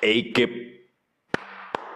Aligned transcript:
Hey, 0.00 0.32
¿qué 0.32 0.92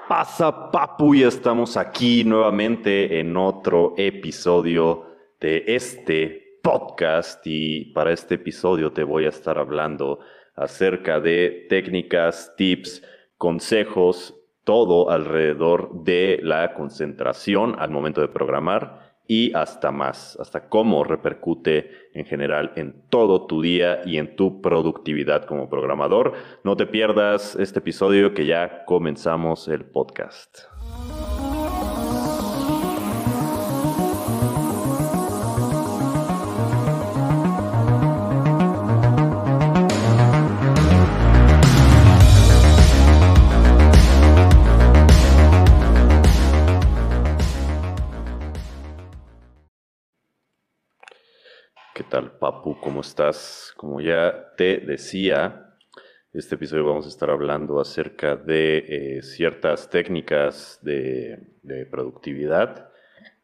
pasa, 0.09 0.73
papu? 0.73 1.15
Ya 1.15 1.29
estamos 1.29 1.77
aquí 1.77 2.25
nuevamente 2.25 3.21
en 3.21 3.37
otro 3.37 3.95
episodio 3.97 5.07
de 5.39 5.63
este 5.69 6.59
podcast 6.65 7.47
y 7.47 7.93
para 7.93 8.13
este 8.13 8.35
episodio 8.35 8.93
te 8.93 9.05
voy 9.05 9.27
a 9.27 9.29
estar 9.29 9.57
hablando 9.57 10.19
acerca 10.57 11.21
de 11.21 11.67
técnicas, 11.69 12.55
tips, 12.57 13.05
consejos, 13.39 14.35
todo 14.65 15.09
alrededor 15.11 16.03
de 16.03 16.41
la 16.43 16.75
concentración 16.75 17.77
al 17.79 17.91
momento 17.91 18.21
de 18.21 18.29
programar 18.29 19.02
y 19.27 19.53
hasta 19.55 19.91
más, 19.91 20.37
hasta 20.41 20.69
cómo 20.69 21.05
repercute 21.05 21.91
en 22.15 22.25
general 22.27 22.73
en 22.77 23.03
todo 23.09 23.47
tu 23.47 23.63
día 23.63 24.01
y 24.05 24.19
en 24.19 24.37
tu 24.37 24.61
productividad 24.61 25.45
como 25.45 25.69
programador. 25.69 26.35
No 26.65 26.77
te 26.77 26.87
pierdas 26.87 27.57
este 27.57 27.79
episodio 27.79 28.35
que 28.35 28.47
ya 28.47 28.85
comenzamos 28.85 29.69
el 29.69 29.85
podcast. 29.85 30.61
Tal, 52.13 52.31
Papu? 52.33 52.79
¿Cómo 52.79 53.01
estás? 53.01 53.73
Como 53.75 53.99
ya 54.03 54.53
te 54.59 54.77
decía, 54.77 55.79
este 56.35 56.57
episodio 56.57 56.85
vamos 56.85 57.07
a 57.07 57.09
estar 57.09 57.31
hablando 57.31 57.81
acerca 57.81 58.37
de 58.37 58.85
eh, 59.17 59.23
ciertas 59.23 59.89
técnicas 59.89 60.79
de, 60.83 61.39
productividad, 61.91 62.91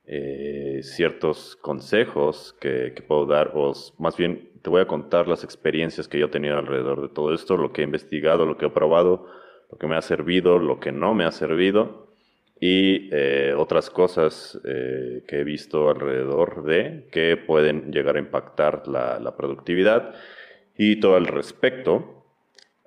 eh, 0.04 0.80
ciertos 0.82 1.56
consejos 1.56 2.54
que, 2.60 2.92
que, 2.94 3.00
puedo 3.00 3.24
dar, 3.24 3.52
o 3.54 3.72
más 3.96 4.18
bien 4.18 4.60
te 4.60 4.68
voy 4.68 4.82
a 4.82 4.86
contar 4.86 5.28
las 5.28 5.44
experiencias 5.44 6.06
que 6.06 6.18
yo 6.18 6.26
he 6.26 6.30
tenido 6.30 6.58
alrededor 6.58 7.00
de 7.00 7.08
todo 7.08 7.32
esto, 7.32 7.56
lo 7.56 7.72
que 7.72 7.80
he 7.80 7.84
investigado, 7.84 8.44
lo 8.44 8.58
que 8.58 8.66
he 8.66 8.70
probado, 8.70 9.28
lo 9.72 9.78
que 9.78 9.86
me 9.86 9.96
ha 9.96 10.02
servido, 10.02 10.58
lo 10.58 10.78
que 10.78 10.92
no 10.92 11.14
me 11.14 11.24
ha 11.24 11.32
servido 11.32 12.07
y 12.60 13.08
eh, 13.12 13.54
otras 13.56 13.88
cosas 13.88 14.60
eh, 14.64 15.22
que 15.28 15.40
he 15.40 15.44
visto 15.44 15.90
alrededor 15.90 16.64
de 16.64 17.08
que 17.12 17.36
pueden 17.36 17.92
llegar 17.92 18.16
a 18.16 18.18
impactar 18.18 18.88
la, 18.88 19.34
productividad 19.36 20.14
y 20.76 20.98
todo 20.98 21.16
el 21.16 21.26
respecto. 21.26 22.24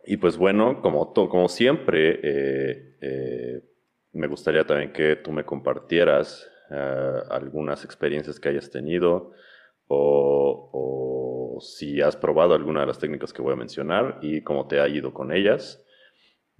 Y 0.05 0.17
pues 0.17 0.37
bueno, 0.37 0.81
como, 0.81 1.13
como 1.13 1.47
siempre, 1.47 2.19
eh, 2.21 3.61
me 4.11 4.27
gustaría 4.27 4.65
también 4.65 4.91
que 4.91 5.15
tú 5.15 5.31
me 5.31 5.45
compartieras 5.45 6.47
algunas 7.29 7.83
experiencias 7.83 8.39
que 8.39 8.47
hayas 8.47 8.71
tenido 8.71 9.33
o, 9.87 10.69
o 10.71 11.59
si 11.61 12.01
has 12.01 12.15
probado 12.15 12.53
alguna 12.53 12.81
de 12.81 12.87
las 12.87 12.97
técnicas 12.97 13.33
que 13.33 13.41
voy 13.41 13.53
a 13.53 13.57
mencionar 13.57 14.19
y 14.21 14.41
cómo 14.41 14.67
te 14.67 14.79
ha 14.79 14.87
ido 14.87 15.13
con 15.13 15.33
ellas. 15.33 15.85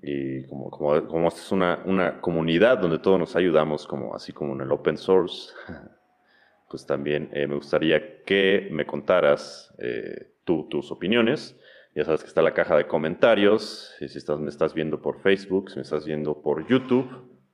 Y 0.04 0.46
como, 0.48 0.70
como, 0.72 1.08
como 1.08 1.28
es 1.28 1.52
una, 1.52 1.82
una, 1.86 2.22
comunidad 2.22 2.80
donde 2.80 3.00
todos 3.00 3.20
nos 3.20 3.36
ayudamos, 3.36 3.86
como, 3.86 4.16
así 4.16 4.34
como 4.34 4.54
en 4.54 4.62
el 4.62 4.72
open 4.72 4.98
source, 4.98 5.54
pues 6.70 6.86
también 6.86 7.30
eh, 7.34 7.46
me 7.48 7.56
gustaría 7.56 8.24
que 8.24 8.68
me 8.72 8.86
contaras 8.86 9.74
eh, 9.78 10.34
tú, 10.44 10.68
tus 10.70 10.92
opiniones. 10.92 11.58
Ya 11.94 12.06
sabes 12.06 12.22
que 12.22 12.28
está 12.28 12.42
la 12.42 12.54
caja 12.54 12.78
de 12.78 12.88
comentarios, 12.88 13.94
si 14.00 14.06
estás, 14.06 14.40
me 14.40 14.50
estás 14.50 14.74
viendo 14.74 15.02
por 15.02 15.20
Facebook, 15.22 15.70
si 15.70 15.76
me 15.76 15.82
estás 15.82 16.06
viendo 16.06 16.42
por 16.42 16.66
YouTube 16.68 17.10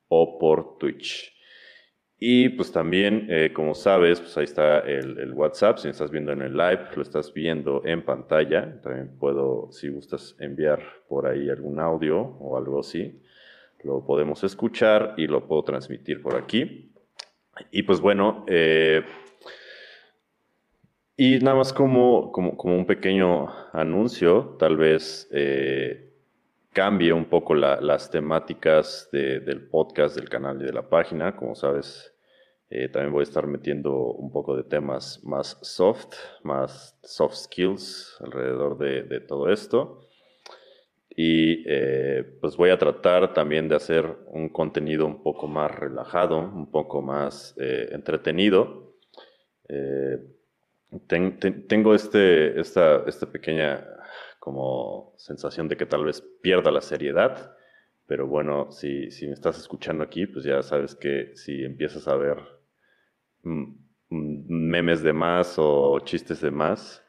o 0.08 0.38
por 0.38 0.78
Twitch. 0.78 1.37
Y 2.20 2.50
pues 2.50 2.72
también, 2.72 3.28
eh, 3.30 3.52
como 3.54 3.76
sabes, 3.76 4.20
pues 4.20 4.36
ahí 4.38 4.46
está 4.46 4.80
el, 4.80 5.32
WhatsApp. 5.34 5.78
Si 5.78 5.88
estás 5.88 6.10
viendo 6.10 6.32
en 6.32 6.42
el 6.42 6.58
live, 6.58 6.88
lo 6.96 7.04
estás 7.04 7.32
viendo 7.32 7.84
en 7.86 8.04
pantalla. 8.04 8.82
También 8.82 9.18
puedo, 9.20 9.72
si 9.72 9.90
gustas, 9.90 10.36
enviar 10.40 10.82
por 11.08 11.28
ahí 11.28 11.50
algún 11.50 11.80
audio 11.80 12.20
o 12.20 12.58
algo 12.58 12.80
así. 12.80 13.22
Lo 13.84 14.04
podemos 14.04 14.44
escuchar 14.44 15.14
y 15.18 15.28
lo 15.28 15.48
puedo 15.48 15.64
transmitir 15.64 16.24
por 16.24 16.36
aquí. 16.36 16.92
Y 17.72 17.84
pues 17.84 18.02
bueno, 18.02 18.46
eh, 18.48 19.04
y 21.16 21.38
nada 21.40 21.58
más 21.58 21.74
como, 21.74 22.32
como, 22.32 22.58
como, 22.58 22.76
un 22.76 22.86
pequeño 22.86 23.48
anuncio, 23.74 24.56
tal 24.60 24.78
vez 24.78 25.28
eh, 25.32 26.07
cambie 26.78 27.12
un 27.12 27.26
poco 27.26 27.56
las 27.56 28.12
temáticas 28.12 29.10
del 29.12 29.68
podcast, 29.68 30.16
del 30.16 30.30
canal 30.30 30.62
y 30.62 30.66
de 30.66 30.74
la 30.74 30.88
página. 30.88 31.36
Como 31.36 31.56
sabes, 31.56 32.14
eh, 32.70 32.88
también 32.88 33.12
voy 33.12 33.22
a 33.22 33.24
estar 33.24 33.48
metiendo 33.48 33.96
un 33.96 34.32
poco 34.32 34.56
de 34.56 34.62
temas 34.62 35.20
más 35.24 35.58
soft, 35.64 36.14
más 36.44 36.96
soft 37.02 37.34
skills 37.34 38.16
alrededor 38.20 38.78
de, 38.78 39.20
todo 39.22 39.52
esto. 39.52 40.08
Y 41.10 41.64
eh, 41.66 42.24
pues 42.40 42.56
voy 42.56 42.70
a 42.70 42.78
tratar 42.78 43.34
también 43.34 43.68
de 43.68 43.76
hacer 43.76 44.16
un 44.28 44.48
contenido 44.50 45.08
un 45.08 45.24
poco 45.24 45.48
más 45.48 45.72
relajado, 45.74 46.38
un 46.38 46.70
poco 46.70 47.02
más 47.02 47.56
eh, 47.58 47.90
entretenido. 47.92 48.94
tengo 51.08 51.96
este, 51.96 52.60
esta, 52.60 53.04
esta 53.08 53.26
pequeña 53.26 53.84
como 54.48 55.14
sensación 55.18 55.68
de 55.68 55.76
que 55.76 55.86
tal 55.86 56.06
vez 56.06 56.22
pierda 56.42 56.72
la 56.72 56.80
seriedad, 56.80 57.54
pero 58.06 58.28
bueno, 58.28 58.72
si, 58.72 59.12
si 59.12 59.28
me 59.28 59.34
estás 59.34 59.58
escuchando 59.60 60.06
aquí, 60.06 60.26
pues 60.26 60.46
ya 60.46 60.64
sabes 60.64 60.96
que 60.96 61.36
si 61.36 61.66
empiezas 61.66 62.08
a 62.08 62.16
ver 62.16 62.38
mm, 63.44 63.64
mm, 64.08 64.70
memes 64.70 65.04
de 65.04 65.12
más 65.12 65.56
o 65.58 66.00
chistes 66.00 66.40
de 66.40 66.52
más, 66.52 67.04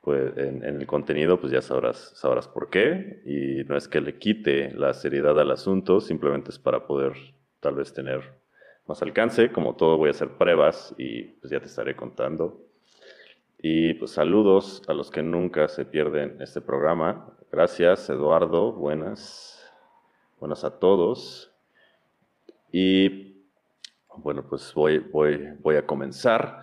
pues 0.00 0.36
en, 0.36 0.64
el 0.64 0.84
contenido, 0.88 1.38
pues 1.40 1.52
ya 1.52 1.62
sabrás, 1.62 2.14
sabrás 2.16 2.48
por 2.48 2.68
qué. 2.68 3.22
Y 3.26 3.62
no 3.68 3.76
es 3.76 3.86
que 3.86 4.00
le 4.00 4.18
quite 4.18 4.72
la 4.74 4.92
seriedad 4.92 5.38
al 5.38 5.52
asunto, 5.52 6.00
simplemente 6.00 6.50
es 6.50 6.58
para 6.58 6.84
poder 6.88 7.12
tal 7.60 7.76
vez 7.76 7.92
tener 7.92 8.22
más 8.88 9.00
alcance. 9.02 9.52
Como 9.52 9.76
todo, 9.76 9.98
voy 9.98 10.08
a 10.08 10.10
hacer 10.10 10.30
pruebas 10.30 10.96
y 10.98 11.22
pues 11.38 11.52
ya 11.52 11.60
te 11.60 11.66
estaré 11.66 11.94
contando 11.94 12.71
y 13.62 13.94
pues 13.94 14.10
saludos 14.10 14.82
a 14.88 14.92
los 14.92 15.08
que 15.08 15.22
nunca 15.22 15.68
se 15.68 15.84
pierden 15.84 16.36
este 16.40 16.60
programa. 16.60 17.28
Gracias, 17.52 18.10
Eduardo. 18.10 18.72
Buenas. 18.72 19.64
Buenas 20.40 20.64
a 20.64 20.80
todos. 20.80 21.52
Y 22.72 23.46
bueno, 24.16 24.44
pues 24.48 24.74
voy, 24.74 24.98
voy, 24.98 25.54
voy 25.60 25.76
a 25.76 25.86
comenzar 25.86 26.62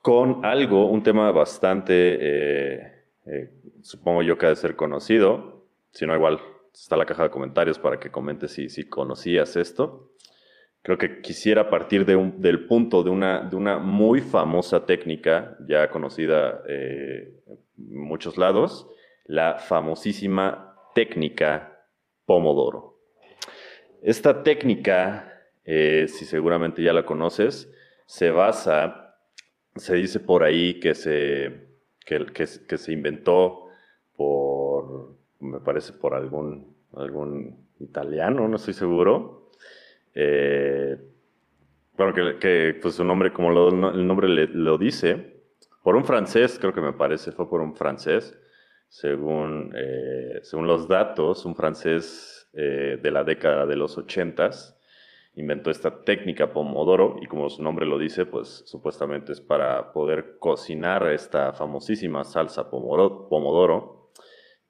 con 0.00 0.44
algo, 0.44 0.86
un 0.86 1.02
tema 1.02 1.32
bastante, 1.32 2.18
eh, 2.20 3.04
eh, 3.26 3.50
supongo 3.82 4.22
yo 4.22 4.38
que 4.38 4.46
ha 4.46 4.50
de 4.50 4.56
ser 4.56 4.76
conocido. 4.76 5.66
Si 5.90 6.06
no, 6.06 6.14
igual 6.14 6.40
está 6.72 6.96
la 6.96 7.04
caja 7.04 7.24
de 7.24 7.30
comentarios 7.30 7.80
para 7.80 7.98
que 7.98 8.12
comentes 8.12 8.52
si, 8.52 8.68
si 8.68 8.88
conocías 8.88 9.56
esto 9.56 10.10
creo 10.82 10.98
que 10.98 11.20
quisiera 11.20 11.68
partir 11.68 12.06
del 12.06 12.66
punto 12.66 13.02
de 13.02 13.10
una, 13.10 13.78
muy 13.78 14.20
famosa 14.20 14.86
técnica, 14.86 15.56
ya 15.66 15.90
conocida 15.90 16.62
eh, 16.68 17.42
en 17.78 18.00
muchos 18.00 18.38
lados, 18.38 18.88
la 19.26 19.58
famosísima 19.58 20.76
técnica 20.94 21.86
Pomodoro. 22.24 22.98
Esta 24.02 24.42
técnica, 24.42 25.42
eh, 25.64 26.06
si 26.08 26.24
seguramente 26.24 26.82
ya 26.82 26.92
la 26.92 27.04
conoces, 27.04 27.70
se 28.06 28.30
basa, 28.30 29.16
se 29.76 29.94
dice 29.96 30.20
por 30.20 30.42
ahí 30.42 30.80
que 30.80 30.94
se, 30.94 31.68
que 32.04 32.78
se 32.78 32.92
inventó 32.92 33.66
por, 34.16 35.16
me 35.40 35.60
parece, 35.60 35.92
por 35.92 36.14
algún, 36.14 36.74
algún 36.94 37.68
italiano, 37.78 38.48
no 38.48 38.56
estoy 38.56 38.74
seguro, 38.74 39.39
eh, 40.14 40.96
bueno, 41.96 42.14
que, 42.38 42.78
pues 42.80 42.94
su 42.94 43.04
nombre, 43.04 43.32
como 43.32 43.50
el 43.50 44.06
nombre 44.06 44.28
lo 44.28 44.78
dice, 44.78 45.42
por 45.82 45.96
un 45.96 46.04
francés, 46.04 46.58
creo 46.58 46.72
que 46.72 46.80
me 46.80 46.92
parece, 46.92 47.32
fue 47.32 47.48
por 47.48 47.60
un 47.60 47.74
francés, 47.74 48.38
según, 48.88 49.72
eh, 49.76 50.40
según 50.42 50.66
los 50.66 50.88
datos, 50.88 51.44
un 51.44 51.54
francés 51.54 52.48
eh, 52.54 52.98
de 53.00 53.10
la 53.10 53.24
década 53.24 53.66
de 53.66 53.76
los 53.76 53.96
ochentas 53.98 54.76
inventó 55.34 55.70
esta 55.70 56.02
técnica 56.02 56.52
Pomodoro 56.52 57.16
y 57.20 57.26
como 57.26 57.48
su 57.48 57.62
nombre 57.62 57.86
lo 57.86 57.98
dice, 57.98 58.26
pues 58.26 58.62
supuestamente 58.66 59.32
es 59.32 59.40
para 59.40 59.92
poder 59.92 60.38
cocinar 60.38 61.06
esta 61.10 61.52
famosísima 61.52 62.24
salsa 62.24 62.70
Pomodoro 62.70 63.99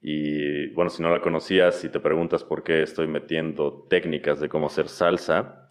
y 0.02 0.69
bueno, 0.73 0.91
si 0.91 1.02
no 1.02 1.11
la 1.11 1.20
conocías 1.20 1.85
y 1.85 1.91
te 1.91 2.00
preguntas 2.00 2.43
por 2.43 2.62
qué 2.62 2.82
estoy 2.82 3.06
metiendo 3.06 3.87
técnicas 3.91 4.41
de 4.41 4.49
cómo 4.49 4.67
hacer 4.67 4.88
salsa, 4.88 5.70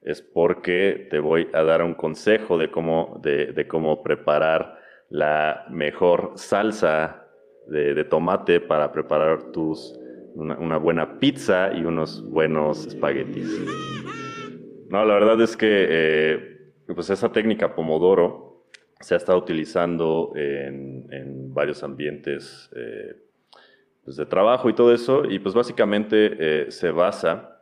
es 0.00 0.22
porque 0.22 1.08
te 1.10 1.18
voy 1.18 1.48
a 1.52 1.62
dar 1.62 1.82
un 1.82 1.94
consejo 1.94 2.56
de 2.56 2.70
cómo, 2.70 3.20
de, 3.22 3.66
cómo 3.68 4.02
preparar 4.02 4.78
la 5.10 5.66
mejor 5.68 6.32
salsa 6.36 7.26
de, 7.66 8.04
tomate 8.04 8.60
para 8.60 8.92
preparar 8.92 9.50
tus 9.52 9.98
una, 10.34 10.76
buena 10.78 11.18
pizza 11.18 11.72
y 11.74 11.84
unos 11.84 12.22
buenos 12.30 12.86
espaguetis. 12.86 13.50
No, 14.88 15.04
la 15.04 15.14
verdad 15.14 15.40
es 15.40 15.56
que 15.56 15.86
eh, 15.88 16.72
pues 16.94 17.10
esa 17.10 17.32
técnica 17.32 17.74
Pomodoro 17.74 18.64
se 19.00 19.14
ha 19.14 19.16
estado 19.16 19.38
utilizando 19.38 20.32
en, 20.36 21.52
varios 21.52 21.82
ambientes 21.82 22.70
eh, 22.76 23.25
pues, 24.06 24.16
de 24.16 24.24
trabajo 24.24 24.70
y 24.70 24.72
todo 24.72 24.94
eso, 24.94 25.24
y 25.28 25.38
pues 25.38 25.54
básicamente 25.54 26.36
eh, 26.38 26.70
se 26.70 26.90
basa 26.90 27.52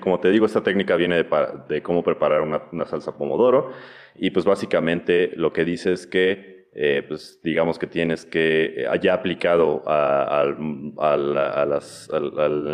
como 0.00 0.18
te 0.18 0.30
digo, 0.30 0.46
esta 0.46 0.62
técnica 0.62 0.96
viene 0.96 1.26
de, 1.68 1.82
cómo 1.82 2.02
preparar 2.02 2.40
una, 2.40 2.62
una, 2.72 2.86
salsa 2.86 3.18
pomodoro 3.18 3.70
y 4.14 4.30
pues 4.30 4.46
básicamente 4.46 5.32
lo 5.36 5.52
que 5.52 5.66
dice 5.66 5.92
es 5.92 6.06
que 6.06 6.52
eh, 6.74 7.04
pues 7.06 7.38
digamos 7.42 7.78
que 7.78 7.86
tienes 7.86 8.24
que, 8.24 8.86
haya 8.88 9.12
aplicado 9.12 9.82
al, 9.86 10.56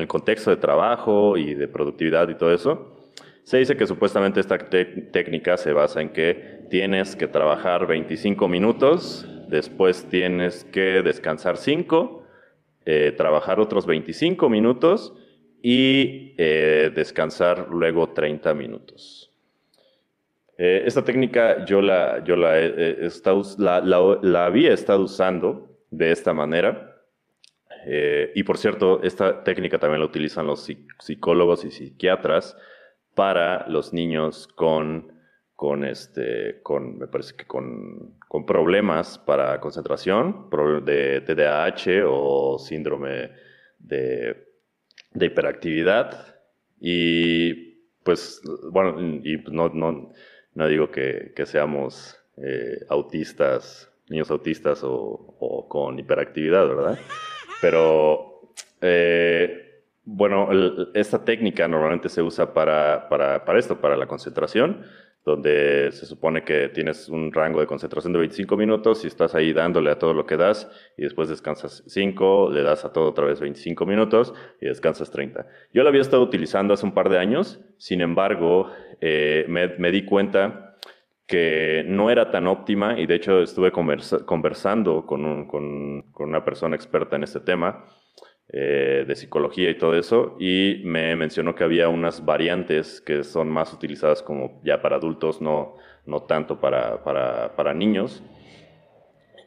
contexto 0.07 0.51
de 0.51 0.57
trabajo 0.57 1.37
y 1.37 1.55
de 1.55 1.67
productividad 1.67 2.29
y 2.29 2.37
todo 2.37 2.55
eso, 2.55 2.97
se 3.43 3.59
dice 3.59 3.77
que 3.77 3.89
supuestamente 3.89 4.39
esta 4.39 4.57
técnica 4.57 5.57
se 5.57 5.73
basa 5.73 6.01
en 6.01 6.11
que 6.11 6.67
tienes 6.71 7.17
que 7.17 7.27
trabajar 7.27 7.89
25 7.89 8.47
minutos, 8.47 9.27
después 9.49 10.07
tienes 10.09 10.65
que 10.65 11.03
descansar 11.03 11.57
5, 11.57 12.23
eh, 12.85 13.13
trabajar 13.17 13.61
otros 13.61 13.87
25 13.87 14.49
minutos 14.49 15.15
y 15.63 16.35
eh, 16.39 16.91
descansar 16.95 17.69
luego 17.71 18.11
30 18.11 18.55
minutos. 18.55 19.33
Eh, 20.57 20.83
esta 20.87 21.05
técnica 21.05 21.65
yo, 21.65 21.81
la, 21.81 22.23
yo 22.25 22.37
la, 22.37 22.57
la, 24.23 24.45
había 24.45 24.73
estado 24.73 25.03
usando 25.03 25.79
de 25.91 26.13
esta 26.13 26.33
manera. 26.33 26.95
Y 28.35 28.43
por 28.43 28.59
cierto, 28.59 29.01
esta 29.03 29.43
técnica 29.45 29.79
también 29.79 30.01
la 30.01 30.07
utilizan 30.07 30.47
los 30.47 30.69
psicólogos 30.99 31.65
y 31.65 31.71
psiquiatras 31.71 32.55
para 33.15 33.67
los 33.69 33.95
niños 33.95 34.47
con, 34.47 35.18
con, 35.59 35.85
este, 35.85 36.61
con 36.63 36.99
me 36.99 37.09
parece 37.09 37.35
que 37.35 37.45
con, 37.45 38.15
con 38.29 38.47
problemas 38.47 39.19
para 39.19 39.59
concentración, 39.59 40.49
de 40.85 41.21
TDAH 41.21 42.05
o 42.07 42.61
síndrome 42.61 43.33
de, 43.81 44.37
de 45.15 45.27
hiperactividad. 45.27 46.37
Y 46.79 47.89
pues, 48.05 48.41
bueno, 48.71 49.01
y 49.01 49.43
no, 49.51 49.69
no, 49.71 50.13
no 50.55 50.69
digo 50.69 50.93
que, 50.93 51.33
seamos 51.45 52.17
eh, 52.37 52.79
autistas, 52.89 53.91
niños 54.09 54.31
autistas 54.31 54.83
o, 54.85 55.67
con 55.69 55.99
hiperactividad, 55.99 56.69
¿verdad? 56.69 56.99
Pero, 57.61 58.53
eh, 58.81 59.83
bueno, 60.05 60.51
esta 60.95 61.25
técnica 61.25 61.67
normalmente 61.67 62.09
se 62.09 62.23
usa 62.23 62.55
para, 62.55 63.09
para, 63.09 63.45
para, 63.45 63.59
esto, 63.59 63.81
para 63.81 63.97
la 63.97 64.07
concentración, 64.07 64.87
donde 65.29 65.91
se 65.93 66.07
supone 66.07 66.43
que 66.43 66.69
tienes 66.69 67.09
un 67.09 67.33
rango 67.33 67.61
de 67.61 67.67
concentración 67.67 68.13
de 68.13 68.19
25 68.21 68.57
minutos 68.57 69.05
y 69.05 69.07
estás 69.07 69.35
ahí 69.35 69.53
dándole 69.53 69.91
a 69.91 69.99
todo 69.99 70.15
lo 70.15 70.27
que 70.27 70.37
das 70.37 70.71
y 70.97 71.03
después 71.03 71.29
descansas 71.29 71.85
5, 71.87 72.51
le 72.51 72.63
das 72.63 72.85
a 72.85 72.93
todo 72.93 73.09
otra 73.09 73.27
vez 73.27 73.41
25 73.41 73.87
minutos 73.87 74.35
y 74.61 74.67
descansas 74.67 75.11
30. 75.11 75.47
Yo 75.73 75.83
lo 75.83 75.89
había 75.89 76.01
estado 76.01 76.23
utilizando 76.23 76.75
hace 76.75 76.87
un 76.87 76.93
par 76.93 77.09
de 77.09 77.19
años, 77.19 77.61
sin 77.77 78.01
embargo, 78.01 78.71
eh, 79.01 79.45
me, 79.49 79.91
di 79.93 80.05
cuenta 80.05 80.77
que 81.27 81.85
no 81.87 82.11
era 82.11 82.31
tan 82.31 82.47
óptima 82.47 82.99
y 82.99 83.07
de 83.07 83.15
hecho 83.15 83.43
estuve 83.43 83.71
conversando 83.71 85.07
con, 85.07 85.47
con, 85.47 86.05
una 86.17 86.45
persona 86.45 86.75
experta 86.75 87.17
en 87.17 87.25
este 87.25 87.41
tema 87.41 87.85
eh, 88.51 89.05
de 89.07 89.15
psicología 89.15 89.69
y 89.69 89.77
todo 89.77 89.95
eso 89.95 90.35
y 90.41 90.81
me 90.83 91.15
mencionó 91.17 91.55
que 91.55 91.65
había 91.65 91.91
unas 91.91 92.25
variantes 92.25 93.03
que 93.03 93.23
son 93.23 93.51
más 93.51 93.75
utilizadas 93.75 94.23
como 94.23 94.63
ya 94.65 94.81
para 94.81 94.97
adultos, 94.97 95.43
no, 95.43 95.77
no 96.07 96.23
tanto 96.23 96.59
para, 96.59 97.05
para, 97.05 97.75
niños. 97.75 98.23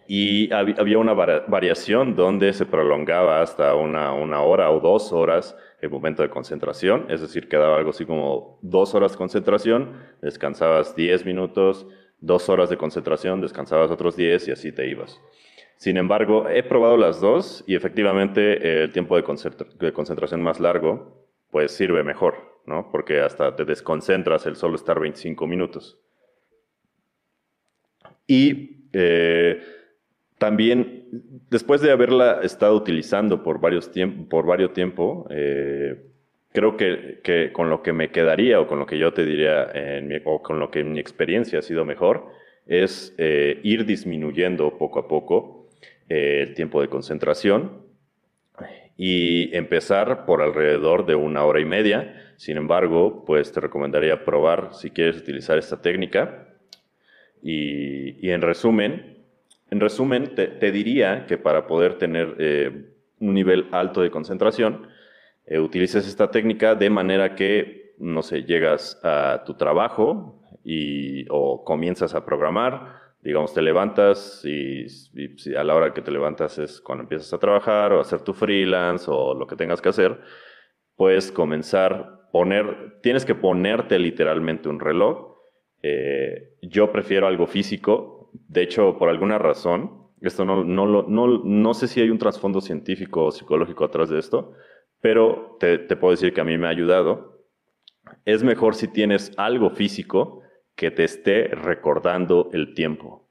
Y 0.07 0.53
había 0.53 1.00
una 1.00 1.13
variación 1.13 2.15
donde 2.15 2.53
se 2.53 2.68
prolongaba 2.68 3.42
hasta 3.42 3.74
una, 3.74 4.13
una 4.13 4.42
hora 4.42 4.69
o 4.69 4.80
dos 4.80 5.12
horas 5.12 5.56
el 5.81 5.89
momento 5.89 6.21
de 6.21 6.30
concentración, 6.30 7.07
es 7.09 7.21
decir, 7.21 7.50
quedaba 7.50 7.77
algo 7.77 7.89
así 7.89 8.06
como 8.06 8.59
dos 8.62 8.94
horas 8.94 9.13
de 9.13 9.18
concentración, 9.18 9.98
descansabas 10.21 10.95
10 10.95 11.25
minutos, 11.25 11.88
dos 12.19 12.50
horas 12.50 12.69
de 12.69 12.77
concentración, 12.77 13.42
descansabas 13.42 13.89
otros 13.89 14.15
10 14.15 14.48
y 14.50 14.51
así 14.51 14.71
te 14.71 14.88
ibas. 14.88 15.19
Sin 15.81 15.97
embargo, 15.97 16.47
he 16.47 16.61
probado 16.61 16.95
las 16.95 17.19
dos 17.19 17.63
y 17.65 17.73
efectivamente 17.73 18.83
el 18.83 18.91
tiempo 18.91 19.15
de, 19.15 19.23
concentración 19.23 20.39
más 20.43 20.59
largo 20.59 21.25
pues 21.49 21.71
sirve 21.71 22.03
mejor, 22.03 22.35
¿no? 22.67 22.91
Porque 22.91 23.19
hasta 23.19 23.55
te 23.55 23.65
desconcentras 23.65 24.45
el 24.45 24.57
solo 24.57 24.75
estar 24.75 24.99
25 24.99 25.47
minutos. 25.47 25.99
Y 28.27 28.89
eh, 28.93 29.59
también, 30.37 31.07
después 31.49 31.81
de 31.81 31.89
haberla 31.89 32.41
estado 32.43 32.75
utilizando 32.75 33.41
por 33.41 33.59
varios, 33.59 33.91
tiempo, 33.91 34.29
por 34.29 34.45
varios 34.45 34.73
tiempo, 34.73 35.25
eh, 35.31 35.99
creo 36.51 36.77
que, 36.77 37.49
con 37.53 37.71
lo 37.71 37.81
que 37.81 37.91
me 37.91 38.11
quedaría 38.11 38.61
o 38.61 38.67
con 38.67 38.77
lo 38.77 38.85
que 38.85 38.99
yo 38.99 39.13
te 39.13 39.25
diría, 39.25 39.71
o 40.25 40.43
con 40.43 40.59
lo 40.59 40.69
que 40.69 40.81
en 40.81 40.91
mi 40.91 40.99
experiencia 40.99 41.57
ha 41.57 41.63
sido 41.63 41.85
mejor, 41.85 42.27
es 42.67 43.15
eh, 43.17 43.59
ir 43.63 43.85
disminuyendo 43.85 44.77
poco 44.77 44.99
a 44.99 45.07
poco 45.07 45.60
eh, 46.11 46.41
el 46.47 46.53
tiempo 46.53 46.81
de 46.81 46.89
concentración 46.89 47.89
y 48.97 49.55
empezar 49.55 50.25
por 50.25 50.41
alrededor 50.41 51.05
de 51.05 51.15
una 51.15 51.43
hora 51.43 51.59
y 51.59 51.65
media. 51.65 52.33
Sin 52.37 52.57
embargo, 52.57 53.23
pues 53.25 53.51
te 53.51 53.59
recomendaría 53.59 54.23
probar 54.25 54.73
si 54.73 54.91
quieres 54.91 55.17
utilizar 55.17 55.57
esta 55.57 55.81
técnica. 55.81 56.47
y 57.41 58.29
en 58.29 58.41
resumen, 58.41 59.11
en 59.71 59.79
resumen, 59.79 60.35
te, 60.35 60.71
diría 60.71 61.25
que 61.25 61.37
para 61.37 61.65
poder 61.65 61.97
tener 61.97 62.35
eh, 62.39 62.89
un 63.21 63.33
nivel 63.33 63.69
alto 63.71 64.01
de 64.01 64.11
concentración, 64.11 64.87
eh, 65.45 65.59
utilices 65.59 66.05
esta 66.07 66.29
técnica 66.29 66.75
de 66.75 66.89
manera 66.89 67.35
que, 67.35 67.95
no 67.97 68.21
sé, 68.21 68.43
llegas 68.43 68.99
a 69.01 69.43
tu 69.45 69.53
trabajo 69.53 70.43
y, 70.65 71.25
o 71.29 71.63
comienzas 71.63 72.13
a 72.13 72.25
programar, 72.25 73.00
digamos, 73.21 73.53
te 73.53 73.62
levantas 73.62 74.44
y, 74.44 74.85
a 75.56 75.63
la 75.63 75.75
hora 75.75 75.94
que 75.94 76.01
te 76.01 76.12
levantas 76.12 76.57
es 76.57 76.81
cuando 76.81 77.03
empiezas 77.03 77.33
a 77.33 77.39
trabajar 77.39 77.94
o 77.94 78.00
hacer 78.00 78.21
tu 78.21 78.33
freelance 78.33 79.06
o 79.07 79.33
lo 79.33 79.47
que 79.47 79.56
tengas 79.56 79.81
que 79.81 79.89
hacer, 79.89 80.19
puedes 80.95 81.31
comenzar, 81.31 82.29
poner, 82.31 83.00
tienes 83.01 83.25
que 83.25 83.36
ponerte 83.36 84.00
literalmente 84.00 84.69
un 84.69 84.79
reloj. 84.79 85.36
Eh, 85.84 86.57
yo 86.62 86.91
prefiero 86.91 87.27
algo 87.27 87.48
físico 87.48 88.22
de 88.34 88.63
hecho, 88.63 88.98
por 88.98 89.10
alguna 89.10 89.38
razón, 89.38 90.07
esto 90.22 90.45
no, 90.45 90.63
no, 90.63 90.86
no, 91.03 91.27
no 91.43 91.74
sé 91.74 91.88
si 91.88 92.01
hay 92.01 92.10
un 92.10 92.17
trasfondo 92.17 92.62
científico 92.62 93.25
o 93.25 93.31
psicológico 93.31 93.86
atrás 93.86 94.10
de 94.10 94.19
esto, 94.19 94.53
pero 95.01 95.57
te 95.60 95.95
puedo 95.95 96.12
decir 96.12 96.34
que 96.34 96.41
a 96.41 96.45
mí 96.45 96.57
me 96.57 96.67
ha 96.67 96.69
ayudado. 96.69 97.45
Es 98.25 98.43
mejor 98.43 98.75
si 98.75 98.88
tienes 98.88 99.31
algo 99.38 99.72
físico 99.72 100.40
que 100.75 100.91
te 100.91 101.03
esté 101.03 101.47
recordando 101.49 102.49
el 102.53 102.73
tiempo. 102.73 103.29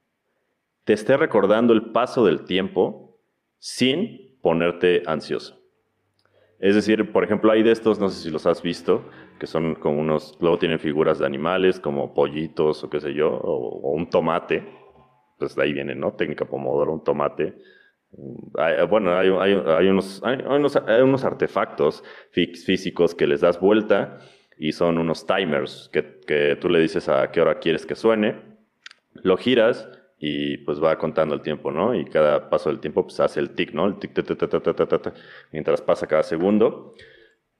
Te 0.84 0.92
esté 0.92 1.16
recordando 1.16 1.72
el 1.72 1.92
paso 1.92 2.24
del 2.24 2.44
tiempo 2.44 3.20
sin 3.58 4.38
ponerte 4.40 5.02
ansioso. 5.06 5.58
Es 6.58 6.74
decir, 6.74 7.12
por 7.12 7.24
ejemplo, 7.24 7.52
hay 7.52 7.62
de 7.62 7.72
estos, 7.72 7.98
no 7.98 8.10
sé 8.10 8.22
si 8.22 8.30
los 8.30 8.46
has 8.46 8.62
visto, 8.62 9.04
que 9.38 9.46
son 9.46 9.74
como 9.74 10.00
unos, 10.00 10.36
luego 10.40 10.58
tienen 10.58 10.78
figuras 10.78 11.18
de 11.18 11.26
animales 11.26 11.80
como 11.80 12.12
pollitos 12.12 12.84
o 12.84 12.90
qué 12.90 13.00
sé 13.00 13.14
yo, 13.14 13.30
o 13.30 13.92
un 13.92 14.10
tomate 14.10 14.80
pues 15.40 15.56
de 15.56 15.62
ahí 15.64 15.72
viene, 15.72 15.96
¿no? 15.96 16.12
Técnica 16.12 16.44
Pomodoro, 16.44 16.92
un 16.92 17.02
tomate. 17.02 17.56
bueno, 18.88 19.16
hay, 19.16 19.88
unos, 19.88 20.22
unos, 20.22 21.24
artefactos 21.24 22.04
físicos 22.30 23.14
que 23.14 23.26
les 23.26 23.40
das 23.40 23.58
vuelta 23.58 24.18
y 24.60 24.72
son 24.72 24.98
unos 24.98 25.26
timers 25.26 25.88
que, 25.90 26.20
que, 26.26 26.54
tú 26.56 26.68
le 26.68 26.80
dices 26.80 27.08
a 27.08 27.30
qué 27.32 27.40
hora 27.40 27.58
quieres 27.58 27.86
que 27.86 27.94
suene, 27.94 28.36
lo 29.14 29.38
giras 29.38 29.88
y 30.18 30.58
pues 30.58 30.82
va 30.84 30.98
contando 30.98 31.34
el 31.34 31.40
tiempo, 31.40 31.72
¿no? 31.72 31.94
Y 31.94 32.04
cada 32.04 32.50
paso 32.50 32.68
del 32.68 32.78
tiempo 32.78 33.04
pues 33.04 33.18
hace 33.20 33.40
el 33.40 33.54
tic, 33.54 33.72
¿no? 33.72 33.86
El 33.86 33.98
tic, 33.98 34.12
mientras 35.50 35.80
pasa 35.80 36.06
cada 36.06 36.22
segundo. 36.22 36.94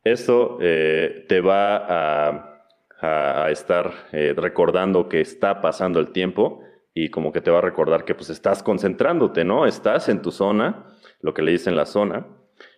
Eso 0.04 0.58
eh, 0.60 1.24
te 1.26 1.40
va 1.40 1.76
a, 1.78 2.66
a, 3.00 3.50
estar 3.50 3.90
eh, 4.12 4.34
recordando 4.36 5.08
que 5.08 5.22
está 5.22 5.62
pasando 5.62 6.00
el 6.00 6.10
tiempo 6.10 6.62
y 6.92 7.08
como 7.08 7.32
que 7.32 7.40
te 7.40 7.50
va 7.50 7.58
a 7.58 7.62
recordar 7.62 8.04
que 8.04 8.14
pues 8.14 8.28
estás 8.28 8.62
concentrándote, 8.62 9.42
¿no? 9.42 9.64
Estás 9.64 10.10
en 10.10 10.20
tu 10.20 10.30
zona, 10.30 10.84
lo 11.22 11.32
que 11.32 11.40
le 11.40 11.52
dicen 11.52 11.76
la 11.76 11.86
zona, 11.86 12.26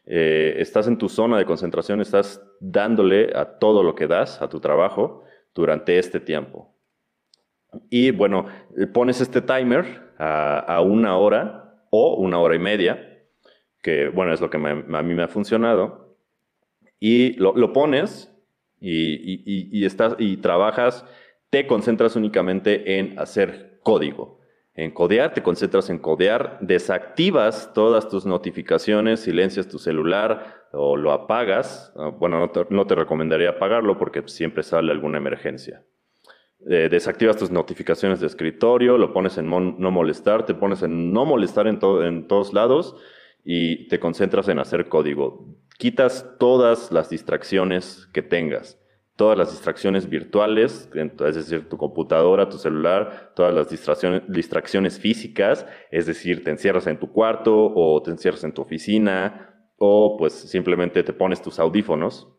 eh, 0.06 0.56
estás 0.59 0.87
en 0.88 0.99
tu 0.99 1.09
zona 1.09 1.38
de 1.38 1.44
concentración, 1.44 2.00
estás 2.00 2.42
dándole 2.61 3.32
a 3.35 3.59
todo 3.59 3.82
lo 3.82 3.94
que 3.94 4.06
das, 4.06 4.42
a 4.42 4.49
tu 4.49 4.61
trabajo, 4.61 5.25
durante 5.54 5.99
este 5.99 6.21
tiempo. 6.21 6.75
Y 7.88 8.11
bueno, 8.11 8.47
pones 8.92 9.21
este 9.21 9.40
timer 9.40 10.12
a, 10.18 10.80
una 10.82 11.16
hora 11.16 11.85
o 11.90 12.16
una 12.16 12.38
hora 12.38 12.54
y 12.54 12.59
media, 12.59 13.25
que 13.80 14.09
bueno, 14.09 14.32
es 14.32 14.40
lo 14.40 14.50
que 14.50 14.59
a 14.59 15.02
mí 15.02 15.14
me 15.14 15.23
ha 15.23 15.28
funcionado, 15.28 16.16
y 17.00 17.32
lo, 17.35 17.73
pones 17.73 18.32
y, 18.80 19.85
estás, 19.85 20.14
y 20.18 20.37
trabajas, 20.37 21.04
te 21.50 21.66
concentras 21.66 22.14
únicamente 22.14 22.99
en 22.99 23.18
hacer 23.18 23.80
código. 23.82 24.42
En 24.75 24.91
codear, 24.91 25.35
te 25.35 25.43
concentras 25.43 25.91
en 25.91 25.99
codear, 25.99 26.57
desactivas 26.62 27.73
todas 27.75 28.09
tus 28.09 28.25
notificaciones, 28.25 29.21
silencias 29.21 29.69
tu 29.69 29.79
celular 29.79 30.67
o 30.73 30.97
lo 30.97 31.12
apagas. 31.12 31.93
Ah, 31.97 32.09
bueno, 32.09 32.50
no 32.71 32.87
te, 32.87 32.95
recomendaría 32.95 33.50
apagarlo 33.50 33.99
porque 33.99 34.23
siempre 34.26 34.62
sale 34.62 34.91
alguna 34.91 35.19
emergencia. 35.19 35.85
Eh, 36.71 36.88
desactivas 36.91 37.37
tus 37.37 37.50
notificaciones 37.50 38.21
de 38.21 38.29
escritorio, 38.29 38.97
lo 38.97 39.12
pones 39.12 39.37
en 39.37 39.50
no 39.50 39.91
molestar, 39.91 40.47
te 40.47 40.55
pones 40.55 40.83
en 40.83 41.12
no 41.12 41.26
molestar 41.26 41.67
en, 41.67 41.79
en 42.02 42.26
todos 42.26 42.55
lados 42.55 42.97
y 43.45 43.88
te 43.88 44.00
concentras 44.00 44.49
en 44.49 44.59
hacer 44.59 44.88
código. 44.88 45.55
Quitas 45.76 46.37
todas 46.38 46.93
las 46.93 47.11
distracciones 47.11 48.09
que 48.14 48.23
tengas 48.23 48.82
todas 49.23 49.38
las 49.38 49.52
distracciones 49.52 50.09
virtuales, 50.09 50.91
es 50.93 51.35
decir, 51.37 51.69
tu 51.69 51.76
computadora, 51.76 52.49
tu 52.49 52.59
celular, 52.59 53.31
todas 53.37 53.55
las 53.55 53.71
distracciones, 53.71 54.23
distracciones 54.26 54.99
físicas, 54.99 55.64
es 55.93 56.07
decir, 56.07 56.43
te 56.43 56.50
encierras 56.50 56.88
en 56.88 56.99
tu 56.99 57.12
cuarto 57.12 57.73
o 57.73 58.02
te 58.02 58.11
encierras 58.11 58.43
en 58.43 58.52
tu 58.52 58.62
oficina 58.62 59.71
o 59.79 60.17
pues 60.19 60.33
simplemente 60.33 61.05
te 61.05 61.12
pones 61.12 61.41
tus 61.41 61.61
audífonos 61.61 62.37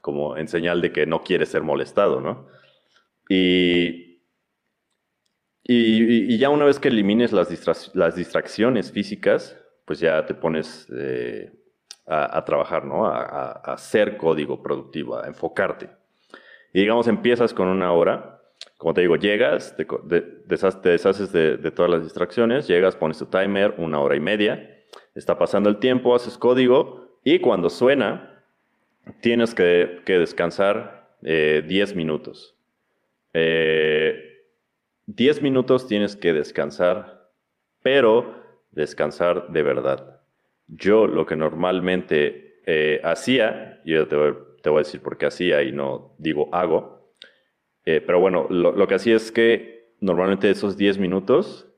como 0.00 0.36
en 0.36 0.48
señal 0.48 0.80
de 0.80 0.90
que 0.90 1.06
no 1.06 1.22
quieres 1.22 1.50
ser 1.50 1.62
molestado, 1.62 2.20
¿no? 2.20 2.48
Y, 3.28 4.20
y, 5.62 6.36
ya 6.38 6.50
una 6.50 6.64
vez 6.64 6.80
que 6.80 6.88
elimines 6.88 7.32
las, 7.32 7.50
distracciones 8.16 8.90
físicas, 8.90 9.56
pues 9.84 10.00
ya 10.00 10.26
te 10.26 10.34
pones... 10.34 10.88
Eh, 10.92 11.52
a, 12.06 12.44
trabajar, 12.44 12.84
¿no? 12.84 13.06
A, 13.06 13.52
hacer 13.52 14.16
código 14.16 14.62
productivo, 14.62 15.18
a 15.18 15.26
enfocarte. 15.26 15.90
Y 16.72 16.80
digamos, 16.80 17.08
empiezas 17.08 17.54
con 17.54 17.68
una 17.68 17.92
hora, 17.92 18.40
como 18.76 18.94
te 18.94 19.02
digo, 19.02 19.16
llegas, 19.16 19.76
te, 19.76 19.86
deshaces 20.46 21.32
de, 21.32 21.70
todas 21.70 21.90
las 21.90 22.02
distracciones, 22.02 22.66
llegas, 22.66 22.96
pones 22.96 23.18
tu 23.18 23.26
timer, 23.26 23.74
una 23.78 24.00
hora 24.00 24.16
y 24.16 24.20
media, 24.20 24.82
está 25.14 25.38
pasando 25.38 25.70
el 25.70 25.78
tiempo, 25.78 26.14
haces 26.14 26.36
código 26.36 27.18
y 27.24 27.38
cuando 27.38 27.70
suena, 27.70 28.42
tienes 29.20 29.54
que, 29.54 30.02
descansar 30.06 31.08
10 31.22 31.64
eh, 31.72 31.94
minutos. 31.94 32.56
10 33.32 33.34
eh, 33.34 34.40
minutos 35.40 35.86
tienes 35.86 36.16
que 36.16 36.32
descansar, 36.32 37.30
pero 37.82 38.42
descansar 38.72 39.48
de 39.48 39.62
verdad. 39.62 40.13
Yo 40.66 41.06
lo 41.06 41.26
que 41.26 41.36
normalmente 41.36 42.60
eh, 42.66 43.00
hacía, 43.04 43.82
yo 43.84 44.08
te 44.08 44.16
voy, 44.16 44.36
a 44.64 44.78
decir 44.78 45.00
por 45.02 45.18
qué 45.18 45.26
hacía 45.26 45.62
y 45.62 45.72
no 45.72 46.14
digo 46.18 46.48
hago, 46.52 47.12
eh, 47.84 48.00
pero 48.00 48.20
bueno, 48.20 48.46
lo, 48.48 48.86
que 48.86 48.94
hacía 48.94 49.16
es 49.16 49.30
que 49.30 49.94
normalmente 50.00 50.50
esos 50.50 50.76
10 50.76 50.98
minutos 50.98 51.68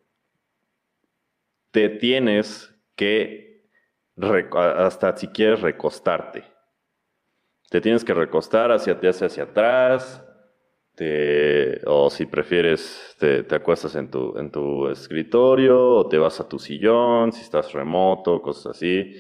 te 1.72 1.88
tienes 1.88 2.74
que, 2.94 3.68
hasta 4.52 5.16
si 5.16 5.28
quieres 5.28 5.60
recostarte, 5.60 6.44
te 7.70 7.80
tienes 7.80 8.04
que 8.04 8.14
recostar 8.14 8.70
hacia 8.70 8.94
atrás, 9.42 10.25
o 11.86 12.10
si 12.10 12.26
prefieres, 12.26 13.16
te, 13.18 13.54
acuestas 13.54 13.94
en 13.96 14.10
tu, 14.10 14.36
en 14.38 14.50
tu 14.50 14.88
escritorio 14.88 15.78
o 15.96 16.08
te 16.08 16.18
vas 16.18 16.40
a 16.40 16.48
tu 16.48 16.58
sillón, 16.58 17.32
si 17.32 17.42
estás 17.42 17.72
remoto, 17.72 18.40
cosas 18.40 18.76
así. 18.76 19.14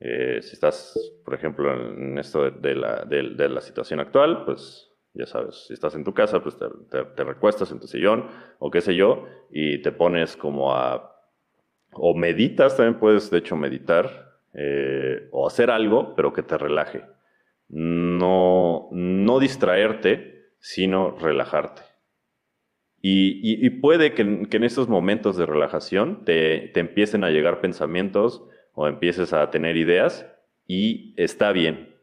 Eh, 0.00 0.40
si 0.42 0.52
estás, 0.52 0.98
por 1.24 1.34
ejemplo, 1.34 1.72
en 1.72 2.18
esto 2.18 2.50
de, 2.50 2.74
la, 2.74 3.04
de, 3.04 3.48
la, 3.48 3.60
situación 3.60 4.00
actual, 4.00 4.44
pues 4.44 4.90
ya 5.14 5.24
sabes, 5.24 5.66
si 5.66 5.72
estás 5.72 5.94
en 5.94 6.04
tu 6.04 6.12
casa, 6.12 6.42
pues 6.42 6.58
te, 6.58 6.66
te, 7.04 7.24
recuestas 7.24 7.70
en 7.70 7.80
tu 7.80 7.86
sillón 7.86 8.26
o 8.58 8.70
qué 8.70 8.80
sé 8.80 8.94
yo, 8.94 9.26
y 9.50 9.80
te 9.80 9.92
pones 9.92 10.36
como 10.36 10.74
a... 10.74 11.10
O 11.96 12.12
meditas, 12.14 12.76
también 12.76 12.98
puedes 12.98 13.30
de 13.30 13.38
hecho 13.38 13.56
meditar, 13.56 14.40
eh, 14.52 15.28
o 15.30 15.46
hacer 15.46 15.70
algo, 15.70 16.14
pero 16.16 16.32
que 16.32 16.42
te 16.42 16.58
relaje. 16.58 17.04
No, 17.68 18.88
no 18.90 19.38
distraerte, 19.38 20.33
sino 20.64 21.10
relajarte. 21.10 21.82
Y, 23.02 23.68
puede 23.68 24.14
que, 24.14 24.22
en 24.22 24.64
estos 24.64 24.88
momentos 24.88 25.36
de 25.36 25.44
relajación 25.44 26.24
te, 26.24 26.78
empiecen 26.80 27.22
a 27.22 27.28
llegar 27.28 27.60
pensamientos 27.60 28.42
o 28.72 28.88
empieces 28.88 29.34
a 29.34 29.50
tener 29.50 29.76
ideas 29.76 30.26
y 30.66 31.12
está 31.18 31.52
bien. 31.52 31.94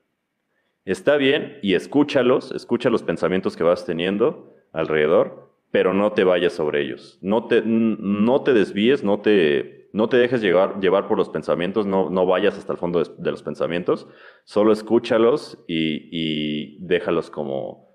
Está 0.86 1.18
bien 1.18 1.58
y 1.64 1.74
escúchalos, 1.74 2.52
escucha 2.52 2.92
los 2.92 3.02
pensamientos 3.02 3.58
que 3.58 3.64
vas 3.64 3.84
teniendo 3.84 4.54
alrededor, 4.74 5.56
pero 5.72 5.96
no 5.96 6.12
te 6.12 6.24
vayas 6.24 6.54
sobre 6.54 6.84
ellos. 6.84 7.18
No 7.24 7.48
te, 7.48 7.64
no 7.66 8.44
te 8.44 8.54
desvíes, 8.54 9.04
no 9.04 9.22
te, 9.22 9.90
no 9.92 10.08
te 10.08 10.18
dejes 10.18 10.40
llevar, 10.40 10.80
llevar 10.80 11.08
por 11.08 11.18
los 11.18 11.30
pensamientos, 11.30 11.88
no, 11.88 12.12
no 12.12 12.28
vayas 12.28 12.60
hasta 12.60 12.74
el 12.74 12.78
fondo 12.78 13.04
de, 13.04 13.32
los 13.32 13.42
pensamientos, 13.42 14.08
solo 14.44 14.72
escúchalos 14.72 15.58
y, 15.68 16.10
y 16.12 16.78
déjalos 16.86 17.32
como, 17.32 17.91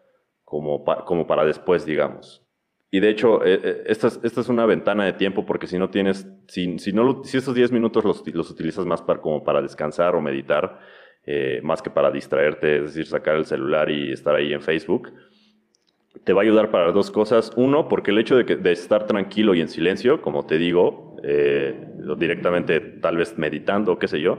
como, 0.47 0.85
como 1.05 1.27
para 1.27 1.45
después, 1.45 1.85
digamos. 1.85 2.43
Y 2.91 3.01
de 3.01 3.11
hecho, 3.11 3.45
eh, 3.45 3.61
eh, 3.63 3.83
esta, 3.87 4.07
es, 4.07 4.21
esta, 4.23 4.41
es, 4.41 4.49
una 4.49 4.65
ventana 4.65 5.05
de 5.05 5.13
tiempo 5.13 5.45
porque 5.45 5.67
si 5.67 5.77
no 5.77 5.91
tienes, 5.91 6.27
si, 6.47 6.79
si, 6.79 6.93
no, 6.93 7.25
si 7.25 7.37
esos 7.37 7.55
10 7.55 7.73
minutos 7.73 8.05
los, 8.05 8.23
los, 8.33 8.51
utilizas 8.51 8.87
más 8.87 9.03
para, 9.03 9.21
como 9.21 9.43
para 9.43 9.61
descansar 9.61 10.15
o 10.15 10.21
meditar, 10.21 10.79
eh, 11.25 11.61
más 11.65 11.83
que 11.83 11.91
para 11.91 12.13
distraerte, 12.13 12.77
es 12.77 12.83
decir, 12.85 13.07
sacar 13.07 13.35
el 13.35 13.45
celular 13.45 13.91
y 13.91 14.13
estar 14.13 14.37
ahí 14.37 14.53
en 14.53 14.63
Facebook, 14.63 15.13
te 16.23 16.33
va 16.33 16.43
a 16.43 16.45
ayudar 16.45 16.71
para 16.71 16.93
dos 16.93 17.11
cosas. 17.11 17.51
Uno, 17.57 17.89
porque 17.89 18.13
el 18.13 18.19
hecho 18.19 18.37
de, 18.37 18.47
que, 18.47 18.55
de 18.55 18.71
estar 18.71 19.07
tranquilo 19.07 19.53
y 19.57 19.61
en 19.61 19.69
silencio, 19.69 20.23
como 20.23 20.47
te 20.47 20.59
digo, 20.59 21.17
directamente 22.17 22.79
tal 22.81 23.17
vez 23.17 23.37
meditando, 23.37 23.99
qué 23.99 24.07
sé 24.07 24.21
yo, 24.21 24.39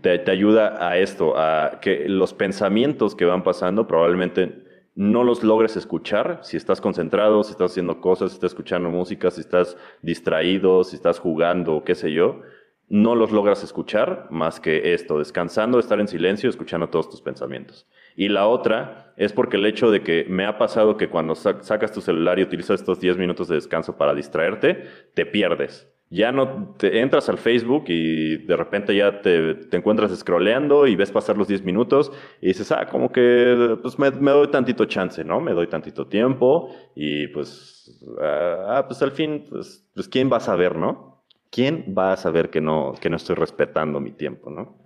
te, 0.00 0.18
te 0.18 0.30
ayuda 0.30 0.88
a 0.88 0.96
esto, 0.96 1.36
a 1.36 1.78
que 1.82 2.08
los 2.08 2.32
pensamientos 2.32 3.14
que 3.14 3.26
van 3.26 3.44
pasando 3.44 3.86
probablemente 3.86 4.65
no 4.96 5.24
los 5.24 5.44
logres 5.44 5.76
escuchar, 5.76 6.40
si 6.42 6.56
estás 6.56 6.80
concentrado, 6.80 7.44
si 7.44 7.52
estás 7.52 7.72
haciendo 7.72 8.00
cosas, 8.00 8.30
si 8.30 8.36
estás 8.36 8.52
escuchando 8.52 8.88
música, 8.88 9.30
si 9.30 9.42
estás 9.42 9.76
distraído, 10.00 10.84
si 10.84 10.96
estás 10.96 11.18
jugando, 11.18 11.84
qué 11.84 11.94
sé 11.94 12.12
yo, 12.12 12.40
no 12.88 13.14
los 13.14 13.30
logras 13.30 13.62
escuchar 13.62 14.26
más 14.30 14.58
que 14.58 14.94
esto, 14.94 15.18
descansando, 15.18 15.78
estar 15.78 16.00
en 16.00 16.08
silencio, 16.08 16.48
escuchando 16.48 16.88
todos 16.88 17.10
tus 17.10 17.20
pensamientos. 17.20 17.86
Y 18.16 18.28
la 18.28 18.46
otra 18.46 19.12
es 19.18 19.32
porque 19.34 19.58
el 19.58 19.66
hecho 19.66 19.90
de 19.90 20.02
que 20.02 20.24
me 20.28 20.46
ha 20.46 20.56
pasado 20.56 20.96
que 20.96 21.10
cuando 21.10 21.34
sacas 21.34 21.92
tu 21.92 22.00
celular 22.00 22.38
y 22.38 22.44
utilizas 22.44 22.80
estos 22.80 22.98
10 22.98 23.18
minutos 23.18 23.48
de 23.48 23.56
descanso 23.56 23.98
para 23.98 24.14
distraerte, 24.14 24.84
te 25.14 25.26
pierdes 25.26 25.92
ya 26.08 26.30
no 26.30 26.74
te 26.76 27.00
entras 27.00 27.28
al 27.28 27.38
Facebook 27.38 27.84
y 27.88 28.36
de 28.36 28.56
repente 28.56 28.94
ya 28.94 29.20
te, 29.22 29.76
encuentras 29.76 30.16
scrolleando 30.16 30.86
y 30.86 30.94
ves 30.94 31.10
pasar 31.10 31.36
los 31.36 31.48
10 31.48 31.64
minutos 31.64 32.12
y 32.40 32.48
dices, 32.48 32.70
ah, 32.70 32.86
como 32.86 33.10
que 33.10 33.76
pues 33.82 33.98
me, 33.98 34.10
doy 34.10 34.48
tantito 34.48 34.84
chance, 34.84 35.24
¿no? 35.24 35.40
Me 35.40 35.52
doy 35.52 35.66
tantito 35.66 36.06
tiempo 36.06 36.70
y 36.94 37.26
pues, 37.28 38.00
ah, 38.20 38.84
pues 38.86 39.02
al 39.02 39.12
fin, 39.12 39.46
pues, 39.50 39.84
pues, 39.94 40.08
¿quién 40.08 40.30
va 40.32 40.36
a 40.36 40.40
saber, 40.40 40.76
no? 40.76 41.24
¿Quién 41.50 41.94
va 41.96 42.12
a 42.12 42.16
saber 42.16 42.50
que 42.50 42.60
no, 42.60 42.92
que 43.00 43.10
no 43.10 43.16
estoy 43.16 43.34
respetando 43.34 44.00
mi 44.00 44.12
tiempo, 44.12 44.50
no? 44.50 44.78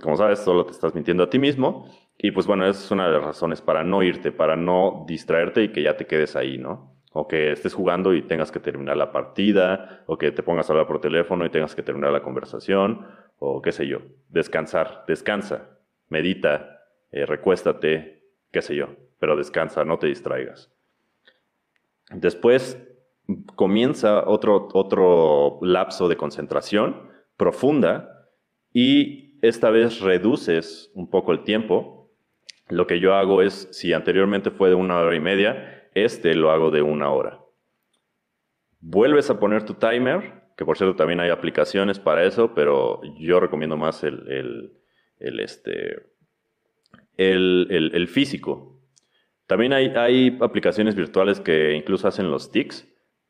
Como 0.00 0.16
sabes, 0.16 0.38
solo 0.38 0.64
te 0.64 0.72
estás 0.72 0.94
mintiendo 0.94 1.24
a 1.24 1.30
ti 1.30 1.38
mismo 1.38 1.90
y 2.16 2.30
pues 2.30 2.46
bueno, 2.46 2.66
esa 2.66 2.82
es 2.82 2.90
una 2.90 3.06
de 3.06 3.12
las 3.12 3.24
razones 3.24 3.60
para 3.60 3.84
no 3.84 4.02
irte, 4.02 4.32
para 4.32 4.56
no 4.56 5.04
distraerte 5.06 5.64
y 5.64 5.72
que 5.72 5.82
ya 5.82 5.96
te 5.96 6.06
quedes 6.06 6.34
ahí, 6.36 6.56
¿no? 6.56 6.97
O 7.12 7.26
que 7.26 7.52
estés 7.52 7.74
jugando 7.74 8.14
y 8.14 8.22
tengas 8.22 8.52
que 8.52 8.60
terminar 8.60 8.96
la 8.96 9.12
partida, 9.12 10.02
o 10.06 10.18
que 10.18 10.30
te 10.30 10.42
pongas 10.42 10.68
a 10.68 10.72
hablar 10.72 10.86
por 10.86 11.00
teléfono 11.00 11.44
y 11.46 11.50
tengas 11.50 11.74
que 11.74 11.82
terminar 11.82 12.12
la 12.12 12.22
conversación, 12.22 13.06
o 13.38 13.62
qué 13.62 13.72
sé 13.72 13.86
yo. 13.86 13.98
Descansar, 14.28 15.04
descansa, 15.06 15.78
medita, 16.08 16.82
eh, 17.10 17.26
recuéstate, 17.26 18.24
qué 18.52 18.62
sé 18.62 18.74
yo, 18.74 18.88
pero 19.18 19.36
descansa, 19.36 19.84
no 19.84 19.98
te 19.98 20.06
distraigas. 20.06 20.72
Después 22.10 22.78
comienza 23.54 24.26
otro, 24.26 24.68
otro 24.72 25.58
lapso 25.62 26.08
de 26.08 26.16
concentración 26.16 27.10
profunda 27.36 28.28
y 28.72 29.38
esta 29.42 29.70
vez 29.70 30.00
reduces 30.00 30.90
un 30.94 31.10
poco 31.10 31.32
el 31.32 31.44
tiempo. 31.44 32.10
Lo 32.68 32.86
que 32.86 33.00
yo 33.00 33.14
hago 33.14 33.42
es, 33.42 33.68
si 33.72 33.92
anteriormente 33.92 34.50
fue 34.50 34.70
de 34.70 34.74
una 34.74 34.98
hora 34.98 35.14
y 35.14 35.20
media, 35.20 35.77
este 35.94 36.34
lo 36.34 36.50
hago 36.50 36.70
de 36.70 36.82
una 36.82 37.10
hora. 37.10 37.40
Vuelves 38.80 39.30
a 39.30 39.38
poner 39.40 39.64
tu 39.64 39.74
timer, 39.74 40.42
que 40.56 40.64
por 40.64 40.76
cierto 40.76 40.96
también 40.96 41.20
hay 41.20 41.30
aplicaciones 41.30 41.98
para 41.98 42.24
eso, 42.24 42.54
pero 42.54 43.00
yo 43.18 43.40
recomiendo 43.40 43.76
más 43.76 44.04
el, 44.04 44.72
este, 45.18 46.06
el, 47.16 48.08
físico. 48.08 48.80
También 49.46 49.72
hay, 49.72 49.88
hay, 49.96 50.38
aplicaciones 50.40 50.94
virtuales 50.94 51.40
que 51.40 51.74
incluso 51.74 52.06
hacen 52.06 52.30
los 52.30 52.52
tics, 52.52 52.86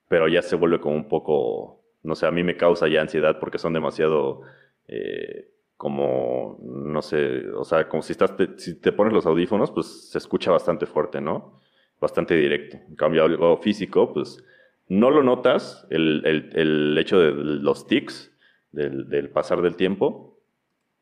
pero 0.09 0.29
ya 0.29 0.43
se 0.43 0.57
vuelve 0.57 0.81
como 0.81 0.97
un 0.97 1.09
poco 1.09 1.85
No 2.03 2.15
sé, 2.15 2.27
a 2.27 2.31
mí 2.31 2.43
me 2.43 2.57
causa 2.57 2.89
ya 2.89 3.01
ansiedad 3.01 3.39
porque 3.39 3.59
son 3.59 3.73
demasiado 3.73 4.43
eh, 4.87 5.51
como, 5.77 6.59
no 6.61 7.03
sé, 7.03 7.49
o 7.51 7.65
sea, 7.65 7.89
como 7.89 8.03
si, 8.03 8.13
estás 8.13 8.35
si 8.57 8.81
te 8.81 8.91
pones 8.91 9.13
los 9.13 9.27
audífonos, 9.27 9.71
pues 9.71 10.11
se 10.11 10.19
escucha 10.19 10.51
bastante 10.51 10.87
fuerte, 10.87 11.21
¿no? 11.21 11.58
Bastante 12.01 12.37
directo. 12.37 12.79
En 12.89 12.97
cambio, 12.97 13.25
algo 13.25 13.57
físico, 13.59 14.13
pues 14.13 14.45
no 14.89 15.11
lo 15.11 15.23
notas, 15.23 15.87
el, 15.91 16.23
el, 16.25 16.51
el 16.55 16.99
hecho 16.99 17.19
de 17.19 17.33
los 17.33 17.87
tics, 17.87 18.33
del, 18.73 19.09
del, 19.09 19.31
pasar 19.31 19.63
del 19.63 19.77
tiempo, 19.77 20.39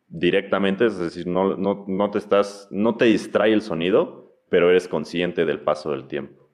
directamente, 0.09 0.87
es 0.87 0.99
decir, 0.99 1.27
no, 1.27 1.57
no, 1.57 1.85
no, 1.87 2.11
te 2.11 2.19
estás, 2.19 2.69
no 2.71 2.97
te 2.97 3.07
distrae 3.07 3.53
el 3.53 3.63
sonido, 3.63 4.33
pero 4.49 4.71
eres 4.71 4.89
consciente 4.89 5.45
del 5.45 5.61
paso 5.61 5.91
del 5.91 6.07
tiempo. 6.07 6.49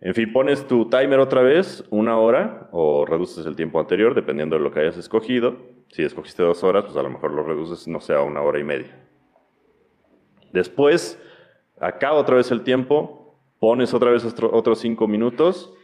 En 0.00 0.14
fin, 0.14 0.32
pones 0.32 0.66
tu 0.66 0.88
timer 0.90 1.18
otra 1.18 1.42
vez, 1.42 1.84
una 1.90 2.18
hora, 2.18 2.68
o 2.72 3.06
reduces 3.06 3.46
el 3.46 3.56
tiempo 3.56 3.80
anterior, 3.80 4.14
dependiendo 4.14 4.56
de 4.56 4.62
lo 4.62 4.70
que 4.70 4.80
hayas 4.80 4.98
escogido. 4.98 5.56
Si 5.88 6.02
escogiste 6.02 6.42
dos 6.42 6.62
horas, 6.62 6.84
pues 6.84 6.96
a 6.96 7.02
lo 7.02 7.08
mejor 7.08 7.32
lo 7.32 7.42
reduces, 7.42 7.88
no 7.88 8.00
sé, 8.00 8.12
a 8.12 8.20
una 8.20 8.42
hora 8.42 8.58
y 8.58 8.64
media. 8.64 8.98
Después, 10.52 11.18
acaba 11.84 12.18
otra 12.18 12.36
vez 12.36 12.50
el 12.50 12.62
tiempo, 12.62 13.38
pones 13.58 13.94
otra 13.94 14.10
vez 14.10 14.24
otros 14.24 14.78
cinco 14.78 15.06
minutos 15.06 15.74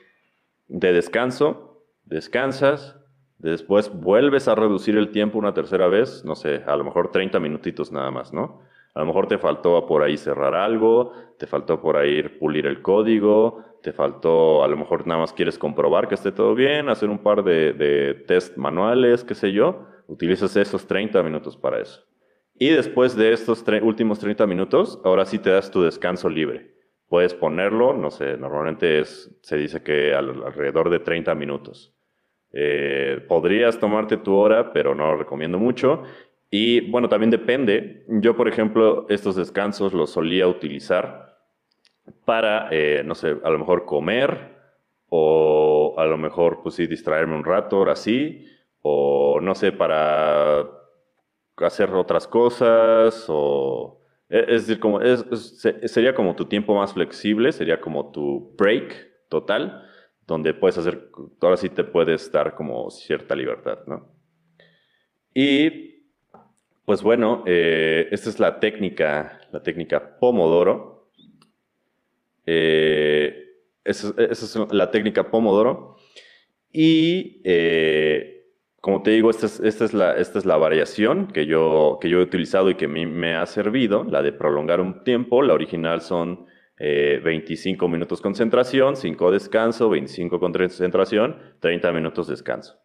de 0.69 0.93
descanso, 0.93 1.85
descansas, 2.05 2.97
después 3.39 3.93
vuelves 3.93 4.49
a 4.49 4.55
reducir 4.55 4.97
el 4.97 5.11
tiempo 5.11 5.39
una 5.39 5.55
tercera 5.55 5.89
vez, 5.89 6.25
no 6.25 6.35
sé, 6.35 6.63
a 6.67 6.77
lo 6.77 6.85
mejor 6.85 7.11
30 7.11 7.39
minutitos 7.41 7.93
nada 7.93 8.11
más, 8.11 8.33
¿no? 8.33 8.63
A 8.95 9.01
lo 9.01 9.07
mejor 9.07 9.29
te 9.29 9.39
faltó 9.39 9.87
por 9.87 10.03
ahí 10.03 10.17
cerrar 10.17 10.55
algo, 10.55 11.13
te 11.39 11.47
faltó 11.47 11.81
por 11.81 11.97
ahí 11.97 12.23
pulir 12.23 12.67
el 12.67 12.83
código, 12.83 13.65
te 13.83 13.93
faltó, 13.93 14.65
a 14.65 14.69
lo 14.69 14.77
mejor 14.77 15.07
nada 15.07 15.21
más 15.21 15.33
quieres 15.33 15.59
comprobar 15.59 16.09
que 16.09 16.17
esté 16.17 16.33
todo 16.33 16.55
bien, 16.55 16.89
hacer 16.89 17.09
un 17.09 17.19
par 17.19 17.45
de, 17.45 17.73
de 17.73 18.15
test 18.15 18.57
manuales, 18.57 19.23
qué 19.25 19.35
sé 19.35 19.53
yo, 19.53 19.87
utilizas 20.07 20.57
esos 20.57 20.87
30 20.87 21.23
minutos 21.23 21.57
para 21.57 21.81
eso. 21.81 22.10
Y 22.63 22.69
después 22.69 23.17
de 23.17 23.33
estos 23.33 23.65
últimos 23.81 24.19
30 24.19 24.47
minutos, 24.47 25.01
ahora 25.03 25.25
sí 25.25 25.39
te 25.39 25.49
das 25.49 25.71
tu 25.71 25.81
descanso 25.81 26.29
libre. 26.29 26.75
Puedes 27.09 27.33
ponerlo, 27.33 27.95
no 27.95 28.11
sé, 28.11 28.37
normalmente 28.37 29.03
se 29.07 29.57
dice 29.57 29.83
que 29.83 30.13
alrededor 30.15 30.91
de 30.91 30.99
30 30.99 31.35
minutos. 31.35 31.95
Eh, 32.53 33.25
podrías 33.27 33.79
tomarte 33.79 34.19
tu 34.19 34.35
hora, 34.35 34.75
pero 34.75 34.95
no 34.95 35.07
lo 35.07 35.17
recomiendo 35.17 35.59
mucho. 35.59 36.03
Y 36.51 36.83
bueno, 36.91 37.09
también 37.09 37.31
depende. 37.31 38.05
Yo, 38.09 38.37
por 38.37 38.47
ejemplo, 38.47 39.07
estos 39.09 39.37
descansos 39.37 39.95
los 39.95 40.11
solía 40.11 40.47
utilizar 40.47 41.39
para, 42.27 42.69
eh, 42.73 43.03
no 43.07 43.15
sé, 43.15 43.39
a 43.43 43.49
lo 43.49 43.59
mejor 43.59 43.87
comer 43.87 44.59
o 45.09 45.95
a 45.97 46.05
lo 46.05 46.19
mejor, 46.19 46.61
pues 46.63 46.77
distraerme 46.77 47.37
un 47.37 47.45
rato, 47.45 47.77
ahora 47.77 47.97
sí, 47.97 48.45
o 48.83 49.41
no 49.41 49.55
sé, 49.55 49.73
para 49.73 50.80
hacer 51.67 51.91
otras 51.91 52.27
cosas, 52.27 53.25
o 53.29 54.01
e, 54.29 54.41
es 54.49 54.67
decir, 54.67 54.81
como 54.81 55.01
es, 55.01 55.25
sería 55.87 56.15
como 56.15 56.35
tu 56.37 56.47
tiempo 56.47 56.75
más 56.75 56.93
flexible, 56.95 57.53
sería 57.53 57.81
como 57.81 58.11
tu 58.11 58.55
break 58.57 59.29
total, 59.29 59.87
donde 60.27 60.55
puedes 60.55 60.79
hacer, 60.79 61.11
ahora 61.41 61.57
sí 61.57 61.69
te 61.69 61.85
puedes 61.85 62.31
dar 62.31 62.55
como 62.55 62.91
cierta 62.91 63.35
libertad, 63.35 63.81
¿no? 63.87 64.13
Y 65.35 65.91
pues 66.85 67.03
bueno, 67.03 67.45
eh, 67.47 68.09
esta 68.11 68.31
es 68.31 68.41
la 68.41 68.59
técnica, 68.59 69.41
la 69.53 69.63
técnica 69.63 70.19
Pomodoro. 70.19 71.13
Eh, 72.47 73.47
esa, 73.85 74.13
es 74.19 74.59
la 74.73 74.91
técnica 74.91 75.31
Pomodoro. 75.31 75.97
Y 76.73 77.41
eh, 77.45 78.40
como 78.81 79.03
te 79.03 79.11
digo, 79.11 79.31
esta 79.31 79.47
es, 79.47 79.95
la, 79.95 80.57
variación 80.57 81.29
que 81.29 81.47
yo, 81.47 81.99
he 82.03 82.17
utilizado 82.17 82.71
y 82.71 82.77
que 82.77 82.89
me 82.89 83.35
ha 83.35 83.45
servido, 83.47 84.05
la 84.05 84.23
de 84.23 84.33
prolongar 84.33 84.81
un 84.81 85.05
tiempo. 85.05 85.43
La 85.43 85.53
original 85.53 86.01
son 86.01 86.47
25 86.79 87.89
minutos 87.89 88.23
concentración, 88.23 88.97
5 88.97 89.31
descanso, 89.31 89.91
25 89.91 90.41
concentración, 90.41 91.37
30 91.61 91.93
minutos 91.93 92.29
descanso. 92.29 92.79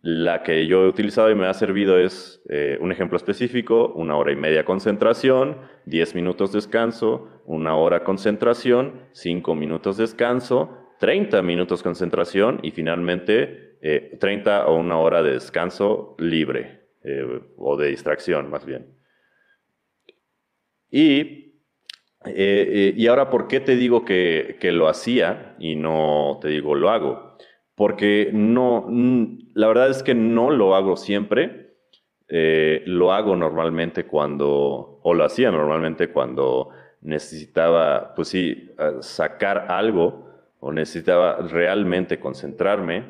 La 0.00 0.42
que 0.42 0.66
yo 0.66 0.84
he 0.84 0.88
utilizado 0.88 1.30
y 1.30 1.34
me 1.34 1.46
ha 1.46 1.54
servido 1.54 1.98
es 1.98 2.40
eh, 2.48 2.78
un 2.80 2.92
ejemplo 2.92 3.16
específico, 3.16 3.92
una 3.94 4.16
hora 4.16 4.32
y 4.32 4.36
media 4.36 4.64
concentración, 4.64 5.56
10 5.86 6.14
minutos 6.14 6.52
descanso, 6.52 7.42
una 7.46 7.74
hora 7.74 8.04
concentración, 8.04 9.08
5 9.12 9.54
minutos 9.56 9.96
descanso, 9.96 10.76
30 11.00 11.42
minutos 11.42 11.82
concentración 11.82 12.60
y 12.62 12.70
finalmente 12.70 13.67
30 13.80 14.58
eh, 14.58 14.64
o 14.66 14.74
una 14.76 14.98
hora 14.98 15.22
de 15.22 15.32
descanso 15.32 16.16
libre 16.18 16.80
eh, 17.04 17.40
o 17.56 17.76
de 17.76 17.88
distracción 17.88 18.50
más 18.50 18.64
bien. 18.64 18.94
Y, 20.90 21.54
y 22.24 23.06
ahora, 23.06 23.30
¿por 23.30 23.46
qué 23.46 23.60
te 23.60 23.76
digo 23.76 24.04
que, 24.04 24.56
que 24.60 24.72
lo 24.72 24.88
hacía 24.88 25.54
y 25.58 25.76
no 25.76 26.38
te 26.40 26.48
digo 26.48 26.74
lo 26.74 26.90
hago? 26.90 27.28
porque 27.78 28.30
no, 28.34 28.86
la 29.54 29.68
verdad 29.68 29.88
es 29.88 30.02
que 30.02 30.16
no 30.16 30.50
lo 30.50 30.74
hago 30.74 30.96
siempre. 30.96 31.76
Eh, 32.26 32.82
lo 32.86 33.12
hago 33.12 33.36
normalmente 33.36 34.04
cuando, 34.04 34.98
o 35.00 35.14
lo 35.14 35.24
hacía 35.24 35.52
normalmente 35.52 36.08
cuando 36.08 36.70
necesitaba, 37.02 38.14
pues 38.16 38.28
sí, 38.28 38.72
sacar 39.00 39.66
algo 39.70 40.28
o 40.58 40.72
necesitaba 40.72 41.36
realmente 41.36 42.18
concentrarme 42.18 43.04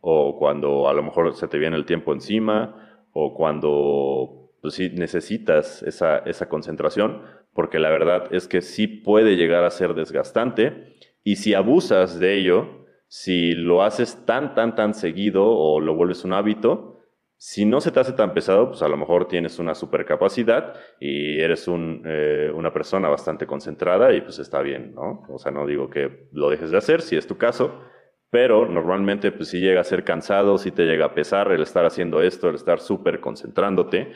o 0.00 0.38
cuando 0.38 0.88
a 0.88 0.94
lo 0.94 1.02
mejor 1.02 1.34
se 1.34 1.48
te 1.48 1.58
viene 1.58 1.76
el 1.76 1.86
tiempo 1.86 2.12
encima 2.12 3.06
o 3.12 3.34
cuando, 3.34 4.50
pues 4.60 4.74
sí, 4.74 4.90
necesitas 4.94 5.82
esa, 5.82 6.18
esa 6.18 6.48
concentración, 6.48 7.22
porque 7.52 7.78
la 7.78 7.90
verdad 7.90 8.28
es 8.32 8.48
que 8.48 8.60
sí 8.60 8.86
puede 8.86 9.36
llegar 9.36 9.64
a 9.64 9.70
ser 9.70 9.94
desgastante 9.94 10.96
y 11.24 11.36
si 11.36 11.54
abusas 11.54 12.20
de 12.20 12.38
ello, 12.38 12.86
si 13.08 13.52
lo 13.52 13.82
haces 13.82 14.24
tan, 14.26 14.54
tan, 14.54 14.74
tan 14.74 14.94
seguido 14.94 15.46
o 15.46 15.80
lo 15.80 15.94
vuelves 15.94 16.24
un 16.24 16.34
hábito, 16.34 16.96
si 17.38 17.66
no 17.66 17.80
se 17.80 17.90
te 17.90 18.00
hace 18.00 18.12
tan 18.12 18.32
pesado, 18.32 18.68
pues 18.68 18.82
a 18.82 18.88
lo 18.88 18.96
mejor 18.96 19.28
tienes 19.28 19.58
una 19.58 19.74
supercapacidad 19.74 20.74
y 21.00 21.40
eres 21.40 21.66
eh, 21.68 22.50
una 22.54 22.72
persona 22.72 23.08
bastante 23.08 23.46
concentrada 23.46 24.14
y 24.14 24.22
pues 24.22 24.38
está 24.38 24.62
bien, 24.62 24.94
¿no? 24.94 25.24
O 25.28 25.38
sea, 25.38 25.52
no 25.52 25.66
digo 25.66 25.90
que 25.90 26.28
lo 26.32 26.48
dejes 26.48 26.70
de 26.70 26.78
hacer, 26.78 27.02
si 27.02 27.16
es 27.16 27.26
tu 27.26 27.36
caso, 27.36 27.82
pero 28.30 28.66
normalmente 28.66 29.32
pues 29.32 29.48
si 29.48 29.60
llega 29.60 29.80
a 29.80 29.84
ser 29.84 30.04
cansado, 30.04 30.58
si 30.58 30.70
te 30.70 30.84
llega 30.84 31.06
a 31.06 31.14
pesar 31.14 31.52
el 31.52 31.62
estar 31.62 31.84
haciendo 31.84 32.22
esto, 32.22 32.48
el 32.48 32.56
estar 32.56 32.80
súper 32.80 33.20
concentrándote. 33.20 34.12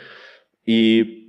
Y 0.64 1.20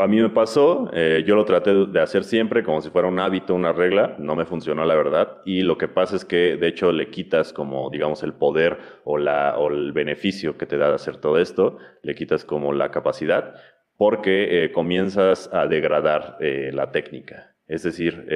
a 0.00 0.06
mí 0.06 0.20
me 0.20 0.30
pasó, 0.30 0.90
eh, 0.92 1.24
yo 1.26 1.36
lo 1.36 1.44
traté 1.44 1.72
de 1.86 2.00
hacer 2.00 2.24
siempre 2.24 2.62
como 2.62 2.80
si 2.80 2.90
fuera 2.90 3.08
un 3.08 3.18
hábito, 3.18 3.54
una 3.54 3.72
regla, 3.72 4.16
no 4.18 4.36
me 4.36 4.44
funcionó 4.44 4.84
la 4.84 4.94
verdad 4.94 5.38
y 5.44 5.62
lo 5.62 5.78
que 5.78 5.88
pasa 5.88 6.16
es 6.16 6.24
que 6.24 6.56
de 6.56 6.68
hecho 6.68 6.92
le 6.92 7.10
quitas 7.10 7.52
como 7.52 7.88
digamos 7.90 8.22
el 8.22 8.34
poder 8.34 8.78
o, 9.04 9.18
la, 9.18 9.56
o 9.58 9.70
el 9.70 9.92
beneficio 9.92 10.58
que 10.58 10.66
te 10.66 10.76
da 10.76 10.88
de 10.88 10.94
hacer 10.94 11.16
todo 11.16 11.38
esto, 11.38 11.78
le 12.02 12.14
quitas 12.14 12.44
como 12.44 12.72
la 12.72 12.90
capacidad 12.90 13.54
porque 13.96 14.64
eh, 14.64 14.72
comienzas 14.72 15.48
a 15.52 15.66
degradar 15.66 16.36
eh, 16.40 16.70
la 16.72 16.90
técnica. 16.90 17.54
Es 17.66 17.82
decir, 17.82 18.26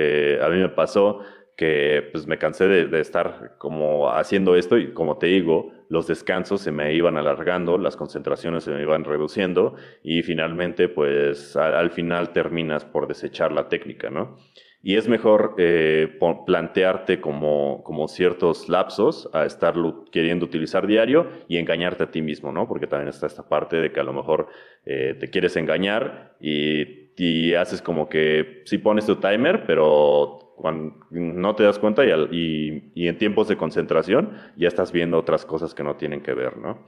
a 0.43 0.49
mí 0.49 0.57
me 0.57 0.71
pasó 0.71 1.21
que 1.59 2.09
pues 2.13 2.29
me 2.29 2.39
cansé 2.39 2.69
de, 2.69 3.01
estar 3.01 3.57
como 3.59 4.11
haciendo 4.13 4.55
esto 4.55 4.79
y 4.79 4.93
como 4.93 5.19
te 5.19 5.27
digo, 5.27 5.73
los 5.89 6.07
descansos 6.07 6.61
se 6.61 6.71
me 6.71 6.95
iban 6.95 7.17
alargando, 7.17 7.79
las 7.79 7.97
concentraciones 7.97 8.63
se 8.63 8.71
me 8.71 8.81
iban 8.81 9.03
reduciendo 9.03 9.75
y 10.05 10.23
finalmente 10.23 10.89
pues 10.89 11.57
al 11.57 11.91
final 11.91 12.33
terminas 12.33 12.85
por 12.85 13.09
desechar 13.09 13.51
la 13.51 13.69
técnica, 13.69 14.09
¿no? 14.09 14.37
Y 14.85 14.95
es 14.95 15.09
mejor 15.09 15.57
eh, 15.59 16.17
plantearte 16.47 17.21
como, 17.21 17.83
como 17.83 18.07
ciertos 18.07 18.69
lapsos 18.69 19.29
a 19.33 19.45
estarlo 19.45 20.05
queriendo 20.13 20.47
utilizar 20.47 20.87
diario 20.87 21.27
y 21.49 21.57
engañarte 21.57 22.05
a 22.05 22.11
ti 22.13 22.23
mismo, 22.23 22.53
¿no? 22.53 22.69
Porque 22.69 22.87
también 22.87 23.09
está 23.09 23.27
esta 23.27 23.49
parte 23.49 23.79
de 23.79 23.91
que 23.91 23.99
a 23.99 24.05
lo 24.05 24.13
mejor 24.13 24.47
eh, 24.85 25.17
te 25.19 25.29
quieres 25.29 25.57
engañar 25.57 26.37
y, 26.41 27.11
y 27.17 27.55
haces 27.55 27.83
como 27.83 28.09
que 28.09 28.63
sí 28.65 28.79
pones 28.79 29.07
tu 29.07 29.17
timer, 29.17 29.65
pero 29.67 30.48
cuando 30.59 30.95
no 31.11 31.55
te 31.55 31.65
das 31.65 31.79
cuenta 31.79 32.03
y, 32.05 32.93
en 32.95 33.19
tiempos 33.19 33.49
de 33.49 33.57
concentración 33.57 34.33
ya 34.57 34.69
estás 34.69 34.93
viendo 34.93 35.19
otras 35.19 35.47
cosas 35.47 35.75
que 35.75 35.83
no 35.83 35.97
tienen 35.97 36.23
que 36.23 36.35
ver, 36.35 36.57
¿no? 36.57 36.87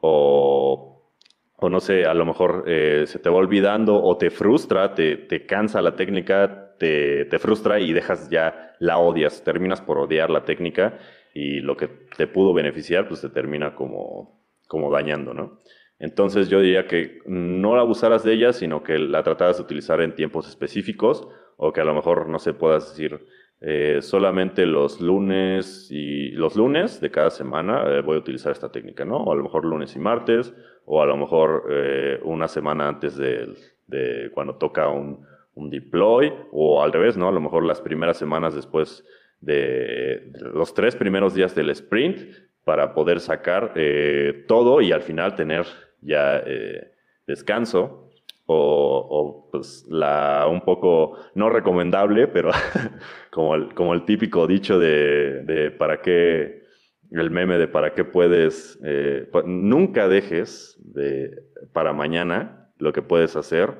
O, 0.00 1.02
no 1.62 1.80
sé, 1.80 2.04
a 2.04 2.14
lo 2.14 2.26
mejor 2.26 2.64
eh, 2.66 3.04
se 3.06 3.18
te 3.18 3.30
va 3.30 3.36
olvidando 3.36 4.00
o 4.00 4.16
te 4.16 4.30
frustra, 4.30 4.94
te, 4.94 5.16
te 5.16 5.46
cansa 5.46 5.80
la 5.82 5.96
técnica, 5.96 6.74
te, 6.78 7.24
te, 7.24 7.38
frustra 7.38 7.80
y 7.80 7.92
dejas 7.92 8.28
ya, 8.30 8.74
la 8.78 8.98
odias, 8.98 9.42
terminas 9.42 9.80
por 9.80 9.98
odiar 9.98 10.30
la 10.30 10.44
técnica 10.44 10.98
y 11.34 11.60
lo 11.60 11.76
que 11.76 11.88
te 12.16 12.26
pudo 12.26 12.52
beneficiar 12.52 13.08
pues 13.08 13.22
te 13.22 13.30
termina 13.30 13.74
como, 13.74 14.40
como 14.68 14.90
dañando, 14.90 15.32
¿no? 15.32 15.60
Entonces 15.98 16.50
yo 16.50 16.60
diría 16.60 16.86
que 16.86 17.20
no 17.24 17.74
abusaras 17.76 18.22
de 18.22 18.34
ella, 18.34 18.52
sino 18.52 18.82
que 18.82 18.98
la 18.98 19.22
trataras 19.22 19.56
de 19.56 19.62
utilizar 19.62 20.02
en 20.02 20.14
tiempos 20.14 20.46
específicos 20.48 21.26
o 21.56 21.72
que 21.72 21.80
a 21.80 21.84
lo 21.84 21.94
mejor, 21.94 22.28
no 22.28 22.38
se 22.38 22.54
puedas 22.54 22.90
decir, 22.90 23.20
eh, 23.60 24.02
solamente 24.02 24.66
los 24.66 25.00
lunes 25.00 25.88
y 25.90 26.30
los 26.32 26.56
lunes 26.56 27.00
de 27.00 27.10
cada 27.10 27.30
semana 27.30 27.84
eh, 27.86 28.02
voy 28.02 28.16
a 28.16 28.18
utilizar 28.18 28.52
esta 28.52 28.70
técnica, 28.70 29.06
¿no? 29.06 29.16
O 29.16 29.32
a 29.32 29.34
lo 29.34 29.42
mejor 29.42 29.64
lunes 29.64 29.96
y 29.96 29.98
martes, 29.98 30.52
o 30.84 31.02
a 31.02 31.06
lo 31.06 31.16
mejor 31.16 31.66
eh, 31.70 32.20
una 32.22 32.48
semana 32.48 32.86
antes 32.86 33.16
de, 33.16 34.30
cuando 34.34 34.56
toca 34.56 34.88
un, 34.88 35.26
un, 35.54 35.70
deploy, 35.70 36.32
o 36.52 36.82
al 36.82 36.92
revés, 36.92 37.16
¿no? 37.16 37.28
A 37.28 37.32
lo 37.32 37.40
mejor 37.40 37.64
las 37.64 37.80
primeras 37.80 38.18
semanas 38.18 38.54
después 38.54 39.04
de, 39.40 40.30
de 40.32 40.40
los 40.52 40.74
tres 40.74 40.94
primeros 40.94 41.34
días 41.34 41.54
del 41.54 41.70
sprint 41.70 42.20
para 42.62 42.92
poder 42.92 43.20
sacar 43.20 43.74
todo 44.48 44.80
y 44.80 44.90
al 44.90 45.02
final 45.02 45.36
tener 45.36 45.64
ya 46.00 46.42
descanso 47.26 48.05
o, 48.46 49.48
pues 49.50 49.84
la 49.88 50.46
un 50.48 50.60
poco 50.60 51.18
no 51.34 51.50
recomendable, 51.50 52.28
pero 52.28 52.50
como, 53.30 53.54
el, 53.54 53.74
como 53.74 53.94
el 53.94 54.04
típico 54.04 54.46
dicho 54.46 54.78
de, 54.78 55.42
de, 55.42 55.70
para 55.70 56.00
qué, 56.00 56.62
el 57.10 57.30
meme 57.30 57.58
de 57.58 57.68
para 57.68 57.94
qué 57.94 58.04
puedes, 58.04 58.78
eh, 58.84 59.28
nunca 59.44 60.08
dejes 60.08 60.78
de, 60.80 61.30
para 61.72 61.92
mañana 61.92 62.70
lo 62.78 62.92
que 62.92 63.02
puedes 63.02 63.36
hacer 63.36 63.74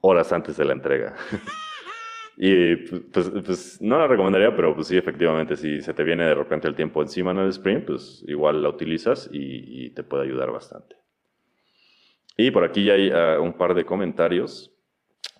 horas 0.00 0.32
antes 0.32 0.56
de 0.56 0.64
la 0.64 0.74
entrega. 0.74 1.16
y 2.36 2.76
pues, 2.76 3.30
pues, 3.44 3.78
no 3.80 3.98
la 3.98 4.06
recomendaría, 4.06 4.54
pero 4.54 4.74
pues 4.74 4.88
sí, 4.88 4.96
efectivamente, 4.96 5.56
si 5.56 5.80
se 5.80 5.94
te 5.94 6.04
viene 6.04 6.24
de 6.24 6.34
repente 6.34 6.68
el 6.68 6.74
tiempo 6.74 7.02
encima 7.02 7.30
en 7.30 7.38
el 7.38 7.48
sprint, 7.48 7.86
pues 7.86 8.24
igual 8.28 8.62
la 8.62 8.68
utilizas 8.68 9.28
y, 9.32 9.86
y 9.86 9.90
te 9.90 10.02
puede 10.02 10.24
ayudar 10.24 10.50
bastante. 10.50 10.97
Y 12.40 12.52
por 12.52 12.62
aquí 12.62 12.84
ya 12.84 12.92
hay 12.92 13.10
uh, 13.10 13.42
un 13.42 13.52
par 13.52 13.74
de 13.74 13.84
comentarios. 13.84 14.72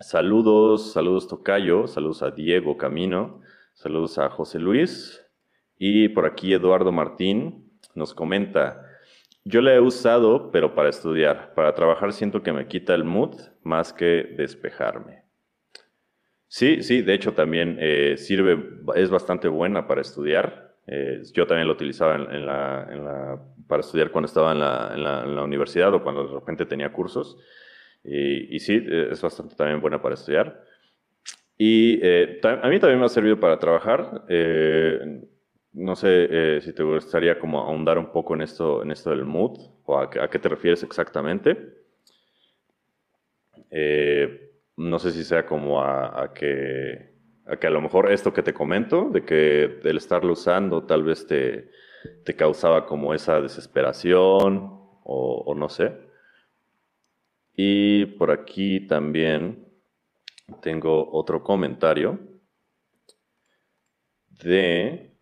Saludos, 0.01 0.91
saludos 0.91 1.29
Tocayo, 1.29 1.87
saludos 1.87 2.21
a 2.23 2.31
Diego 2.31 2.75
Camino, 2.75 3.39
saludos 3.73 4.17
a 4.17 4.29
José 4.29 4.59
Luis. 4.59 5.25
Y 5.77 6.09
por 6.09 6.25
aquí 6.25 6.53
Eduardo 6.53 6.91
Martín 6.91 7.71
nos 7.95 8.13
comenta, 8.13 8.85
yo 9.45 9.61
la 9.61 9.73
he 9.73 9.79
usado, 9.79 10.51
pero 10.51 10.75
para 10.75 10.89
estudiar. 10.89 11.53
Para 11.55 11.73
trabajar 11.73 12.11
siento 12.11 12.43
que 12.43 12.51
me 12.51 12.67
quita 12.67 12.95
el 12.95 13.05
mood 13.05 13.39
más 13.63 13.93
que 13.93 14.33
despejarme. 14.37 15.23
Sí, 16.49 16.83
sí, 16.83 17.01
de 17.01 17.13
hecho 17.13 17.33
también 17.33 17.77
eh, 17.79 18.17
sirve, 18.17 18.81
es 18.95 19.09
bastante 19.09 19.47
buena 19.47 19.87
para 19.87 20.01
estudiar. 20.01 20.68
Eh, 20.91 21.21
yo 21.33 21.45
también 21.45 21.67
lo 21.67 21.73
utilizaba 21.73 22.15
en, 22.15 22.45
la, 22.47 23.39
para 23.67 23.81
estudiar 23.81 24.09
cuando 24.09 24.25
estaba 24.25 24.53
en 24.53 24.59
la, 24.59 25.43
universidad 25.43 25.93
o 25.93 26.01
cuando 26.01 26.27
de 26.27 26.33
repente 26.33 26.65
tenía 26.65 26.91
cursos. 26.91 27.37
Y, 28.03 28.59
sí, 28.59 28.73
eh, 28.73 29.09
es 29.11 29.21
bastante 29.21 29.55
también 29.55 29.81
buena 29.81 30.01
para 30.01 30.15
estudiar. 30.15 30.63
Y 31.57 31.99
eh, 32.01 32.39
a 32.43 32.67
mí 32.69 32.79
también 32.79 32.99
me 32.99 33.05
ha 33.05 33.09
servido 33.09 33.39
para 33.39 33.59
trabajar. 33.59 34.25
no 35.73 35.95
sé 35.95 36.61
si 36.61 36.73
te 36.73 36.81
gustaría 36.81 37.37
como 37.37 37.59
ahondar 37.59 37.99
un 37.99 38.11
poco 38.11 38.33
en 38.33 38.41
esto, 38.41 38.81
en 38.81 38.89
esto 38.91 39.11
del 39.11 39.25
mood 39.25 39.59
o 39.85 39.99
a, 39.99 40.09
qué 40.09 40.39
te 40.39 40.49
refieres 40.49 40.81
exactamente. 40.81 41.55
no 44.77 44.97
sé 44.97 45.11
si 45.11 45.23
sea 45.23 45.45
como 45.45 45.81
a, 45.81 46.23
a 46.23 46.33
que 46.33 47.18
a 47.49 47.57
que 47.57 47.67
a 47.67 47.71
lo 47.71 47.81
mejor 47.81 48.11
esto 48.11 48.33
que 48.33 48.43
te 48.43 48.53
comento, 48.53 49.09
de 49.09 49.25
que 49.25 49.79
el 49.83 49.97
estarlo 49.97 50.33
usando 50.33 50.83
tal 50.83 51.03
vez 51.03 51.25
te, 51.25 51.71
te 52.23 52.35
causaba 52.35 52.85
como 52.85 53.13
esa 53.13 53.41
desesperación 53.41 54.79
o, 55.03 55.53
no 55.55 55.69
sé. 55.69 55.97
Y 57.55 58.05
por 58.05 58.31
aquí 58.31 58.87
también 58.87 59.67
tengo 60.61 61.11
otro 61.11 61.43
comentario 61.43 62.19
de... 64.43 65.17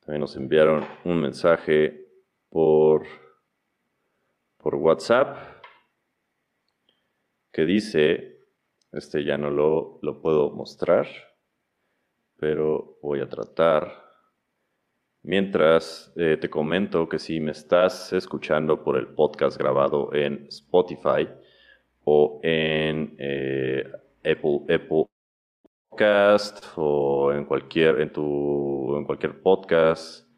También 0.00 0.20
nos 0.20 0.36
enviaron 0.36 0.86
un 1.04 1.20
mensaje 1.20 2.06
por, 2.48 3.06
por 4.56 4.74
WhatsApp 4.74 5.36
que 7.52 7.66
dice, 7.66 8.37
este 8.98 9.24
ya 9.24 9.38
no 9.38 9.50
lo, 9.50 10.20
puedo 10.20 10.50
mostrar, 10.50 11.06
pero 12.36 12.98
voy 13.02 13.20
a 13.20 13.28
tratar. 13.28 14.06
Mientras 15.22 16.12
eh, 16.16 16.36
te 16.40 16.48
comento 16.48 17.08
que 17.08 17.18
si 17.18 17.40
me 17.40 17.52
estás 17.52 18.12
escuchando 18.12 18.82
por 18.84 18.96
el 18.96 19.08
podcast 19.08 19.58
grabado 19.58 20.12
en 20.14 20.46
Spotify 20.48 21.28
o 22.04 22.40
en 22.42 23.14
eh, 23.18 23.84
Apple, 24.24 25.08
Podcast 25.90 26.64
o 26.76 27.32
en 27.32 27.44
cualquier, 27.44 28.00
en 28.00 28.12
tu, 28.12 28.96
en 28.96 29.04
cualquier 29.04 29.42
podcast, 29.42 30.28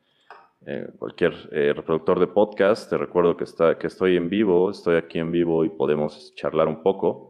en 0.67 0.93
cualquier 0.99 1.35
eh, 1.53 1.73
reproductor 1.75 2.21
de 2.21 2.27
podcast, 2.27 2.91
te 2.91 2.99
recuerdo 2.99 3.37
que, 3.37 3.45
está, 3.45 3.79
que 3.79 3.87
estoy 3.87 4.17
en 4.17 4.29
vivo, 4.29 4.71
estoy 4.71 4.97
aquí 4.97 5.19
en 5.19 5.33
vivo 5.33 5.65
y 5.65 5.71
podemos 5.71 6.35
charlar 6.35 6.69
un 6.69 6.83
poco. 6.83 7.30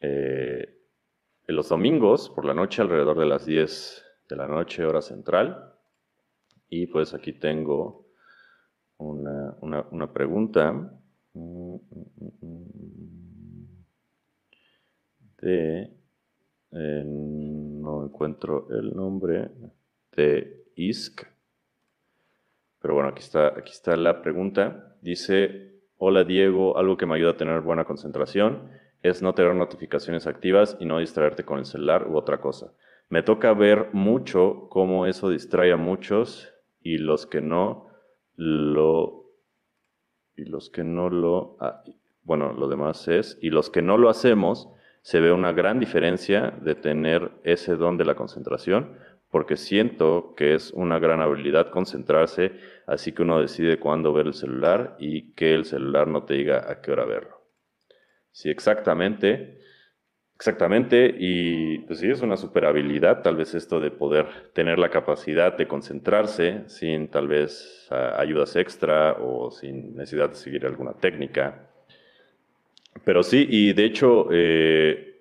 Eh, 0.00 0.76
en 1.46 1.56
los 1.56 1.68
domingos 1.68 2.30
por 2.30 2.44
la 2.44 2.54
noche, 2.54 2.82
alrededor 2.82 3.18
de 3.18 3.26
las 3.26 3.46
10 3.46 4.04
de 4.28 4.36
la 4.36 4.48
noche, 4.48 4.84
hora 4.84 5.00
central. 5.00 5.74
Y 6.68 6.86
pues 6.86 7.14
aquí 7.14 7.32
tengo 7.32 8.06
una, 8.98 9.56
una, 9.90 10.12
pregunta 10.12 10.90
de, 15.38 15.90
eh, 16.72 17.02
no 17.06 18.04
encuentro 18.04 18.68
el 18.70 18.94
nombre, 18.96 19.50
de 20.16 20.64
ISC. 20.74 21.26
Pero 22.80 22.94
bueno, 22.94 23.10
aquí 23.10 23.20
está, 23.20 23.48
aquí 23.48 23.70
está 23.70 23.96
la 23.96 24.22
pregunta. 24.22 24.96
Dice, 25.02 25.82
hola 25.98 26.24
Diego, 26.24 26.76
algo 26.76 26.96
que 26.96 27.06
me 27.06 27.14
ayuda 27.14 27.32
a 27.32 27.36
tener 27.36 27.60
buena 27.60 27.84
concentración 27.84 28.70
es 29.06 29.22
no 29.22 29.34
tener 29.34 29.54
notificaciones 29.54 30.26
activas 30.26 30.76
y 30.80 30.86
no 30.86 30.98
distraerte 30.98 31.44
con 31.44 31.58
el 31.58 31.64
celular 31.64 32.08
u 32.08 32.16
otra 32.16 32.40
cosa. 32.40 32.72
Me 33.08 33.22
toca 33.22 33.52
ver 33.54 33.90
mucho 33.92 34.68
cómo 34.68 35.06
eso 35.06 35.30
distrae 35.30 35.72
a 35.72 35.76
muchos 35.76 36.52
y 36.80 36.98
los 36.98 37.26
que 37.26 37.40
no 37.40 37.88
lo 38.34 39.24
y 40.36 40.44
los 40.44 40.68
que 40.70 40.84
no 40.84 41.08
lo 41.08 41.56
ah, 41.60 41.82
bueno, 42.22 42.52
lo 42.52 42.68
demás 42.68 43.08
es 43.08 43.38
y 43.40 43.50
los 43.50 43.70
que 43.70 43.82
no 43.82 43.96
lo 43.96 44.10
hacemos 44.10 44.68
se 45.02 45.20
ve 45.20 45.32
una 45.32 45.52
gran 45.52 45.78
diferencia 45.78 46.50
de 46.60 46.74
tener 46.74 47.30
ese 47.44 47.76
don 47.76 47.96
de 47.96 48.04
la 48.04 48.16
concentración 48.16 48.98
porque 49.30 49.56
siento 49.56 50.34
que 50.36 50.54
es 50.54 50.72
una 50.72 50.98
gran 50.98 51.20
habilidad 51.20 51.70
concentrarse, 51.70 52.52
así 52.86 53.12
que 53.12 53.22
uno 53.22 53.40
decide 53.40 53.78
cuándo 53.78 54.12
ver 54.12 54.26
el 54.26 54.34
celular 54.34 54.96
y 54.98 55.32
que 55.32 55.54
el 55.54 55.64
celular 55.64 56.08
no 56.08 56.24
te 56.24 56.34
diga 56.34 56.70
a 56.70 56.80
qué 56.80 56.92
hora 56.92 57.04
verlo. 57.04 57.35
Sí, 58.36 58.50
exactamente. 58.50 59.58
Exactamente, 60.36 61.14
y 61.18 61.78
pues 61.80 62.00
sí, 62.00 62.10
es 62.10 62.22
una 62.22 62.36
super 62.36 62.66
habilidad, 62.66 63.22
tal 63.22 63.36
vez 63.36 63.54
esto 63.54 63.80
de 63.80 63.90
poder 63.90 64.26
tener 64.54 64.78
la 64.78 64.90
capacidad 64.90 65.56
de 65.56 65.68
concentrarse 65.68 66.64
sin 66.68 67.08
tal 67.08 67.28
vez 67.28 67.88
ayudas 67.90 68.56
extra 68.56 69.14
o 69.20 69.50
sin 69.50 69.96
necesidad 69.96 70.30
de 70.30 70.36
seguir 70.36 70.66
alguna 70.66 70.94
técnica. 70.94 71.70
Pero 73.04 73.22
sí, 73.22 73.46
y 73.48 73.72
de 73.72 73.84
hecho, 73.84 74.28
eh, 74.32 75.20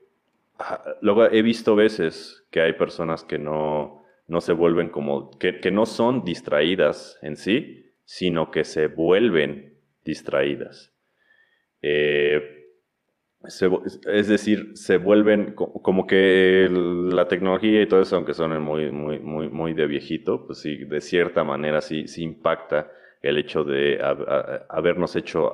luego 1.01 1.25
he 1.25 1.41
visto 1.41 1.75
veces 1.75 2.45
que 2.51 2.61
hay 2.61 2.73
personas 2.73 3.23
que 3.23 3.37
no, 3.37 4.03
no 4.27 4.41
se 4.41 4.53
vuelven 4.53 4.89
como, 4.89 5.31
que, 5.37 5.59
que 5.59 5.71
no 5.71 5.85
son 5.85 6.23
distraídas 6.23 7.17
en 7.21 7.35
sí, 7.37 7.93
sino 8.05 8.51
que 8.51 8.63
se 8.63 8.87
vuelven 8.87 9.77
distraídas. 10.03 10.93
Eh, 11.81 12.54
es 13.47 14.27
decir, 14.27 14.71
se 14.75 14.97
vuelven 14.97 15.53
como 15.53 16.07
que 16.07 16.67
la 16.69 17.27
tecnología 17.27 17.81
y 17.81 17.87
todo 17.87 18.01
eso, 18.01 18.15
aunque 18.15 18.33
son 18.33 18.61
muy, 18.61 18.91
muy, 18.91 19.19
muy, 19.19 19.49
muy 19.49 19.73
de 19.73 19.87
viejito, 19.87 20.45
pues 20.45 20.59
sí, 20.59 20.77
de 20.85 21.01
cierta 21.01 21.43
manera 21.43 21.81
sí, 21.81 22.07
sí 22.07 22.23
impacta 22.23 22.91
el 23.21 23.37
hecho 23.37 23.63
de 23.63 23.99
habernos 24.69 25.15
hecho 25.15 25.51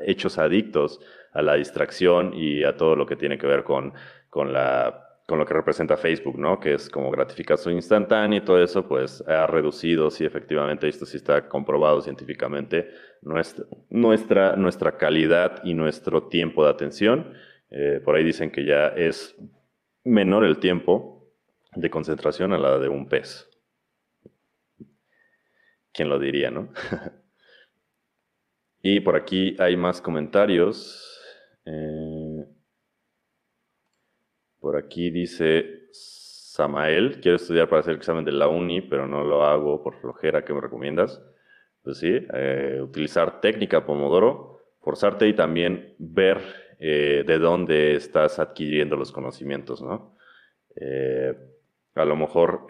hechos 0.00 0.38
adictos 0.38 1.00
a 1.32 1.42
la 1.42 1.54
distracción 1.54 2.32
y 2.34 2.64
a 2.64 2.76
todo 2.76 2.96
lo 2.96 3.06
que 3.06 3.16
tiene 3.16 3.36
que 3.36 3.46
ver 3.46 3.64
con, 3.64 3.92
con 4.30 4.52
la 4.52 5.03
con 5.26 5.38
lo 5.38 5.46
que 5.46 5.54
representa 5.54 5.96
Facebook, 5.96 6.38
¿no? 6.38 6.60
Que 6.60 6.74
es 6.74 6.90
como 6.90 7.10
gratificación 7.10 7.74
instantánea 7.74 8.38
y 8.38 8.44
todo 8.44 8.62
eso, 8.62 8.86
pues 8.86 9.22
ha 9.26 9.46
reducido, 9.46 10.10
sí, 10.10 10.24
efectivamente, 10.24 10.86
esto 10.86 11.06
sí 11.06 11.16
está 11.16 11.48
comprobado 11.48 12.02
científicamente, 12.02 12.90
nuestra, 13.22 14.56
nuestra, 14.56 14.98
calidad 14.98 15.62
y 15.64 15.72
nuestro 15.72 16.28
tiempo 16.28 16.64
de 16.64 16.70
atención. 16.70 17.32
Eh, 17.70 18.00
por 18.04 18.16
ahí 18.16 18.24
dicen 18.24 18.50
que 18.50 18.66
ya 18.66 18.88
es 18.88 19.34
menor 20.04 20.44
el 20.44 20.58
tiempo 20.58 21.26
de 21.74 21.88
concentración 21.88 22.52
a 22.52 22.58
la 22.58 22.78
de 22.78 22.88
un 22.88 23.08
pez. 23.08 23.48
¿Quién 25.92 26.10
lo 26.10 26.18
diría, 26.18 26.50
no? 26.50 26.68
y 28.82 29.00
por 29.00 29.16
aquí 29.16 29.56
hay 29.58 29.76
más 29.76 30.02
comentarios. 30.02 31.10
Eh, 31.64 32.23
Por 34.64 34.78
aquí 34.78 35.10
dice 35.10 35.90
Samael, 35.92 37.20
quiero 37.20 37.36
estudiar 37.36 37.68
para 37.68 37.80
hacer 37.80 37.90
el 37.90 37.98
examen 37.98 38.24
de 38.24 38.32
la 38.32 38.48
uni, 38.48 38.80
pero 38.80 39.06
no 39.06 39.22
lo 39.22 39.44
hago 39.44 39.82
por 39.82 40.00
flojera, 40.00 40.42
¿qué 40.42 40.54
me 40.54 40.62
recomiendas? 40.62 41.20
Pues 41.82 41.98
sí, 41.98 42.26
eh, 42.32 42.80
utilizar 42.82 43.42
técnica 43.42 43.84
Pomodoro, 43.84 44.60
forzarte 44.80 45.28
y 45.28 45.34
también 45.34 45.94
ver 45.98 46.38
eh, 46.80 47.24
de 47.26 47.38
dónde 47.38 47.94
estás 47.94 48.38
adquiriendo 48.38 48.96
los 48.96 49.12
conocimientos, 49.12 49.82
¿no? 49.82 50.16
Eh, 50.76 51.34
a 51.96 52.04
lo 52.06 52.16
mejor, 52.16 52.66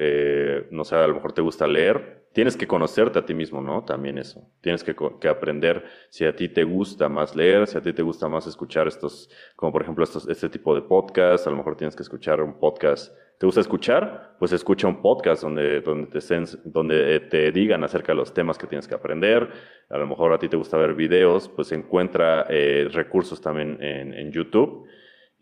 no 0.72 0.82
sé, 0.82 0.96
a 0.96 1.06
lo 1.06 1.14
mejor 1.14 1.32
te 1.32 1.42
gusta 1.42 1.68
leer, 1.68 2.23
tienes 2.34 2.56
que 2.56 2.66
conocerte 2.66 3.18
a 3.18 3.24
ti 3.24 3.32
mismo, 3.32 3.62
¿no? 3.62 3.84
También 3.84 4.18
eso. 4.18 4.42
Tienes 4.60 4.84
que, 4.84 4.94
aprender 5.28 5.84
si 6.10 6.26
a 6.26 6.34
ti 6.34 6.48
te 6.48 6.64
gusta 6.64 7.08
más 7.08 7.34
leer, 7.34 7.66
si 7.66 7.78
a 7.78 7.80
ti 7.80 7.92
te 7.92 8.02
gusta 8.02 8.28
más 8.28 8.46
escuchar 8.46 8.88
estos, 8.88 9.30
como 9.56 9.72
por 9.72 9.82
ejemplo 9.82 10.04
este 10.04 10.48
tipo 10.48 10.74
de 10.74 10.82
podcast, 10.82 11.46
a 11.46 11.50
lo 11.50 11.56
mejor 11.56 11.76
tienes 11.76 11.96
que 11.96 12.02
escuchar 12.02 12.42
un 12.42 12.58
podcast. 12.58 13.16
¿Te 13.38 13.46
gusta 13.46 13.60
escuchar? 13.60 14.36
Pues 14.38 14.52
escucha 14.52 14.88
un 14.88 15.00
podcast 15.00 15.42
donde, 15.42 15.80
donde, 15.80 16.06
te, 16.08 16.20
donde 16.64 17.20
te 17.20 17.52
digan 17.52 17.84
acerca 17.84 18.12
de 18.12 18.16
los 18.16 18.34
temas 18.34 18.58
que 18.58 18.66
tienes 18.66 18.88
que 18.88 18.94
aprender. 18.94 19.48
A 19.88 19.98
lo 19.98 20.06
mejor 20.06 20.32
a 20.32 20.38
ti 20.38 20.48
te 20.48 20.56
gusta 20.56 20.76
ver 20.76 20.94
videos, 20.94 21.48
pues 21.48 21.70
encuentra 21.72 22.46
eh, 22.48 22.88
recursos 22.92 23.40
también 23.40 23.78
en 23.80 24.32
YouTube 24.32 24.86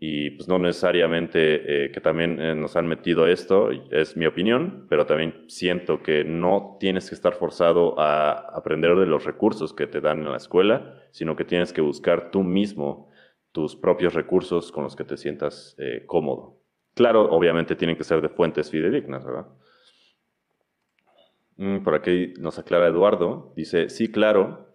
y 0.05 0.31
pues 0.31 0.49
no 0.49 0.59
necesariamente 0.59 1.85
eh, 1.85 1.93
que 1.93 2.01
también 2.01 2.41
eh, 2.41 2.57
nos 2.57 2.75
han 2.75 2.89
metido 2.89 3.29
esto, 3.29 3.71
es 3.71 4.17
mi 4.17 4.27
opinión, 4.27 4.89
pero 4.91 5.07
también 5.07 5.45
siento 5.47 6.03
que 6.03 6.25
no 6.25 6.77
tienes 6.81 7.09
que 7.09 7.15
estar 7.15 7.35
forzado 7.35 7.95
a 8.01 8.33
aprender 8.33 8.97
de 8.97 9.07
los 9.07 9.25
recursos 9.25 9.73
que 9.73 9.87
te 9.87 10.01
dan 10.01 10.19
en 10.19 10.33
la 10.33 10.39
escuela, 10.39 10.97
sino 11.13 11.37
que 11.37 11.45
tienes 11.45 11.73
que 11.73 11.83
buscar 11.83 12.33
tú 12.33 12.43
mismo 12.43 13.11
tus 13.53 13.77
propios 13.77 14.15
recursos 14.15 14.73
con 14.73 14.83
los 14.83 14.97
que 14.97 15.05
te 15.05 15.17
sientas 15.17 15.77
eh, 15.79 16.03
cómodo. 16.05 16.59
Claro, 16.95 17.31
obviamente 17.31 17.77
tienen 17.77 17.97
que 17.97 18.03
ser 18.03 18.21
de 18.21 18.29
fuentes 18.29 18.73
fidedignas, 18.73 19.25
¿verdad? 19.25 19.47
Mm, 21.59 21.85
por 21.85 21.95
aquí 21.95 22.35
nos 22.41 22.59
aclara 22.59 22.89
Eduardo, 22.89 23.53
dice, 23.55 23.89
sí, 23.89 24.11
claro, 24.11 24.72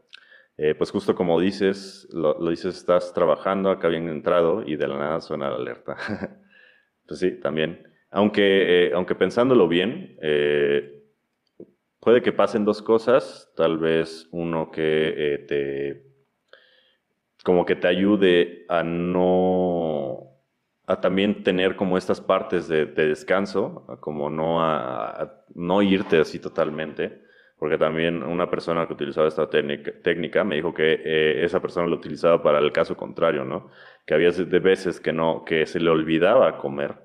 eh, 0.58 0.74
pues 0.74 0.90
justo 0.90 1.14
como 1.14 1.40
dices, 1.40 2.08
lo, 2.12 2.34
dices, 2.50 2.78
estás 2.78 3.14
trabajando, 3.14 3.70
acá 3.70 3.90
bien 3.90 4.10
entrado 4.10 4.64
y 4.66 4.76
de 4.76 4.88
la 4.88 4.98
nada 4.98 5.22
suena 5.22 5.50
la 5.52 5.58
alerta. 5.58 5.96
pues 7.08 7.20
sí, 7.20 7.40
también. 7.40 7.88
Aunque, 8.10 8.88
eh, 8.88 8.92
aunque 8.96 9.14
pensándolo 9.14 9.68
bien, 9.68 10.18
eh, 10.20 11.04
puede 12.00 12.24
que 12.24 12.34
pasen 12.34 12.66
dos 12.66 12.82
cosas. 12.82 13.54
Tal 13.56 13.78
vez 13.78 14.28
uno 14.32 14.72
que 14.72 15.46
te, 15.48 16.08
como 17.44 17.64
que 17.64 17.76
te 17.76 17.88
ayude 17.88 18.66
a 18.68 18.82
no, 18.82 20.40
a 20.88 21.00
también 21.00 21.44
tener 21.44 21.76
como 21.76 22.00
estas 22.00 22.20
partes 22.20 22.68
de, 22.68 22.88
descanso, 22.88 23.86
como 24.00 24.32
no 24.32 24.64
a, 24.64 25.44
no 25.54 25.84
irte 25.84 26.20
así 26.20 26.40
totalmente 26.40 27.27
porque 27.60 27.78
también 27.78 28.24
una 28.24 28.50
persona 28.50 28.86
que 28.86 28.94
utilizaba 28.94 29.28
esta 29.28 29.50
técnica 29.50 30.44
me 30.44 30.56
dijo 30.56 30.74
que 30.74 31.02
eh, 31.04 31.44
esa 31.44 31.60
persona 31.60 31.88
lo 31.88 31.96
utilizaba 31.96 32.42
para 32.44 32.60
el 32.60 32.72
caso 32.72 32.96
contrario, 32.96 33.46
¿no? 33.46 33.70
Que 34.06 34.14
había 34.14 34.32
de 34.32 34.60
veces 34.60 35.00
que 35.00 35.12
no, 35.12 35.44
que 35.44 35.66
se 35.66 35.80
le 35.80 35.90
olvidaba 35.90 36.58
comer 36.58 36.96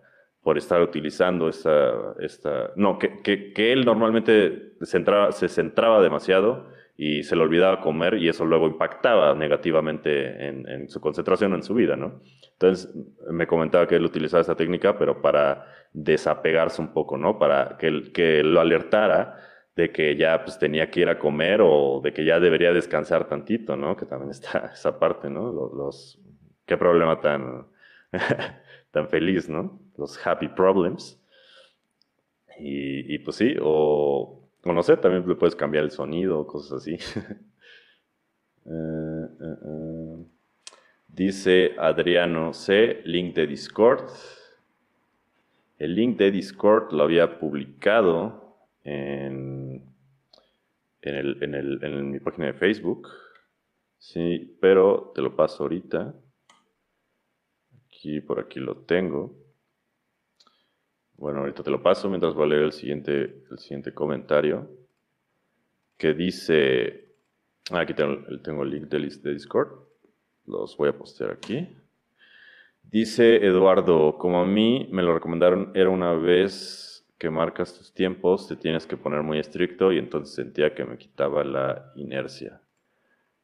por 0.42 0.58
estar 0.58 0.82
utilizando 0.82 1.48
esta, 1.48 2.14
esta 2.20 2.72
no, 2.76 2.98
que, 2.98 3.22
que, 3.22 3.52
que 3.52 3.72
él 3.72 3.84
normalmente 3.84 4.74
se 4.80 4.86
centraba, 4.86 5.32
se 5.32 5.48
centraba 5.48 6.02
demasiado 6.02 6.68
y 6.96 7.22
se 7.22 7.34
le 7.34 7.42
olvidaba 7.42 7.80
comer 7.80 8.14
y 8.14 8.28
eso 8.28 8.44
luego 8.44 8.66
impactaba 8.66 9.34
negativamente 9.34 10.48
en, 10.48 10.68
en, 10.68 10.88
su 10.90 11.00
concentración 11.00 11.54
en 11.54 11.62
su 11.62 11.74
vida, 11.74 11.96
¿no? 11.96 12.20
Entonces 12.52 12.94
me 13.30 13.46
comentaba 13.46 13.86
que 13.88 13.96
él 13.96 14.04
utilizaba 14.04 14.42
esta 14.42 14.56
técnica, 14.56 14.98
pero 14.98 15.22
para 15.22 15.66
desapegarse 15.94 16.82
un 16.82 16.92
poco, 16.92 17.16
¿no? 17.16 17.38
Para 17.38 17.78
que, 17.78 18.12
que 18.12 18.42
lo 18.42 18.60
alertara 18.60 19.36
de 19.74 19.90
que 19.90 20.16
ya 20.16 20.44
pues 20.44 20.58
tenía 20.58 20.90
que 20.90 21.00
ir 21.00 21.08
a 21.08 21.18
comer 21.18 21.60
o 21.62 22.00
de 22.02 22.12
que 22.12 22.24
ya 22.24 22.38
debería 22.38 22.72
descansar 22.72 23.28
tantito, 23.28 23.76
¿no? 23.76 23.96
Que 23.96 24.06
también 24.06 24.30
está 24.30 24.70
esa 24.74 24.98
parte, 24.98 25.30
¿no? 25.30 25.52
Los, 25.52 26.20
qué 26.66 26.76
problema 26.76 27.20
tan, 27.20 27.66
tan 28.90 29.08
feliz, 29.08 29.48
¿no? 29.48 29.80
Los 29.96 30.24
happy 30.26 30.48
problems. 30.48 31.18
Y, 32.64 33.18
pues 33.20 33.36
sí, 33.36 33.56
o, 33.60 34.48
no 34.64 34.82
sé, 34.82 34.96
también 34.96 35.26
le 35.26 35.34
puedes 35.34 35.56
cambiar 35.56 35.84
el 35.84 35.90
sonido, 35.90 36.46
cosas 36.46 36.82
así. 36.82 36.98
Eh, 38.64 38.70
eh, 38.70 39.56
eh. 39.64 40.24
Dice 41.08 41.74
Adriano 41.76 42.52
C, 42.52 43.02
link 43.04 43.34
de 43.34 43.48
Discord. 43.48 44.08
El 45.80 45.96
link 45.96 46.16
de 46.16 46.30
Discord 46.30 46.92
lo 46.92 47.02
había 47.02 47.40
publicado 47.40 48.41
en, 48.84 49.84
en, 51.02 52.10
mi 52.10 52.20
página 52.20 52.46
de 52.46 52.54
Facebook. 52.54 53.08
Sí, 53.98 54.56
pero 54.60 55.12
te 55.14 55.22
lo 55.22 55.36
paso 55.36 55.62
ahorita. 55.64 56.14
Aquí, 57.86 58.20
por 58.20 58.40
aquí 58.40 58.60
lo 58.60 58.78
tengo. 58.78 59.34
Bueno, 61.14 61.40
ahorita 61.40 61.62
te 61.62 61.70
lo 61.70 61.82
paso 61.82 62.08
mientras 62.08 62.34
voy 62.34 62.44
a 62.44 62.48
leer 62.48 62.62
el 62.62 62.72
siguiente, 62.72 63.44
el 63.50 63.58
siguiente 63.58 63.94
comentario. 63.94 64.68
Que 65.96 66.14
dice. 66.14 67.14
Ah, 67.70 67.80
aquí 67.80 67.94
tengo, 67.94 68.24
tengo 68.42 68.64
el 68.64 68.70
link 68.70 68.84
de, 68.88 68.98
de 68.98 69.32
Discord. 69.32 69.70
Los 70.46 70.76
voy 70.76 70.88
a 70.88 70.98
postear 70.98 71.30
aquí. 71.30 71.68
Dice 72.82 73.36
Eduardo, 73.36 74.18
como 74.18 74.40
a 74.40 74.44
mí 74.44 74.88
me 74.90 75.02
lo 75.02 75.14
recomendaron, 75.14 75.70
era 75.74 75.88
una 75.88 76.12
vez 76.14 76.91
que 77.22 77.30
marcas 77.30 77.78
tus 77.78 77.94
tiempos, 77.94 78.48
te 78.48 78.56
tienes 78.56 78.84
que 78.84 78.96
poner 78.96 79.22
muy 79.22 79.38
estricto 79.38 79.92
y 79.92 79.98
entonces 79.98 80.34
sentía 80.34 80.74
que 80.74 80.84
me 80.84 80.98
quitaba 80.98 81.44
la 81.44 81.92
inercia. 81.94 82.60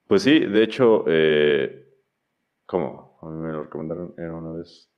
Pues 0.08 0.24
sí, 0.24 0.40
de 0.40 0.64
hecho, 0.64 1.04
eh, 1.06 1.88
¿cómo? 2.66 3.20
A 3.22 3.26
mí 3.26 3.40
me 3.40 3.52
lo 3.52 3.62
recomendaron, 3.62 4.14
era 4.18 4.34
una 4.34 4.50
vez 4.50 4.90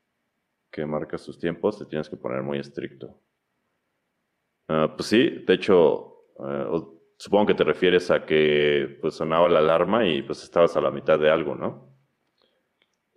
que 0.70 0.86
marcas 0.86 1.22
tus 1.22 1.38
tiempos, 1.38 1.78
te 1.78 1.84
tienes 1.84 2.08
que 2.08 2.16
poner 2.16 2.42
muy 2.42 2.58
estricto. 2.58 3.20
Ah, 4.68 4.94
pues 4.96 5.10
sí, 5.10 5.28
de 5.28 5.52
hecho, 5.52 6.24
eh, 6.42 6.66
supongo 7.18 7.48
que 7.48 7.54
te 7.56 7.64
refieres 7.64 8.10
a 8.10 8.24
que 8.24 8.96
pues 9.02 9.12
sonaba 9.12 9.46
la 9.50 9.58
alarma 9.58 10.06
y 10.06 10.22
pues 10.22 10.42
estabas 10.42 10.74
a 10.78 10.80
la 10.80 10.90
mitad 10.90 11.18
de 11.18 11.28
algo, 11.28 11.54
¿no? 11.54 11.98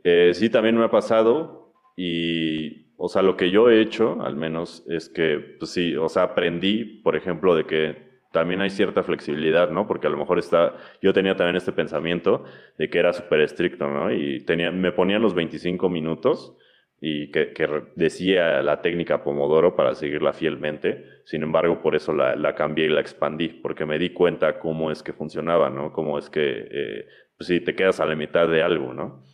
Eh, 0.04 0.34
sí, 0.34 0.50
también 0.50 0.78
me 0.78 0.84
ha 0.84 0.92
pasado 0.92 1.74
y 1.96 2.83
o 3.06 3.10
sea, 3.10 3.22
lo 3.22 3.36
que 3.36 3.52
yo 3.52 3.70
he 3.70 3.82
hecho, 3.82 4.22
al 4.22 4.38
menos, 4.38 4.86
es 4.88 5.10
que, 5.10 5.38
pues 5.60 5.72
sí, 5.72 5.94
o 5.98 6.08
sea, 6.08 6.24
aprendí, 6.24 6.86
por 6.86 7.18
ejemplo, 7.18 7.54
de 7.54 7.66
que 7.66 7.98
también 8.32 8.62
hay 8.62 8.70
cierta 8.70 9.04
flexibilidad, 9.04 9.70
¿no? 9.72 9.88
Porque 9.88 10.08
a 10.08 10.10
lo 10.10 10.16
mejor 10.16 10.40
está, 10.40 10.78
yo 11.02 11.12
tenía 11.12 11.36
también 11.36 11.58
este 11.58 11.74
pensamiento 11.74 12.46
de 12.78 12.90
que 12.90 13.00
era 13.00 13.12
súper 13.12 13.42
estricto, 13.42 13.90
¿no? 13.90 14.10
Y 14.10 14.46
tenía, 14.46 14.72
me 14.72 14.94
ponían 14.94 15.22
los 15.22 15.34
25 15.34 15.90
minutos 15.90 16.56
y 17.02 17.30
que, 17.30 17.54
decía 17.98 18.62
la 18.62 18.82
técnica 18.82 19.22
Pomodoro 19.22 19.76
para 19.76 19.96
seguirla 19.96 20.32
fielmente. 20.32 21.04
Sin 21.26 21.44
embargo, 21.44 21.82
por 21.82 21.98
eso 21.98 22.14
la, 22.14 22.38
la, 22.38 22.56
cambié 22.56 22.86
y 22.86 22.90
la 22.90 23.02
expandí, 23.02 23.50
porque 23.50 23.86
me 23.86 24.00
di 24.00 24.12
cuenta 24.12 24.60
cómo 24.60 24.92
es 24.92 25.04
que 25.04 25.12
funcionaba, 25.12 25.70
¿no? 25.70 25.92
Cómo 25.92 26.18
es 26.18 26.30
que, 26.30 26.68
eh, 26.72 27.06
pues 27.38 27.48
sí, 27.48 27.60
te 27.60 27.76
quedas 27.76 28.00
a 28.00 28.06
la 28.06 28.16
mitad 28.16 28.48
de 28.48 28.64
algo, 28.64 28.94
¿no? 28.94 29.26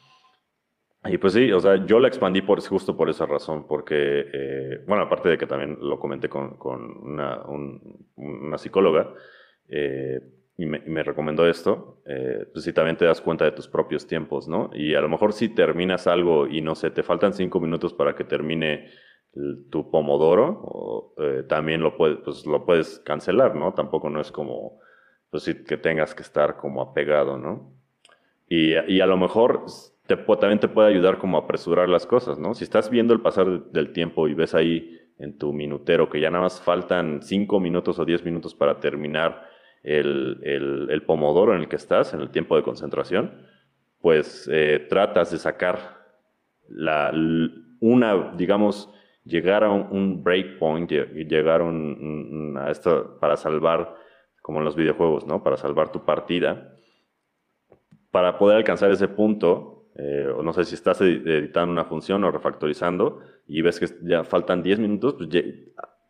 Y 1.05 1.17
pues 1.17 1.33
sí, 1.33 1.51
o 1.51 1.59
sea, 1.61 1.85
yo 1.85 1.99
la 1.99 2.09
expandí 2.09 2.41
por, 2.41 2.61
justo 2.61 2.97
por 2.97 3.09
esa 3.09 3.25
razón, 3.25 3.65
porque, 3.67 3.95
eh, 4.33 4.83
bueno, 4.85 5.03
aparte 5.03 5.29
de 5.29 5.37
que 5.37 5.47
también 5.47 5.77
lo 5.79 5.97
comenté 5.97 6.27
con, 6.27 6.57
con 6.57 6.81
una, 6.97 7.41
una, 8.15 8.57
psicóloga, 8.57 9.13
eh, 9.69 10.19
y, 10.57 10.65
me, 10.65 10.79
me, 10.79 11.03
recomendó 11.03 11.47
esto, 11.47 12.01
eh, 12.05 12.45
pues 12.51 12.65
sí, 12.65 12.73
también 12.73 12.97
te 12.97 13.05
das 13.05 13.21
cuenta 13.21 13.45
de 13.45 13.51
tus 13.51 13.69
propios 13.69 14.07
tiempos, 14.07 14.49
¿no? 14.49 14.71
Y 14.73 14.93
a 14.93 14.99
lo 14.99 15.07
mejor 15.07 15.31
si 15.31 15.47
terminas 15.47 16.05
algo 16.05 16.47
y 16.47 16.59
no 16.59 16.75
sé, 16.75 16.91
te 16.91 17.01
faltan 17.01 17.31
cinco 17.33 17.61
minutos 17.61 17.93
para 17.93 18.13
que 18.13 18.25
termine 18.25 18.89
tu 19.69 19.89
pomodoro, 19.89 20.61
o, 20.65 21.13
también 21.47 21.81
lo 21.81 21.95
puedes, 21.95 22.17
pues 22.25 22.45
lo 22.45 22.65
puedes 22.65 22.99
cancelar, 22.99 23.55
¿no? 23.55 23.73
Tampoco 23.73 24.09
no 24.09 24.19
es 24.19 24.33
como, 24.33 24.79
pues 25.29 25.43
sí, 25.43 25.63
que 25.63 25.77
tengas 25.77 26.13
que 26.13 26.23
estar 26.23 26.57
como 26.57 26.81
apegado, 26.81 27.37
¿no? 27.37 27.71
Y, 28.49 28.73
y 28.91 28.99
a 28.99 29.05
lo 29.05 29.15
mejor 29.15 29.63
también 30.15 30.59
te 30.59 30.67
puede 30.67 30.89
ayudar 30.89 31.17
como 31.17 31.37
a 31.37 31.41
apresurar 31.41 31.89
las 31.89 32.05
cosas, 32.05 32.39
¿no? 32.39 32.53
Si 32.53 32.63
estás 32.63 32.89
viendo 32.89 33.13
el 33.13 33.21
pasar 33.21 33.71
del 33.71 33.93
tiempo 33.93 34.27
y 34.27 34.33
ves 34.33 34.55
ahí 34.55 34.99
en 35.19 35.37
tu 35.37 35.53
minutero 35.53 36.09
que 36.09 36.19
ya 36.19 36.31
nada 36.31 36.43
más 36.43 36.61
faltan 36.61 37.21
5 37.21 37.59
minutos 37.59 37.99
o 37.99 38.05
10 38.05 38.23
minutos 38.23 38.55
para 38.55 38.79
terminar 38.79 39.47
el, 39.83 40.39
el, 40.89 41.01
pomodoro 41.03 41.53
en 41.53 41.61
el 41.61 41.67
que 41.67 41.75
estás, 41.75 42.13
en 42.13 42.21
el 42.21 42.31
tiempo 42.31 42.55
de 42.55 42.63
concentración, 42.63 43.45
pues 44.01 44.49
eh, 44.51 44.85
tratas 44.89 45.31
de 45.31 45.37
sacar 45.37 45.97
la, 46.67 47.11
una, 47.79 48.33
digamos, 48.35 48.93
llegar 49.23 49.63
a 49.63 49.69
un, 49.69 50.23
breakpoint, 50.23 50.89
llegar 50.91 51.61
a 51.61 52.71
esto 52.71 53.17
para 53.19 53.37
salvar, 53.37 53.95
como 54.41 54.59
en 54.59 54.65
los 54.65 54.75
videojuegos, 54.75 55.25
¿no? 55.25 55.43
Para 55.43 55.57
salvar 55.57 55.91
tu 55.91 56.05
partida. 56.05 56.75
Para 58.11 58.37
poder 58.37 58.57
alcanzar 58.57 58.91
ese 58.91 59.07
punto, 59.07 59.78
eh, 60.01 60.27
o 60.33 60.41
no 60.43 60.53
sé 60.53 60.63
si 60.63 60.75
estás 60.75 61.01
editando 61.01 61.73
una 61.73 61.83
función 61.83 62.23
o 62.23 62.31
refactorizando 62.31 63.19
y 63.47 63.61
ves 63.61 63.81
que 63.81 63.87
ya 64.03 64.23
faltan 64.23 64.63
10 64.63 64.79
minutos, 64.79 65.15
pues 65.15 65.27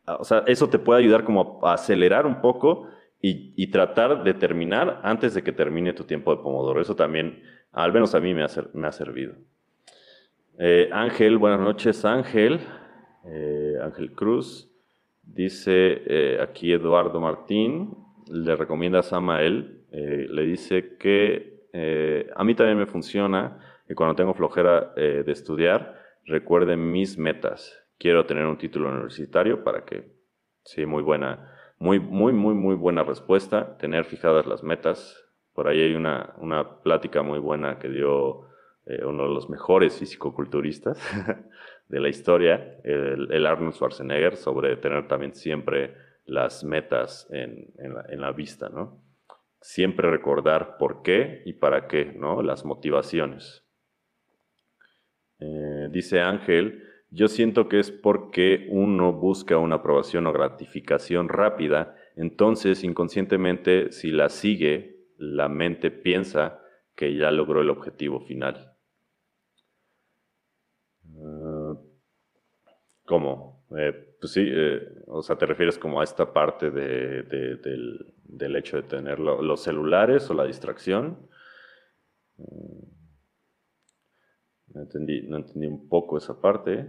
o 0.05 0.23
sea, 0.23 0.43
eso 0.45 0.69
te 0.69 0.77
puede 0.77 0.99
ayudar 0.99 1.23
como 1.23 1.59
a 1.65 1.73
acelerar 1.73 2.27
un 2.27 2.39
poco 2.39 2.87
y, 3.19 3.65
tratar 3.71 4.23
de 4.23 4.35
terminar 4.35 5.01
antes 5.03 5.33
de 5.33 5.41
que 5.41 5.51
termine 5.51 5.93
tu 5.93 6.03
tiempo 6.03 6.35
de 6.35 6.41
Pomodoro. 6.41 6.79
Eso 6.79 6.95
también, 6.95 7.41
al 7.71 7.91
menos 7.91 8.13
a 8.13 8.19
mí 8.19 8.33
me 8.33 8.43
ha, 8.43 8.91
servido. 8.91 9.33
Eh, 10.59 10.89
Ángel, 10.91 11.37
buenas 11.37 11.59
noches 11.59 12.05
Ángel. 12.05 12.59
Eh, 13.25 13.73
Ángel 13.81 14.13
Cruz. 14.13 14.71
Dice 15.23 16.37
aquí 16.41 16.71
Eduardo 16.71 17.19
Martín, 17.19 17.95
le 18.31 18.55
recomienda 18.55 18.99
a 18.99 19.03
Samael, 19.03 19.83
le 19.91 20.41
dice 20.43 20.95
que 20.97 22.29
a 22.35 22.43
mí 22.43 22.55
también 22.55 22.77
me 22.79 22.87
funciona 22.87 23.68
y 23.89 23.95
cuando 23.95 24.15
tengo 24.15 24.33
flojera 24.33 24.93
de 24.95 25.31
estudiar, 25.31 25.99
recuerden 26.25 26.91
mis 26.91 27.17
metas. 27.17 27.75
Quiero 27.97 28.25
tener 28.25 28.45
un 28.45 28.57
título 28.57 28.89
universitario 28.89 29.63
para 29.63 29.83
que, 29.83 30.13
sí, 30.63 30.85
muy 30.85 31.03
buena, 31.03 31.51
muy, 31.79 31.99
muy, 31.99 32.31
muy, 32.31 32.53
muy 32.53 32.75
buena 32.75 33.03
respuesta, 33.03 33.77
tener 33.77 34.05
fijadas 34.05 34.45
las 34.45 34.63
metas. 34.63 35.25
Por 35.53 35.67
ahí 35.67 35.81
hay 35.81 35.95
una, 35.95 36.35
una 36.37 36.81
plática 36.81 37.23
muy 37.23 37.39
buena 37.39 37.79
que 37.79 37.89
dio 37.89 38.49
eh, 38.89 39.05
uno 39.05 39.27
de 39.27 39.33
los 39.35 39.49
mejores 39.49 39.99
fisicoculturistas 39.99 40.99
de 41.87 41.99
la 41.99 42.09
historia, 42.09 42.79
el, 42.83 43.45
Arnold 43.45 43.75
Schwarzenegger, 43.75 44.35
sobre 44.35 44.75
tener 44.77 45.07
también 45.07 45.35
siempre 45.35 45.95
las 46.25 46.63
metas 46.63 47.27
en, 47.31 47.71
la, 48.19 48.31
vista, 48.31 48.69
¿no? 48.69 49.03
Siempre 49.61 50.09
recordar 50.09 50.77
por 50.77 51.01
qué 51.03 51.43
y 51.45 51.53
para 51.53 51.87
qué, 51.87 52.05
¿no? 52.05 52.41
Las 52.41 52.65
motivaciones. 52.65 53.63
Eh, 55.39 55.87
dice 55.91 56.21
Ángel, 56.21 56.83
yo 57.11 57.27
siento 57.27 57.69
que 57.69 57.79
es 57.79 57.91
porque 57.91 58.67
uno 58.69 59.13
busca 59.13 59.57
una 59.57 59.75
aprobación 59.75 60.27
o 60.27 60.33
gratificación 60.33 61.29
rápida, 61.29 61.95
entonces 62.15 62.83
inconscientemente 62.83 63.91
si 63.91 64.11
la 64.11 64.29
sigue, 64.29 65.07
la 65.17 65.49
mente 65.49 65.91
piensa 65.91 66.61
que 66.95 67.15
ya 67.15 67.31
logró 67.31 67.61
el 67.61 67.69
objetivo 67.69 68.19
final. 68.21 68.75
Ah, 71.17 71.73
¿Cómo? 73.05 73.65
Eh, 73.77 74.15
pues 74.19 74.33
sí, 74.33 74.45
eh, 74.45 74.81
o 75.07 75.21
sea, 75.21 75.37
te 75.37 75.45
refieres 75.45 75.77
como 75.77 76.01
a 76.01 76.03
esta 76.03 76.31
parte 76.31 76.69
del, 76.69 78.55
hecho 78.55 78.77
de 78.77 78.83
tener 78.83 79.19
los 79.19 79.63
celulares 79.63 80.29
o 80.29 80.33
la 80.33 80.45
distracción. 80.45 81.27
No 84.73 84.81
entendí, 84.81 85.21
no 85.23 85.37
entendí 85.37 85.67
un 85.67 85.87
poco 85.87 86.17
esa 86.17 86.39
parte. 86.39 86.87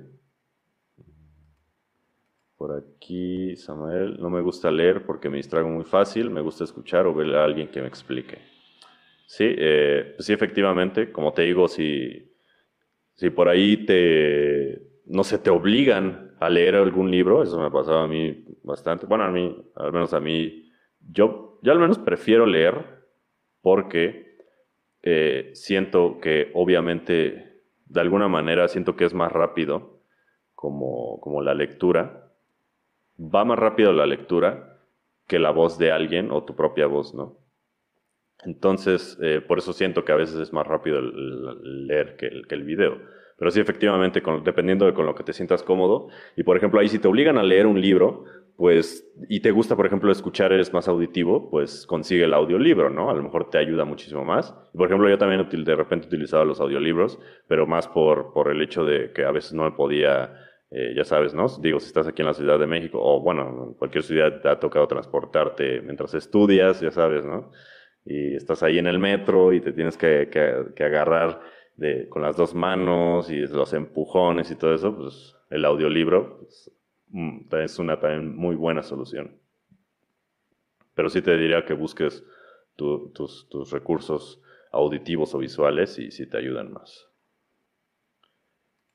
Por 2.57 2.77
aquí, 2.77 3.57
Samuel, 3.57 4.21
no 4.21 4.29
me 4.29 4.43
gusta 4.43 4.71
leer 4.71 5.07
porque 5.07 5.31
me 5.31 5.39
distraigo 5.39 5.69
muy 5.69 5.85
fácil, 5.85 6.31
me 6.31 6.43
gusta 6.43 6.65
escuchar 6.65 7.07
o 7.07 7.15
ver 7.15 7.35
a 7.35 7.45
alguien 7.45 7.69
que 7.69 7.81
me 7.81 7.89
explique. 7.89 8.39
Sí, 9.27 9.45
eh, 9.47 10.15
pues 10.17 10.27
sí, 10.27 10.33
efectivamente, 10.33 11.13
como 11.13 11.33
te 11.33 11.43
digo, 11.43 11.69
si, 11.69 12.35
si 13.15 13.31
por 13.31 13.49
ahí 13.49 13.87
te, 13.87 15.03
no 15.07 15.25
se 15.25 15.39
te 15.39 15.51
obligan 15.51 16.35
a 16.41 16.51
leer 16.51 16.75
algún 16.75 17.11
libro, 17.11 17.43
eso 17.43 17.61
me 17.61 17.71
pasaba 17.71 18.05
a 18.05 18.09
mí 18.09 18.45
bastante, 18.63 19.07
bueno, 19.07 19.25
a 19.25 19.31
mí, 19.31 19.57
al 19.77 19.93
menos 19.93 20.13
a 20.15 20.21
mí, 20.21 20.71
yo, 21.01 21.61
al 21.65 21.79
menos 21.79 21.99
prefiero 21.99 22.45
leer 22.45 22.75
porque 23.61 24.37
eh, 25.03 25.51
siento 25.55 26.19
que 26.21 26.51
obviamente, 26.55 27.50
de 27.91 28.01
alguna 28.01 28.29
manera, 28.29 28.69
siento 28.69 28.97
que 28.97 29.05
es 29.05 29.15
más 29.15 29.33
rápido 29.33 30.01
como, 30.55 31.21
como 31.21 31.43
la 31.43 31.55
lectura 31.55 32.31
va 33.21 33.45
más 33.45 33.59
rápido 33.59 33.93
la 33.93 34.07
lectura 34.07 34.79
que 35.27 35.39
la 35.39 35.51
voz 35.51 35.77
de 35.77 35.93
alguien 35.93 36.31
o 36.31 36.45
tu 36.45 36.57
propia 36.57 36.87
voz, 36.87 37.15
¿no? 37.15 37.37
Entonces, 38.45 39.19
eh, 39.21 39.43
por 39.47 39.59
eso 39.59 39.73
siento 39.73 40.05
que 40.05 40.13
a 40.13 40.17
veces 40.17 40.37
es 40.37 40.53
más 40.53 40.67
rápido 40.67 40.99
el, 40.99 41.87
leer 41.87 42.17
que 42.17 42.27
el, 42.27 42.47
que 42.47 42.55
el, 42.55 42.65
video. 42.65 42.99
Pero 43.41 43.51
sí, 43.51 43.59
efectivamente, 43.59 44.23
dependiendo 44.45 44.87
de 44.87 44.95
con 44.95 45.07
lo 45.07 45.17
que 45.17 45.25
te 45.25 45.33
sientas 45.33 45.65
cómodo. 45.65 46.09
Y 46.37 46.45
por 46.45 46.57
ejemplo, 46.57 46.79
ahí 46.79 46.89
si 46.89 47.01
te 47.01 47.09
obligan 47.09 47.39
a 47.39 47.43
leer 47.43 47.67
un 47.67 47.81
libro, 47.81 48.25
pues, 48.57 49.11
y 49.29 49.41
te 49.41 49.51
gusta, 49.51 49.75
por 49.75 49.87
ejemplo, 49.87 50.13
escuchar, 50.13 50.53
eres 50.53 50.73
más 50.73 50.87
auditivo, 50.87 51.51
pues 51.51 51.87
consigue 51.87 52.25
el 52.25 52.35
audiolibro, 52.35 52.91
¿no? 52.91 53.11
A 53.11 53.15
lo 53.15 53.23
mejor 53.23 53.51
te 53.51 53.59
ayuda 53.59 53.85
muchísimo 53.85 54.25
más. 54.25 54.55
Y 54.73 54.77
por 54.77 54.87
ejemplo, 54.87 55.09
yo 55.09 55.19
también 55.19 55.49
de 55.65 55.75
repente 55.75 56.07
utilizaba 56.07 56.45
los 56.45 56.61
audiolibros, 56.61 57.19
pero 57.49 57.67
más 57.67 57.89
por, 57.89 58.33
por 58.33 58.51
el 58.51 58.63
hecho 58.63 58.85
de 58.85 59.13
que 59.13 59.25
a 59.25 59.33
veces 59.33 59.55
no 59.55 59.65
me 59.65 59.73
podía 59.73 60.31
eh, 60.73 60.95
ya 60.95 61.05
sabes, 61.05 61.35
¿no? 61.35 61.47
Digo, 61.61 61.81
si 61.81 61.87
estás 61.87 62.07
aquí 62.07 62.23
en 62.23 62.27
la 62.27 62.35
Ciudad 62.35 62.59
de 62.59 62.67
México, 62.67 62.99
o 63.03 63.21
bueno, 63.21 63.67
en 63.71 63.75
cualquier 63.75 64.05
ciudad 64.05 64.41
te 64.41 64.49
ha 64.49 64.61
tocado 64.61 64.87
transportarte 64.87 65.81
mientras 65.83 66.15
estudias, 66.15 66.81
ya 66.81 66.93
sabes, 66.93 67.25
¿no? 67.25 67.51
Y 68.05 68.37
estás 68.37 68.63
ahí 68.63 68.79
en 68.79 68.87
el 68.87 68.99
metro 69.01 69.53
y 69.53 69.61
te 69.61 69.73
tienes 69.73 69.97
que, 69.97 70.29
que, 70.31 70.85
agarrar 70.85 71.41
de, 71.81 72.11
con 72.11 72.21
las 72.21 72.37
dos 72.37 72.55
manos 72.55 73.31
y 73.31 73.39
los 73.39 73.73
empujones 73.73 74.51
y 74.51 74.57
todo 74.57 74.75
eso, 74.75 74.95
pues 74.95 75.35
el 75.49 75.65
audiolibro 75.65 76.41
pues, 76.41 76.71
mm, 77.09 77.55
es 77.55 77.79
una 77.79 77.99
también 77.99 78.37
muy 78.37 78.55
buena 78.55 78.83
solución. 78.83 79.41
Pero 80.95 81.09
sí 81.09 81.23
te 81.23 81.35
diría 81.39 81.65
que 81.65 81.73
busques 81.73 82.23
tus, 82.77 83.73
recursos 83.73 84.43
auditivos 84.73 85.35
o 85.35 85.39
visuales 85.39 85.99
y 85.99 86.11
si 86.11 86.27
te 86.27 86.37
ayudan 86.37 86.71
más. 86.71 87.09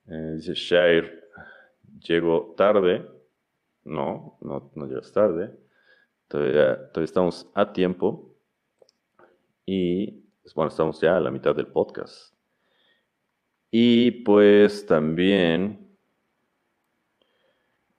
Eh, 0.07 0.33
dice 0.35 0.53
Shire, 0.53 1.23
llego 2.07 2.53
tarde. 2.55 3.03
No, 3.83 4.37
no, 4.41 4.71
llegas 4.87 5.11
tarde. 5.11 5.57
Todavía, 6.27 6.91
estamos 6.97 7.49
a 7.55 7.73
tiempo. 7.73 8.31
Y 9.65 10.23
pues, 10.43 10.53
bueno, 10.53 10.69
estamos 10.69 11.01
ya 11.01 11.17
a 11.17 11.19
la 11.19 11.31
mitad 11.31 11.55
del 11.55 11.67
podcast. 11.67 12.34
Y 13.71 14.11
pues 14.11 14.85
también, 14.85 15.85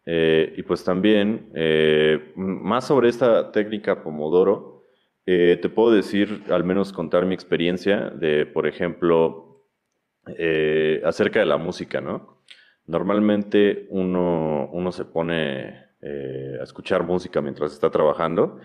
eh, 0.06 0.54
y 0.56 0.62
pues 0.62 0.84
también, 0.84 1.50
eh, 1.54 2.32
más 2.36 2.86
sobre 2.86 3.08
esta 3.08 3.50
técnica 3.50 4.02
Pomodoro, 4.02 4.84
eh, 5.26 5.58
te 5.60 5.68
puedo 5.68 5.90
decir, 5.90 6.44
al 6.50 6.62
menos 6.62 6.92
contar 6.92 7.26
mi 7.26 7.34
experiencia 7.34 8.10
de, 8.10 8.46
por 8.46 8.66
ejemplo, 8.66 9.42
acerca 11.04 11.38
de 11.40 11.46
la 11.46 11.56
música, 11.56 12.00
¿no? 12.00 12.42
Normalmente 12.86 13.86
uno, 13.90 14.68
uno 14.72 14.90
se 14.90 15.04
pone 15.04 15.84
a 16.60 16.62
escuchar 16.62 17.04
música 17.04 17.40
mientras 17.40 17.72
está 17.72 17.90
trabajando. 17.90 18.58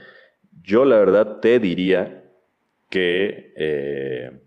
Yo 0.64 0.86
la 0.86 0.98
verdad 0.98 1.40
te 1.40 1.60
diría 1.60 2.24
que, 2.90 4.42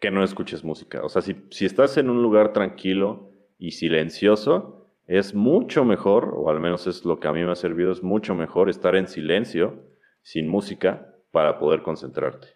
que 0.00 0.10
no 0.10 0.22
escuches 0.22 0.64
música. 0.64 1.04
O 1.04 1.08
sea, 1.08 1.22
si, 1.22 1.36
si 1.50 1.66
estás 1.66 1.96
en 1.96 2.10
un 2.10 2.22
lugar 2.22 2.52
tranquilo 2.52 3.30
y 3.58 3.72
silencioso, 3.72 4.92
es 5.06 5.34
mucho 5.34 5.84
mejor, 5.84 6.34
o 6.36 6.50
al 6.50 6.60
menos 6.60 6.86
es 6.86 7.04
lo 7.04 7.20
que 7.20 7.28
a 7.28 7.32
mí 7.32 7.42
me 7.42 7.52
ha 7.52 7.56
servido, 7.56 7.92
es 7.92 8.02
mucho 8.02 8.34
mejor 8.34 8.68
estar 8.68 8.96
en 8.96 9.06
silencio, 9.06 9.84
sin 10.22 10.48
música, 10.48 11.14
para 11.30 11.58
poder 11.58 11.82
concentrarte. 11.82 12.48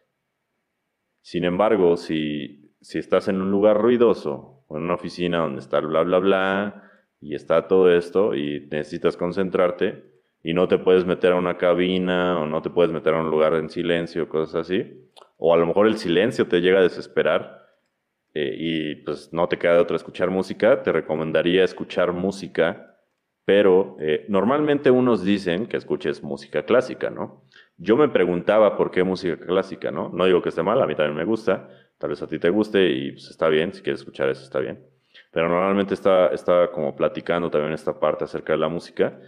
Sin 1.22 1.44
embargo, 1.44 1.96
si, 1.96 2.74
si 2.80 2.98
estás 2.98 3.28
en 3.28 3.40
un 3.40 3.50
lugar 3.50 3.80
ruidoso 3.80 4.64
o 4.66 4.76
en 4.76 4.84
una 4.84 4.94
oficina 4.94 5.38
donde 5.38 5.60
está 5.60 5.80
bla, 5.80 6.02
bla, 6.02 6.18
bla, 6.18 6.90
y 7.20 7.34
está 7.34 7.68
todo 7.68 7.94
esto 7.94 8.34
y 8.34 8.66
necesitas 8.70 9.16
concentrarte 9.16 10.04
y 10.42 10.54
no 10.54 10.68
te 10.68 10.78
puedes 10.78 11.04
meter 11.04 11.32
a 11.32 11.36
una 11.36 11.58
cabina 11.58 12.40
o 12.40 12.46
no 12.46 12.62
te 12.62 12.70
puedes 12.70 12.90
meter 12.90 13.14
a 13.14 13.20
un 13.20 13.30
lugar 13.30 13.54
en 13.54 13.68
silencio, 13.68 14.28
cosas 14.28 14.66
así. 14.66 15.10
O 15.40 15.52
a 15.52 15.56
lo 15.56 15.66
mejor 15.66 15.88
el 15.88 15.98
silencio 15.98 16.46
te 16.46 16.60
llega 16.60 16.78
a 16.78 16.82
desesperar 16.82 17.66
eh, 18.34 18.54
y 18.56 18.94
pues 18.96 19.32
no 19.32 19.48
te 19.48 19.58
queda 19.58 19.74
de 19.74 19.80
otra 19.80 19.96
escuchar 19.96 20.30
música, 20.30 20.82
te 20.84 20.92
recomendaría 20.92 21.64
escuchar 21.64 22.12
música, 22.12 22.96
pero 23.44 23.96
eh, 23.98 24.26
normalmente 24.28 24.92
unos 24.92 25.24
dicen 25.24 25.66
que 25.66 25.76
escuches 25.76 26.22
música 26.22 26.64
clásica, 26.64 27.10
¿no? 27.10 27.44
Yo 27.76 27.96
me 27.96 28.08
preguntaba 28.08 28.76
por 28.76 28.92
qué 28.92 29.02
música 29.02 29.36
clásica, 29.36 29.90
¿no? 29.90 30.10
No 30.10 30.26
digo 30.26 30.42
que 30.42 30.50
esté 30.50 30.62
mal, 30.62 30.80
a 30.80 30.86
mí 30.86 30.94
también 30.94 31.16
me 31.16 31.24
gusta, 31.24 31.68
Tal 32.00 32.08
vez 32.08 32.22
a 32.22 32.26
ti 32.26 32.38
te 32.38 32.48
guste 32.48 32.88
y 32.88 33.12
pues 33.12 33.28
está 33.28 33.50
bien, 33.50 33.74
si 33.74 33.82
quieres 33.82 34.00
escuchar 34.00 34.30
eso 34.30 34.42
está 34.42 34.58
bien. 34.58 34.82
Pero 35.32 35.50
normalmente 35.50 35.92
está, 35.92 36.28
está 36.28 36.70
como 36.72 36.96
platicando 36.96 37.50
también 37.50 37.74
esta 37.74 38.00
parte 38.00 38.24
acerca 38.24 38.54
de 38.54 38.58
la 38.58 38.70
música 38.70 39.20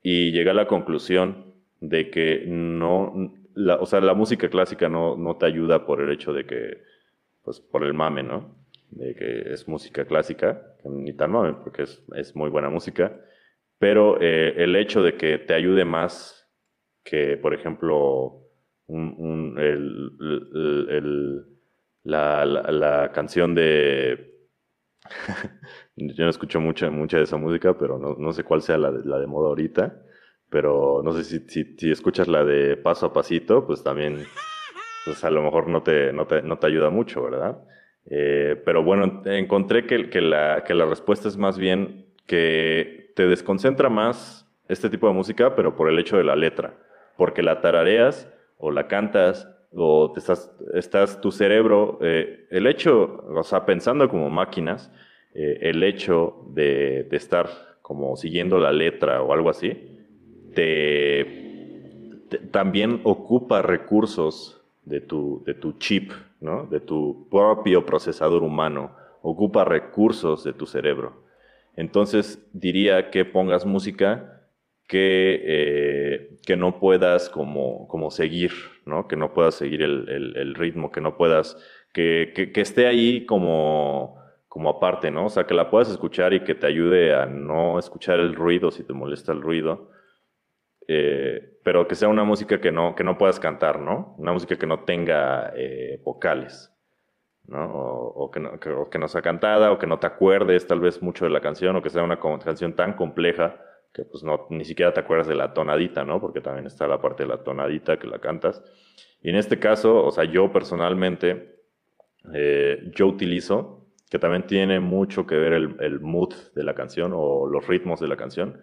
y 0.00 0.30
llega 0.30 0.52
a 0.52 0.54
la 0.54 0.68
conclusión 0.68 1.56
de 1.80 2.08
que 2.08 2.44
no, 2.46 3.34
la, 3.60 3.76
o 3.76 3.86
sea, 3.86 4.00
la 4.00 4.14
música 4.14 4.48
clásica 4.48 4.88
no, 4.88 5.16
no 5.16 5.36
te 5.36 5.46
ayuda 5.46 5.86
por 5.86 6.00
el 6.00 6.10
hecho 6.10 6.32
de 6.32 6.46
que, 6.46 6.82
pues 7.42 7.60
por 7.60 7.84
el 7.84 7.94
mame, 7.94 8.22
¿no? 8.22 8.56
De 8.90 9.14
que 9.14 9.52
es 9.52 9.68
música 9.68 10.04
clásica, 10.04 10.76
ni 10.84 11.12
tan 11.12 11.32
mame, 11.32 11.54
porque 11.62 11.82
es, 11.82 12.02
es 12.14 12.34
muy 12.34 12.50
buena 12.50 12.70
música, 12.70 13.20
pero 13.78 14.20
eh, 14.20 14.54
el 14.56 14.76
hecho 14.76 15.02
de 15.02 15.16
que 15.16 15.38
te 15.38 15.54
ayude 15.54 15.84
más 15.84 16.48
que, 17.04 17.36
por 17.36 17.54
ejemplo, 17.54 18.46
un, 18.86 19.56
el, 19.58 20.88
el 20.90 21.46
la, 22.02 22.44
la, 22.44 23.12
canción 23.12 23.54
de... 23.54 24.48
Yo 25.96 26.24
no 26.24 26.30
escucho 26.30 26.60
mucha, 26.60 26.90
mucha 26.90 27.18
de 27.18 27.24
esa 27.24 27.36
música, 27.36 27.76
pero 27.78 27.98
no, 27.98 28.16
no 28.16 28.32
sé 28.32 28.42
cuál 28.42 28.62
sea 28.62 28.78
la 28.78 28.90
de, 28.90 29.04
la 29.04 29.18
de 29.18 29.26
moda 29.26 29.48
ahorita. 29.48 30.02
Pero 30.50 31.00
no 31.04 31.12
sé 31.12 31.24
si, 31.24 31.40
si, 31.76 31.90
escuchas 31.90 32.28
la 32.28 32.44
de 32.44 32.76
paso 32.76 33.06
a 33.06 33.12
pasito, 33.12 33.66
pues 33.66 33.82
también, 33.84 34.24
pues 35.04 35.24
a 35.24 35.30
lo 35.30 35.42
mejor 35.42 35.68
no 35.68 35.82
te, 35.82 36.12
no 36.12 36.26
te, 36.26 36.42
no 36.42 36.58
te 36.58 36.66
ayuda 36.66 36.90
mucho, 36.90 37.22
¿verdad? 37.22 37.58
Eh, 38.06 38.60
pero 38.64 38.82
bueno, 38.82 39.22
encontré 39.26 39.86
que, 39.86 40.10
que, 40.10 40.20
la, 40.20 40.64
que 40.64 40.74
la 40.74 40.86
respuesta 40.86 41.28
es 41.28 41.36
más 41.36 41.58
bien 41.58 42.06
que 42.26 43.12
te 43.14 43.26
desconcentra 43.26 43.88
más 43.88 44.48
este 44.68 44.90
tipo 44.90 45.06
de 45.06 45.14
música, 45.14 45.54
pero 45.54 45.76
por 45.76 45.88
el 45.88 45.98
hecho 45.98 46.16
de 46.16 46.24
la 46.24 46.36
letra, 46.36 46.74
porque 47.16 47.42
la 47.42 47.60
tarareas 47.60 48.28
o 48.56 48.70
la 48.70 48.88
cantas 48.88 49.48
o 49.72 50.12
te 50.12 50.20
estás, 50.20 50.52
estás 50.74 51.20
tu 51.20 51.30
cerebro, 51.30 51.98
eh, 52.02 52.46
el 52.50 52.66
hecho, 52.66 53.24
o 53.28 53.42
sea, 53.42 53.64
pensando 53.66 54.08
como 54.08 54.30
máquinas, 54.30 54.92
eh, 55.34 55.58
el 55.62 55.82
hecho 55.82 56.44
de, 56.48 57.06
de, 57.08 57.16
estar 57.16 57.48
como 57.82 58.16
siguiendo 58.16 58.58
la 58.58 58.72
letra 58.72 59.22
o 59.22 59.32
algo 59.32 59.50
así, 59.50 59.99
te, 60.54 61.40
también 62.50 63.00
ocupa 63.04 63.62
recursos 63.62 64.60
de 64.84 65.00
tu, 65.00 65.42
de 65.46 65.54
tu 65.54 65.72
chip, 65.78 66.12
¿no? 66.40 66.66
de 66.66 66.80
tu 66.80 67.28
propio 67.30 67.84
procesador 67.84 68.42
humano, 68.42 68.92
ocupa 69.22 69.64
recursos 69.64 70.44
de 70.44 70.52
tu 70.52 70.66
cerebro. 70.66 71.22
Entonces 71.76 72.44
diría 72.52 73.10
que 73.10 73.24
pongas 73.24 73.64
música 73.64 74.42
que, 74.86 75.40
eh, 75.44 76.36
que 76.44 76.56
no 76.56 76.80
puedas 76.80 77.28
como, 77.28 77.86
como 77.88 78.10
seguir, 78.10 78.52
¿no? 78.86 79.06
que 79.06 79.16
no 79.16 79.32
puedas 79.32 79.54
seguir 79.54 79.82
el, 79.82 80.54
ritmo, 80.54 80.90
que 80.90 81.00
no 81.00 81.16
puedas, 81.16 81.56
que, 81.92 82.32
que, 82.34 82.50
que, 82.52 82.60
esté 82.60 82.86
ahí 82.86 83.24
como, 83.24 84.20
como 84.48 84.68
aparte, 84.68 85.12
¿no? 85.12 85.26
O 85.26 85.28
sea, 85.28 85.44
que 85.46 85.54
la 85.54 85.70
puedas 85.70 85.88
escuchar 85.88 86.34
y 86.34 86.40
que 86.40 86.56
te 86.56 86.66
ayude 86.66 87.14
a 87.14 87.26
no 87.26 87.78
escuchar 87.78 88.18
el 88.18 88.34
ruido 88.34 88.72
si 88.72 88.82
te 88.82 88.92
molesta 88.92 89.30
el 89.30 89.40
ruido. 89.40 89.90
Eh, 90.92 91.60
pero 91.62 91.86
que 91.86 91.94
sea 91.94 92.08
una 92.08 92.24
música 92.24 92.60
que 92.60 92.72
no, 92.72 92.96
que 92.96 93.04
no 93.04 93.16
puedas 93.16 93.38
cantar, 93.38 93.78
¿no? 93.78 94.16
Una 94.18 94.32
música 94.32 94.56
que 94.56 94.66
no 94.66 94.80
tenga 94.80 95.52
eh, 95.54 96.00
vocales. 96.04 96.74
¿no? 97.46 97.64
O, 97.64 98.28
que 98.32 98.40
no, 98.40 98.58
que, 98.58 98.98
no, 98.98 99.06
sea 99.06 99.22
cantada, 99.22 99.70
o 99.70 99.78
que 99.78 99.86
no 99.86 100.00
te 100.00 100.08
acuerdes 100.08 100.66
tal 100.66 100.80
vez 100.80 101.00
mucho 101.00 101.24
de 101.24 101.30
la 101.30 101.40
canción, 101.40 101.76
o 101.76 101.82
que 101.82 101.90
sea 101.90 102.02
una 102.02 102.18
canción 102.18 102.74
tan 102.74 102.94
compleja 102.94 103.60
que 103.92 104.04
pues 104.04 104.24
no, 104.24 104.48
ni 104.50 104.64
siquiera 104.64 104.92
te 104.92 104.98
acuerdas 104.98 105.28
de 105.28 105.36
la 105.36 105.54
tonadita, 105.54 106.04
¿no? 106.04 106.20
Porque 106.20 106.40
también 106.40 106.66
está 106.66 106.88
la 106.88 107.00
parte 107.00 107.22
de 107.22 107.28
la 107.28 107.44
tonadita 107.44 107.96
que 108.00 108.08
la 108.08 108.18
cantas. 108.18 108.60
Y 109.22 109.30
en 109.30 109.36
este 109.36 109.60
caso, 109.60 110.04
o 110.04 110.10
sea, 110.10 110.24
yo 110.24 110.52
personalmente, 110.52 111.56
eh, 112.34 112.90
yo 112.96 113.06
utilizo, 113.06 113.86
que 114.10 114.18
también 114.18 114.44
tiene 114.48 114.80
mucho 114.80 115.24
que 115.24 115.36
ver 115.36 115.52
el, 115.52 115.76
el, 115.78 116.00
mood 116.00 116.34
de 116.56 116.64
la 116.64 116.74
canción 116.74 117.12
o 117.14 117.46
los 117.46 117.68
ritmos 117.68 118.00
de 118.00 118.08
la 118.08 118.16
canción, 118.16 118.60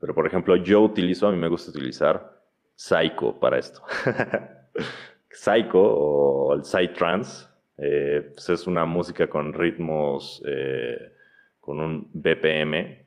pero 0.00 0.14
por 0.14 0.26
ejemplo, 0.26 0.56
yo 0.56 0.80
utilizo, 0.80 1.28
a 1.28 1.30
mí 1.30 1.36
me 1.36 1.48
gusta 1.48 1.70
utilizar 1.70 2.40
Psycho 2.74 3.38
para 3.38 3.58
esto. 3.58 3.82
Psycho 5.30 5.80
o 5.80 6.54
el 6.54 6.64
Psytrance 6.64 7.50
eh, 7.82 8.32
pues 8.34 8.48
es 8.50 8.66
una 8.66 8.84
música 8.84 9.28
con 9.28 9.54
ritmos, 9.54 10.42
eh, 10.46 11.12
con 11.60 11.80
un 11.80 12.10
BPM 12.12 13.06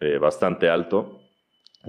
eh, 0.00 0.18
bastante 0.18 0.70
alto. 0.70 1.20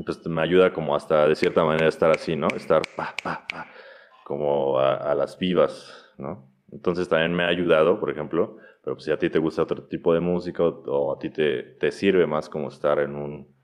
Pues 0.05 0.25
me 0.27 0.41
ayuda 0.41 0.73
como 0.73 0.93
hasta 0.95 1.27
de 1.29 1.35
cierta 1.35 1.63
manera 1.63 1.87
estar 1.87 2.11
así, 2.11 2.35
¿no? 2.35 2.47
Estar 2.47 2.81
pa, 2.97 3.15
pa, 3.23 3.45
pa, 3.49 3.67
como 4.25 4.77
a, 4.77 5.15
las 5.15 5.39
vivas, 5.39 6.13
¿no? 6.17 6.51
Entonces 6.73 7.07
también 7.07 7.33
me 7.33 7.43
ha 7.43 7.47
ayudado, 7.47 7.97
por 8.01 8.09
ejemplo, 8.09 8.57
pero 8.83 8.97
pues 8.97 9.05
si 9.05 9.11
a 9.11 9.17
ti 9.17 9.29
te 9.29 9.39
gusta 9.39 9.63
otro 9.63 9.83
tipo 9.83 10.13
de 10.13 10.19
música 10.19 10.63
o, 10.63 11.13
a 11.13 11.19
ti 11.19 11.29
te, 11.29 11.63
te, 11.63 11.91
sirve 11.91 12.27
más 12.27 12.49
como 12.49 12.67
estar 12.67 12.99
en 12.99 13.15
un 13.15 13.54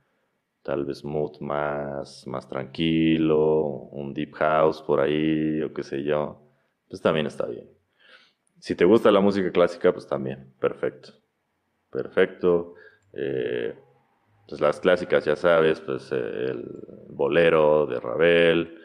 tal 0.63 0.85
vez 0.85 1.03
mood 1.03 1.39
más, 1.39 2.25
más 2.27 2.47
tranquilo, 2.47 3.65
un 3.91 4.13
deep 4.13 4.33
house 4.33 4.81
por 4.81 4.99
ahí, 4.99 5.61
o 5.61 5.73
qué 5.73 5.83
sé 5.83 6.03
yo, 6.03 6.41
pues 6.89 7.01
también 7.01 7.27
está 7.27 7.45
bien. 7.47 7.69
Si 8.59 8.75
te 8.75 8.85
gusta 8.85 9.11
la 9.11 9.21
música 9.21 9.51
clásica, 9.51 9.91
pues 9.91 10.07
también, 10.07 10.53
perfecto. 10.59 11.13
Perfecto. 11.89 12.75
Eh, 13.13 13.75
pues 14.47 14.61
las 14.61 14.79
clásicas, 14.79 15.25
ya 15.25 15.35
sabes, 15.35 15.79
pues 15.81 16.11
el 16.11 16.63
bolero 17.09 17.85
de 17.87 17.99
Ravel, 17.99 18.77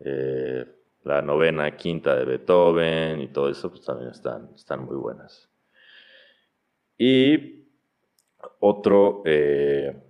eh, 0.00 0.64
la 1.04 1.22
novena, 1.22 1.76
quinta 1.76 2.16
de 2.16 2.24
Beethoven 2.24 3.20
y 3.20 3.28
todo 3.28 3.48
eso, 3.48 3.70
pues 3.70 3.84
también 3.84 4.10
están, 4.10 4.50
están 4.54 4.84
muy 4.84 4.96
buenas. 4.96 5.48
Y 6.98 7.66
otro, 8.58 9.22
eh, 9.24 10.09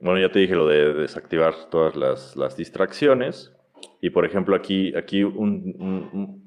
bueno, 0.00 0.20
ya 0.20 0.30
te 0.30 0.40
dije 0.40 0.54
lo 0.54 0.66
de 0.66 0.92
desactivar 0.94 1.54
todas 1.70 1.96
las, 2.36 2.56
distracciones. 2.56 3.52
Y 4.00 4.10
por 4.10 4.24
ejemplo, 4.24 4.54
aquí, 4.54 4.94
aquí 4.96 5.22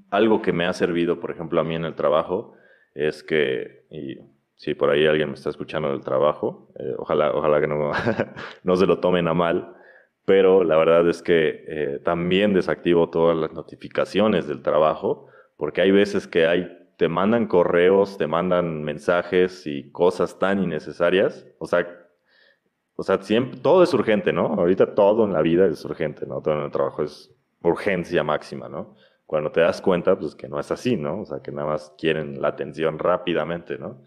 algo 0.09 0.41
que 0.41 0.53
me 0.53 0.65
ha 0.65 0.73
servido, 0.73 1.19
por 1.19 1.31
ejemplo, 1.31 1.59
a 1.59 1.63
mí 1.63 1.75
en 1.75 1.85
el 1.85 1.95
trabajo, 1.95 2.53
es 2.93 3.23
que, 3.23 3.85
y 3.89 4.17
si 4.55 4.73
por 4.73 4.89
ahí 4.89 5.05
alguien 5.05 5.29
me 5.29 5.35
está 5.35 5.49
escuchando 5.49 5.91
del 5.91 6.01
trabajo, 6.01 6.71
eh, 6.79 6.93
ojalá, 6.97 7.31
ojalá 7.31 7.59
que 7.61 7.67
no, 7.67 7.91
no 8.63 8.75
se 8.75 8.85
lo 8.85 8.99
tomen 8.99 9.27
a 9.27 9.33
mal, 9.33 9.75
pero 10.25 10.63
la 10.63 10.75
verdad 10.77 11.07
es 11.07 11.21
que 11.21 11.63
eh, 11.67 11.99
también 12.03 12.53
desactivo 12.53 13.09
todas 13.09 13.37
las 13.37 13.53
notificaciones 13.53 14.47
del 14.47 14.61
trabajo, 14.61 15.27
porque 15.55 15.81
hay 15.81 15.91
veces 15.91 16.27
que 16.27 16.47
hay, 16.47 16.69
te 16.97 17.07
mandan 17.07 17.47
correos, 17.47 18.17
te 18.17 18.27
mandan 18.27 18.83
mensajes 18.83 19.65
y 19.67 19.91
cosas 19.91 20.37
tan 20.39 20.61
innecesarias, 20.61 21.47
o 21.59 21.67
sea, 21.67 21.87
o 22.99 23.03
sea, 23.03 23.21
siempre, 23.21 23.59
todo 23.59 23.83
es 23.83 23.93
urgente, 23.93 24.33
¿no? 24.33 24.47
Ahorita 24.47 24.95
todo 24.95 25.25
en 25.25 25.31
la 25.31 25.43
vida 25.43 25.67
es 25.67 25.85
urgente, 25.85 26.25
¿no? 26.25 26.41
Todo 26.41 26.55
en 26.55 26.63
el 26.65 26.71
trabajo 26.71 27.03
es 27.03 27.31
urgencia 27.61 28.23
máxima, 28.23 28.67
¿no? 28.67 28.95
Cuando 29.27 29.51
te 29.51 29.61
das 29.61 29.81
cuenta, 29.81 30.17
pues 30.17 30.33
que 30.33 30.49
no 30.49 30.59
es 30.59 30.71
así, 30.71 30.97
¿no? 30.97 31.21
O 31.21 31.25
sea, 31.25 31.39
que 31.39 31.51
nada 31.51 31.67
más 31.67 31.93
quieren 31.95 32.41
la 32.41 32.47
atención 32.47 32.97
rápidamente, 32.97 33.77
¿no? 33.77 34.01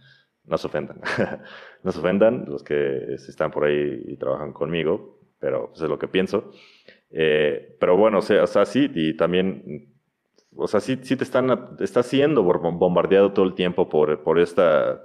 No 0.44 0.58
se 0.58 0.66
ofendan. 0.66 1.00
no 1.84 1.92
se 1.92 2.00
ofendan 2.00 2.46
los 2.48 2.64
que 2.64 3.14
están 3.14 3.52
por 3.52 3.64
ahí 3.64 4.02
y 4.08 4.16
trabajan 4.16 4.52
conmigo, 4.52 5.20
pero 5.38 5.68
pues, 5.68 5.82
es 5.82 5.88
lo 5.88 5.98
que 5.98 6.08
pienso. 6.08 6.50
Eh, 7.10 7.76
pero 7.78 7.96
bueno, 7.96 8.18
o 8.18 8.22
sea, 8.22 8.42
o 8.42 8.46
sea, 8.48 8.66
sí, 8.66 8.90
y 8.92 9.16
también, 9.16 9.94
o 10.56 10.66
sea, 10.66 10.80
sí, 10.80 10.98
sí 11.02 11.14
te 11.14 11.22
están, 11.22 11.76
está 11.78 12.02
siendo 12.02 12.42
bombardeado 12.42 13.32
todo 13.32 13.44
el 13.44 13.54
tiempo 13.54 13.88
por, 13.88 14.24
por 14.24 14.40
esta 14.40 15.00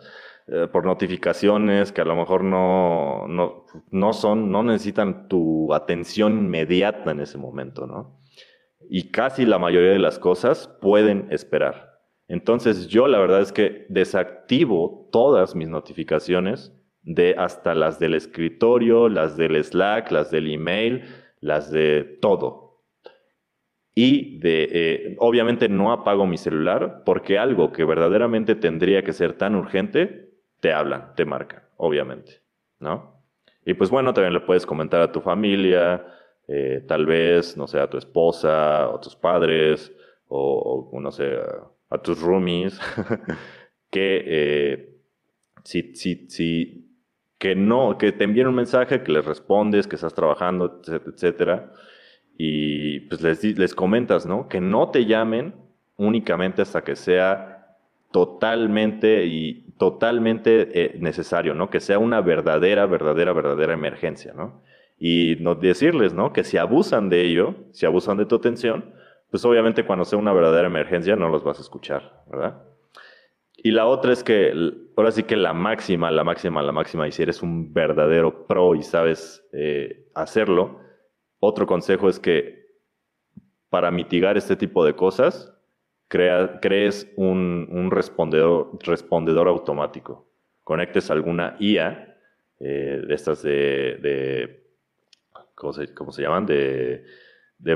eh, 0.48 0.68
por 0.72 0.86
notificaciones 0.86 1.92
que 1.92 2.02
a 2.02 2.06
lo 2.06 2.16
mejor 2.16 2.44
no, 2.44 3.28
no, 3.28 3.66
no 3.90 4.14
son, 4.14 4.52
no 4.52 4.62
necesitan 4.62 5.28
tu 5.28 5.74
atención 5.74 6.38
inmediata 6.38 7.10
en 7.10 7.20
ese 7.20 7.40
momento, 7.40 7.88
¿no? 7.88 8.20
Y 8.88 9.10
casi 9.10 9.46
la 9.48 9.58
mayoría 9.58 9.90
de 9.90 9.98
las 9.98 10.20
cosas 10.20 10.68
pueden 10.82 11.28
esperar. 11.32 11.96
Entonces 12.28 12.88
yo 12.88 13.08
la 13.08 13.18
verdad 13.18 13.42
es 13.42 13.52
que 13.52 13.88
desactivo 13.90 15.10
todas 15.12 15.56
mis 15.56 15.68
notificaciones 15.68 16.74
de 17.02 17.34
hasta 17.38 17.74
las 17.74 17.98
del 17.98 18.14
escritorio, 18.14 19.10
las 19.10 19.38
del 19.38 19.64
Slack, 19.64 20.12
las 20.12 20.30
del 20.30 20.52
email, 20.52 21.06
las 21.40 21.72
de 21.72 22.04
todo. 22.22 22.84
Y 23.96 24.40
de, 24.40 24.70
eh, 24.72 25.16
obviamente 25.20 25.70
no 25.70 25.92
apago 25.92 26.28
mi 26.28 26.38
celular 26.38 27.04
porque 27.04 27.40
algo 27.40 27.72
que 27.72 27.86
verdaderamente 27.86 28.54
tendría 28.54 29.04
que 29.04 29.14
ser 29.14 29.34
tan 29.34 29.56
urgente 29.56 30.25
te 30.66 30.74
hablan, 30.74 31.14
te 31.16 31.26
marcan, 31.26 31.62
obviamente, 31.78 32.42
¿no? 32.80 33.22
Y 33.68 33.76
pues 33.76 33.92
bueno, 33.92 34.16
también 34.16 34.34
le 34.34 34.40
puedes 34.40 34.66
comentar 34.66 35.00
a 35.00 35.12
tu 35.12 35.22
familia, 35.22 36.04
eh, 36.48 36.84
tal 36.88 37.06
vez, 37.06 37.56
no 37.56 37.68
sé, 37.68 37.80
a 37.80 37.88
tu 37.88 38.00
esposa, 38.00 38.90
o 38.90 39.00
tus 39.00 39.16
padres, 39.16 39.94
o, 40.28 40.90
no 41.00 41.12
sé, 41.12 41.38
a, 41.92 41.98
tus 42.00 42.20
roomies, 42.20 42.80
que 43.92 44.24
eh, 44.26 44.96
si, 45.64 45.94
si, 45.94 46.28
si, 46.32 46.90
que 47.38 47.54
no, 47.54 48.00
que 48.00 48.12
te 48.12 48.24
envíen 48.24 48.48
un 48.48 48.56
mensaje, 48.56 49.04
que 49.04 49.12
les 49.12 49.24
respondes, 49.24 49.86
que 49.86 49.98
estás 49.98 50.16
trabajando, 50.16 50.82
etcétera, 50.88 51.74
y 52.40 53.02
pues 53.02 53.22
les, 53.22 53.44
les 53.56 53.76
comentas, 53.76 54.26
¿no? 54.26 54.50
Que 54.50 54.60
no 54.62 54.90
te 54.90 55.06
llamen 55.06 55.54
únicamente 55.96 56.64
hasta 56.64 56.84
que 56.84 56.96
sea 56.96 57.55
totalmente 58.16 59.26
y 59.26 59.74
totalmente 59.78 60.70
eh, 60.72 60.98
necesario, 61.02 61.54
¿no? 61.54 61.70
Que 61.70 61.82
sea 61.82 62.00
una 62.00 62.22
verdadera, 62.22 62.86
verdadera, 62.86 63.34
verdadera 63.34 63.74
emergencia, 63.74 64.34
¿no? 64.34 64.64
Y 64.98 65.36
no 65.42 65.56
decirles, 65.56 66.14
¿no? 66.14 66.32
Que 66.32 66.46
si 66.46 66.56
abusan 66.56 67.10
de 67.10 67.24
ello, 67.26 67.56
si 67.74 67.86
abusan 67.86 68.16
de 68.16 68.26
tu 68.26 68.36
atención, 68.36 68.94
pues 69.30 69.44
obviamente 69.44 69.86
cuando 69.86 70.06
sea 70.06 70.18
una 70.18 70.32
verdadera 70.32 70.68
emergencia 70.68 71.18
no 71.18 71.28
los 71.28 71.44
vas 71.44 71.58
a 71.58 71.62
escuchar, 71.62 72.24
¿verdad? 72.32 72.64
Y 73.58 73.72
la 73.72 73.86
otra 73.86 74.14
es 74.14 74.24
que, 74.24 74.54
ahora 74.96 75.12
sí 75.12 75.24
que 75.24 75.36
la 75.36 75.52
máxima, 75.52 76.10
la 76.10 76.24
máxima, 76.24 76.62
la 76.62 76.72
máxima, 76.72 77.10
y 77.10 77.12
si 77.12 77.22
eres 77.22 77.44
un 77.44 77.74
verdadero 77.74 78.48
pro 78.48 78.76
y 78.76 78.84
sabes 78.84 79.46
eh, 79.52 80.08
hacerlo, 80.16 80.80
otro 81.42 81.68
consejo 81.68 82.08
es 82.08 82.22
que 82.22 82.64
para 83.70 83.92
mitigar 83.92 84.38
este 84.38 84.56
tipo 84.56 84.86
de 84.86 84.96
cosas, 84.96 85.55
crees 86.08 87.12
un, 87.16 87.90
respondedor, 87.92 89.48
automático. 89.48 90.28
Conectes 90.64 91.12
alguna 91.12 91.56
IA 91.60 92.18
eh, 92.60 93.02
de 93.08 93.14
estas 93.14 93.44
de, 93.44 94.64
¿cómo, 95.56 95.74
se, 95.74 96.22
llaman? 96.22 96.46
De, 96.46 97.06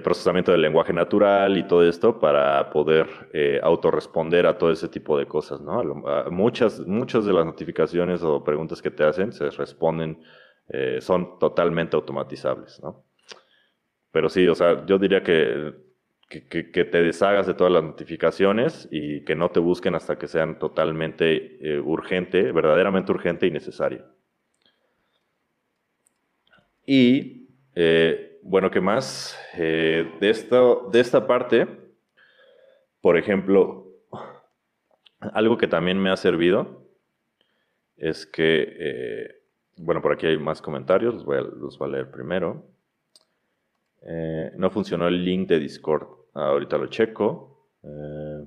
procesamiento 0.04 0.52
del 0.52 0.62
lenguaje 0.62 0.94
natural 0.94 1.58
y 1.58 1.64
todo 1.64 1.88
esto 1.88 2.20
para 2.20 2.70
poder 2.70 3.08
eh, 3.34 3.60
autorresponder 3.64 4.46
a 4.46 4.58
todo 4.58 4.72
ese 4.72 4.88
tipo 4.88 5.18
de 5.18 5.26
cosas, 5.26 5.62
¿no? 5.62 5.84
muchas, 6.30 6.80
muchas 6.82 7.26
de 7.26 7.34
las 7.34 7.46
notificaciones 7.46 8.22
o 8.22 8.44
preguntas 8.44 8.82
que 8.82 8.92
te 8.92 9.04
hacen 9.04 9.32
se 9.32 9.50
responden, 9.50 10.22
eh, 10.68 11.00
son 11.02 11.40
totalmente 11.40 11.96
automatizables, 11.96 12.80
¿no? 12.84 13.04
Pero 14.12 14.30
sí, 14.30 14.48
o 14.48 14.56
sea, 14.56 14.86
yo 14.86 14.98
diría 14.98 15.24
que 15.24 15.74
que, 16.30 16.86
te 16.86 17.02
deshagas 17.02 17.48
de 17.48 17.56
todas 17.56 17.74
las 17.74 17.84
notificaciones 17.84 18.88
y 18.92 19.26
que 19.26 19.36
no 19.36 19.50
te 19.50 19.60
busquen 19.60 19.96
hasta 19.96 20.20
que 20.20 20.28
sean 20.28 20.60
totalmente 20.60 21.58
eh, 21.60 21.80
urgente, 21.80 22.52
verdaderamente 22.52 23.12
urgente 23.12 23.48
y 23.48 23.52
necesario. 23.52 24.06
Y 26.86 27.50
eh, 27.74 28.40
bueno, 28.44 28.70
¿qué 28.70 28.80
más? 28.80 29.36
Eh, 29.56 30.08
de, 30.20 30.30
esto, 30.30 30.88
de 30.92 31.00
esta 31.00 31.26
parte, 31.26 31.68
por 33.02 33.18
ejemplo, 33.18 33.88
algo 35.20 35.58
que 35.58 35.68
también 35.68 36.00
me 36.00 36.12
ha 36.12 36.18
servido 36.18 36.86
es 37.98 38.28
que, 38.28 39.42
bueno, 39.78 40.02
por 40.02 40.14
aquí 40.14 40.28
hay 40.28 40.38
más 40.38 40.62
comentarios, 40.62 41.16
los 41.16 41.26
voy 41.26 41.38
a, 41.38 41.42
los 41.42 41.78
voy 41.78 41.90
a 41.90 41.92
leer 41.94 42.12
primero. 42.12 42.66
no 44.56 44.70
funcionó 44.70 45.08
el 45.08 45.26
link 45.26 45.50
de 45.50 45.60
Discord. 45.60 46.19
Ahorita 46.48 46.78
lo 46.78 46.88
checo. 46.88 47.70
Eh, 47.84 48.46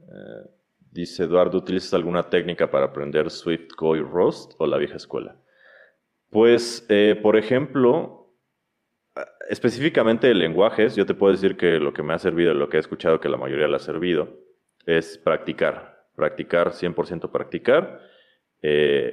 eh, 0.00 0.50
dice 0.90 1.24
Eduardo, 1.24 1.58
¿utilizas 1.58 1.94
alguna 1.94 2.28
técnica 2.28 2.70
para 2.70 2.86
aprender 2.86 3.30
Swift, 3.30 3.70
Go 3.76 3.96
y 3.96 4.00
Rust 4.00 4.54
o 4.58 4.66
la 4.66 4.78
vieja 4.78 4.96
escuela? 4.96 5.36
Pues, 6.30 6.86
eh, 6.88 7.18
por 7.22 7.36
ejemplo, 7.36 8.34
específicamente 9.48 10.26
de 10.26 10.34
lenguajes, 10.34 10.96
yo 10.96 11.04
te 11.04 11.14
puedo 11.14 11.32
decir 11.32 11.56
que 11.56 11.78
lo 11.78 11.92
que 11.92 12.02
me 12.02 12.14
ha 12.14 12.18
servido, 12.18 12.54
lo 12.54 12.68
que 12.68 12.78
he 12.78 12.80
escuchado 12.80 13.20
que 13.20 13.28
la 13.28 13.36
mayoría 13.36 13.68
le 13.68 13.76
ha 13.76 13.80
servido, 13.80 14.28
es 14.86 15.18
practicar. 15.18 16.06
Practicar, 16.14 16.72
100% 16.72 17.30
practicar. 17.30 18.00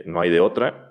no 0.05 0.21
hay 0.21 0.29
de 0.29 0.39
otra 0.39 0.88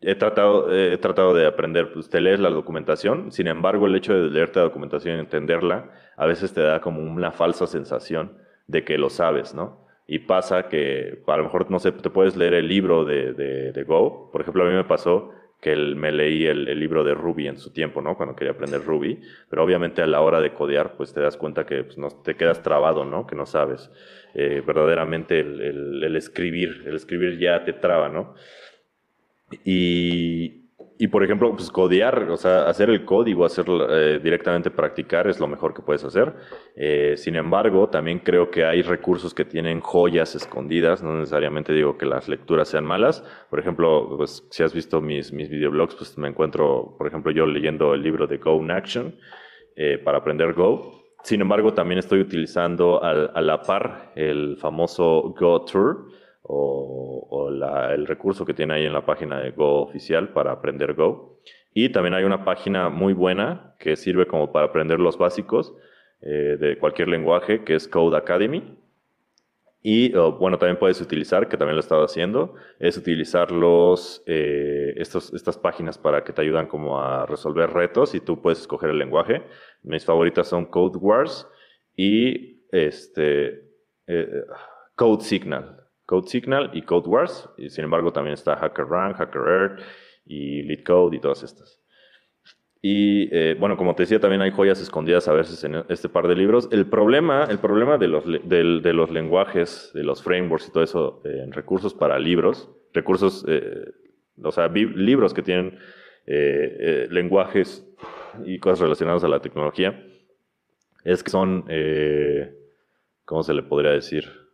he 0.00 0.14
tratado, 0.14 0.72
he 0.72 0.96
tratado 0.98 1.34
de 1.34 1.46
aprender, 1.46 1.92
pues 1.92 2.08
te 2.08 2.20
lees 2.20 2.40
la 2.40 2.50
documentación, 2.50 3.32
sin 3.32 3.46
embargo 3.46 3.86
el 3.86 3.94
hecho 3.94 4.14
de 4.14 4.30
leerte 4.30 4.58
la 4.58 4.66
documentación 4.66 5.16
y 5.16 5.20
entenderla, 5.20 5.90
a 6.16 6.26
veces 6.26 6.52
te 6.54 6.62
da 6.62 6.80
como 6.80 7.02
una 7.02 7.32
falsa 7.32 7.66
sensación 7.66 8.38
de 8.66 8.84
que 8.84 8.98
lo 8.98 9.10
sabes, 9.10 9.54
¿no? 9.54 9.86
Y 10.08 10.20
pasa 10.20 10.68
que 10.68 11.22
a 11.26 11.36
lo 11.36 11.44
mejor, 11.44 11.70
no 11.70 11.78
sé, 11.78 11.92
te 11.92 12.10
puedes 12.10 12.36
leer 12.36 12.54
el 12.54 12.68
libro 12.68 13.04
de, 13.04 13.32
de, 13.32 13.84
Go, 13.84 14.30
por 14.30 14.40
ejemplo, 14.40 14.64
a 14.64 14.68
mí 14.68 14.74
me 14.74 14.84
pasó 14.84 15.32
que 15.60 15.74
me 15.74 16.12
leí 16.12 16.46
el, 16.46 16.78
libro 16.78 17.02
de 17.02 17.14
Ruby 17.14 17.48
en 17.48 17.58
su 17.58 17.72
tiempo, 17.72 18.00
¿no? 18.00 18.16
Cuando 18.16 18.36
quería 18.36 18.52
aprender 18.52 18.84
Ruby, 18.84 19.20
pero 19.50 19.64
obviamente 19.64 20.02
a 20.02 20.06
la 20.06 20.20
hora 20.20 20.40
de 20.40 20.52
codear, 20.52 20.96
pues 20.96 21.12
te 21.12 21.20
das 21.20 21.36
cuenta 21.36 21.66
que 21.66 21.82
pues, 21.82 21.98
no, 21.98 22.08
te 22.08 22.36
quedas 22.36 22.62
trabado, 22.62 23.04
¿no? 23.04 23.26
Que 23.26 23.34
no 23.34 23.46
sabes. 23.46 23.90
Eh, 24.34 24.62
verdaderamente 24.64 25.40
el, 25.40 26.04
el 26.04 26.14
escribir, 26.14 26.84
el 26.86 26.94
escribir 26.94 27.38
ya 27.38 27.64
te 27.64 27.72
traba, 27.72 28.08
¿no? 28.08 28.34
Y, 29.64 31.08
por 31.08 31.22
ejemplo, 31.22 31.54
pues 31.54 31.70
o 31.70 32.36
sea, 32.36 32.68
hacer 32.68 32.90
el 32.90 33.04
código, 33.04 33.44
hacer 33.44 33.66
eh, 33.68 34.20
directamente 34.22 34.70
practicar 34.70 35.28
es 35.28 35.38
lo 35.38 35.46
mejor 35.46 35.74
que 35.74 35.82
puedes 35.82 36.04
hacer. 36.04 36.34
Eh, 36.74 37.14
sin 37.16 37.36
embargo, 37.36 37.88
también 37.88 38.18
creo 38.20 38.50
que 38.50 38.64
hay 38.64 38.82
recursos 38.82 39.34
que 39.34 39.44
tienen 39.44 39.80
joyas 39.80 40.34
escondidas, 40.34 41.02
no 41.02 41.18
necesariamente 41.18 41.72
digo 41.72 41.96
que 41.98 42.06
las 42.06 42.28
lecturas 42.28 42.68
sean 42.68 42.84
malas. 42.84 43.22
Por 43.50 43.60
ejemplo, 43.60 44.16
pues 44.16 44.46
si 44.50 44.62
has 44.62 44.74
visto 44.74 45.00
mis, 45.00 45.32
mis 45.32 45.48
videoblogs, 45.48 45.94
pues 45.94 46.18
me 46.18 46.28
encuentro, 46.28 46.94
por 46.98 47.06
ejemplo, 47.06 47.30
yo 47.30 47.46
leyendo 47.46 47.94
el 47.94 48.02
libro 48.02 48.26
de 48.26 48.38
Go 48.38 48.60
in 48.62 48.70
Action 48.70 49.14
eh, 49.76 49.98
para 49.98 50.18
aprender 50.18 50.54
Go. 50.54 51.04
Sin 51.22 51.40
embargo, 51.40 51.74
también 51.74 51.98
estoy 51.98 52.20
utilizando 52.20 53.02
a 53.02 53.40
la 53.40 53.60
par 53.62 54.12
el 54.14 54.56
famoso 54.58 55.34
Go 55.36 55.64
Tour, 55.64 56.06
o, 56.48 57.48
el 57.90 58.06
recurso 58.06 58.44
que 58.44 58.54
tiene 58.54 58.74
ahí 58.74 58.86
en 58.86 58.92
la 58.92 59.06
página 59.06 59.40
de 59.40 59.50
Go 59.50 59.82
oficial 59.82 60.30
para 60.30 60.52
aprender 60.52 60.94
Go. 60.94 61.40
Y 61.72 61.90
también 61.90 62.14
hay 62.14 62.24
una 62.24 62.44
página 62.44 62.88
muy 62.88 63.12
buena 63.12 63.74
que 63.78 63.96
sirve 63.96 64.26
como 64.26 64.52
para 64.52 64.66
aprender 64.66 64.98
los 64.98 65.18
básicos 65.18 65.74
eh, 66.20 66.56
de 66.58 66.78
cualquier 66.78 67.08
lenguaje, 67.08 67.64
que 67.64 67.74
es 67.74 67.88
Code 67.88 68.16
Academy. 68.16 68.78
Y 69.88 70.10
bueno, 70.10 70.58
también 70.58 70.80
puedes 70.80 71.00
utilizar, 71.00 71.48
que 71.48 71.56
también 71.56 71.76
lo 71.76 71.78
he 71.78 71.84
estado 71.84 72.04
haciendo, 72.04 72.56
es 72.80 72.96
utilizar 72.96 73.52
los, 73.52 74.20
eh, 74.26 74.94
estos, 74.96 75.32
estas 75.32 75.56
páginas 75.56 75.96
para 75.96 76.24
que 76.24 76.32
te 76.32 76.42
ayudan 76.42 76.66
como 76.66 77.00
a 77.00 77.24
resolver 77.24 77.70
retos 77.70 78.12
y 78.16 78.20
tú 78.20 78.42
puedes 78.42 78.58
escoger 78.58 78.90
el 78.90 78.98
lenguaje. 78.98 79.44
Mis 79.84 80.04
favoritas 80.04 80.48
son 80.48 80.66
Code 80.66 80.98
Wars 80.98 81.46
y 81.94 82.64
este, 82.72 83.62
eh, 84.08 84.42
Code 84.96 85.22
Signal. 85.22 85.85
Code 86.06 86.28
Signal 86.28 86.70
y 86.72 86.82
Code 86.82 87.08
Wars. 87.08 87.48
Y 87.58 87.68
sin 87.68 87.84
embargo, 87.84 88.12
también 88.12 88.34
está 88.34 88.56
HackerRank, 88.56 89.20
HackerEarth 89.20 89.80
y 90.24 90.62
LeetCode 90.62 91.16
y 91.16 91.20
todas 91.20 91.42
estas. 91.42 91.80
Y 92.88 93.28
eh, 93.36 93.56
bueno, 93.58 93.76
como 93.76 93.96
te 93.96 94.04
decía, 94.04 94.20
también 94.20 94.42
hay 94.42 94.52
joyas 94.52 94.80
escondidas 94.80 95.26
a 95.26 95.32
veces 95.32 95.64
en 95.64 95.82
este 95.88 96.08
par 96.08 96.28
de 96.28 96.36
libros. 96.36 96.68
El 96.70 96.86
problema, 96.86 97.44
el 97.50 97.58
problema 97.58 97.98
de, 97.98 98.06
los, 98.06 98.24
de, 98.24 98.92
los 98.92 99.10
lenguajes, 99.10 99.90
de 99.92 100.04
los 100.04 100.22
frameworks 100.22 100.68
y 100.68 100.72
todo 100.72 100.84
eso 100.84 101.20
eh, 101.24 101.42
en 101.42 101.52
recursos 101.52 101.94
para 101.94 102.18
libros, 102.20 102.70
recursos, 102.92 103.44
eh, 103.48 103.90
o 104.40 104.52
sea, 104.52 104.68
libros 104.68 105.34
que 105.34 105.42
tienen 105.42 105.78
lenguajes 106.28 107.84
y 108.44 108.58
cosas 108.58 108.80
relacionadas 108.80 109.22
a 109.22 109.28
la 109.28 109.40
tecnología, 109.40 110.04
es 111.04 111.22
que 111.22 111.30
son, 111.30 111.64
¿cómo 113.24 113.42
se 113.44 113.54
le 113.54 113.62
podría 113.62 113.92
decir? 113.92 114.45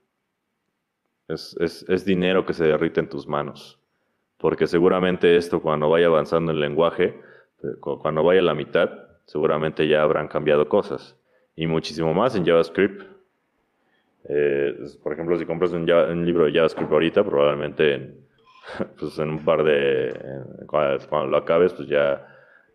Es, 1.28 2.04
dinero 2.04 2.44
que 2.44 2.52
se 2.52 2.64
derrite 2.64 3.00
en 3.00 3.08
tus 3.08 3.26
manos. 3.26 3.78
Porque 4.38 4.66
seguramente 4.66 5.36
esto 5.36 5.62
cuando 5.62 5.88
vaya 5.88 6.06
avanzando 6.06 6.52
el 6.52 6.60
lenguaje, 6.60 7.20
eh, 7.62 7.66
cuando 7.80 8.24
vaya 8.24 8.40
a 8.40 8.44
la 8.44 8.54
mitad, 8.54 8.90
seguramente 9.24 9.86
ya 9.86 10.02
habrán 10.02 10.28
cambiado 10.28 10.68
cosas. 10.68 11.16
Y 11.54 11.66
muchísimo 11.66 12.12
más 12.12 12.34
en 12.34 12.44
JavaScript. 12.44 13.02
Eh, 14.28 14.76
por 15.02 15.12
ejemplo, 15.12 15.38
si 15.38 15.46
compras 15.46 15.72
un, 15.72 15.86
libro 16.24 16.46
de 16.46 16.52
JavaScript 16.52 16.92
ahorita, 16.92 17.24
probablemente 17.24 17.94
en, 17.94 18.26
pues 18.98 19.18
en 19.18 19.30
un 19.30 19.44
par 19.44 19.62
de... 19.62 20.14
cuando, 20.66 21.26
lo 21.26 21.36
acabes, 21.36 21.72
pues 21.72 21.88
ya, 21.88 22.26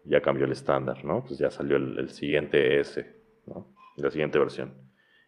ya 0.05 0.21
cambió 0.21 0.45
el 0.45 0.53
estándar, 0.53 1.03
¿no? 1.03 1.23
Pues 1.25 1.37
ya 1.37 1.51
salió 1.51 1.75
el, 1.75 2.09
siguiente 2.09 2.79
S, 2.79 3.05
¿no? 3.45 3.67
La 3.97 4.09
siguiente 4.09 4.39
versión. 4.39 4.73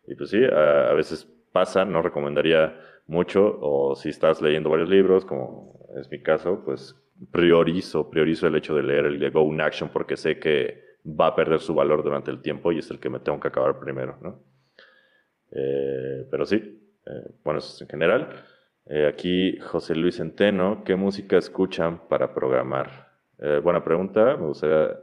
Y 0.07 0.15
pues 0.15 0.29
sí, 0.29 0.43
a 0.43 0.93
veces 0.93 1.27
pasa, 1.51 1.85
no 1.85 2.01
recomendaría 2.01 2.79
mucho, 3.09 3.57
o 3.61 3.95
si 3.95 4.09
estás 4.09 4.41
leyendo 4.41 4.69
varios 4.69 4.89
libros, 4.89 5.25
como 5.25 5.87
es 5.99 6.09
mi 6.09 6.21
caso, 6.21 6.61
pues 6.63 6.95
priorizo, 7.31 8.09
priorizo 8.09 8.47
el 8.47 8.55
hecho 8.55 8.75
de 8.75 8.83
leer 8.83 9.05
el 9.05 9.19
de 9.19 9.29
Go 9.29 9.51
in 9.51 9.61
Action 9.61 9.89
porque 9.89 10.15
sé 10.15 10.39
que 10.39 10.83
va 11.05 11.27
a 11.27 11.35
perder 11.35 11.59
su 11.59 11.73
valor 11.73 12.03
durante 12.03 12.31
el 12.31 12.41
tiempo 12.41 12.71
y 12.71 12.79
es 12.79 12.89
el 12.91 12.99
que 12.99 13.09
me 13.09 13.19
tengo 13.19 13.39
que 13.39 13.47
acabar 13.47 13.79
primero, 13.79 14.17
¿no? 14.21 14.43
Eh, 15.51 16.27
pero 16.29 16.45
sí, 16.45 16.55
eh, 17.05 17.31
bueno, 17.43 17.57
eso 17.57 17.73
es 17.73 17.81
en 17.81 17.87
general. 17.87 18.29
Eh, 18.85 19.07
aquí 19.07 19.57
José 19.59 19.95
Luis 19.95 20.17
Centeno, 20.17 20.83
¿qué 20.83 20.95
música 20.95 21.37
escuchan 21.37 22.07
para 22.07 22.33
programar? 22.33 23.09
buena 23.63 23.81
pregunta, 23.81 24.35
me 24.35 24.47
gustaría 24.47 24.99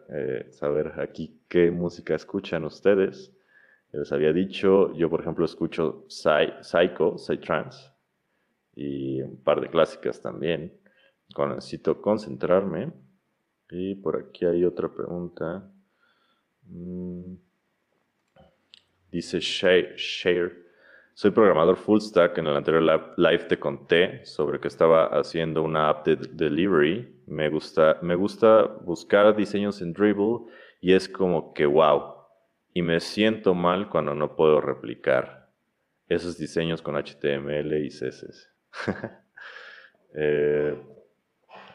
saber 0.50 1.00
aquí 1.00 1.40
qué 1.48 1.70
música 1.70 2.14
escuchan 2.14 2.66
ustedes. 2.66 3.34
Les 3.92 4.12
había 4.12 4.30
dicho, 4.34 4.92
yo 4.92 5.08
por 5.08 5.22
ejemplo 5.22 5.46
escucho 5.46 6.04
Psycho, 6.08 7.16
Psytrance, 7.16 7.95
y 8.76 9.22
un 9.22 9.42
par 9.42 9.60
de 9.60 9.68
clásicas 9.68 10.20
también. 10.20 10.78
necesito 11.36 12.00
concentrarme. 12.00 12.92
Y 13.70 13.96
por 13.96 14.16
aquí 14.16 14.44
hay 14.44 14.64
otra 14.64 14.92
pregunta. 14.94 15.68
Mm. 16.62 17.34
Dice 19.10 19.40
Share. 19.40 20.66
Soy 21.14 21.30
programador 21.30 21.76
full 21.76 22.00
stack. 22.00 22.36
En 22.38 22.46
el 22.46 22.56
anterior 22.56 23.14
live 23.16 23.44
te 23.44 23.58
conté 23.58 24.24
sobre 24.26 24.60
que 24.60 24.68
estaba 24.68 25.06
haciendo 25.06 25.62
una 25.62 25.88
app 25.88 26.06
de 26.06 26.16
delivery. 26.16 27.22
Me 27.26 27.48
gusta, 27.48 27.98
me 28.02 28.14
gusta 28.14 28.64
buscar 28.84 29.34
diseños 29.34 29.80
en 29.80 29.94
Dribble 29.94 30.52
y 30.82 30.92
es 30.92 31.08
como 31.08 31.54
que 31.54 31.64
wow. 31.64 32.14
Y 32.74 32.82
me 32.82 33.00
siento 33.00 33.54
mal 33.54 33.88
cuando 33.88 34.14
no 34.14 34.36
puedo 34.36 34.60
replicar 34.60 35.50
esos 36.08 36.36
diseños 36.36 36.82
con 36.82 36.94
HTML 36.94 37.72
y 37.82 37.88
CSS. 37.88 38.55
Eh, 40.18 40.74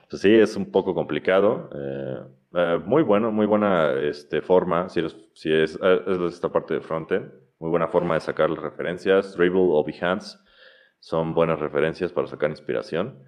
pues 0.10 0.24
sí, 0.24 0.34
es 0.34 0.56
un 0.56 0.72
poco 0.72 0.96
complicado. 0.96 1.70
Eh, 1.76 2.18
eh, 2.56 2.80
muy 2.84 3.04
bueno, 3.04 3.32
muy 3.32 3.46
buena 3.46 3.94
este, 3.94 4.42
forma, 4.42 4.90
si, 4.90 5.02
es, 5.54 5.78
esta 6.28 6.50
parte 6.50 6.74
de 6.74 6.82
frontend, 6.82 7.32
muy 7.60 7.70
buena 7.70 7.88
forma 7.88 8.16
de 8.16 8.22
sacar 8.22 8.50
las 8.50 8.64
referencias. 8.64 9.38
Dribble 9.38 9.62
o 9.62 9.84
Behance 9.84 10.40
son 11.00 11.36
buenas 11.36 11.60
referencias 11.60 12.12
para 12.12 12.26
sacar 12.26 12.50
inspiración. 12.50 13.24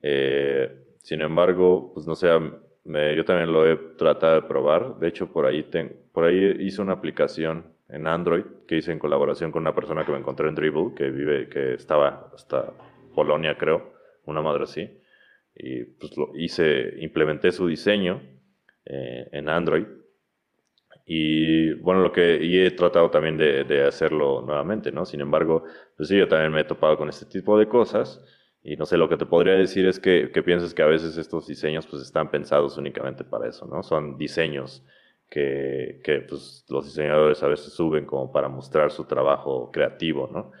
Sin 0.00 1.22
embargo, 1.22 1.90
pues 1.92 2.06
no 2.06 2.14
sé, 2.14 2.28
yo 2.28 3.24
también 3.24 3.52
lo 3.52 3.66
he 3.66 3.76
tratado 3.98 4.36
de 4.36 4.42
probar. 4.42 5.00
De 5.00 5.08
hecho, 5.08 5.26
por 5.32 5.46
ahí, 5.46 5.68
por 6.12 6.22
ahí 6.22 6.56
hice 6.60 6.80
una 6.82 6.92
aplicación 6.92 7.64
en 7.88 8.06
Android 8.06 8.44
que 8.66 8.76
hice 8.76 8.92
en 8.92 8.98
colaboración 8.98 9.50
con 9.50 9.62
una 9.62 9.74
persona 9.74 10.04
que 10.04 10.12
me 10.12 10.18
encontré 10.18 10.48
en 10.48 10.54
Dribble, 10.54 10.94
que 10.94 11.10
vive, 11.10 11.48
que 11.48 11.74
estaba 11.74 12.30
hasta 12.32 12.72
Polonia, 13.12 13.56
creo, 13.56 13.92
una 14.24 14.42
madre 14.42 14.64
así. 14.64 14.88
Y 15.54 15.84
pues 15.84 16.16
lo 16.16 16.32
hice, 16.34 16.94
implementé 17.00 17.52
su 17.52 17.66
diseño 17.66 18.22
eh, 18.84 19.28
en 19.32 19.48
Android. 19.48 19.86
Y 21.04 21.74
bueno, 21.74 22.00
lo 22.00 22.12
que 22.12 22.42
y 22.42 22.58
he 22.58 22.70
tratado 22.70 23.10
también 23.10 23.36
de, 23.36 23.84
hacerlo 23.84 24.42
nuevamente, 24.42 24.92
¿no? 24.92 25.04
Sin 25.04 25.20
embargo, 25.20 25.64
pues 25.96 26.08
sí, 26.08 26.16
yo 26.16 26.28
también 26.28 26.52
me 26.52 26.60
he 26.60 26.64
topado 26.64 26.96
con 26.96 27.08
este 27.08 27.26
tipo 27.26 27.58
de 27.58 27.68
cosas. 27.68 28.24
Y 28.62 28.76
no 28.76 28.86
sé, 28.86 28.96
lo 28.96 29.08
que 29.08 29.16
te 29.16 29.26
podría 29.26 29.54
decir 29.54 29.86
es 29.86 29.98
que, 29.98 30.30
que 30.32 30.42
piensas 30.42 30.72
que 30.72 30.82
a 30.82 30.86
veces 30.86 31.16
estos 31.16 31.48
diseños 31.48 31.86
pues 31.86 32.02
están 32.02 32.30
pensados 32.30 32.78
únicamente 32.78 33.24
para 33.24 33.48
eso, 33.48 33.66
¿no? 33.66 33.82
Son 33.82 34.16
diseños 34.16 34.84
que, 35.28 36.00
que 36.04 36.20
pues, 36.20 36.64
los 36.68 36.84
diseñadores 36.84 37.42
a 37.42 37.48
veces 37.48 37.72
suben 37.72 38.06
como 38.06 38.30
para 38.30 38.48
mostrar 38.48 38.92
su 38.92 39.04
trabajo 39.04 39.70
creativo, 39.72 40.30
¿no? 40.32 40.52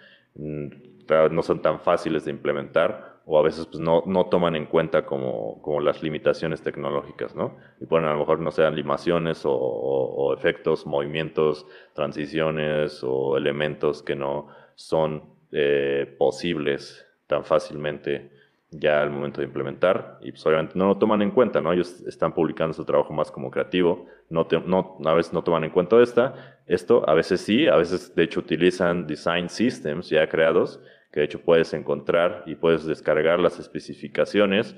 No 1.30 1.42
son 1.42 1.60
tan 1.62 1.80
fáciles 1.80 2.24
de 2.24 2.30
implementar 2.30 3.20
o 3.24 3.38
a 3.38 3.42
veces 3.42 3.66
pues, 3.66 3.78
no, 3.78 4.02
no 4.06 4.26
toman 4.26 4.56
en 4.56 4.66
cuenta 4.66 5.06
como, 5.06 5.60
como, 5.62 5.80
las 5.80 6.02
limitaciones 6.02 6.62
tecnológicas, 6.62 7.34
¿no? 7.34 7.56
Y 7.80 7.86
ponen 7.86 8.08
a 8.08 8.14
lo 8.14 8.20
mejor, 8.20 8.40
no 8.40 8.50
sé, 8.50 8.64
animaciones 8.64 9.44
o, 9.46 9.52
o, 9.52 10.34
efectos, 10.34 10.86
movimientos, 10.86 11.66
transiciones 11.94 13.00
o 13.04 13.36
elementos 13.36 14.02
que 14.02 14.16
no 14.16 14.48
son 14.74 15.22
eh, 15.52 16.16
posibles 16.18 17.06
tan 17.26 17.44
fácilmente 17.44 18.30
ya 18.72 19.02
al 19.02 19.10
momento 19.10 19.40
de 19.40 19.46
implementar 19.46 20.18
y 20.22 20.32
pues 20.32 20.44
obviamente 20.46 20.78
no 20.78 20.86
lo 20.86 20.98
toman 20.98 21.22
en 21.22 21.30
cuenta, 21.30 21.60
¿no? 21.60 21.72
Ellos 21.72 22.00
están 22.06 22.32
publicando 22.32 22.72
su 22.72 22.84
trabajo 22.84 23.12
más 23.12 23.30
como 23.30 23.50
creativo, 23.50 24.06
no, 24.30 24.46
no 24.66 24.98
a 25.04 25.14
veces 25.14 25.32
no 25.32 25.44
toman 25.44 25.64
en 25.64 25.70
cuenta 25.70 26.00
esta, 26.02 26.58
esto, 26.66 27.08
a 27.08 27.14
veces 27.14 27.42
sí, 27.42 27.68
a 27.68 27.76
veces 27.76 28.14
de 28.14 28.22
hecho 28.24 28.40
utilizan 28.40 29.06
design 29.06 29.48
systems 29.48 30.08
ya 30.08 30.26
creados, 30.28 30.80
que 31.12 31.20
de 31.20 31.26
hecho 31.26 31.42
puedes 31.42 31.74
encontrar 31.74 32.44
y 32.46 32.54
puedes 32.54 32.86
descargar 32.86 33.38
las 33.38 33.58
especificaciones, 33.58 34.74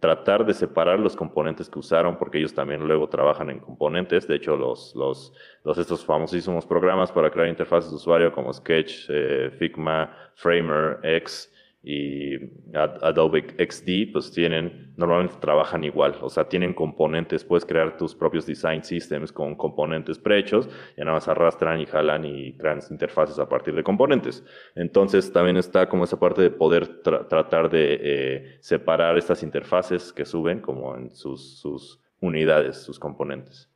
tratar 0.00 0.44
de 0.44 0.52
separar 0.52 1.00
los 1.00 1.16
componentes 1.16 1.70
que 1.70 1.78
usaron, 1.78 2.18
porque 2.18 2.38
ellos 2.38 2.52
también 2.52 2.86
luego 2.86 3.08
trabajan 3.08 3.48
en 3.48 3.60
componentes, 3.60 4.28
de 4.28 4.36
hecho 4.36 4.56
los, 4.56 4.94
los, 4.94 5.32
los 5.64 5.78
estos 5.78 6.04
famosísimos 6.04 6.66
programas 6.66 7.10
para 7.10 7.30
crear 7.30 7.48
interfaces 7.48 7.90
de 7.90 7.96
usuario 7.96 8.30
como 8.30 8.52
Sketch, 8.52 9.06
eh, 9.08 9.50
Figma, 9.58 10.14
Framer, 10.34 10.98
X, 11.02 11.50
y 11.82 12.36
Adobe 12.74 13.46
XD, 13.56 14.12
pues 14.12 14.32
tienen, 14.32 14.92
normalmente 14.96 15.36
trabajan 15.40 15.84
igual, 15.84 16.16
o 16.20 16.28
sea, 16.28 16.48
tienen 16.48 16.74
componentes, 16.74 17.44
puedes 17.44 17.64
crear 17.64 17.96
tus 17.96 18.14
propios 18.14 18.46
design 18.46 18.82
systems 18.82 19.32
con 19.32 19.54
componentes 19.54 20.18
prehechos, 20.18 20.68
y 20.96 21.00
nada 21.00 21.12
más 21.12 21.28
arrastran 21.28 21.80
y 21.80 21.86
jalan 21.86 22.24
y 22.24 22.56
crean 22.56 22.80
interfaces 22.90 23.38
a 23.38 23.48
partir 23.48 23.74
de 23.74 23.84
componentes. 23.84 24.44
Entonces 24.74 25.32
también 25.32 25.56
está 25.56 25.88
como 25.88 26.04
esa 26.04 26.18
parte 26.18 26.42
de 26.42 26.50
poder 26.50 27.02
tratar 27.02 27.70
de 27.70 27.98
eh, 28.00 28.56
separar 28.60 29.16
estas 29.16 29.42
interfaces 29.42 30.12
que 30.12 30.24
suben 30.24 30.60
como 30.60 30.96
en 30.96 31.10
sus, 31.14 31.58
sus 31.60 32.00
unidades, 32.20 32.78
sus 32.78 32.98
componentes. 32.98 33.70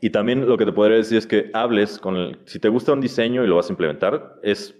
Y 0.00 0.10
también 0.10 0.46
lo 0.46 0.58
que 0.58 0.66
te 0.66 0.72
podría 0.72 0.96
decir 0.96 1.18
es 1.18 1.26
que 1.26 1.50
hables 1.52 1.98
con 1.98 2.16
el, 2.16 2.38
si 2.46 2.58
te 2.58 2.68
gusta 2.68 2.92
un 2.92 3.00
diseño 3.00 3.44
y 3.44 3.46
lo 3.46 3.56
vas 3.56 3.68
a 3.68 3.72
implementar, 3.72 4.38
es 4.42 4.78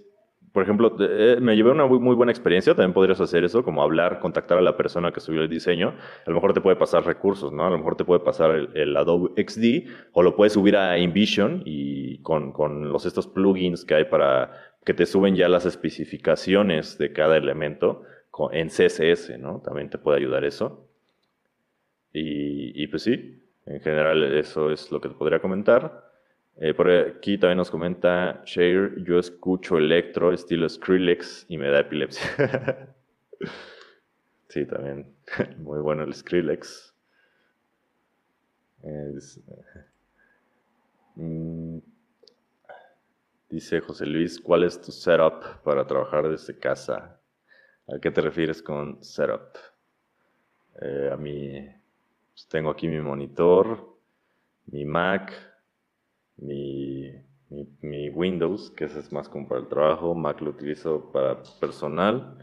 por 0.55 0.63
ejemplo, 0.63 0.95
eh, 1.01 1.37
me 1.41 1.53
llevé 1.57 1.71
una 1.71 1.85
muy, 1.85 2.15
buena 2.15 2.31
experiencia, 2.31 2.73
también 2.73 2.93
podrías 2.93 3.19
hacer 3.19 3.43
eso, 3.43 3.61
como 3.61 3.83
hablar, 3.83 4.21
contactar 4.21 4.57
a 4.57 4.61
la 4.61 4.77
persona 4.77 5.11
que 5.11 5.19
subió 5.19 5.41
el 5.41 5.49
diseño, 5.49 5.89
a 6.25 6.29
lo 6.29 6.33
mejor 6.33 6.53
te 6.53 6.61
puede 6.61 6.77
pasar 6.77 7.05
recursos, 7.05 7.51
¿no? 7.51 7.65
A 7.65 7.69
lo 7.69 7.77
mejor 7.77 7.97
te 7.97 8.05
puede 8.05 8.21
pasar 8.21 8.69
el, 8.73 8.95
Adobe 8.95 9.31
XD 9.35 9.89
o 10.13 10.23
lo 10.23 10.37
puedes 10.37 10.53
subir 10.53 10.77
a 10.77 10.97
InVision 10.97 11.63
y 11.65 12.19
con, 12.19 12.53
con, 12.53 12.87
los 12.87 13.05
estos 13.05 13.27
plugins 13.27 13.83
que 13.83 13.95
hay 13.95 14.05
para 14.05 14.53
que 14.85 14.93
te 14.93 15.05
suben 15.05 15.35
ya 15.35 15.49
las 15.49 15.65
especificaciones 15.65 16.97
de 16.97 17.11
cada 17.11 17.35
elemento 17.35 18.03
en 18.53 18.69
CSS, 18.69 19.37
¿no? 19.37 19.59
También 19.59 19.89
te 19.89 19.97
puede 19.97 20.19
ayudar 20.19 20.45
eso. 20.45 20.87
Y, 22.13 22.81
y 22.81 22.87
pues 22.87 23.03
sí, 23.03 23.43
en 23.65 23.81
general 23.81 24.23
eso 24.23 24.71
es 24.71 24.89
lo 24.89 25.01
que 25.01 25.09
te 25.09 25.15
podría 25.15 25.41
comentar. 25.41 26.14
Eh, 26.57 26.73
por 26.73 26.89
aquí 26.89 27.37
también 27.37 27.57
nos 27.57 27.69
comenta 27.69 28.41
Share, 28.45 29.03
yo 29.03 29.19
escucho 29.19 29.77
electro 29.77 30.31
estilo 30.31 30.69
Skrillex 30.69 31.45
y 31.49 31.57
me 31.57 31.69
da 31.69 31.81
epilepsia. 31.81 32.95
sí, 34.47 34.65
también. 34.65 35.13
Muy 35.57 35.79
bueno 35.79 36.03
el 36.03 36.13
Skrillex. 36.13 36.93
Mm, 41.15 41.79
dice 43.49 43.81
José 43.81 44.05
Luis, 44.05 44.39
¿cuál 44.39 44.63
es 44.63 44.79
tu 44.79 44.91
setup 44.91 45.61
para 45.63 45.85
trabajar 45.85 46.29
desde 46.29 46.57
casa? 46.57 47.19
¿A 47.87 47.99
qué 47.99 48.11
te 48.11 48.21
refieres 48.21 48.61
con 48.61 49.03
setup? 49.03 49.57
Eh, 50.81 51.09
a 51.11 51.17
mí, 51.17 51.67
pues, 52.31 52.47
tengo 52.47 52.69
aquí 52.69 52.87
mi 52.87 53.01
monitor, 53.01 53.97
mi 54.67 54.85
Mac, 54.85 55.33
mi, 56.37 57.11
Windows, 58.13 58.71
que 58.71 58.85
ese 58.85 58.99
es 58.99 59.11
más 59.11 59.29
como 59.29 59.47
para 59.47 59.61
el 59.61 59.67
trabajo, 59.67 60.15
Mac 60.15 60.41
lo 60.41 60.51
utilizo 60.51 61.11
para 61.11 61.41
personal. 61.59 62.37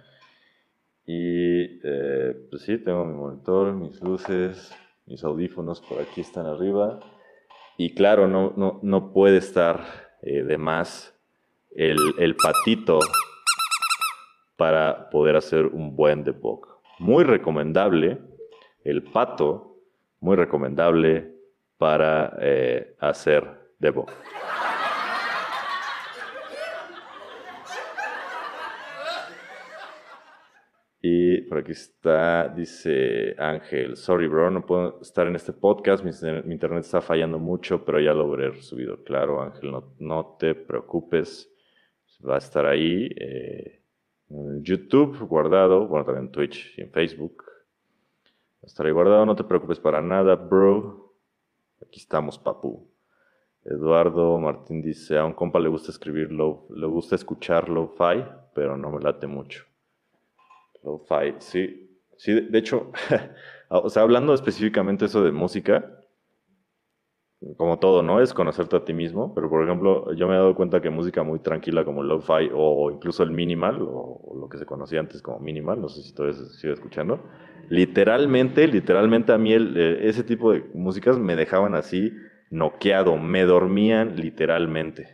Y 1.05 1.81
eh, 1.83 2.47
pues 2.51 2.63
sí, 2.63 2.79
tengo 2.79 3.05
mi 3.05 3.15
monitor, 3.15 3.73
mis 3.73 4.01
luces, 4.01 4.73
mis 5.07 5.23
audífonos 5.25 5.81
por 5.81 6.01
aquí 6.01 6.21
están 6.21 6.47
arriba. 6.47 7.01
Y 7.77 7.95
claro, 7.95 8.29
no, 8.29 8.53
no, 8.57 8.79
no 8.83 9.13
puede 9.13 9.39
estar 9.39 9.85
eh, 10.23 10.43
de 10.43 10.59
más 10.59 11.19
el, 11.71 11.97
el 12.19 12.37
patito 12.37 12.99
para 14.57 15.11
poder 15.11 15.37
hacer 15.37 15.67
un 15.67 15.97
buen 15.97 16.23
debug. 16.23 16.69
Muy 16.99 17.25
recomendable 17.25 18.19
el 18.85 19.03
pato, 19.03 19.77
muy 20.21 20.37
recomendable 20.37 21.35
para 21.79 22.37
eh, 22.41 22.95
hacer 23.01 23.62
Debo. 23.83 24.07
Y 31.01 31.41
por 31.49 31.59
aquí 31.59 31.73
está, 31.73 32.47
dice 32.47 33.35
Ángel, 33.37 33.97
sorry 33.97 34.29
bro, 34.29 34.53
no 34.53 34.65
puedo 34.65 35.01
estar 35.01 35.27
en 35.27 35.35
este 35.35 35.53
podcast, 35.53 36.05
mi, 36.05 36.11
internet 36.53 36.85
está 36.85 37.01
fallando 37.01 37.41
mucho, 37.41 37.85
pero 37.85 37.99
ya 37.99 38.15
lo 38.15 38.23
habré 38.23 38.63
subido. 38.63 39.03
Claro, 39.03 39.43
Ángel, 39.43 39.73
no, 39.73 39.95
no 39.99 40.37
te 40.39 40.55
preocupes, 40.55 41.53
va 42.25 42.37
a 42.37 42.39
estar 42.39 42.65
ahí 42.67 43.11
eh, 43.17 43.83
en 44.31 44.63
YouTube 44.63 45.19
guardado, 45.27 45.89
bueno, 45.89 46.05
también 46.05 46.27
en 46.27 46.31
Twitch 46.31 46.79
y 46.79 46.83
en 46.83 46.93
Facebook. 46.93 47.43
Va 47.45 48.63
a 48.63 48.67
estar 48.67 48.87
ahí 48.87 48.93
guardado, 48.93 49.27
no 49.27 49.35
te 49.35 49.43
preocupes 49.43 49.81
para 49.81 50.01
nada, 50.01 50.37
bro. 50.37 51.17
Aquí 51.85 51.99
estamos, 51.99 52.39
papu. 52.39 52.92
Eduardo 53.65 54.39
Martín 54.39 54.83
dice, 54.83 55.19
a 55.19 55.25
un 55.25 55.35
compa 55.35 55.61
le 55.61 55.69
gusta 55.69 55.93
escribir 55.93 56.33
lo, 56.33 56.67
le 56.75 56.87
gusta 56.87 57.15
escuchar 57.15 57.69
lo-fi, 57.69 58.25
pero 58.55 58.77
no 58.77 58.91
me 58.91 59.01
late 59.01 59.27
mucho. 59.27 59.65
Lo-fi, 60.83 61.35
sí. 61.39 61.89
Sí, 62.17 62.33
de 62.33 62.59
hecho, 62.59 62.91
o 63.69 63.89
sea, 63.89 64.03
hablando 64.03 64.35
específicamente 64.35 65.07
eso 65.07 65.23
de 65.23 65.33
música, 65.33 66.03
como 67.57 67.79
todo, 67.79 68.03
¿no? 68.03 68.21
Es 68.21 68.33
conocerte 68.33 68.77
a 68.77 68.85
ti 68.85 68.93
mismo, 68.93 69.35
pero 69.35 69.51
por 69.51 69.65
ejemplo, 69.65 70.13
yo 70.15 70.29
me 70.29 70.35
he 70.35 70.37
dado 70.37 70.55
cuenta 70.55 70.81
que 70.81 70.91
música 70.91 71.23
muy 71.23 71.41
tranquila 71.41 71.85
como 71.85 72.03
lo-fi 72.03 72.51
o 72.55 72.91
incluso 72.93 73.23
el 73.23 73.31
minimal, 73.31 73.79
o, 73.83 74.37
lo 74.39 74.49
que 74.49 74.59
se 74.59 74.67
conocía 74.67 75.01
antes 75.01 75.23
como 75.23 75.41
minimal, 75.41 75.81
no 75.81 75.89
sé 75.89 76.03
si 76.03 76.15
todavía 76.15 76.39
se 76.39 76.47
sigue 76.55 76.73
escuchando, 76.73 77.21
literalmente, 77.69 78.67
literalmente 78.69 79.33
a 79.33 79.39
mí 79.39 79.53
eh, 79.55 79.99
ese 80.03 80.23
tipo 80.23 80.53
de 80.53 80.65
músicas 80.75 81.19
me 81.19 81.35
dejaban 81.35 81.75
así 81.75 82.13
noqueado, 82.53 83.17
me 83.17 83.45
dormían 83.45 84.17
literalmente. 84.17 85.09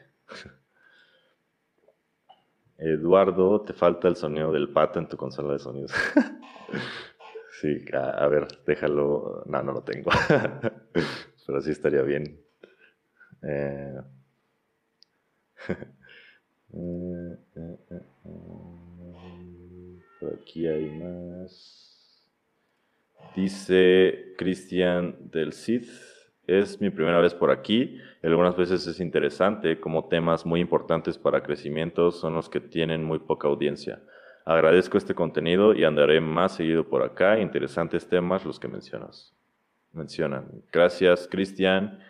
Eduardo, 2.76 3.62
te 3.62 3.72
falta 3.72 4.08
el 4.08 4.16
sonido 4.16 4.52
del 4.52 4.70
pato 4.70 4.98
en 4.98 5.08
tu 5.08 5.16
consola 5.16 5.52
de 5.52 5.60
sonidos. 5.60 5.92
sí, 7.60 7.84
a, 7.92 8.26
ver, 8.26 8.48
déjalo. 8.66 9.44
No, 9.46 9.62
no 9.62 9.72
lo 9.72 9.82
tengo. 9.82 10.10
Pero 11.46 11.62
sí 11.62 11.70
estaría 11.70 12.02
bien. 12.02 12.40
Eh, 13.42 14.00
aquí 20.34 20.66
hay 20.66 20.90
más. 20.90 22.28
Dice 23.34 24.34
Cristian 24.36 25.30
del 25.30 25.52
Cid. 25.52 25.88
Es 26.48 26.80
mi 26.80 26.88
primera 26.88 27.20
vez 27.20 27.34
por 27.34 27.50
aquí. 27.50 28.00
Algunas 28.22 28.56
veces 28.56 28.86
es 28.86 28.98
interesante 29.00 29.78
como 29.78 30.08
temas 30.08 30.46
muy 30.46 30.60
importantes 30.60 31.18
para 31.18 31.42
crecimiento 31.42 32.10
son 32.10 32.34
los 32.34 32.48
que 32.48 32.60
tienen 32.60 33.04
muy 33.04 33.18
poca 33.18 33.48
audiencia. 33.48 34.00
Agradezco 34.46 34.96
este 34.96 35.14
contenido 35.14 35.74
y 35.74 35.84
andaré 35.84 36.22
más 36.22 36.56
seguido 36.56 36.88
por 36.88 37.02
acá. 37.02 37.38
Interesantes 37.38 38.08
temas 38.08 38.46
los 38.46 38.58
que 38.58 38.66
mencionas. 38.66 39.36
Mencionan. 39.92 40.62
Gracias, 40.72 41.28
Cristian. 41.30 42.00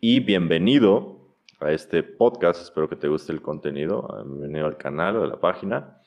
Y 0.00 0.20
bienvenido 0.20 1.36
a 1.60 1.70
este 1.70 2.02
podcast. 2.02 2.62
Espero 2.62 2.88
que 2.88 2.96
te 2.96 3.08
guste 3.08 3.32
el 3.32 3.42
contenido. 3.42 4.08
Bienvenido 4.26 4.66
al 4.66 4.78
canal 4.78 5.16
o 5.16 5.24
a 5.24 5.26
la 5.26 5.38
página. 5.38 6.00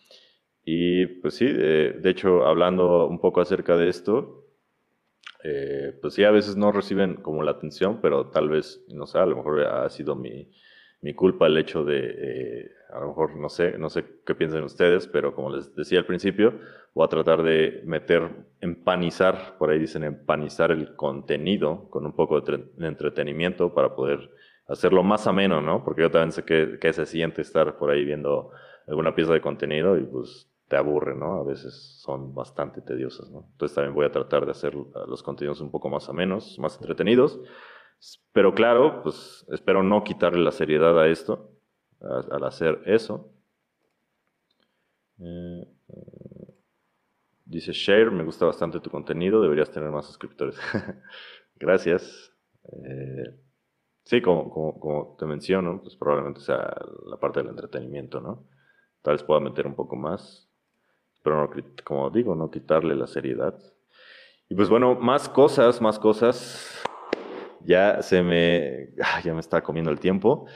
Y 0.66 1.06
pues 1.06 1.36
sí, 1.36 1.46
de 1.46 2.10
hecho, 2.10 2.48
hablando 2.48 3.08
un 3.08 3.20
poco 3.20 3.42
acerca 3.42 3.78
de 3.78 3.90
esto, 3.90 4.39
eh, 5.44 5.98
pues 6.02 6.14
sí, 6.14 6.24
a 6.24 6.32
veces 6.32 6.56
no 6.58 6.72
reciben 6.72 7.16
como 7.16 7.44
la 7.44 7.52
atención, 7.52 8.00
pero 8.02 8.28
tal 8.28 8.50
vez, 8.50 8.84
no 8.90 9.06
sé, 9.06 9.20
a 9.20 9.26
lo 9.26 9.38
mejor 9.38 9.62
ha 9.62 9.90
sido 9.90 10.16
mi, 10.16 10.50
mi 11.02 11.14
culpa 11.14 11.48
el 11.48 11.58
hecho 11.58 11.86
de, 11.86 12.00
eh, 12.00 12.72
a 12.94 13.00
lo 13.00 13.08
mejor 13.08 13.36
no 13.38 13.50
sé, 13.50 13.78
no 13.78 13.90
sé 13.90 14.04
qué 14.26 14.36
piensan 14.36 14.64
ustedes, 14.64 15.08
pero 15.08 15.34
como 15.34 15.56
les 15.56 15.74
decía 15.76 16.00
al 16.00 16.06
principio, 16.06 16.60
voy 16.94 17.06
a 17.06 17.10
tratar 17.10 17.44
de 17.44 17.82
meter, 17.86 18.30
empanizar, 18.60 19.58
por 19.58 19.70
ahí 19.70 19.80
dicen 19.80 20.04
empanizar 20.04 20.72
el 20.72 20.96
contenido 20.96 21.90
con 21.90 22.06
un 22.06 22.14
poco 22.14 22.42
de, 22.42 22.66
entretenimiento 22.80 23.74
para 23.74 23.96
poder 23.96 24.30
hacerlo 24.68 25.04
más 25.04 25.26
ameno, 25.26 25.62
¿no? 25.62 25.84
Porque 25.84 26.02
yo 26.02 26.12
también 26.12 26.32
sé 26.34 26.44
que, 26.44 26.78
que 26.80 26.92
se 26.92 27.06
siente 27.06 27.42
estar 27.42 27.78
por 27.78 27.92
ahí 27.92 28.04
viendo 28.04 28.52
alguna 28.88 29.16
pieza 29.16 29.34
de 29.34 29.42
contenido 29.42 29.98
y 29.98 30.04
pues 30.04 30.50
te 30.70 30.78
aburre, 30.78 31.16
¿no? 31.16 31.42
A 31.42 31.44
veces 31.44 32.00
son 32.00 32.34
bastante 32.36 32.82
tediosas, 32.82 33.30
¿no? 33.32 33.48
Entonces 33.52 33.76
también 33.76 33.96
voy 33.96 34.06
a 34.06 34.12
tratar 34.12 34.46
de 34.46 34.52
hacer 34.52 34.76
los 34.76 35.24
contenidos 35.24 35.60
un 35.62 35.72
poco 35.72 35.90
más 35.90 36.08
amenos, 36.10 36.58
más 36.60 36.76
entretenidos. 36.78 37.40
Pero 38.32 38.54
claro, 38.54 39.02
pues 39.02 39.46
espero 39.50 39.84
no 39.84 40.04
quitarle 40.04 40.42
la 40.44 40.52
seriedad 40.52 40.98
a 40.98 41.08
esto, 41.08 41.52
al 42.00 42.44
hacer 42.44 42.82
eso. 42.86 43.34
Eh, 45.20 45.68
eh, 45.90 46.54
dice 47.46 47.74
Share, 47.74 48.12
me 48.12 48.24
gusta 48.24 48.46
bastante 48.46 48.80
tu 48.80 48.92
contenido, 48.92 49.42
deberías 49.42 49.72
tener 49.72 49.90
más 49.90 50.06
suscriptores. 50.06 50.56
Gracias. 51.56 52.32
Eh, 52.64 53.36
sí, 54.06 54.22
como, 54.22 54.52
como, 54.52 54.80
como, 54.80 55.16
te 55.18 55.26
menciono, 55.26 55.82
pues 55.82 55.96
probablemente 55.96 56.42
sea 56.42 56.74
la 57.08 57.18
parte 57.18 57.40
del 57.42 57.50
entretenimiento, 57.50 58.22
¿no? 58.22 58.48
Tal 59.02 59.16
vez 59.16 59.24
pueda 59.24 59.40
meter 59.40 59.66
un 59.66 59.76
poco 59.76 59.96
más 59.96 60.49
pero 61.24 61.42
no, 61.42 61.50
como 61.84 62.10
digo, 62.10 62.36
no 62.36 62.50
quitarle 62.50 62.96
la 62.96 63.08
seriedad. 63.08 63.58
Y 64.50 64.56
pues 64.56 64.68
bueno, 64.68 64.96
más 64.96 65.30
cosas, 65.30 65.80
más 65.80 66.00
cosas. 66.00 66.76
Ya 67.64 68.02
se 68.02 68.24
me, 68.24 68.90
ah, 69.02 69.22
ya 69.24 69.34
me 69.34 69.42
está 69.42 69.62
comiendo 69.62 69.92
el 69.92 70.00
tiempo. 70.00 70.48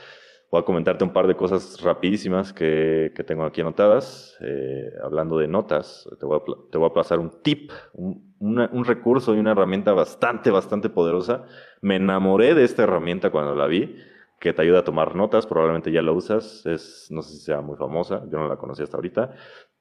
Voy 0.50 0.60
a 0.60 0.64
comentarte 0.64 1.04
un 1.04 1.12
par 1.12 1.26
de 1.26 1.36
cosas 1.36 1.80
rapidísimas 1.80 2.52
que, 2.52 3.12
que 3.14 3.24
tengo 3.24 3.44
aquí 3.44 3.60
anotadas. 3.60 4.36
Eh, 4.40 4.90
hablando 5.02 5.38
de 5.38 5.46
notas, 5.46 6.08
te 6.18 6.26
voy, 6.26 6.38
a, 6.38 6.70
te 6.70 6.78
voy 6.78 6.88
a 6.88 6.92
pasar 6.92 7.18
un 7.18 7.42
tip, 7.42 7.70
un, 7.92 8.36
un, 8.40 8.84
recurso 8.84 9.34
y 9.34 9.38
una 9.38 9.52
herramienta 9.52 9.92
bastante, 9.92 10.50
bastante 10.50 10.88
poderosa. 10.88 11.44
Me 11.80 11.96
enamoré 11.96 12.54
de 12.54 12.64
esta 12.64 12.84
herramienta 12.84 13.30
cuando 13.30 13.54
la 13.54 13.66
vi, 13.66 13.96
que 14.40 14.52
te 14.52 14.62
ayuda 14.62 14.80
a 14.80 14.84
tomar 14.84 15.14
notas. 15.14 15.46
Probablemente 15.46 15.92
ya 15.92 16.02
la 16.02 16.12
usas. 16.12 16.64
Es, 16.66 17.08
no 17.10 17.22
sé 17.22 17.34
si 17.34 17.44
sea 17.44 17.60
muy 17.60 17.76
famosa, 17.76 18.24
yo 18.30 18.38
no 18.38 18.48
la 18.48 18.56
conocí 18.56 18.82
hasta 18.82 18.96
ahorita 18.96 19.34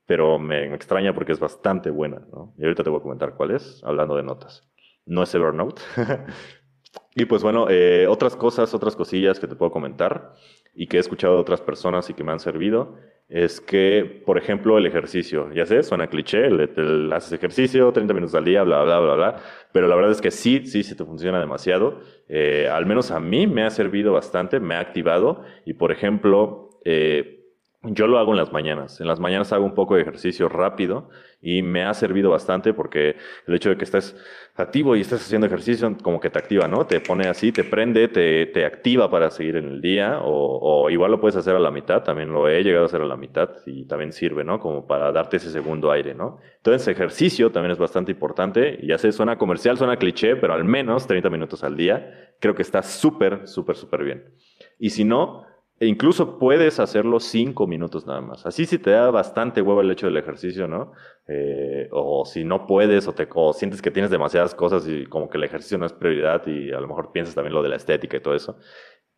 pero 0.05 0.39
me, 0.39 0.73
extraña 0.73 1.13
porque 1.13 1.31
es 1.31 1.39
bastante 1.39 1.89
buena, 1.89 2.21
¿no? 2.31 2.53
Y 2.57 2.63
ahorita 2.63 2.83
te 2.83 2.89
voy 2.89 2.99
a 2.99 3.03
comentar 3.03 3.35
cuál 3.35 3.51
es, 3.51 3.81
hablando 3.83 4.15
de 4.15 4.23
notas. 4.23 4.67
No 5.05 5.23
es 5.23 5.33
Evernote. 5.33 5.81
y 7.15 7.25
pues 7.25 7.43
bueno, 7.43 7.67
eh, 7.69 8.07
otras 8.07 8.35
cosas, 8.35 8.73
otras 8.73 8.95
cosillas 8.95 9.39
que 9.39 9.47
te 9.47 9.55
puedo 9.55 9.71
comentar 9.71 10.33
y 10.75 10.87
que 10.87 10.97
he 10.97 10.99
escuchado 10.99 11.35
de 11.35 11.41
otras 11.41 11.61
personas 11.61 12.09
y 12.09 12.13
que 12.13 12.23
me 12.23 12.31
han 12.31 12.39
servido, 12.39 12.97
es 13.29 13.61
que, 13.61 14.21
por 14.25 14.37
ejemplo, 14.37 14.77
el 14.77 14.85
ejercicio, 14.85 15.51
ya 15.53 15.65
sé, 15.65 15.83
suena 15.83 16.07
cliché, 16.07 16.47
el, 16.47 17.11
haces 17.13 17.33
ejercicio 17.33 17.91
30 17.91 18.13
minutos 18.13 18.35
al 18.35 18.45
día, 18.45 18.63
bla, 18.63 18.83
bla, 18.83 18.99
bla, 18.99 19.15
bla, 19.15 19.35
pero 19.71 19.87
la 19.87 19.95
verdad 19.95 20.11
es 20.11 20.21
que 20.21 20.31
sí, 20.31 20.65
sí, 20.65 20.83
sí 20.83 20.95
te 20.95 21.05
funciona 21.05 21.39
demasiado. 21.39 22.01
Eh, 22.27 22.67
al 22.71 22.85
menos 22.85 23.11
a 23.11 23.19
mí 23.19 23.47
me 23.47 23.63
ha 23.63 23.69
servido 23.69 24.13
bastante, 24.13 24.59
me 24.59 24.75
ha 24.75 24.79
activado 24.79 25.43
y, 25.65 25.73
por 25.73 25.91
ejemplo, 25.91 26.79
eh, 26.85 27.42
yo 27.83 28.07
lo 28.07 28.17
hago 28.17 28.31
en 28.31 28.37
las 28.37 28.53
mañanas. 28.53 29.01
En 29.01 29.07
las 29.07 29.19
mañanas 29.19 29.51
hago 29.51 29.65
un 29.65 29.73
poco 29.73 29.95
de 29.95 30.01
ejercicio 30.01 30.47
rápido 30.47 31.09
y 31.41 31.61
me 31.61 31.83
ha 31.83 31.93
servido 31.93 32.29
bastante 32.29 32.73
porque 32.73 33.17
el 33.45 33.53
hecho 33.53 33.69
de 33.69 33.75
que 33.75 33.83
estés 33.83 34.15
activo 34.55 34.95
y 34.95 35.01
estés 35.01 35.21
haciendo 35.21 35.47
ejercicio 35.47 35.97
como 36.01 36.21
que 36.21 36.29
te 36.29 36.39
activa, 36.39 36.69
¿no? 36.69 36.87
Te 36.87 37.01
pone 37.01 37.27
así, 37.27 37.51
te 37.51 37.65
prende, 37.65 38.07
te, 38.07 38.45
te 38.45 38.65
activa 38.65 39.11
para 39.11 39.29
seguir 39.29 39.57
en 39.57 39.65
el 39.65 39.81
día 39.81 40.19
o, 40.23 40.89
igual 40.89 41.11
lo 41.11 41.19
puedes 41.19 41.35
hacer 41.35 41.55
a 41.55 41.59
la 41.59 41.71
mitad, 41.71 42.03
también 42.03 42.31
lo 42.31 42.47
he 42.47 42.63
llegado 42.63 42.85
a 42.85 42.87
hacer 42.87 43.01
a 43.01 43.05
la 43.05 43.17
mitad 43.17 43.49
y 43.65 43.85
también 43.85 44.13
sirve, 44.13 44.45
¿no? 44.45 44.59
Como 44.59 44.87
para 44.87 45.11
darte 45.11 45.37
ese 45.37 45.51
segundo 45.51 45.91
aire, 45.91 46.13
¿no? 46.13 46.39
Entonces 46.57 46.87
ejercicio 46.87 47.51
también 47.51 47.71
es 47.71 47.79
bastante 47.79 48.13
importante 48.13 48.79
y 48.81 48.87
ya 48.87 48.97
sé, 48.97 49.11
suena 49.11 49.37
comercial, 49.37 49.77
suena 49.77 49.97
cliché, 49.97 50.37
pero 50.37 50.53
al 50.53 50.63
menos 50.63 51.05
30 51.05 51.29
minutos 51.29 51.63
al 51.65 51.75
día 51.75 52.33
creo 52.39 52.55
que 52.55 52.61
está 52.61 52.81
súper, 52.81 53.47
súper, 53.47 53.75
súper 53.75 54.03
bien. 54.03 54.33
Y 54.79 54.91
si 54.91 55.03
no, 55.03 55.45
e 55.79 55.87
incluso 55.87 56.37
puedes 56.37 56.79
hacerlo 56.79 57.19
cinco 57.19 57.67
minutos 57.67 58.05
nada 58.05 58.21
más. 58.21 58.45
Así 58.45 58.65
si 58.65 58.77
te 58.77 58.91
da 58.91 59.09
bastante 59.11 59.61
huevo 59.61 59.81
el 59.81 59.91
hecho 59.91 60.07
del 60.07 60.17
ejercicio, 60.17 60.67
¿no? 60.67 60.93
Eh, 61.27 61.87
o 61.91 62.25
si 62.25 62.43
no 62.43 62.67
puedes 62.67 63.07
o, 63.07 63.13
te, 63.13 63.27
sientes 63.53 63.81
que 63.81 63.91
tienes 63.91 64.11
demasiadas 64.11 64.55
cosas 64.55 64.87
y 64.87 65.05
como 65.05 65.29
que 65.29 65.37
el 65.37 65.43
ejercicio 65.43 65.77
no 65.77 65.85
es 65.85 65.93
prioridad 65.93 66.45
y 66.47 66.71
a 66.71 66.79
lo 66.79 66.87
mejor 66.87 67.11
piensas 67.11 67.35
también 67.35 67.53
lo 67.53 67.63
de 67.63 67.69
la 67.69 67.75
estética 67.75 68.17
y 68.17 68.19
todo 68.21 68.35
eso. 68.35 68.57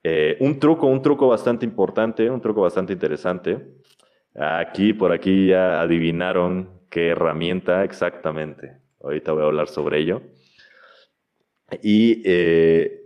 Eh, 0.04 0.38
un 0.40 0.60
truco, 0.60 0.88
un 0.88 1.02
truco 1.02 1.28
bastante 1.28 1.66
importante, 1.66 2.30
un 2.30 2.42
truco 2.42 2.62
bastante 2.62 2.94
interesante. 2.94 3.60
Aquí, 4.36 4.94
por 4.94 5.12
aquí 5.12 5.48
ya 5.48 5.82
adivinaron 5.82 6.82
qué 6.90 7.10
herramienta 7.10 7.84
exactamente. 7.84 8.78
Ahorita 9.02 9.32
voy 9.34 9.44
a 9.44 9.46
hablar 9.46 9.68
sobre 9.68 10.00
ello. 10.00 10.22
Y 11.82 12.22
eh, 12.26 13.05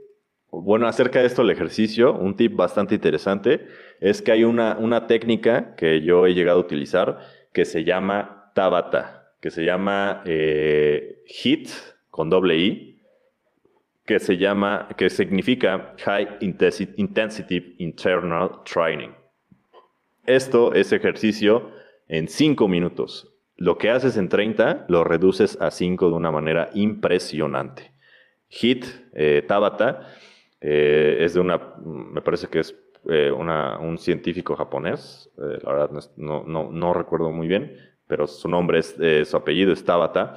bueno, 0.52 0.88
acerca 0.88 1.20
de 1.20 1.28
esto 1.28 1.44
el 1.44 1.52
ejercicio, 1.52 2.14
un 2.14 2.36
tip 2.36 2.56
bastante 2.56 2.96
interesante 2.96 3.68
es 4.00 4.22
que 4.22 4.32
hay 4.32 4.44
una, 4.44 4.78
una 4.78 5.08
técnica 5.08 5.76
que 5.76 6.02
yo 6.02 6.26
he 6.26 6.34
llegado 6.34 6.60
a 6.60 6.62
utilizar 6.62 7.20
que 7.54 7.66
se 7.66 7.84
llama 7.84 8.52
Tabata, 8.56 9.34
que 9.42 9.52
se 9.52 9.64
llama 9.64 10.24
eh, 10.26 11.24
HIT 11.28 11.70
con 12.10 12.30
doble 12.30 12.58
I, 12.58 13.02
que 14.06 14.20
se 14.20 14.38
llama, 14.38 14.88
que 14.98 15.10
significa 15.12 15.94
High 16.04 16.38
Intensity 16.42 17.76
Internal 17.78 18.64
Training. 18.64 19.12
Esto 20.26 20.74
es 20.74 20.92
ejercicio 20.92 21.72
en 22.08 22.28
5 22.28 22.68
minutos. 22.68 23.32
Lo 23.56 23.78
que 23.78 23.92
haces 23.92 24.18
en 24.18 24.30
30 24.30 24.86
lo 24.88 25.04
reduces 25.04 25.62
a 25.62 25.70
5 25.70 26.10
de 26.10 26.16
una 26.16 26.32
manera 26.32 26.72
impresionante. 26.74 27.92
HIT, 28.50 28.86
eh, 29.14 29.44
Tabata, 29.48 30.08
eh, 30.62 31.18
es 31.22 31.34
de 31.34 31.40
una, 31.40 31.60
me 31.84 32.22
parece 32.22 32.48
que 32.48 32.60
es 32.60 32.76
eh, 33.08 33.32
una, 33.32 33.80
un 33.80 33.98
científico 33.98 34.56
japonés, 34.56 35.32
eh, 35.38 35.60
la 35.64 35.72
verdad 35.72 35.92
no, 36.18 36.44
no, 36.44 36.70
no, 36.72 36.94
recuerdo 36.94 37.32
muy 37.32 37.48
bien, 37.48 37.78
pero 38.08 38.28
su 38.28 38.50
nombre 38.50 38.80
es, 38.80 38.96
su 39.28 39.38
apellido 39.38 39.72
es 39.72 39.84
Tabata. 39.84 40.36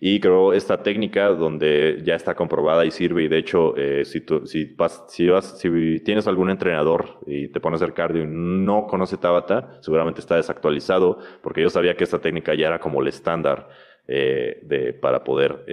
Y 0.00 0.20
creo 0.20 0.52
esta 0.52 0.82
técnica 0.82 1.28
donde 1.28 2.02
ya 2.04 2.14
está 2.14 2.34
comprobada 2.34 2.84
y 2.84 2.90
sirve, 2.90 3.22
y 3.22 3.28
de 3.28 3.38
hecho, 3.38 3.74
si, 4.04 4.20
tú, 4.20 4.44
si, 4.46 4.66
vas, 4.74 5.02
si, 5.08 5.28
vas, 5.28 5.58
si 5.58 6.00
tienes 6.00 6.26
algún 6.26 6.50
entrenador 6.50 7.20
y 7.26 7.48
te 7.48 7.58
pones 7.58 7.80
a 7.80 7.84
hacer 7.84 7.94
cardio 7.94 8.24
y 8.24 8.26
no 8.26 8.86
conoce 8.86 9.16
Tabata, 9.16 9.78
seguramente 9.80 10.20
está 10.20 10.36
desactualizado, 10.36 11.20
porque 11.40 11.62
yo 11.62 11.70
sabía 11.70 11.96
que 11.96 12.04
esta 12.04 12.18
técnica 12.18 12.54
ya 12.54 12.66
era 12.66 12.80
como 12.80 13.00
el 13.00 13.08
estándar 13.08 13.68
de, 14.06 14.98
para 15.00 15.24
poder 15.24 15.64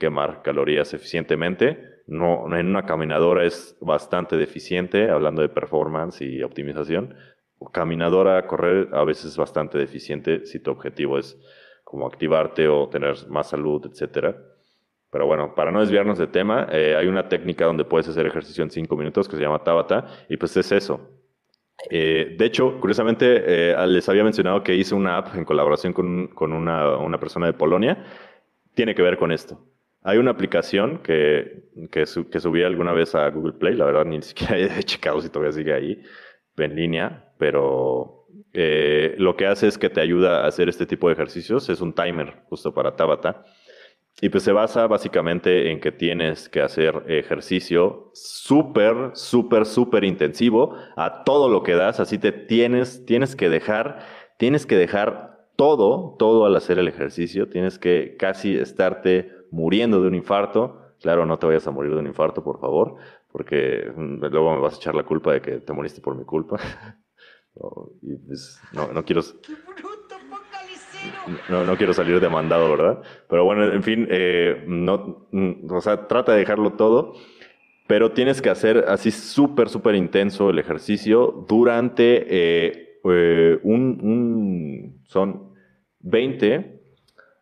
quemar 0.00 0.40
calorías 0.40 0.94
eficientemente 0.94 1.93
no, 2.06 2.54
en 2.54 2.68
una 2.68 2.84
caminadora 2.84 3.44
es 3.44 3.76
bastante 3.80 4.36
deficiente, 4.36 5.10
hablando 5.10 5.42
de 5.42 5.48
performance 5.48 6.20
y 6.20 6.42
optimización. 6.42 7.14
Caminadora, 7.72 8.46
correr 8.46 8.88
a 8.92 9.04
veces 9.04 9.26
es 9.26 9.36
bastante 9.36 9.78
deficiente 9.78 10.44
si 10.44 10.60
tu 10.60 10.70
objetivo 10.70 11.18
es 11.18 11.38
como 11.82 12.06
activarte 12.06 12.68
o 12.68 12.88
tener 12.88 13.14
más 13.28 13.48
salud, 13.48 13.86
etcétera. 13.86 14.36
Pero 15.10 15.26
bueno, 15.26 15.54
para 15.54 15.70
no 15.70 15.80
desviarnos 15.80 16.18
de 16.18 16.26
tema, 16.26 16.66
eh, 16.72 16.96
hay 16.96 17.06
una 17.06 17.28
técnica 17.28 17.64
donde 17.66 17.84
puedes 17.84 18.08
hacer 18.08 18.26
ejercicio 18.26 18.64
en 18.64 18.70
cinco 18.70 18.96
minutos 18.96 19.28
que 19.28 19.36
se 19.36 19.42
llama 19.42 19.62
Tabata 19.62 20.06
y 20.28 20.36
pues 20.36 20.56
es 20.56 20.72
eso. 20.72 21.08
Eh, 21.90 22.34
de 22.36 22.44
hecho, 22.44 22.80
curiosamente, 22.80 23.70
eh, 23.72 23.86
les 23.86 24.08
había 24.08 24.24
mencionado 24.24 24.62
que 24.62 24.74
hice 24.74 24.94
una 24.94 25.18
app 25.18 25.34
en 25.36 25.44
colaboración 25.44 25.92
con, 25.92 26.52
una 26.52 27.18
persona 27.20 27.46
de 27.46 27.52
Polonia. 27.52 28.04
Tiene 28.74 28.94
que 28.94 29.02
ver 29.02 29.16
con 29.16 29.30
esto. 29.32 29.60
Hay 30.04 30.18
una 30.18 30.32
aplicación 30.32 30.98
que, 30.98 31.64
que, 31.90 32.06
subí 32.06 32.62
alguna 32.62 32.92
vez 32.92 33.14
a 33.14 33.28
Google 33.30 33.54
Play, 33.54 33.74
la 33.74 33.86
verdad 33.86 34.04
ni 34.04 34.20
siquiera 34.20 34.58
he 34.78 34.82
checado 34.82 35.20
si 35.20 35.30
todavía 35.30 35.52
sigue 35.52 35.72
ahí 35.72 36.02
en 36.58 36.76
línea, 36.76 37.32
pero 37.38 38.26
eh, 38.52 39.14
lo 39.18 39.34
que 39.34 39.46
hace 39.46 39.66
es 39.66 39.78
que 39.78 39.90
te 39.90 40.00
ayuda 40.00 40.44
a 40.44 40.46
hacer 40.46 40.68
este 40.68 40.86
tipo 40.86 41.08
de 41.08 41.14
ejercicios. 41.14 41.68
Es 41.68 41.80
un 41.80 41.94
timer 41.94 42.42
justo 42.48 42.74
para 42.74 42.96
Tabata. 42.96 43.44
Y 44.20 44.28
pues 44.28 44.44
se 44.44 44.52
basa 44.52 44.86
básicamente 44.86 45.72
en 45.72 45.80
que 45.80 45.90
tienes 45.90 46.48
que 46.48 46.60
hacer 46.60 47.02
ejercicio 47.08 48.10
súper, 48.14 49.10
súper, 49.14 49.66
súper 49.66 50.04
intensivo 50.04 50.76
a 50.96 51.24
todo 51.24 51.48
lo 51.48 51.62
que 51.62 51.74
das. 51.74 51.98
Así 51.98 52.18
te 52.18 52.30
tienes, 52.30 53.04
tienes 53.06 53.34
que 53.34 53.48
dejar, 53.48 54.00
tienes 54.38 54.66
que 54.66 54.76
dejar 54.76 55.48
todo, 55.56 56.14
todo 56.18 56.46
al 56.46 56.54
hacer 56.54 56.78
el 56.78 56.86
ejercicio. 56.86 57.48
Tienes 57.48 57.78
que 57.78 58.16
casi 58.16 58.56
estarte 58.56 59.33
muriendo 59.54 60.00
de 60.02 60.08
un 60.08 60.14
infarto. 60.14 60.80
Claro, 61.00 61.24
no 61.26 61.38
te 61.38 61.46
vayas 61.46 61.66
a 61.66 61.70
morir 61.70 61.92
de 61.92 61.98
un 61.98 62.06
infarto, 62.06 62.42
por 62.42 62.60
favor, 62.60 62.96
porque 63.30 63.90
mm, 63.94 64.24
luego 64.24 64.54
me 64.54 64.60
vas 64.60 64.74
a 64.74 64.76
echar 64.76 64.94
la 64.94 65.04
culpa 65.04 65.32
de 65.32 65.40
que 65.40 65.52
te 65.60 65.72
moriste 65.72 66.00
por 66.00 66.16
mi 66.16 66.24
culpa. 66.24 66.58
y 68.02 68.16
pues, 68.16 68.60
no, 68.72 68.92
no 68.92 69.04
quiero... 69.04 69.22
No, 71.50 71.64
no, 71.64 71.76
quiero 71.76 71.92
salir 71.92 72.18
demandado, 72.18 72.70
¿verdad? 72.70 73.02
Pero 73.28 73.44
bueno, 73.44 73.70
en 73.70 73.82
fin, 73.82 74.06
eh, 74.10 74.64
no, 74.66 75.28
mm, 75.32 75.70
o 75.70 75.80
sea, 75.80 76.06
trata 76.06 76.32
de 76.32 76.38
dejarlo 76.38 76.72
todo, 76.72 77.14
pero 77.86 78.12
tienes 78.12 78.40
que 78.40 78.48
hacer 78.48 78.86
así 78.88 79.10
súper, 79.10 79.68
súper 79.68 79.94
intenso 79.94 80.50
el 80.50 80.58
ejercicio 80.58 81.44
durante 81.46 82.24
eh, 82.28 83.00
eh, 83.04 83.58
un, 83.62 84.00
un, 84.02 85.02
son 85.06 85.54
20, 86.00 86.80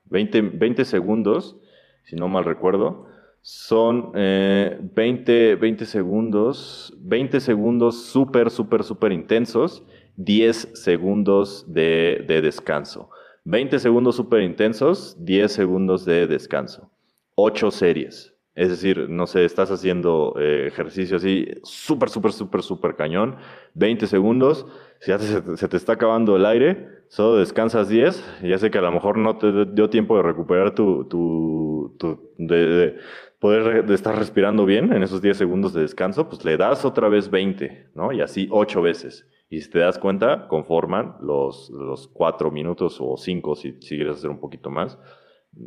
20, 0.07 0.41
20 0.41 0.85
segundos, 0.85 1.57
si 2.05 2.17
no 2.17 2.29
mal 2.29 2.45
recuerdo, 2.45 3.07
son 3.41 4.13
20, 4.13 5.57
20 5.57 5.85
segundos, 5.87 6.97
20 7.01 7.41
segundos 7.41 8.05
súper, 8.05 8.51
súper, 8.51 8.85
súper 8.85 9.13
intensos, 9.13 9.83
10 10.17 10.71
segundos 10.75 11.65
de, 11.73 12.25
de 12.29 12.41
descanso. 12.41 13.11
20 13.45 13.81
segundos 13.81 14.15
súper 14.15 14.43
intensos, 14.43 15.17
10 15.25 15.51
segundos 15.51 16.05
de 16.05 16.29
descanso. 16.29 16.91
8 17.35 17.71
series. 17.73 18.32
Es 18.55 18.69
decir, 18.69 19.09
no 19.09 19.27
sé, 19.27 19.47
estás 19.47 19.71
haciendo 19.71 20.35
eh, 20.39 20.67
ejercicio 20.67 21.17
así 21.17 21.49
súper, 21.63 22.11
súper, 22.11 22.33
súper, 22.33 22.63
súper 22.63 22.97
cañón. 22.97 23.37
20 23.75 24.07
segundos. 24.07 24.67
Si 25.01 25.11
ya 25.11 25.19
se, 25.19 25.69
te 25.69 25.77
está 25.77 25.95
acabando 25.95 26.37
el 26.37 26.45
aire, 26.45 26.89
solo 27.09 27.37
descansas 27.39 27.89
10. 27.89 28.41
Ya 28.43 28.59
sé 28.59 28.71
que 28.71 28.79
a 28.79 28.83
lo 28.83 28.93
mejor 28.93 29.17
no 29.17 29.39
te 29.39 29.65
dio 29.67 29.89
tiempo 29.89 30.17
de 30.19 30.23
recuperar 30.23 30.75
tu, 30.75 31.05
tu, 31.05 31.97
de, 32.37 32.99
poder 33.39 33.87
de 33.87 33.95
estar 33.95 34.17
respirando 34.19 34.67
bien 34.67 34.93
en 34.93 35.03
esos 35.03 35.23
10 35.23 35.37
segundos 35.37 35.73
de 35.73 35.81
descanso, 35.81 36.29
pues 36.29 36.45
le 36.45 36.59
das 36.59 36.85
otra 36.85 37.09
vez 37.09 37.31
20, 37.31 37.89
¿no? 37.95 38.13
Y 38.13 38.21
así 38.21 38.49
8 38.51 38.83
veces. 38.83 39.27
Y 39.49 39.61
si 39.61 39.71
te 39.71 39.79
das 39.79 39.99
cuenta, 39.99 40.47
conforman 40.49 41.17
los, 41.21 41.71
los 41.71 42.07
cuatro 42.09 42.51
minutos 42.51 42.99
o 43.01 43.17
cinco 43.17 43.55
si, 43.55 43.73
si 43.81 43.97
quieres 43.97 44.17
hacer 44.17 44.31
un 44.31 44.41
poquito 44.41 44.71
más. 44.71 44.99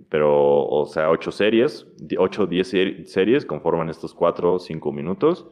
Pero, 0.10 0.66
o 0.66 0.86
sea, 0.86 1.10
ocho 1.10 1.32
series, 1.32 1.86
ocho 2.18 2.48
diez 2.48 2.70
series 2.70 3.46
conforman 3.46 3.90
estos 3.90 4.14
cuatro 4.14 4.60
cinco 4.60 4.92
minutos. 4.92 5.48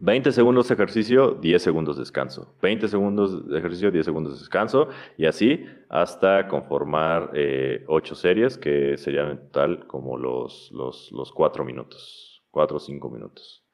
20 0.00 0.30
segundos 0.30 0.68
de 0.68 0.74
ejercicio, 0.74 1.32
10 1.32 1.60
segundos 1.60 1.96
de 1.96 2.02
descanso. 2.02 2.54
20 2.62 2.86
segundos 2.86 3.48
de 3.48 3.58
ejercicio, 3.58 3.90
10 3.90 4.04
segundos 4.04 4.34
de 4.34 4.38
descanso. 4.38 4.88
Y 5.16 5.26
así 5.26 5.64
hasta 5.88 6.46
conformar 6.46 7.30
eh, 7.34 7.84
8 7.88 8.14
series, 8.14 8.58
que 8.58 8.96
serían 8.96 9.30
en 9.30 9.38
total 9.38 9.86
como 9.86 10.16
los, 10.16 10.70
los, 10.72 11.10
los 11.12 11.32
4 11.32 11.64
minutos. 11.64 12.44
4 12.50 12.76
o 12.76 12.80
5 12.80 13.10
minutos. 13.10 13.64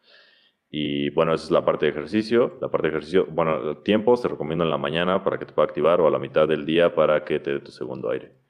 Y 0.71 1.11
bueno, 1.11 1.35
esa 1.35 1.45
es 1.45 1.51
la 1.51 1.65
parte 1.65 1.87
de 1.87 1.93
ejercicio. 1.93 2.59
La 2.61 2.69
parte 2.69 2.89
de 2.89 2.93
ejercicio, 2.95 3.27
bueno, 3.31 3.79
tiempos 3.79 4.23
te 4.23 4.29
recomiendo 4.29 4.65
en 4.65 4.71
la 4.71 4.79
mañana 4.79 5.23
para 5.23 5.39
que 5.39 5.45
te 5.45 5.53
pueda 5.53 5.67
activar 5.69 6.01
o 6.01 6.07
a 6.07 6.11
la 6.11 6.19
mitad 6.19 6.49
del 6.49 6.65
día 6.65 6.95
para 6.95 7.25
que 7.25 7.39
te 7.39 7.53
dé 7.53 7.61
tu 7.61 7.71
segundo 7.71 8.11
aire. 8.11 8.44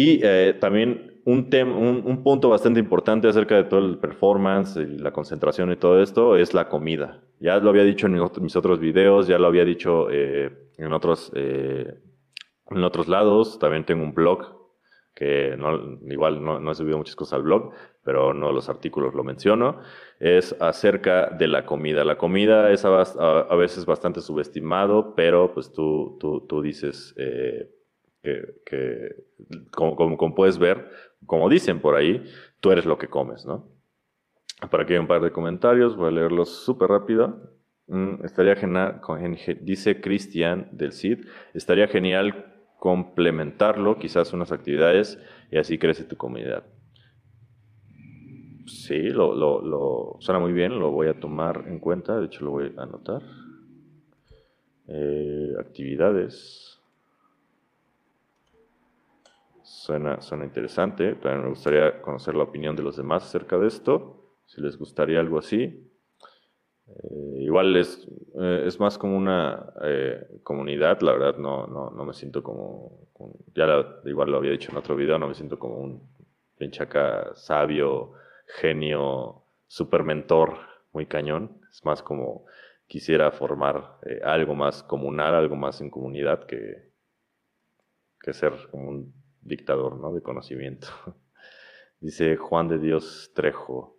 Y 0.00 0.20
eh, 0.22 0.54
también 0.60 1.20
un, 1.24 1.48
un, 1.52 2.02
un, 2.06 2.22
punto 2.22 2.48
bastante 2.48 2.78
importante 2.78 3.26
acerca 3.26 3.56
de 3.56 3.64
todo 3.64 3.80
el 3.80 3.98
performance 3.98 4.76
y 4.76 4.96
la 4.96 5.10
concentración 5.10 5.72
y 5.72 5.76
todo 5.76 6.00
esto 6.00 6.36
es 6.36 6.54
la 6.54 6.68
comida. 6.68 7.24
Ya 7.40 7.56
lo 7.58 7.70
había 7.70 7.82
dicho 7.82 8.06
en 8.06 8.12
mis 8.42 8.54
otros 8.54 8.78
videos, 8.78 9.26
ya 9.26 9.40
lo 9.40 9.48
había 9.48 9.64
dicho 9.64 10.08
eh, 10.08 10.52
en, 10.76 10.92
otros, 10.92 11.32
eh, 11.34 11.98
en 12.70 12.84
otros 12.84 13.08
lados. 13.08 13.58
También 13.58 13.84
tengo 13.84 14.04
un 14.04 14.14
blog 14.14 14.56
que 15.16 15.58
igual 16.08 16.44
no, 16.44 16.60
no, 16.60 16.70
he 16.70 16.74
subido 16.76 16.96
muchas 16.96 17.16
cosas 17.16 17.32
al 17.32 17.42
blog, 17.42 17.72
pero 18.04 18.32
no 18.32 18.52
los 18.52 18.68
artículos 18.68 19.14
lo 19.14 19.24
menciono, 19.24 19.80
es 20.20 20.54
acerca 20.60 21.26
de 21.30 21.48
la 21.48 21.66
comida. 21.66 22.04
La 22.04 22.16
comida 22.16 22.70
es 22.70 22.84
a, 22.84 23.56
veces 23.56 23.84
bastante 23.84 24.20
subestimado, 24.20 25.16
pero 25.16 25.52
pues 25.52 25.72
tú, 25.72 26.16
tú, 26.20 26.46
tú 26.46 26.62
dices 26.62 27.16
eh, 27.16 27.68
que, 28.22 29.16
como, 29.70 30.34
puedes 30.34 30.58
ver, 30.58 30.90
como 31.26 31.48
dicen 31.48 31.80
por 31.80 31.94
ahí, 31.94 32.24
tú 32.60 32.70
eres 32.70 32.84
lo 32.84 32.98
que 32.98 33.08
comes, 33.08 33.46
¿no? 33.46 33.68
Por 34.70 34.80
aquí 34.80 34.94
hay 34.94 34.98
un 34.98 35.06
par 35.06 35.20
de 35.20 35.30
comentarios, 35.30 35.96
voy 35.96 36.08
a 36.08 36.10
leerlos 36.10 36.50
súper 36.64 36.88
rápido. 36.88 37.54
Mm, 37.86 38.24
estaría 38.24 38.56
genial, 38.56 39.00
dice 39.62 40.00
Cristian 40.00 40.68
del 40.72 40.92
CID, 40.92 41.26
estaría 41.54 41.86
genial 41.86 42.54
complementarlo, 42.78 43.98
quizás 43.98 44.32
unas 44.32 44.52
actividades, 44.52 45.18
y 45.50 45.58
así 45.58 45.78
crece 45.78 46.04
tu 46.04 46.16
comunidad. 46.16 46.64
Sí, 48.66 49.08
lo, 49.10 49.34
lo, 49.34 50.16
suena 50.20 50.38
muy 50.38 50.52
bien, 50.52 50.78
lo 50.78 50.90
voy 50.90 51.08
a 51.08 51.18
tomar 51.18 51.64
en 51.68 51.78
cuenta, 51.78 52.18
de 52.18 52.26
hecho 52.26 52.44
lo 52.44 52.50
voy 52.50 52.72
a 52.76 52.82
anotar. 52.82 53.22
Eh, 54.86 55.52
actividades. 55.58 56.77
Suena, 59.88 60.20
suena 60.20 60.44
interesante, 60.44 61.14
también 61.14 61.44
me 61.44 61.48
gustaría 61.48 62.02
conocer 62.02 62.34
la 62.34 62.42
opinión 62.42 62.76
de 62.76 62.82
los 62.82 62.98
demás 62.98 63.24
acerca 63.24 63.56
de 63.56 63.68
esto, 63.68 64.34
si 64.44 64.60
les 64.60 64.76
gustaría 64.76 65.18
algo 65.18 65.38
así. 65.38 65.90
Eh, 66.86 67.36
igual 67.38 67.74
es, 67.74 68.06
eh, 68.38 68.64
es 68.66 68.78
más 68.78 68.98
como 68.98 69.16
una 69.16 69.72
eh, 69.82 70.40
comunidad, 70.42 71.00
la 71.00 71.12
verdad 71.12 71.38
no, 71.38 71.66
no, 71.66 71.88
no 71.88 72.04
me 72.04 72.12
siento 72.12 72.42
como, 72.42 73.08
ya 73.54 73.66
igual 74.04 74.30
lo 74.30 74.36
había 74.36 74.50
dicho 74.50 74.70
en 74.70 74.76
otro 74.76 74.94
video, 74.94 75.18
no 75.18 75.26
me 75.26 75.34
siento 75.34 75.58
como 75.58 75.78
un 75.78 76.02
pinchaca 76.58 77.34
sabio, 77.34 78.12
genio, 78.60 79.42
super 79.68 80.02
mentor, 80.02 80.52
muy 80.92 81.06
cañón. 81.06 81.62
Es 81.70 81.82
más 81.86 82.02
como 82.02 82.44
quisiera 82.86 83.30
formar 83.30 84.00
algo 84.22 84.54
más 84.54 84.82
comunal, 84.82 85.34
algo 85.34 85.56
más 85.56 85.80
en 85.80 85.88
comunidad 85.88 86.44
que, 86.44 86.90
que 88.20 88.34
ser 88.34 88.52
como 88.70 88.90
un 88.90 89.17
dictador 89.48 89.98
¿no? 89.98 90.12
de 90.12 90.22
conocimiento. 90.22 90.88
Dice 92.00 92.36
Juan 92.36 92.68
de 92.68 92.78
Dios 92.78 93.32
Trejo. 93.34 93.98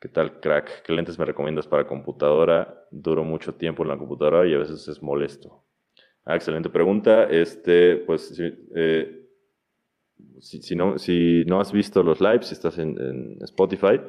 ¿Qué 0.00 0.08
tal, 0.08 0.40
crack? 0.40 0.82
¿Qué 0.82 0.92
lentes 0.92 1.18
me 1.18 1.24
recomiendas 1.24 1.66
para 1.66 1.86
computadora? 1.86 2.86
Duro 2.90 3.24
mucho 3.24 3.54
tiempo 3.54 3.82
en 3.82 3.88
la 3.88 3.98
computadora 3.98 4.46
y 4.46 4.54
a 4.54 4.58
veces 4.58 4.86
es 4.88 5.02
molesto. 5.02 5.64
Ah, 6.24 6.36
excelente 6.36 6.70
pregunta. 6.70 7.24
Este, 7.24 7.96
pues, 7.96 8.28
si, 8.28 8.44
eh, 8.74 9.26
no, 10.76 10.98
si 10.98 11.44
no 11.46 11.60
has 11.60 11.72
visto 11.72 12.02
los 12.02 12.20
lives, 12.20 12.46
si 12.46 12.54
estás 12.54 12.78
en, 12.78 13.36
Spotify, 13.42 14.00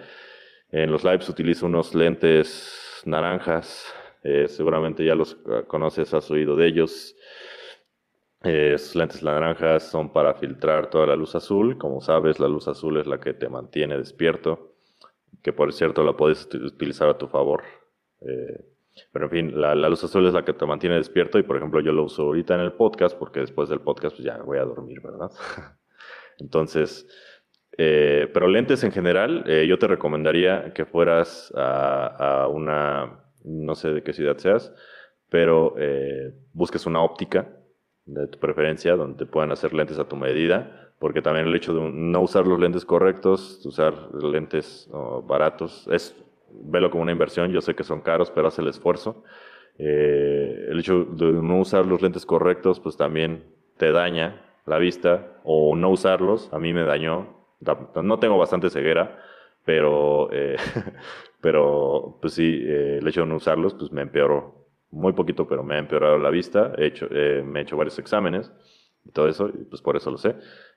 en 0.70 0.92
los 0.92 1.04
lives 1.04 1.28
utilizo 1.28 1.66
unos 1.66 1.94
lentes 1.96 3.02
naranjas. 3.06 3.86
Eh, 4.24 4.48
seguramente 4.48 5.04
ya 5.04 5.16
los 5.16 5.36
conoces, 5.68 6.14
has 6.14 6.30
oído 6.32 6.56
de 6.56 6.68
ellos. 6.68 7.16
Eh, 8.44 8.76
lentes 8.96 9.22
naranjas 9.22 9.84
son 9.84 10.12
para 10.12 10.34
filtrar 10.34 10.90
toda 10.90 11.06
la 11.08 11.16
luz 11.16 11.36
azul. 11.36 11.78
Como 11.78 12.02
sabes, 12.02 12.40
la 12.40 12.48
luz 12.48 12.68
azul 12.68 12.98
es 12.98 13.08
la 13.08 13.20
que 13.20 13.34
te 13.34 13.50
mantiene 13.50 13.98
despierto 13.98 14.72
que 15.42 15.54
por 15.54 15.74
cierto 15.74 16.04
la 16.04 16.16
puedes 16.16 16.48
utilizar 16.54 17.10
a 17.10 17.18
tu 17.18 17.28
favor. 17.28 17.64
Eh, 18.22 18.66
pero 19.12 19.26
en 19.26 19.32
fin, 19.32 19.62
la, 19.62 19.74
luz 19.76 20.04
azul 20.04 20.28
es 20.28 20.34
la 20.34 20.44
que 20.44 20.54
te 20.54 20.66
mantiene 20.66 20.98
despierto 20.98 21.40
y 21.40 21.44
por 21.44 21.58
ejemplo 21.58 21.80
yo 21.80 21.92
lo 21.92 22.04
uso 22.04 22.24
ahorita 22.24 22.56
en 22.56 22.62
el 22.62 22.74
podcast 22.74 23.18
porque 23.18 23.40
después 23.40 23.70
del 23.70 23.80
podcast 23.80 24.16
pues 24.16 24.26
ya 24.26 24.38
voy 24.38 24.58
a 24.58 24.66
dormir, 24.66 25.02
¿verdad? 25.02 25.32
Entonces, 26.40 27.08
eh, 27.78 28.30
pero 28.34 28.48
lentes 28.48 28.84
en 28.84 28.92
general, 28.92 29.44
eh, 29.48 29.66
yo 29.68 29.80
te 29.80 29.88
recomendaría 29.88 30.74
que 30.74 30.86
fueras 30.86 31.54
a, 31.56 32.48
una, 32.52 33.24
no 33.44 33.76
sé 33.76 33.92
de 33.92 34.04
qué 34.04 34.14
ciudad 34.14 34.38
seas, 34.38 34.74
pero 35.30 35.76
busques 36.54 36.86
una 36.86 37.02
óptica 37.02 37.48
de 38.06 38.28
tu 38.28 38.40
preferencia 38.40 38.96
donde 38.96 39.18
te 39.18 39.26
puedan 39.26 39.52
hacer 39.52 39.74
lentes 39.74 40.00
a 40.00 40.08
tu 40.08 40.16
medida 40.16 40.82
porque 41.02 41.24
también 41.24 41.48
el 41.48 41.56
hecho 41.56 41.74
de 41.74 41.82
no 41.92 42.22
usar 42.22 42.46
los 42.46 42.60
lentes 42.60 42.86
correctos, 42.86 43.66
usar 43.66 44.14
lentes 44.22 44.88
baratos, 45.24 45.88
es, 45.92 46.16
velo 46.52 46.92
como 46.92 47.02
una 47.02 47.12
inversión, 47.12 47.52
yo 47.52 47.60
sé 47.60 47.74
que 47.74 47.84
son 47.84 48.02
caros, 48.02 48.30
pero 48.30 48.48
hace 48.48 48.62
el 48.62 48.68
esfuerzo. 48.68 49.24
Eh, 49.80 50.68
el 50.70 50.80
hecho 50.80 51.06
de 51.06 51.32
no 51.34 51.60
usar 51.60 51.88
los 51.88 52.04
lentes 52.04 52.24
correctos, 52.24 52.80
pues 52.80 52.98
también 52.98 53.44
te 53.78 53.92
daña 53.92 54.46
la 54.68 54.78
vista, 54.78 55.40
o 55.44 55.76
no 55.76 55.90
usarlos, 55.90 56.54
a 56.54 56.60
mí 56.60 56.72
me 56.72 56.84
dañó, 56.84 57.48
no 57.96 58.20
tengo 58.20 58.38
bastante 58.38 58.70
ceguera, 58.70 59.18
pero, 59.66 60.30
eh, 60.32 60.56
pero 61.42 62.20
pues 62.22 62.36
sí, 62.36 62.62
eh, 62.64 63.00
el 63.02 63.08
hecho 63.08 63.22
de 63.22 63.26
no 63.26 63.38
usarlos, 63.38 63.74
pues 63.74 63.92
me 63.92 64.04
empeoró, 64.04 64.61
muy 64.92 65.14
poquito, 65.14 65.48
pero 65.48 65.64
me 65.64 65.76
ha 65.76 65.80
empeorado 65.80 66.18
la 66.18 66.30
vista, 66.30 66.74
he 66.78 66.88
hecho, 66.88 67.08
me 67.10 67.60
he 67.60 67.64
hecho 67.64 67.78
varios 67.78 67.98
exámenes, 67.98 68.52
y 69.06 69.12
todo 69.12 69.28
eso, 69.28 69.50
y 69.50 69.64
pues 69.66 69.82
por 69.82 69.96
eso 69.96 70.12
lo 70.12 70.18
sé. 70.18 70.36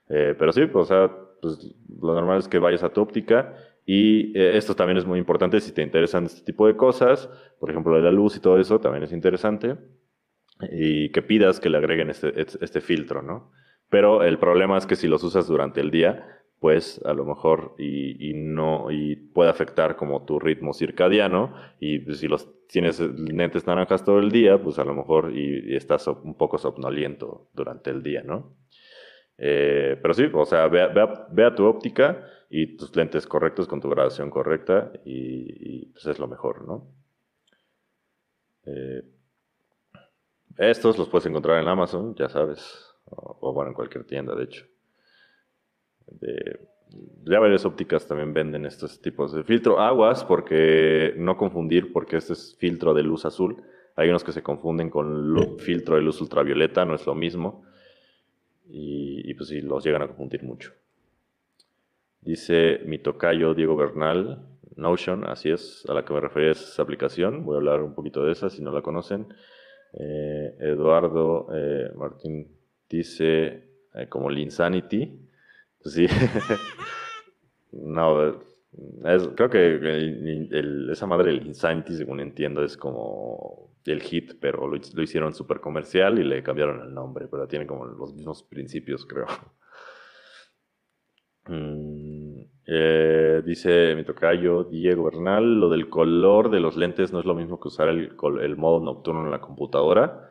Eh, 0.09 0.35
pero 0.37 0.51
sí, 0.51 0.61
o 0.73 0.85
sea, 0.85 1.11
pues 1.41 1.75
lo 2.01 2.13
normal 2.13 2.39
es 2.39 2.47
que 2.47 2.59
vayas 2.59 2.83
a 2.83 2.89
tu 2.89 3.01
óptica 3.01 3.55
y 3.85 4.37
eh, 4.37 4.57
esto 4.57 4.75
también 4.75 4.97
es 4.97 5.05
muy 5.05 5.19
importante 5.19 5.59
si 5.59 5.71
te 5.71 5.81
interesan 5.81 6.25
este 6.25 6.43
tipo 6.43 6.67
de 6.67 6.75
cosas, 6.75 7.29
por 7.59 7.69
ejemplo, 7.69 7.95
de 7.95 8.01
la 8.01 8.11
luz 8.11 8.35
y 8.35 8.39
todo 8.39 8.59
eso 8.59 8.79
también 8.79 9.03
es 9.03 9.11
interesante, 9.11 9.77
y 10.71 11.11
que 11.11 11.21
pidas 11.21 11.59
que 11.59 11.69
le 11.69 11.77
agreguen 11.77 12.09
este, 12.09 12.33
este 12.39 12.81
filtro, 12.81 13.21
¿no? 13.21 13.51
Pero 13.89 14.23
el 14.23 14.39
problema 14.39 14.77
es 14.77 14.85
que 14.85 14.95
si 14.95 15.07
los 15.07 15.23
usas 15.23 15.47
durante 15.47 15.81
el 15.81 15.91
día, 15.91 16.44
pues 16.65 16.99
a 17.05 17.13
lo 17.13 17.25
mejor 17.25 17.75
y, 17.77 18.33
no 18.33 18.89
y 18.89 19.15
puede 19.15 19.51
afectar 19.51 19.95
como 19.95 20.25
tu 20.25 20.39
ritmo 20.39 20.73
circadiano 20.73 21.53
y 21.79 21.99
pues, 21.99 22.17
si 22.17 22.27
los 22.27 22.49
tienes 22.67 22.99
lentes 22.99 23.67
naranjas 23.67 24.03
todo 24.03 24.17
el 24.17 24.31
día, 24.31 24.59
pues 24.59 24.79
a 24.79 24.83
lo 24.83 24.95
mejor 24.95 25.31
y, 25.31 25.75
estás 25.75 26.07
un 26.07 26.35
poco 26.35 26.57
somnoliento 26.57 27.51
durante 27.53 27.91
el 27.91 28.01
día, 28.01 28.23
¿no? 28.23 28.57
Eh, 29.37 29.99
pero 30.01 30.15
sí, 30.15 30.27
o 30.33 30.43
sea, 30.43 30.67
ve, 30.67 31.43
a 31.43 31.53
tu 31.53 31.65
óptica 31.65 32.25
y 32.49 32.75
tus 32.77 32.95
lentes 32.95 33.27
correctos 33.27 33.67
con 33.67 33.79
tu 33.79 33.87
gradación 33.87 34.31
correcta 34.31 34.91
y, 35.05 35.91
pues 35.91 36.07
es 36.07 36.17
lo 36.17 36.27
mejor, 36.27 36.67
¿no? 36.67 36.87
Eh, 38.65 39.03
estos 40.57 40.97
los 40.97 41.09
puedes 41.09 41.27
encontrar 41.27 41.61
en 41.61 41.67
Amazon, 41.67 42.15
ya 42.15 42.27
sabes, 42.27 42.91
o, 43.05 43.53
bueno, 43.53 43.69
en 43.69 43.75
cualquier 43.75 44.03
tienda, 44.05 44.33
de 44.33 44.45
hecho. 44.45 44.65
Ya 47.25 47.39
varias 47.39 47.65
ópticas 47.65 48.07
también 48.07 48.33
venden 48.33 48.65
estos 48.65 49.01
tipos 49.01 49.33
de 49.33 49.43
filtro. 49.43 49.79
Aguas, 49.79 50.23
porque 50.23 51.13
no 51.17 51.37
confundir, 51.37 51.91
porque 51.91 52.17
este 52.17 52.33
es 52.33 52.55
filtro 52.59 52.93
de 52.93 53.03
luz 53.03 53.25
azul. 53.25 53.63
Hay 53.95 54.09
unos 54.09 54.23
que 54.23 54.31
se 54.31 54.43
confunden 54.43 54.89
con 54.89 55.57
filtro 55.59 55.95
de 55.95 56.01
luz 56.01 56.21
ultravioleta, 56.21 56.85
no 56.85 56.95
es 56.95 57.05
lo 57.05 57.15
mismo. 57.15 57.63
Y, 58.67 59.33
pues 59.35 59.49
sí, 59.49 59.61
los 59.61 59.83
llegan 59.83 60.01
a 60.01 60.07
confundir 60.07 60.43
mucho. 60.43 60.73
Dice 62.21 62.81
mi 62.85 62.97
tocayo 62.97 63.53
Diego 63.53 63.75
Bernal, 63.75 64.47
Notion, 64.75 65.25
así 65.25 65.51
es 65.51 65.85
a 65.87 65.93
la 65.93 66.03
que 66.03 66.13
me 66.13 66.19
refería 66.19 66.51
esa 66.51 66.81
aplicación. 66.81 67.45
Voy 67.45 67.55
a 67.55 67.57
hablar 67.57 67.81
un 67.81 67.93
poquito 67.93 68.25
de 68.25 68.31
esa 68.31 68.49
si 68.49 68.61
no 68.61 68.71
la 68.71 68.81
conocen. 68.81 69.27
Eh, 69.93 70.55
Eduardo 70.59 71.47
eh, 71.53 71.91
Martín 71.95 72.47
dice 72.89 73.69
eh, 73.93 74.07
como 74.09 74.29
Linsanity. 74.29 75.05
Pues 75.05 75.24
sí. 75.85 76.07
no, 77.71 78.41
creo 79.35 79.49
que 79.49 80.89
esa 80.91 81.05
madre 81.07 81.31
del 81.31 81.45
Insanity, 81.47 81.95
según 81.95 82.19
entiendo, 82.19 82.63
es 82.63 82.77
como 82.77 83.75
el 83.85 84.01
hit, 84.01 84.33
pero 84.39 84.67
lo, 84.67 84.75
hicieron 84.77 85.33
súper 85.33 85.59
comercial 85.59 86.19
y 86.19 86.23
le 86.23 86.41
cambiaron 86.43 86.81
el 86.81 86.93
nombre, 86.93 87.27
pero 87.29 87.47
tiene 87.47 87.67
como 87.67 87.85
los 87.85 88.13
mismos 88.13 88.43
principios, 88.43 89.05
creo. 89.05 89.27
Mm, 91.47 92.41
eh, 92.65 93.43
dice 93.45 93.95
mi 93.95 94.03
tocayo 94.03 94.63
Diego 94.63 95.03
Bernal, 95.03 95.59
lo 95.59 95.69
del 95.69 95.89
color 95.91 96.49
de 96.49 96.59
los 96.59 96.75
lentes 96.75 97.13
no 97.13 97.19
es 97.19 97.25
lo 97.25 97.35
mismo 97.35 97.59
que 97.59 97.67
usar 97.67 97.87
el, 97.87 98.15
el 98.41 98.57
modo 98.57 98.83
nocturno 98.83 99.25
en 99.25 99.29
la 99.29 99.41
computadora. 99.41 100.27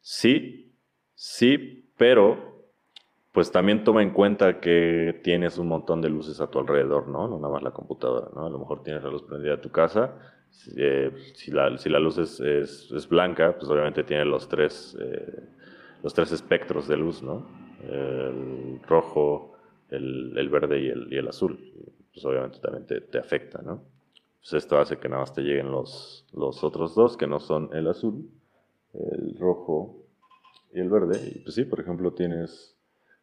Sí, 0.00 0.74
sí, 1.14 1.92
pero 1.96 2.49
pues 3.32 3.52
también 3.52 3.84
toma 3.84 4.02
en 4.02 4.10
cuenta 4.10 4.60
que 4.60 5.20
tienes 5.22 5.58
un 5.58 5.68
montón 5.68 6.00
de 6.00 6.08
luces 6.08 6.40
a 6.40 6.48
tu 6.48 6.58
alrededor, 6.58 7.08
¿no? 7.08 7.28
No 7.28 7.38
nada 7.38 7.54
más 7.54 7.62
la 7.62 7.70
computadora, 7.70 8.28
¿no? 8.34 8.46
A 8.46 8.50
lo 8.50 8.58
mejor 8.58 8.82
tienes 8.82 9.02
la 9.02 9.10
luz 9.10 9.22
prendida 9.22 9.52
de 9.52 9.62
tu 9.62 9.70
casa 9.70 10.16
eh, 10.76 11.10
si, 11.34 11.50
la, 11.50 11.76
si, 11.78 11.88
la, 11.88 11.98
luz 11.98 12.18
es, 12.18 12.40
es, 12.40 13.08
blanca, 13.08 13.56
pues 13.56 13.70
obviamente 13.70 14.04
tiene 14.04 14.24
los 14.24 14.48
tres, 14.48 14.96
eh, 15.00 15.48
los 16.02 16.12
tres 16.12 16.32
espectros 16.32 16.86
de 16.86 16.96
luz, 16.96 17.22
¿no? 17.22 17.46
El 17.82 18.80
rojo, 18.86 19.54
el, 19.88 20.36
el 20.36 20.48
verde 20.48 20.80
y 20.80 20.88
el, 20.88 21.12
y 21.12 21.16
el, 21.16 21.28
azul. 21.28 21.58
Pues 22.12 22.24
obviamente 22.26 22.58
también 22.58 22.84
te, 22.86 23.00
te, 23.00 23.18
afecta, 23.18 23.62
¿no? 23.62 23.82
Pues 24.40 24.52
esto 24.54 24.78
hace 24.78 24.98
que 24.98 25.08
nada 25.08 25.22
más 25.22 25.32
te 25.32 25.42
lleguen 25.42 25.70
los, 25.70 26.26
los 26.32 26.62
otros 26.62 26.94
dos, 26.94 27.16
que 27.16 27.26
no 27.26 27.40
son 27.40 27.70
el 27.72 27.88
azul, 27.88 28.28
el 28.92 29.38
rojo 29.38 30.04
y 30.74 30.80
el 30.80 30.90
verde. 30.90 31.20
Y 31.34 31.38
pues 31.38 31.54
sí, 31.54 31.64
por 31.64 31.80
ejemplo, 31.80 32.12
tienes, 32.12 32.76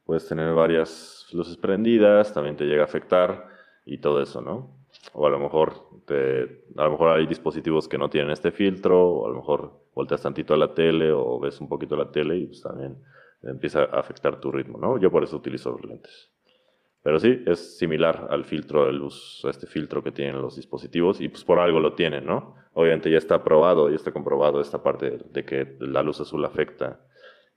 puedes 0.07 0.27
tener 0.27 0.51
varias 0.55 1.27
luces 1.33 1.55
prendidas, 1.57 2.33
también 2.33 2.55
te 2.55 2.65
llega 2.65 2.81
a 2.81 2.85
afectar 2.85 3.49
y 3.85 3.99
todo 3.99 4.21
eso, 4.23 4.41
¿no? 4.41 4.77
o 5.13 5.27
a 5.27 5.29
lo 5.29 5.39
mejor 5.39 5.73
te, 6.05 6.63
a 6.77 6.85
lo 6.85 6.91
mejor 6.91 7.17
hay 7.17 7.27
dispositivos 7.27 7.87
que 7.87 7.97
no 7.97 8.09
tienen 8.09 8.31
este 8.31 8.51
filtro, 8.51 9.03
o 9.03 9.25
a 9.25 9.29
lo 9.29 9.35
mejor 9.35 9.71
volteas 9.93 10.21
tantito 10.21 10.53
a 10.53 10.57
la 10.57 10.73
tele 10.73 11.11
o 11.11 11.39
ves 11.39 11.59
un 11.61 11.69
poquito 11.69 11.95
la 11.95 12.11
tele 12.11 12.37
y 12.37 12.45
pues 12.47 12.61
también 12.61 12.97
empieza 13.43 13.81
a 13.81 13.99
afectar 13.99 14.39
tu 14.39 14.51
ritmo, 14.51 14.77
¿no? 14.77 14.99
Yo 14.99 15.11
por 15.11 15.23
eso 15.23 15.37
utilizo 15.37 15.71
los 15.71 15.83
lentes. 15.85 16.31
Pero 17.03 17.19
sí, 17.19 17.43
es 17.45 17.77
similar 17.77 18.27
al 18.29 18.43
filtro 18.43 18.85
de 18.85 18.91
luz, 18.91 19.41
a 19.45 19.49
este 19.49 19.67
filtro 19.67 20.03
que 20.03 20.11
tienen 20.11 20.41
los 20.41 20.55
dispositivos 20.55 21.21
y 21.21 21.29
pues 21.29 21.43
por 21.43 21.59
algo 21.59 21.79
lo 21.79 21.93
tienen, 21.93 22.25
¿no? 22.25 22.55
Obviamente 22.73 23.09
ya 23.09 23.17
está 23.17 23.43
probado, 23.43 23.89
ya 23.89 23.95
está 23.95 24.11
comprobado 24.11 24.59
esta 24.59 24.83
parte 24.83 25.19
de 25.31 25.45
que 25.45 25.77
la 25.79 26.03
luz 26.03 26.19
azul 26.19 26.43
afecta 26.43 26.99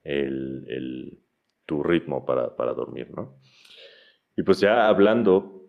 el, 0.02 0.64
el, 0.68 1.18
tu 1.70 1.84
ritmo 1.84 2.26
para, 2.26 2.56
para 2.56 2.74
dormir, 2.74 3.12
¿no? 3.16 3.36
Y 4.36 4.42
pues 4.42 4.58
ya 4.58 4.88
hablando 4.88 5.60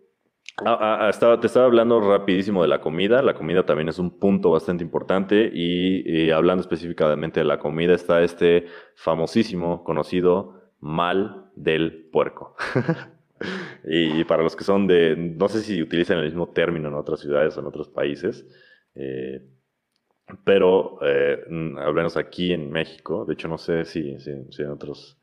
te 1.40 1.46
estaba 1.46 1.66
hablando 1.66 2.00
rapidísimo 2.00 2.62
de 2.62 2.68
la 2.68 2.80
comida. 2.80 3.22
La 3.22 3.34
comida 3.34 3.64
también 3.64 3.88
es 3.88 3.98
un 3.98 4.18
punto 4.18 4.50
bastante 4.50 4.84
importante 4.84 5.50
y, 5.52 6.30
hablando 6.30 6.62
específicamente 6.62 7.40
de 7.40 7.44
la 7.44 7.58
comida 7.58 7.94
está 7.94 8.22
este 8.22 8.66
famosísimo, 8.94 9.82
conocido 9.84 10.72
mal 10.80 11.50
del 11.54 12.08
puerco. 12.10 12.56
y, 13.84 14.24
para 14.24 14.42
los 14.42 14.56
que 14.56 14.64
son 14.64 14.86
de, 14.86 15.16
no 15.16 15.48
sé 15.48 15.62
si 15.62 15.80
utilizan 15.80 16.18
el 16.18 16.24
mismo 16.24 16.50
término 16.50 16.88
en 16.88 16.94
otras 16.94 17.20
ciudades 17.20 17.56
o 17.56 17.60
en 17.60 17.66
otros 17.66 17.88
países, 17.88 18.46
eh, 18.94 19.42
pero 20.44 20.98
eh, 21.02 21.38
al 21.78 21.94
menos 21.94 22.16
aquí 22.16 22.52
en 22.52 22.70
México, 22.70 23.24
de 23.24 23.34
hecho 23.34 23.48
no 23.48 23.58
sé 23.58 23.84
si, 23.84 24.16
en, 24.26 24.70
otros, 24.70 25.18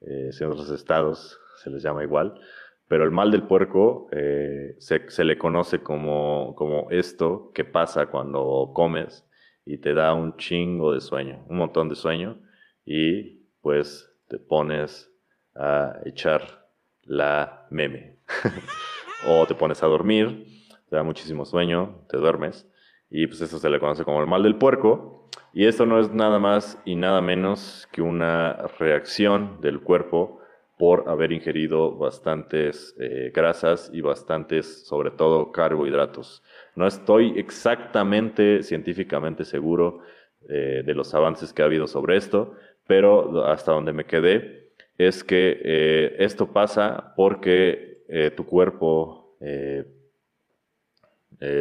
eh, 0.00 0.30
en 0.38 0.46
otros 0.46 0.70
estados 0.70 1.38
se 1.56 1.70
les 1.70 1.82
llama 1.82 2.02
igual, 2.02 2.40
pero 2.88 3.04
el 3.04 3.10
mal 3.10 3.30
del 3.30 3.44
puerco 3.44 4.08
eh, 4.12 4.74
se, 4.78 5.24
le 5.24 5.38
conoce 5.38 5.80
como, 5.80 6.54
como 6.56 6.90
esto 6.90 7.52
que 7.54 7.64
pasa 7.64 8.06
cuando 8.06 8.72
comes 8.74 9.24
y 9.64 9.78
te 9.78 9.94
da 9.94 10.14
un 10.14 10.36
chingo 10.36 10.92
de 10.92 11.00
sueño, 11.00 11.44
un 11.48 11.58
montón 11.58 11.88
de 11.88 11.94
sueño, 11.94 12.40
y 12.84 13.46
pues 13.60 14.10
te 14.26 14.38
pones 14.38 15.08
a 15.54 16.00
echar 16.04 16.66
la 17.04 17.66
meme. 17.70 18.16
o 19.26 19.46
te 19.46 19.54
pones 19.54 19.82
a 19.82 19.86
dormir, 19.86 20.46
te 20.88 20.96
da 20.96 21.02
muchísimo 21.02 21.44
sueño, 21.44 22.04
te 22.08 22.16
duermes, 22.16 22.68
y 23.10 23.26
pues 23.26 23.40
eso 23.40 23.58
se 23.58 23.68
le 23.70 23.78
conoce 23.78 24.04
como 24.04 24.20
el 24.20 24.26
mal 24.26 24.42
del 24.42 24.56
puerco. 24.56 25.19
Y 25.52 25.66
esto 25.66 25.84
no 25.84 25.98
es 25.98 26.12
nada 26.12 26.38
más 26.38 26.80
y 26.84 26.94
nada 26.94 27.20
menos 27.20 27.88
que 27.90 28.02
una 28.02 28.52
reacción 28.78 29.60
del 29.60 29.80
cuerpo 29.80 30.40
por 30.78 31.10
haber 31.10 31.32
ingerido 31.32 31.94
bastantes 31.96 32.94
eh, 32.98 33.32
grasas 33.34 33.90
y 33.92 34.00
bastantes, 34.00 34.86
sobre 34.86 35.10
todo, 35.10 35.52
carbohidratos. 35.52 36.42
No 36.74 36.86
estoy 36.86 37.38
exactamente 37.38 38.62
científicamente 38.62 39.44
seguro 39.44 40.00
eh, 40.48 40.82
de 40.86 40.94
los 40.94 41.12
avances 41.14 41.52
que 41.52 41.60
ha 41.60 41.66
habido 41.66 41.86
sobre 41.86 42.16
esto, 42.16 42.54
pero 42.86 43.44
hasta 43.44 43.72
donde 43.72 43.92
me 43.92 44.06
quedé 44.06 44.70
es 44.96 45.22
que 45.22 45.60
eh, 45.62 46.16
esto 46.20 46.52
pasa 46.52 47.12
porque 47.14 47.90
tu 48.36 48.44
cuerpo, 48.44 49.36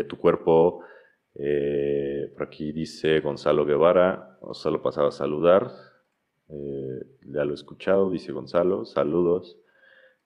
tu 0.08 0.18
cuerpo, 0.18 0.82
por 2.36 2.48
aquí 2.48 2.72
dice 2.72 3.22
Gonzalo 3.22 3.66
Guevara, 3.66 4.38
solo 4.54 4.82
pasaba 4.82 5.10
a 5.10 5.12
saludar, 5.12 5.72
eh, 6.50 7.06
ya 7.32 7.46
lo 7.46 7.52
he 7.52 7.56
escuchado, 7.56 8.10
dice 8.10 8.32
Gonzalo. 8.32 8.86
Saludos, 8.86 9.58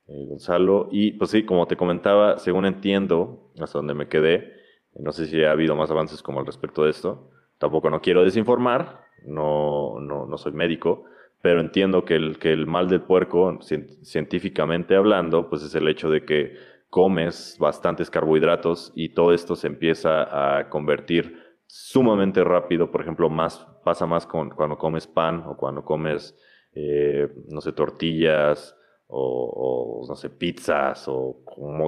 eh, 0.07 0.25
Gonzalo. 0.27 0.87
Y 0.91 1.13
pues 1.13 1.31
sí, 1.31 1.43
como 1.45 1.67
te 1.67 1.75
comentaba, 1.75 2.37
según 2.37 2.65
entiendo, 2.65 3.51
hasta 3.59 3.79
donde 3.79 3.93
me 3.93 4.07
quedé, 4.07 4.53
no 4.95 5.11
sé 5.11 5.25
si 5.25 5.43
ha 5.43 5.51
habido 5.51 5.75
más 5.75 5.91
avances 5.91 6.21
como 6.21 6.39
al 6.39 6.45
respecto 6.45 6.83
de 6.83 6.91
esto. 6.91 7.29
Tampoco 7.57 7.89
no 7.89 8.01
quiero 8.01 8.23
desinformar, 8.23 9.01
no, 9.25 9.99
no, 9.99 10.25
no 10.25 10.37
soy 10.37 10.53
médico, 10.53 11.05
pero 11.41 11.59
entiendo 11.59 12.05
que 12.05 12.15
el, 12.15 12.39
que 12.39 12.53
el 12.53 12.67
mal 12.67 12.89
del 12.89 13.01
puerco, 13.01 13.59
científicamente 13.61 14.95
hablando, 14.95 15.49
pues 15.49 15.63
es 15.63 15.75
el 15.75 15.87
hecho 15.87 16.09
de 16.09 16.25
que 16.25 16.55
comes 16.93 17.57
bastantes 17.59 18.11
carbohidratos 18.11 18.91
y 18.93 19.15
todo 19.15 19.33
esto 19.33 19.55
se 19.55 19.65
empieza 19.65 20.59
a 20.59 20.69
convertir 20.69 21.39
sumamente 21.65 22.43
rápido, 22.43 22.91
por 22.91 23.01
ejemplo, 23.01 23.31
más, 23.31 23.67
pasa 23.83 24.05
más 24.05 24.27
con, 24.27 24.51
cuando 24.51 24.77
comes 24.77 25.07
pan 25.07 25.43
o 25.47 25.57
cuando 25.57 25.83
comes, 25.83 26.37
eh, 26.75 27.27
no 27.49 27.61
sé, 27.61 27.71
tortillas 27.71 28.77
o, 29.07 30.05
no 30.07 30.13
sé, 30.13 30.29
pizzas 30.29 31.05
o 31.07 31.43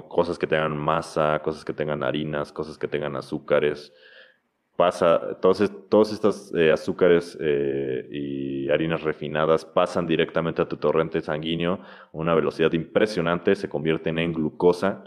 cosas 0.10 0.40
que 0.40 0.48
tengan 0.48 0.76
masa, 0.76 1.40
cosas 1.44 1.64
que 1.64 1.74
tengan 1.74 2.04
harinas, 2.04 2.52
cosas 2.52 2.80
que 2.80 2.88
tengan 2.88 3.16
azúcares. 3.16 3.94
Pasa, 4.76 5.38
todos, 5.42 5.72
todos 5.90 6.12
estos 6.12 6.54
eh, 6.54 6.72
azúcares 6.72 7.38
eh, 7.40 8.08
y 8.12 8.70
harinas 8.70 9.02
refinadas 9.02 9.64
pasan 9.64 10.06
directamente 10.06 10.62
a 10.62 10.68
tu 10.68 10.78
torrente 10.78 11.22
sanguíneo 11.22 11.74
a 11.74 12.10
una 12.12 12.36
velocidad 12.36 12.74
impresionante, 12.74 13.56
se 13.56 13.70
convierten 13.70 14.20
en 14.20 14.34
glucosa 14.34 15.04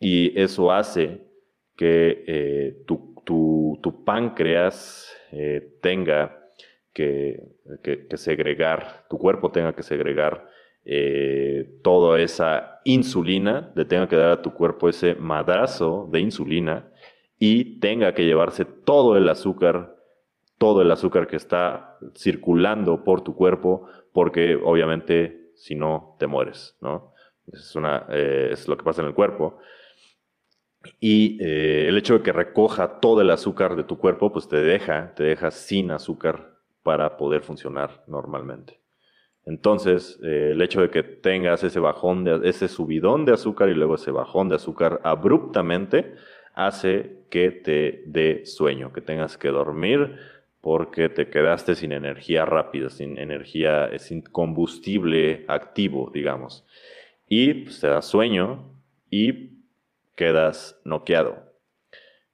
y 0.00 0.38
eso 0.38 0.72
hace 0.72 1.20
que 1.76 2.24
eh, 2.26 2.82
tu, 2.86 3.22
tu, 3.24 4.04
páncreas 4.04 5.08
tenga 5.80 6.50
que, 6.92 7.40
que, 7.82 8.16
segregar, 8.16 9.06
tu 9.08 9.16
cuerpo 9.16 9.50
tenga 9.50 9.74
que 9.74 9.82
segregar 9.82 10.46
toda 11.82 12.20
esa 12.20 12.80
insulina, 12.84 13.72
le 13.74 13.84
tenga 13.84 14.08
que 14.08 14.16
dar 14.16 14.30
a 14.30 14.42
tu 14.42 14.52
cuerpo 14.52 14.88
ese 14.88 15.14
madrazo 15.14 16.08
de 16.12 16.20
insulina 16.20 16.91
y 17.44 17.80
tenga 17.80 18.14
que 18.14 18.24
llevarse 18.24 18.64
todo 18.64 19.16
el 19.16 19.28
azúcar, 19.28 19.96
todo 20.58 20.80
el 20.80 20.88
azúcar 20.92 21.26
que 21.26 21.34
está 21.34 21.98
circulando 22.14 23.02
por 23.02 23.22
tu 23.22 23.34
cuerpo, 23.34 23.88
porque 24.12 24.54
obviamente 24.54 25.50
si 25.56 25.74
no 25.74 26.14
te 26.20 26.28
mueres, 26.28 26.76
¿no? 26.80 27.12
Es, 27.52 27.76
eh, 28.10 28.54
lo 28.68 28.76
que 28.76 28.84
pasa 28.84 29.02
en 29.02 29.08
el 29.08 29.14
cuerpo. 29.14 29.58
Y 31.00 31.36
eh, 31.42 31.88
el 31.88 31.98
hecho 31.98 32.18
de 32.18 32.22
que 32.22 32.30
recoja 32.30 33.00
todo 33.00 33.22
el 33.22 33.30
azúcar 33.30 33.74
de 33.74 33.82
tu 33.82 33.98
cuerpo, 33.98 34.32
pues 34.32 34.46
te 34.46 34.62
deja, 34.62 35.12
te 35.16 35.24
deja 35.24 35.50
sin 35.50 35.90
azúcar 35.90 36.60
para 36.84 37.16
poder 37.16 37.42
funcionar 37.42 38.04
normalmente. 38.06 38.78
Entonces, 39.46 40.20
eh, 40.22 40.50
el 40.52 40.62
hecho 40.62 40.80
de 40.80 40.90
que 40.90 41.02
tengas 41.02 41.64
ese 41.64 41.80
bajón, 41.80 42.22
de, 42.22 42.48
ese 42.48 42.68
subidón 42.68 43.24
de 43.24 43.32
azúcar 43.32 43.68
y 43.68 43.74
luego 43.74 43.96
ese 43.96 44.12
bajón 44.12 44.48
de 44.48 44.54
azúcar 44.54 45.00
abruptamente, 45.02 46.14
hace 46.54 47.24
que 47.30 47.50
te 47.50 48.02
dé 48.06 48.46
sueño, 48.46 48.92
que 48.92 49.00
tengas 49.00 49.38
que 49.38 49.48
dormir 49.48 50.16
porque 50.60 51.08
te 51.08 51.28
quedaste 51.28 51.74
sin 51.74 51.92
energía 51.92 52.44
rápida, 52.44 52.88
sin 52.88 53.18
energía, 53.18 53.90
sin 53.98 54.22
combustible 54.22 55.44
activo, 55.48 56.10
digamos. 56.14 56.64
Y 57.28 57.54
pues, 57.54 57.80
te 57.80 57.88
da 57.88 58.00
sueño 58.00 58.72
y 59.10 59.50
quedas 60.14 60.80
noqueado. 60.84 61.52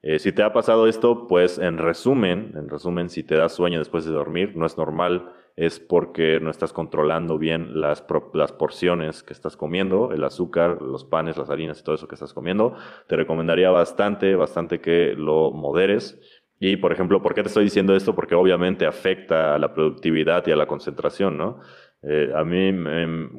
Eh, 0.02 0.18
si 0.18 0.32
te 0.32 0.42
ha 0.42 0.52
pasado 0.52 0.86
esto, 0.86 1.26
pues 1.26 1.58
en 1.58 1.78
resumen, 1.78 2.52
en 2.54 2.68
resumen, 2.68 3.08
si 3.08 3.22
te 3.22 3.34
da 3.34 3.48
sueño 3.48 3.78
después 3.78 4.04
de 4.04 4.12
dormir, 4.12 4.52
no 4.56 4.66
es 4.66 4.76
normal 4.76 5.32
es 5.58 5.80
porque 5.80 6.38
no 6.38 6.50
estás 6.50 6.72
controlando 6.72 7.36
bien 7.36 7.80
las, 7.80 8.06
las 8.32 8.52
porciones 8.52 9.24
que 9.24 9.32
estás 9.32 9.56
comiendo, 9.56 10.12
el 10.12 10.22
azúcar, 10.22 10.80
los 10.80 11.04
panes, 11.04 11.36
las 11.36 11.50
harinas 11.50 11.80
y 11.80 11.82
todo 11.82 11.96
eso 11.96 12.06
que 12.06 12.14
estás 12.14 12.32
comiendo. 12.32 12.76
Te 13.08 13.16
recomendaría 13.16 13.70
bastante, 13.70 14.36
bastante 14.36 14.80
que 14.80 15.14
lo 15.16 15.50
moderes. 15.50 16.20
Y, 16.60 16.76
por 16.76 16.92
ejemplo, 16.92 17.20
¿por 17.22 17.34
qué 17.34 17.42
te 17.42 17.48
estoy 17.48 17.64
diciendo 17.64 17.96
esto? 17.96 18.14
Porque 18.14 18.36
obviamente 18.36 18.86
afecta 18.86 19.56
a 19.56 19.58
la 19.58 19.74
productividad 19.74 20.46
y 20.46 20.52
a 20.52 20.56
la 20.56 20.66
concentración, 20.66 21.36
¿no? 21.36 21.58
Eh, 22.02 22.30
a 22.32 22.44
mí, 22.44 22.72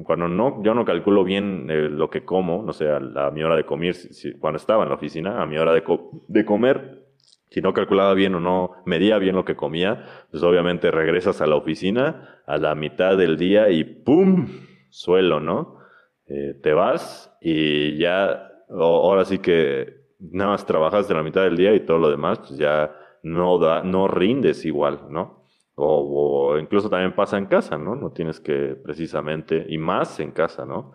cuando 0.04 0.28
no, 0.28 0.62
yo 0.62 0.74
no 0.74 0.84
calculo 0.84 1.24
bien 1.24 1.68
eh, 1.70 1.88
lo 1.88 2.10
que 2.10 2.26
como, 2.26 2.62
no 2.62 2.74
sé, 2.74 2.90
a, 2.90 3.30
mi 3.30 3.42
hora 3.42 3.56
de 3.56 3.64
comer, 3.64 3.96
cuando 4.38 4.58
estaba 4.58 4.82
en 4.82 4.90
la 4.90 4.96
oficina, 4.96 5.40
a 5.40 5.46
mi 5.46 5.56
hora 5.56 5.72
de, 5.72 5.82
de 6.28 6.44
comer, 6.44 7.09
si 7.50 7.60
no 7.60 7.74
calculaba 7.74 8.14
bien 8.14 8.34
o 8.36 8.40
no 8.40 8.72
medía 8.86 9.18
bien 9.18 9.34
lo 9.34 9.44
que 9.44 9.56
comía, 9.56 10.04
pues 10.30 10.42
obviamente 10.42 10.90
regresas 10.90 11.40
a 11.40 11.46
la 11.46 11.56
oficina 11.56 12.42
a 12.46 12.56
la 12.58 12.74
mitad 12.74 13.16
del 13.16 13.36
día 13.36 13.70
y 13.70 13.84
¡pum! 13.84 14.48
Suelo, 14.88 15.40
¿no? 15.40 15.78
Eh, 16.26 16.54
te 16.62 16.72
vas 16.72 17.36
y 17.40 17.98
ya, 17.98 18.50
ahora 18.70 19.24
sí 19.24 19.38
que 19.38 20.00
nada 20.18 20.50
más 20.50 20.66
trabajas 20.66 21.08
de 21.08 21.14
la 21.14 21.22
mitad 21.22 21.42
del 21.42 21.56
día 21.56 21.74
y 21.74 21.80
todo 21.80 21.98
lo 21.98 22.10
demás, 22.10 22.38
pues 22.38 22.56
ya 22.56 22.94
no, 23.22 23.58
da, 23.58 23.82
no 23.82 24.08
rindes 24.08 24.64
igual, 24.64 25.06
¿no? 25.10 25.46
O, 25.74 26.52
o 26.52 26.58
incluso 26.58 26.90
también 26.90 27.14
pasa 27.14 27.38
en 27.38 27.46
casa, 27.46 27.78
¿no? 27.78 27.96
No 27.96 28.10
tienes 28.12 28.38
que 28.40 28.76
precisamente, 28.82 29.64
y 29.68 29.78
más 29.78 30.20
en 30.20 30.30
casa, 30.30 30.64
¿no? 30.64 30.92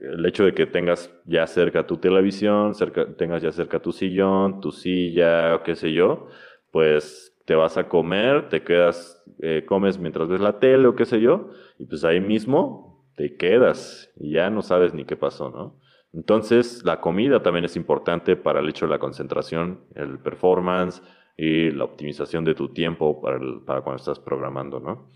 El 0.00 0.24
hecho 0.26 0.44
de 0.44 0.54
que 0.54 0.66
tengas 0.66 1.12
ya 1.24 1.46
cerca 1.46 1.86
tu 1.86 1.98
televisión, 1.98 2.74
cerca, 2.74 3.14
tengas 3.16 3.42
ya 3.42 3.52
cerca 3.52 3.80
tu 3.80 3.92
sillón, 3.92 4.60
tu 4.60 4.72
silla, 4.72 5.62
qué 5.64 5.76
sé 5.76 5.92
yo, 5.92 6.28
pues 6.70 7.36
te 7.44 7.54
vas 7.54 7.76
a 7.76 7.88
comer, 7.88 8.48
te 8.48 8.62
quedas, 8.62 9.22
eh, 9.40 9.64
comes 9.66 9.98
mientras 9.98 10.28
ves 10.28 10.40
la 10.40 10.58
tele 10.58 10.88
o 10.88 10.96
qué 10.96 11.04
sé 11.04 11.20
yo, 11.20 11.50
y 11.78 11.86
pues 11.86 12.04
ahí 12.04 12.20
mismo 12.20 13.06
te 13.16 13.36
quedas 13.36 14.12
y 14.16 14.32
ya 14.32 14.50
no 14.50 14.62
sabes 14.62 14.92
ni 14.94 15.04
qué 15.04 15.16
pasó, 15.16 15.50
¿no? 15.50 15.80
Entonces, 16.12 16.82
la 16.84 17.00
comida 17.00 17.42
también 17.42 17.64
es 17.64 17.76
importante 17.76 18.36
para 18.36 18.60
el 18.60 18.68
hecho 18.68 18.86
de 18.86 18.92
la 18.92 18.98
concentración, 18.98 19.80
el 19.94 20.18
performance 20.18 21.02
y 21.36 21.70
la 21.70 21.84
optimización 21.84 22.44
de 22.44 22.54
tu 22.54 22.72
tiempo 22.72 23.20
para, 23.20 23.38
para 23.66 23.82
cuando 23.82 24.00
estás 24.00 24.18
programando, 24.18 24.80
¿no? 24.80 25.10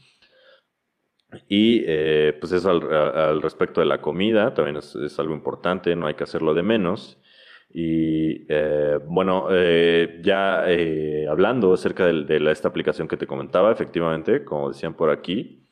Y 1.49 1.85
eh, 1.87 2.37
pues 2.41 2.53
eso 2.53 2.71
al, 2.71 3.43
respecto 3.43 3.81
de 3.81 3.87
la 3.87 4.01
comida, 4.01 4.53
también 4.55 4.77
es, 4.77 5.19
algo 5.19 5.35
importante, 5.35 5.95
no 5.95 6.07
hay 6.07 6.15
que 6.15 6.25
hacerlo 6.25 6.55
de 6.55 6.63
menos. 6.63 7.19
Y 7.73 8.47
eh, 8.49 8.99
bueno, 9.07 9.47
eh, 9.51 10.21
ya 10.23 10.65
hablando 11.31 11.73
acerca 11.73 12.07
de, 12.07 12.51
esta 12.51 12.69
aplicación 12.69 13.07
que 13.07 13.17
te 13.17 13.27
comentaba, 13.27 13.71
efectivamente, 13.71 14.45
como 14.45 14.71
decían 14.71 14.95
por 14.95 15.11
aquí, 15.11 15.69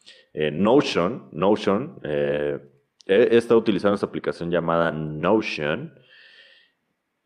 Notion, 0.53 1.29
Notion, 1.33 1.99
he, 2.05 2.61
he, 3.07 3.37
estado 3.37 3.59
utilizando 3.59 3.97
esta 3.97 4.07
aplicación 4.07 4.51
llamada 4.51 4.93
Notion 4.93 5.93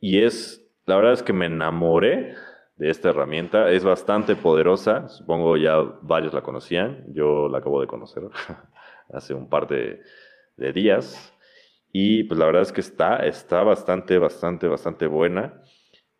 y 0.01 0.23
es, 0.23 0.67
la 0.87 0.97
verdad 0.97 1.13
es 1.13 1.23
que 1.23 1.35
me 1.35 1.47
enamoré 1.47 2.35
de 2.83 2.91
esta 2.91 3.11
herramienta. 3.11 3.71
Es 3.71 3.85
bastante 3.85 4.35
poderosa, 4.35 5.09
supongo 5.09 5.57
ya 5.57 5.77
varios 6.03 6.35
la 6.35 6.43
conocían, 6.43 7.05
yo 7.15 7.49
la 7.49 7.59
acabo 7.59 7.81
de 7.81 7.87
conocer 7.87 8.25
hace 9.13 9.35
un 9.35 9.49
par 9.49 9.69
de, 9.69 10.01
días. 10.75 11.33
Y 11.93 12.25
pues 12.25 12.39
la 12.39 12.47
verdad 12.47 12.63
es 12.63 12.73
que 12.73 12.81
está, 12.81 13.19
está 13.19 13.63
bastante, 13.63 14.19
bastante, 14.19 14.67
bastante 14.67 15.07
buena. 15.07 15.63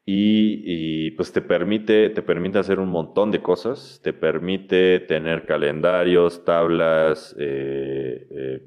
Y, 0.05 1.13
pues 1.13 1.33
te 1.33 1.43
permite, 1.43 2.11
te 2.11 2.23
permite 2.23 2.59
hacer 2.59 2.81
un 2.81 2.89
montón 2.89 3.31
de 3.31 3.41
cosas, 3.41 4.01
te 4.03 4.13
permite 4.13 5.01
tener 5.01 5.47
calendarios, 5.47 6.45
tablas, 6.45 7.35
eh, 7.39 8.27
eh, 8.31 8.63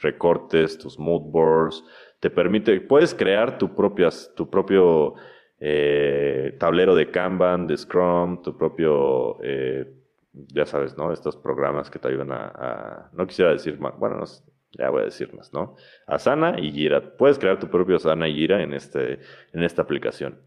recortes, 0.00 0.78
tus 0.78 0.98
mood 0.98 1.30
boards, 1.30 1.84
te 2.20 2.30
permite, 2.30 2.80
puedes 2.80 3.14
crear 3.14 3.58
tu, 3.58 3.74
propias, 3.74 4.32
tu 4.34 4.48
propio 4.48 5.14
eh, 5.60 6.56
tablero 6.58 6.94
de 6.94 7.10
Kanban, 7.10 7.66
de 7.66 7.76
Scrum, 7.76 8.42
tu 8.42 8.56
propio, 8.56 9.38
eh, 9.42 9.92
ya 10.32 10.66
sabes, 10.66 10.96
¿no? 10.96 11.12
Estos 11.12 11.36
programas 11.36 11.90
que 11.90 11.98
te 11.98 12.08
ayudan 12.08 12.30
a, 12.32 13.10
no 13.12 13.26
quisiera 13.26 13.52
decir 13.52 13.78
más, 13.80 13.98
bueno, 13.98 14.22
ya 14.72 14.90
voy 14.90 15.02
a 15.02 15.06
decir 15.06 15.34
más, 15.34 15.52
¿no? 15.52 15.76
Asana 16.06 16.60
y 16.60 16.70
Gira. 16.72 17.16
Puedes 17.16 17.38
crear 17.38 17.58
tu 17.58 17.68
propio 17.68 17.96
Asana 17.96 18.28
y 18.28 18.34
Gira 18.34 18.62
en, 18.62 18.74
este, 18.74 19.20
en 19.52 19.62
esta 19.64 19.82
aplicación. 19.82 20.40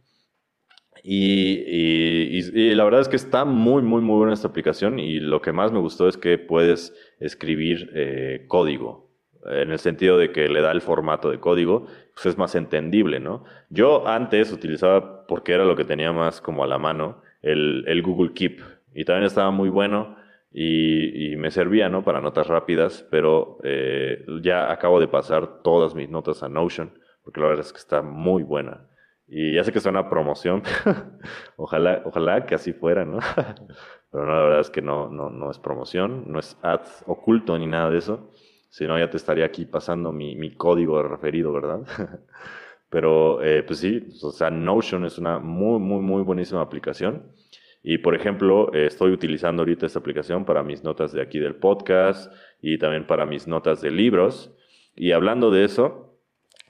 Y, 1.04 2.74
la 2.76 2.84
verdad 2.84 3.02
es 3.02 3.10
que 3.10 3.16
está 3.16 3.44
muy, 3.44 3.82
muy, 3.82 4.02
muy 4.02 4.18
buena 4.18 4.34
esta 4.34 4.48
aplicación 4.48 5.00
y 5.00 5.20
lo 5.20 5.42
que 5.42 5.52
más 5.52 5.72
me 5.72 5.80
gustó 5.80 6.08
es 6.08 6.16
que 6.18 6.38
puedes 6.38 6.94
escribir 7.20 7.90
eh, 7.96 8.46
código 8.48 9.11
en 9.46 9.72
el 9.72 9.80
sentido 9.80 10.18
de 10.18 10.32
que 10.32 10.48
le 10.48 10.62
da 10.62 10.72
el 10.72 10.82
formato 10.82 11.30
de 11.30 11.40
código, 11.40 11.88
pues 12.14 12.26
es 12.26 12.38
más 12.38 12.56
entendible, 12.56 13.20
¿no? 13.20 13.44
Yo 13.70 14.08
antes 14.08 14.52
utilizaba, 14.52 15.26
porque 15.28 15.54
era 15.54 15.66
lo 15.66 15.76
que 15.76 15.86
tenía 15.86 16.12
más 16.12 16.42
como 16.42 16.64
a 16.64 16.68
la 16.68 16.78
mano, 16.78 17.22
el, 17.42 18.02
Google 18.04 18.34
Keep, 18.34 18.62
y 18.94 19.06
también 19.06 19.26
estaba 19.26 19.52
muy 19.52 19.70
bueno 19.70 20.16
y, 20.52 21.36
me 21.38 21.50
servía, 21.50 21.90
¿no? 21.90 22.04
Para 22.04 22.22
notas 22.22 22.48
rápidas, 22.48 23.08
pero 23.10 23.58
eh, 23.64 24.26
ya 24.42 24.72
acabo 24.72 25.00
de 25.00 25.08
pasar 25.08 25.64
todas 25.64 25.96
mis 25.96 26.10
notas 26.10 26.44
a 26.44 26.50
Notion, 26.50 26.92
porque 27.24 27.40
la 27.40 27.48
verdad 27.48 27.66
es 27.66 27.74
que 27.74 27.80
está 27.80 28.02
muy 28.02 28.44
buena. 28.44 28.88
Y 29.28 29.56
ya 29.56 29.64
sé 29.64 29.72
que 29.72 29.80
es 29.80 29.86
una 29.86 30.10
promoción, 30.10 30.62
ojalá, 31.56 32.02
ojalá 32.06 32.46
que 32.46 32.54
así 32.54 32.74
fuera, 32.74 33.06
¿no? 33.06 33.20
pero 34.12 34.26
no, 34.26 34.36
la 34.36 34.42
verdad 34.44 34.60
es 34.60 34.70
que 34.70 34.82
no, 34.82 35.10
no, 35.10 35.30
no 35.30 35.50
es 35.50 35.58
promoción, 35.58 36.26
no 36.28 36.38
es 36.38 36.58
ads 36.62 37.04
oculto 37.08 37.58
ni 37.58 37.66
nada 37.66 37.90
de 37.90 37.98
eso. 37.98 38.30
Si 38.72 38.88
no, 38.88 38.98
ya 38.98 39.10
te 39.10 39.18
estaría 39.18 39.46
aquí 39.46 39.66
pasando 39.66 40.14
mi, 40.14 40.36
mi 40.38 40.56
código 40.56 41.04
referido, 41.04 41.52
¿verdad? 41.52 41.82
Pero 42.90 43.44
eh, 43.44 43.64
pues 43.64 43.80
sí, 43.80 44.08
o 44.24 44.32
sea, 44.32 44.50
Notion 44.50 45.06
es 45.06 45.18
una 45.18 45.40
muy, 45.40 45.78
muy, 45.80 46.02
muy 46.02 46.24
buenísima 46.24 46.62
aplicación. 46.62 47.34
Y 47.84 47.98
por 47.98 48.16
ejemplo, 48.16 48.74
eh, 48.74 48.86
estoy 48.86 49.12
utilizando 49.12 49.62
ahorita 49.62 49.86
esta 49.86 50.00
aplicación 50.00 50.46
para 50.46 50.64
mis 50.64 50.84
notas 50.84 51.12
de 51.12 51.22
aquí 51.22 51.38
del 51.38 51.56
podcast 51.56 52.34
y 52.62 52.78
también 52.78 53.06
para 53.06 53.26
mis 53.26 53.46
notas 53.46 53.82
de 53.82 53.92
libros. 53.92 54.56
Y 54.96 55.12
hablando 55.12 55.52
de 55.52 55.66
eso, 55.66 56.18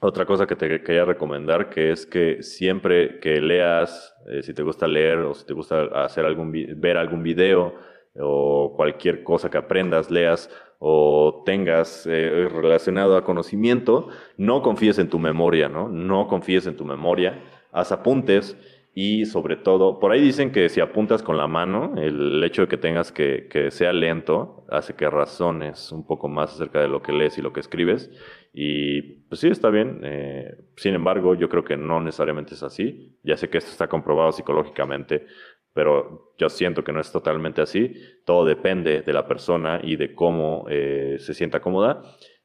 otra 0.00 0.26
cosa 0.26 0.48
que 0.48 0.56
te 0.56 0.82
quería 0.82 1.04
recomendar, 1.04 1.70
que 1.70 1.92
es 1.92 2.04
que 2.04 2.42
siempre 2.42 3.20
que 3.20 3.40
leas, 3.40 4.12
eh, 4.26 4.42
si 4.42 4.54
te 4.54 4.64
gusta 4.64 4.88
leer 4.88 5.18
o 5.18 5.34
si 5.34 5.46
te 5.46 5.52
gusta 5.52 5.84
hacer 6.04 6.24
algún, 6.24 6.50
ver 6.52 6.96
algún 6.96 7.22
video 7.22 7.74
o 8.18 8.74
cualquier 8.76 9.22
cosa 9.22 9.48
que 9.48 9.58
aprendas, 9.58 10.10
leas 10.10 10.50
o 10.84 11.44
tengas 11.46 12.08
eh, 12.08 12.48
relacionado 12.50 13.16
a 13.16 13.22
conocimiento, 13.22 14.08
no 14.36 14.62
confíes 14.62 14.98
en 14.98 15.08
tu 15.08 15.20
memoria, 15.20 15.68
¿no? 15.68 15.88
No 15.88 16.26
confíes 16.26 16.66
en 16.66 16.76
tu 16.76 16.84
memoria, 16.84 17.40
haz 17.70 17.92
apuntes 17.92 18.56
y 18.92 19.24
sobre 19.26 19.54
todo, 19.56 20.00
por 20.00 20.10
ahí 20.10 20.20
dicen 20.20 20.50
que 20.50 20.68
si 20.68 20.80
apuntas 20.80 21.22
con 21.22 21.36
la 21.36 21.46
mano, 21.46 21.94
el 21.96 22.42
hecho 22.42 22.62
de 22.62 22.68
que 22.68 22.76
tengas 22.78 23.12
que, 23.12 23.46
que 23.48 23.70
sea 23.70 23.92
lento 23.92 24.66
hace 24.68 24.94
que 24.94 25.08
razones 25.08 25.92
un 25.92 26.04
poco 26.04 26.28
más 26.28 26.54
acerca 26.54 26.80
de 26.80 26.88
lo 26.88 27.00
que 27.00 27.12
lees 27.12 27.38
y 27.38 27.42
lo 27.42 27.52
que 27.52 27.60
escribes. 27.60 28.10
Y 28.52 29.00
pues 29.28 29.40
sí, 29.40 29.48
está 29.48 29.70
bien. 29.70 30.00
Eh, 30.02 30.56
sin 30.76 30.94
embargo, 30.94 31.34
yo 31.34 31.48
creo 31.48 31.64
que 31.64 31.76
no 31.76 32.00
necesariamente 32.00 32.54
es 32.54 32.62
así. 32.62 33.16
Ya 33.22 33.36
sé 33.36 33.48
que 33.48 33.58
esto 33.58 33.70
está 33.70 33.88
comprobado 33.88 34.32
psicológicamente, 34.32 35.26
pero 35.74 36.34
yo 36.38 36.48
siento 36.48 36.84
que 36.84 36.92
no 36.92 37.00
es 37.00 37.10
totalmente 37.12 37.62
así. 37.62 37.94
Todo 38.24 38.44
depende 38.44 39.02
de 39.02 39.12
la 39.12 39.26
persona 39.26 39.80
y 39.82 39.96
de 39.96 40.14
cómo 40.14 40.66
eh, 40.68 41.16
se 41.18 41.34
sienta 41.34 41.60
cómoda. 41.60 42.02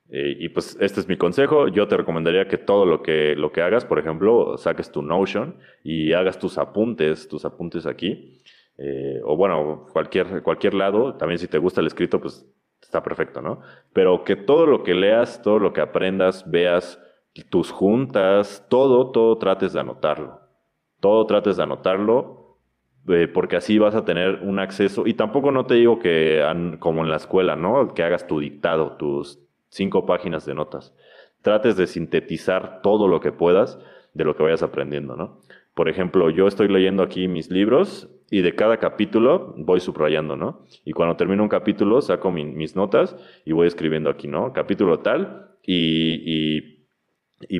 Eh, 0.09 0.37
y 0.39 0.49
pues 0.49 0.77
este 0.79 0.99
es 0.99 1.07
mi 1.07 1.17
consejo. 1.17 1.67
Yo 1.67 1.87
te 1.87 1.97
recomendaría 1.97 2.47
que 2.47 2.57
todo 2.57 2.85
lo 2.85 3.01
que, 3.01 3.35
lo 3.35 3.51
que 3.51 3.61
hagas, 3.61 3.85
por 3.85 3.99
ejemplo, 3.99 4.57
saques 4.57 4.91
tu 4.91 5.01
Notion 5.01 5.57
y 5.83 6.13
hagas 6.13 6.39
tus 6.39 6.57
apuntes, 6.57 7.27
tus 7.27 7.43
apuntes 7.43 7.85
aquí. 7.85 8.41
Eh, 8.77 9.19
o 9.25 9.35
bueno, 9.35 9.87
cualquier, 9.91 10.41
cualquier 10.43 10.73
lado. 10.73 11.15
También 11.15 11.39
si 11.39 11.47
te 11.47 11.57
gusta 11.57 11.81
el 11.81 11.87
escrito, 11.87 12.21
pues 12.21 12.45
está 12.81 13.03
perfecto, 13.03 13.41
¿no? 13.41 13.61
Pero 13.91 14.23
que 14.23 14.35
todo 14.35 14.65
lo 14.65 14.83
que 14.83 14.93
leas, 14.93 15.41
todo 15.41 15.59
lo 15.59 15.73
que 15.73 15.81
aprendas, 15.81 16.49
veas, 16.49 17.01
tus 17.49 17.71
juntas, 17.71 18.65
todo, 18.69 19.11
todo 19.11 19.37
trates 19.37 19.73
de 19.73 19.79
anotarlo. 19.79 20.39
Todo 20.99 21.25
trates 21.25 21.57
de 21.57 21.63
anotarlo 21.63 22.36
porque 23.33 23.55
así 23.55 23.77
vas 23.79 23.95
a 23.95 24.05
tener 24.05 24.41
un 24.43 24.59
acceso. 24.59 25.07
Y 25.07 25.13
tampoco 25.13 25.51
no 25.51 25.65
te 25.65 25.75
digo 25.75 25.99
que, 25.99 26.43
como 26.79 27.03
en 27.03 27.09
la 27.09 27.15
escuela, 27.15 27.55
¿no? 27.55 27.93
Que 27.93 28.03
hagas 28.03 28.27
tu 28.27 28.39
dictado, 28.39 28.97
tus 28.97 29.39
cinco 29.69 30.05
páginas 30.05 30.45
de 30.45 30.53
notas. 30.53 30.93
Trates 31.41 31.77
de 31.77 31.87
sintetizar 31.87 32.81
todo 32.81 33.07
lo 33.07 33.19
que 33.19 33.31
puedas 33.31 33.79
de 34.13 34.25
lo 34.25 34.35
que 34.35 34.43
vayas 34.43 34.63
aprendiendo, 34.63 35.15
¿no? 35.15 35.41
Por 35.73 35.89
ejemplo, 35.89 36.29
yo 36.31 36.47
estoy 36.47 36.67
leyendo 36.67 37.03
aquí 37.03 37.27
mis 37.27 37.51
libros 37.51 38.09
y 38.31 38.41
de 38.41 38.55
cada 38.55 38.77
capítulo 38.77 39.53
voy 39.57 39.79
subrayando, 39.79 40.35
¿no? 40.35 40.65
Y 40.83 40.91
cuando 40.91 41.15
termino 41.15 41.43
un 41.43 41.49
capítulo 41.49 42.01
saco 42.01 42.31
mis 42.31 42.75
notas 42.75 43.15
y 43.45 43.53
voy 43.53 43.67
escribiendo 43.67 44.09
aquí, 44.09 44.27
¿no? 44.27 44.53
Capítulo 44.53 44.99
tal 44.99 45.51
y, 45.63 46.23
y, 46.25 46.76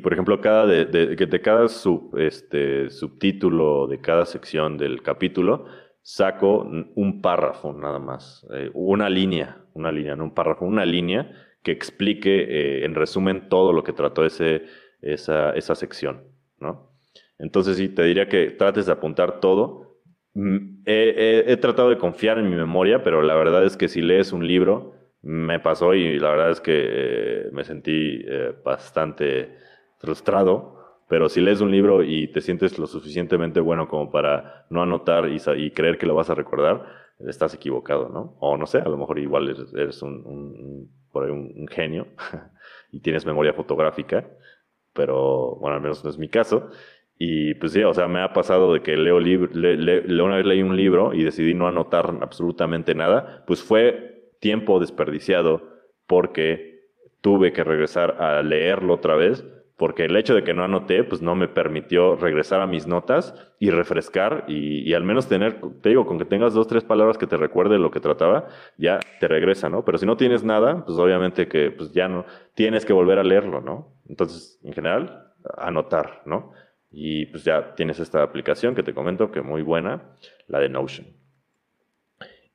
por 0.02 0.14
ejemplo, 0.14 0.42
cada 0.42 0.66
de, 0.66 0.86
de, 0.86 1.42
cada 1.42 1.68
sub, 1.68 2.18
este, 2.18 2.90
subtítulo 2.90 3.88
de 3.88 4.02
cada 4.02 4.26
sección 4.26 4.78
del 4.78 5.04
capítulo 5.04 5.66
saco 6.08 6.60
un 6.96 7.22
párrafo 7.22 7.74
nada 7.74 8.00
más, 8.00 8.48
eh, 8.54 8.72
una 8.74 9.10
línea, 9.10 9.58
una 9.74 9.92
línea, 9.92 10.16
no 10.16 10.24
un 10.24 10.34
párrafo, 10.34 10.64
una 10.64 10.86
línea 10.86 11.30
que 11.62 11.74
explique 11.74 12.44
eh, 12.44 12.86
en 12.86 12.96
resumen 12.96 13.50
todo 13.50 13.74
lo 13.74 13.84
que 13.84 13.92
trató 13.92 14.26
ese, 14.26 14.64
esa, 15.02 15.52
esa 15.52 15.76
sección, 15.76 16.24
¿no? 16.62 16.94
Entonces 17.38 17.76
sí, 17.76 17.90
te 17.90 18.04
diría 18.04 18.30
que 18.30 18.52
trates 18.52 18.86
de 18.86 18.94
apuntar 18.94 19.42
todo. 19.42 20.00
Mm, 20.34 20.84
he, 20.86 21.58
tratado 21.58 21.90
de 21.90 21.98
confiar 21.98 22.40
en 22.40 22.50
mi 22.50 22.56
memoria, 22.56 23.04
pero 23.04 23.22
la 23.22 23.36
verdad 23.36 23.66
es 23.66 23.76
que 23.76 23.90
si 23.90 24.02
lees 24.02 24.32
un 24.32 24.48
libro, 24.48 24.94
me 25.22 25.60
pasó 25.60 25.94
y 25.94 26.20
la 26.20 26.30
verdad 26.30 26.52
es 26.52 26.62
que 26.62 26.86
eh, 26.88 27.50
me 27.52 27.66
sentí 27.66 28.24
bastante 28.64 29.58
frustrado, 29.98 30.78
pero 31.08 31.30
si 31.30 31.42
lees 31.42 31.62
un 31.62 31.72
libro 31.72 32.04
y 32.04 32.28
te 32.32 32.42
sientes 32.42 32.78
lo 32.78 32.88
suficientemente 32.88 33.60
bueno 33.60 33.88
como 33.88 34.12
para 34.12 34.66
no 34.70 34.82
anotar 34.84 35.30
y, 35.30 35.72
creer 35.72 35.98
que 35.98 36.06
lo 36.06 36.16
vas 36.16 36.30
a 36.30 36.36
recordar, 36.36 36.86
estás 37.20 37.54
equivocado, 37.54 38.10
¿no? 38.10 38.36
O 38.40 38.58
no 38.58 38.68
sé, 38.68 38.80
a 38.80 38.90
lo 38.90 38.98
mejor 38.98 39.18
igual 39.20 39.50
eres, 39.74 40.02
un 40.02 40.90
por 41.12 41.32
un, 41.32 41.68
genio 41.68 42.08
y 42.92 43.00
tienes 43.00 43.26
memoria 43.26 43.54
fotográfica, 43.54 44.28
pero 44.94 45.56
bueno, 45.56 45.76
al 45.76 45.82
menos 45.82 46.04
no 46.04 46.10
es 46.10 46.18
mi 46.18 46.30
caso. 46.30 46.70
Y 47.18 47.56
pues 47.56 47.72
sí, 47.72 47.84
o 47.84 47.94
sea, 47.94 48.08
me 48.08 48.22
ha 48.22 48.34
pasado 48.34 48.74
de 48.74 48.84
que 48.84 48.96
leo 48.96 49.20
libro, 49.20 49.50
una 49.52 50.36
vez 50.36 50.46
leí 50.46 50.62
un 50.62 50.78
libro 50.78 51.16
y 51.16 51.24
decidí 51.24 51.56
no 51.56 51.68
anotar 51.68 52.16
absolutamente 52.22 52.94
nada, 52.94 53.44
pues 53.48 53.64
fue 53.64 54.32
tiempo 54.40 54.80
desperdiciado 54.80 55.64
porque 56.06 56.92
tuve 57.22 57.54
que 57.54 57.64
regresar 57.64 58.22
a 58.22 58.44
leerlo 58.44 58.94
otra 58.94 59.16
vez 59.16 59.44
porque 59.78 60.06
el 60.06 60.18
hecho 60.18 60.34
de 60.34 60.44
que 60.44 60.56
no 60.56 60.64
anoté, 60.64 61.04
pues 61.04 61.22
no 61.22 61.36
me 61.36 61.48
permitió 61.48 62.16
regresar 62.16 62.62
a 62.62 62.68
mis 62.68 62.88
notas 62.88 63.36
y 63.60 63.70
refrescar 63.70 64.46
y, 64.48 64.92
al 64.94 65.04
menos 65.04 65.30
tener, 65.30 65.62
te 65.82 65.90
digo, 65.90 66.08
con 66.08 66.18
que 66.18 66.26
tengas 66.26 66.56
dos, 66.56 66.68
tres 66.68 66.84
palabras 66.84 67.20
que 67.20 67.28
te 67.28 67.38
recuerde 67.38 67.78
lo 67.78 67.92
que 67.92 68.00
trataba, 68.00 68.48
ya 68.78 69.00
te 69.20 69.28
regresa, 69.28 69.70
¿no? 69.70 69.86
Pero 69.86 70.00
si 70.00 70.08
no 70.08 70.18
tienes 70.18 70.44
nada, 70.44 70.84
pues 70.84 70.98
obviamente 70.98 71.48
que 71.48 71.70
pues 71.70 71.92
ya 71.94 72.08
no, 72.08 72.26
tienes 72.56 72.86
que 72.86 72.94
volver 72.94 73.20
a 73.20 73.24
leerlo, 73.24 73.62
¿no? 73.62 73.94
Entonces, 74.10 74.60
en 74.64 74.74
general, 74.74 75.32
anotar, 75.58 76.24
¿no? 76.26 76.54
Y 76.90 77.28
pues 77.28 77.44
ya 77.44 77.76
tienes 77.76 78.00
esta 78.00 78.24
aplicación 78.24 78.74
que 78.74 78.82
te 78.82 78.96
comento 78.96 79.30
que 79.30 79.44
muy 79.44 79.62
buena, 79.62 80.02
la 80.48 80.60
de 80.60 80.70
Notion. 80.70 81.06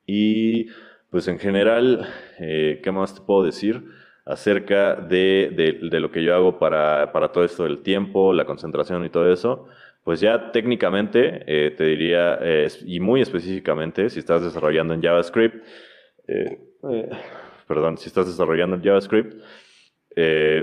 Y 0.06 0.66
pues 1.08 1.28
en 1.28 1.38
general, 1.38 2.08
eh, 2.40 2.80
¿qué 2.82 2.90
más 2.90 3.14
te 3.14 3.20
puedo 3.20 3.44
decir? 3.44 3.84
Acerca 4.24 4.94
de, 4.94 5.78
lo 5.80 6.10
que 6.10 6.22
yo 6.22 6.34
hago 6.34 6.58
para, 6.58 7.10
todo 7.32 7.44
esto 7.44 7.64
del 7.64 7.82
tiempo, 7.82 8.32
la 8.32 8.44
concentración 8.44 9.04
y 9.04 9.10
todo 9.10 9.32
eso, 9.32 9.66
pues 10.04 10.20
ya 10.20 10.50
técnicamente 10.52 11.44
eh, 11.46 11.70
te 11.72 11.84
diría, 11.84 12.38
eh, 12.40 12.68
y 12.84 13.00
muy 13.00 13.20
específicamente, 13.20 14.10
si 14.10 14.18
estás 14.18 14.42
desarrollando 14.42 14.94
en 14.94 15.02
JavaScript, 15.02 15.64
eh, 16.28 16.58
perdón, 17.66 17.98
si 17.98 18.08
estás 18.08 18.26
desarrollando 18.26 18.76
en 18.76 18.82
JavaScript, 18.82 19.34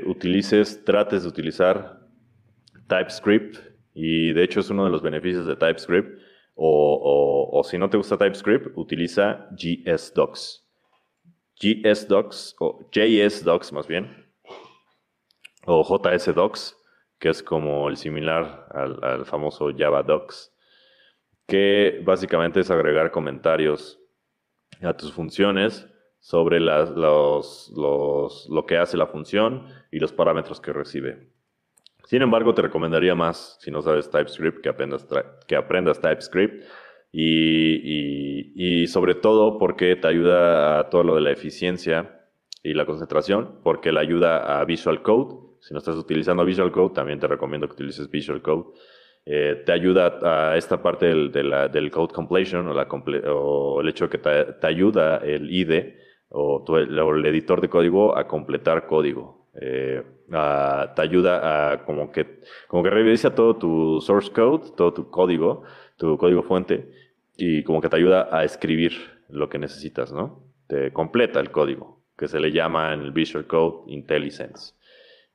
utilices, 0.05 0.83
trates 0.85 1.23
de 1.23 1.29
utilizar 1.29 1.99
TypeScript, 2.87 3.57
y 3.95 4.31
de 4.31 4.43
hecho 4.43 4.59
es 4.59 4.69
uno 4.69 4.85
de 4.85 4.91
los 4.91 5.01
beneficios 5.01 5.47
de 5.47 5.55
TypeScript, 5.55 6.19
o, 6.55 7.49
o 7.51 7.63
si 7.63 7.77
no 7.77 7.89
te 7.89 7.97
gusta 7.97 8.17
TypeScript, 8.17 8.77
utiliza 8.77 9.47
GSDocs. 9.51 10.68
GSDocs, 11.59 12.55
o 12.59 12.89
JSDocs 12.91 13.73
más 13.73 13.87
bien, 13.87 14.31
o 15.65 15.83
JSDocs, 15.83 16.77
que 17.19 17.29
es 17.29 17.43
como 17.43 17.89
el 17.89 17.97
similar 17.97 18.67
al, 18.71 19.25
famoso 19.25 19.69
Java 19.77 20.03
Docs, 20.03 20.53
que 21.45 22.01
básicamente 22.03 22.61
es 22.61 22.71
agregar 22.71 23.11
comentarios 23.11 23.99
a 24.81 24.93
tus 24.93 25.11
funciones 25.11 25.87
sobre 26.19 26.59
los, 26.59 27.69
los, 27.69 28.47
lo 28.49 28.65
que 28.65 28.77
hace 28.77 28.97
la 28.97 29.07
función 29.07 29.67
y 29.91 29.99
los 29.99 30.13
parámetros 30.13 30.61
que 30.61 30.73
recibe. 30.73 31.29
Sin 32.05 32.21
embargo, 32.21 32.53
te 32.53 32.61
recomendaría 32.61 33.13
más, 33.15 33.57
si 33.61 33.69
no 33.69 33.81
sabes 33.81 34.09
TypeScript, 34.09 34.61
que 34.61 34.69
aprendas, 34.69 35.05
que 35.47 35.55
aprendas 35.55 36.01
TypeScript 36.01 36.65
y, 37.11 38.87
sobre 38.87 39.15
todo 39.15 39.57
porque 39.57 39.95
te 39.95 40.07
ayuda 40.07 40.79
a 40.79 40.89
todo 40.89 41.03
lo 41.03 41.15
de 41.15 41.21
la 41.21 41.31
eficiencia 41.31 42.27
y 42.63 42.73
la 42.73 42.85
concentración, 42.85 43.59
porque 43.63 43.91
le 43.91 43.99
ayuda 43.99 44.59
a 44.59 44.65
Visual 44.65 45.01
Code. 45.01 45.35
Si 45.61 45.73
no 45.73 45.79
estás 45.79 45.95
utilizando 45.95 46.45
Visual 46.45 46.71
Code, 46.71 46.93
también 46.93 47.19
te 47.19 47.27
recomiendo 47.27 47.67
que 47.67 47.73
utilices 47.73 48.09
Visual 48.09 48.41
Code. 48.41 48.73
Eh, 49.25 49.63
te 49.65 49.71
ayuda 49.71 50.19
a 50.23 50.57
esta 50.57 50.81
parte 50.81 51.05
del, 51.05 51.31
del 51.31 51.91
code 51.91 52.13
completion 52.13 52.67
o, 52.67 52.73
la 52.73 52.87
o, 53.31 53.81
el 53.81 53.89
hecho 53.89 54.07
de 54.07 54.09
que 54.09 54.17
te, 54.17 54.67
ayuda 54.67 55.17
el 55.17 55.51
IDE 55.51 55.97
o, 56.29 56.63
el, 56.77 57.25
editor 57.25 57.61
de 57.61 57.69
código 57.69 58.17
a 58.17 58.27
completar 58.27 58.87
código. 58.87 59.49
Eh, 59.61 60.01
te 60.29 61.01
ayuda 61.01 61.73
a 61.73 61.85
como 61.85 62.11
que, 62.11 62.39
como 62.67 62.81
que 62.81 62.89
revisa 62.89 63.35
todo 63.35 63.57
tu 63.57 63.99
source 64.01 64.31
code, 64.31 64.71
todo 64.75 64.93
tu 64.93 65.09
código, 65.09 65.63
tu 65.99 66.17
código 66.17 66.41
fuente, 66.41 66.89
y 67.37 67.63
como 67.63 67.81
que 67.81 67.89
te 67.89 67.97
ayuda 67.97 68.29
a 68.31 68.43
escribir 68.43 68.93
lo 69.29 69.49
que 69.49 69.59
necesitas, 69.59 70.11
¿no? 70.11 70.43
Te 70.67 70.91
completa 70.91 71.39
el 71.39 71.51
código, 71.51 72.01
que 72.17 72.27
se 72.27 72.39
le 72.39 72.51
llama 72.51 72.93
en 72.93 73.01
el 73.01 73.11
Visual 73.11 73.45
Code 73.45 73.91
IntelliSense. 73.91 74.73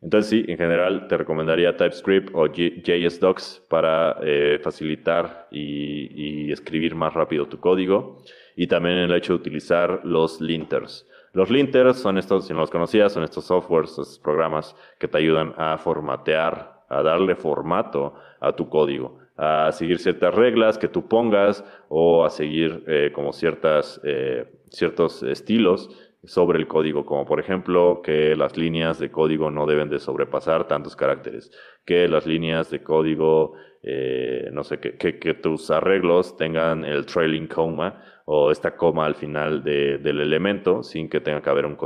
Entonces 0.01 0.31
sí, 0.31 0.45
en 0.49 0.59
general 0.59 1.07
te 1.09 1.17
recomendaría 1.17 1.77
TypeScript 1.77 2.31
o 2.35 2.47
JSDocs 2.47 3.67
para 3.69 4.19
eh, 4.23 4.59
facilitar 4.63 5.49
y, 5.51 6.49
y, 6.49 6.53
escribir 6.53 6.95
más 6.95 7.15
rápido 7.15 7.47
tu 7.47 7.59
código. 7.59 8.23
Y 8.55 8.67
también 8.67 8.99
el 8.99 9.15
hecho 9.15 9.33
de 9.33 9.41
utilizar 9.41 10.01
los 10.05 10.41
linters. 10.43 11.09
Los 11.33 11.51
linters 11.51 11.99
son 11.99 12.19
estos, 12.19 12.47
si 12.47 12.53
no 12.53 12.61
los 12.61 12.71
conocías, 12.71 13.13
son 13.13 13.25
estos 13.25 13.47
softwares, 13.47 13.91
estos 13.91 14.19
programas 14.19 14.77
que 14.99 15.09
te 15.09 15.19
ayudan 15.19 15.55
a 15.57 15.79
formatear, 15.79 16.85
a 16.89 17.03
darle 17.03 17.35
formato 17.35 18.15
a 18.41 18.53
tu 18.55 18.69
código 18.69 19.24
a 19.37 19.73
seguir 19.73 19.99
ciertas 19.99 20.35
reglas 20.35 20.79
que 20.79 20.89
tú 20.89 21.09
pongas 21.09 21.65
o 21.89 22.25
a 22.25 22.31
seguir 22.31 22.85
eh, 22.87 23.11
como 23.13 23.33
ciertas, 23.33 24.01
eh, 24.05 24.47
ciertos 24.71 25.23
estilos 25.23 25.91
sobre 26.23 26.59
el 26.59 26.67
código, 26.67 27.05
como 27.05 27.27
por 27.27 27.41
ejemplo 27.41 28.01
que 28.03 28.35
las 28.37 28.57
líneas 28.57 28.99
de 28.99 29.11
código 29.11 29.51
no 29.51 29.67
deben 29.67 29.91
de 29.91 29.99
sobrepasar 29.99 30.69
tantos 30.69 30.97
caracteres, 30.97 31.51
que 31.85 32.09
las 32.09 32.27
líneas 32.27 32.71
de 32.71 32.83
código, 32.83 33.55
eh, 33.83 34.49
no 34.53 34.65
sé, 34.65 34.79
que, 34.79 34.97
que, 34.97 35.35
tus 35.35 35.71
arreglos 35.71 36.37
tengan 36.37 36.85
el 36.85 37.05
trailing 37.05 37.49
coma 37.49 38.03
o 38.25 38.51
esta 38.51 38.75
coma 38.75 39.05
al 39.05 39.17
final 39.17 39.63
del 39.63 40.21
elemento 40.21 40.83
sin 40.83 41.11
que 41.11 41.21
tenga 41.21 41.43
que 41.43 41.51
haber 41.51 41.67
un, 41.67 41.77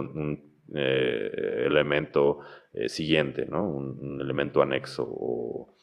elemento 0.72 2.40
siguiente, 2.86 3.46
¿no? 3.46 3.68
un, 3.68 4.20
elemento 4.20 4.62
anexo 4.62 5.04
o 5.10 5.74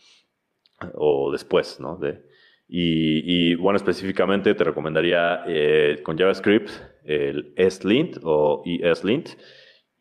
o 0.95 1.31
después, 1.31 1.80
¿no? 1.80 1.97
De, 1.97 2.22
Y, 2.68 3.56
bueno, 3.56 3.77
específicamente 3.77 4.53
te 4.56 4.64
recomendaría 4.64 5.43
eh, 5.47 5.99
con 6.03 6.18
JavaScript 6.18 6.69
el 7.03 7.53
ESLint 7.56 8.18
o 8.23 8.64
ESLint. 8.65 9.30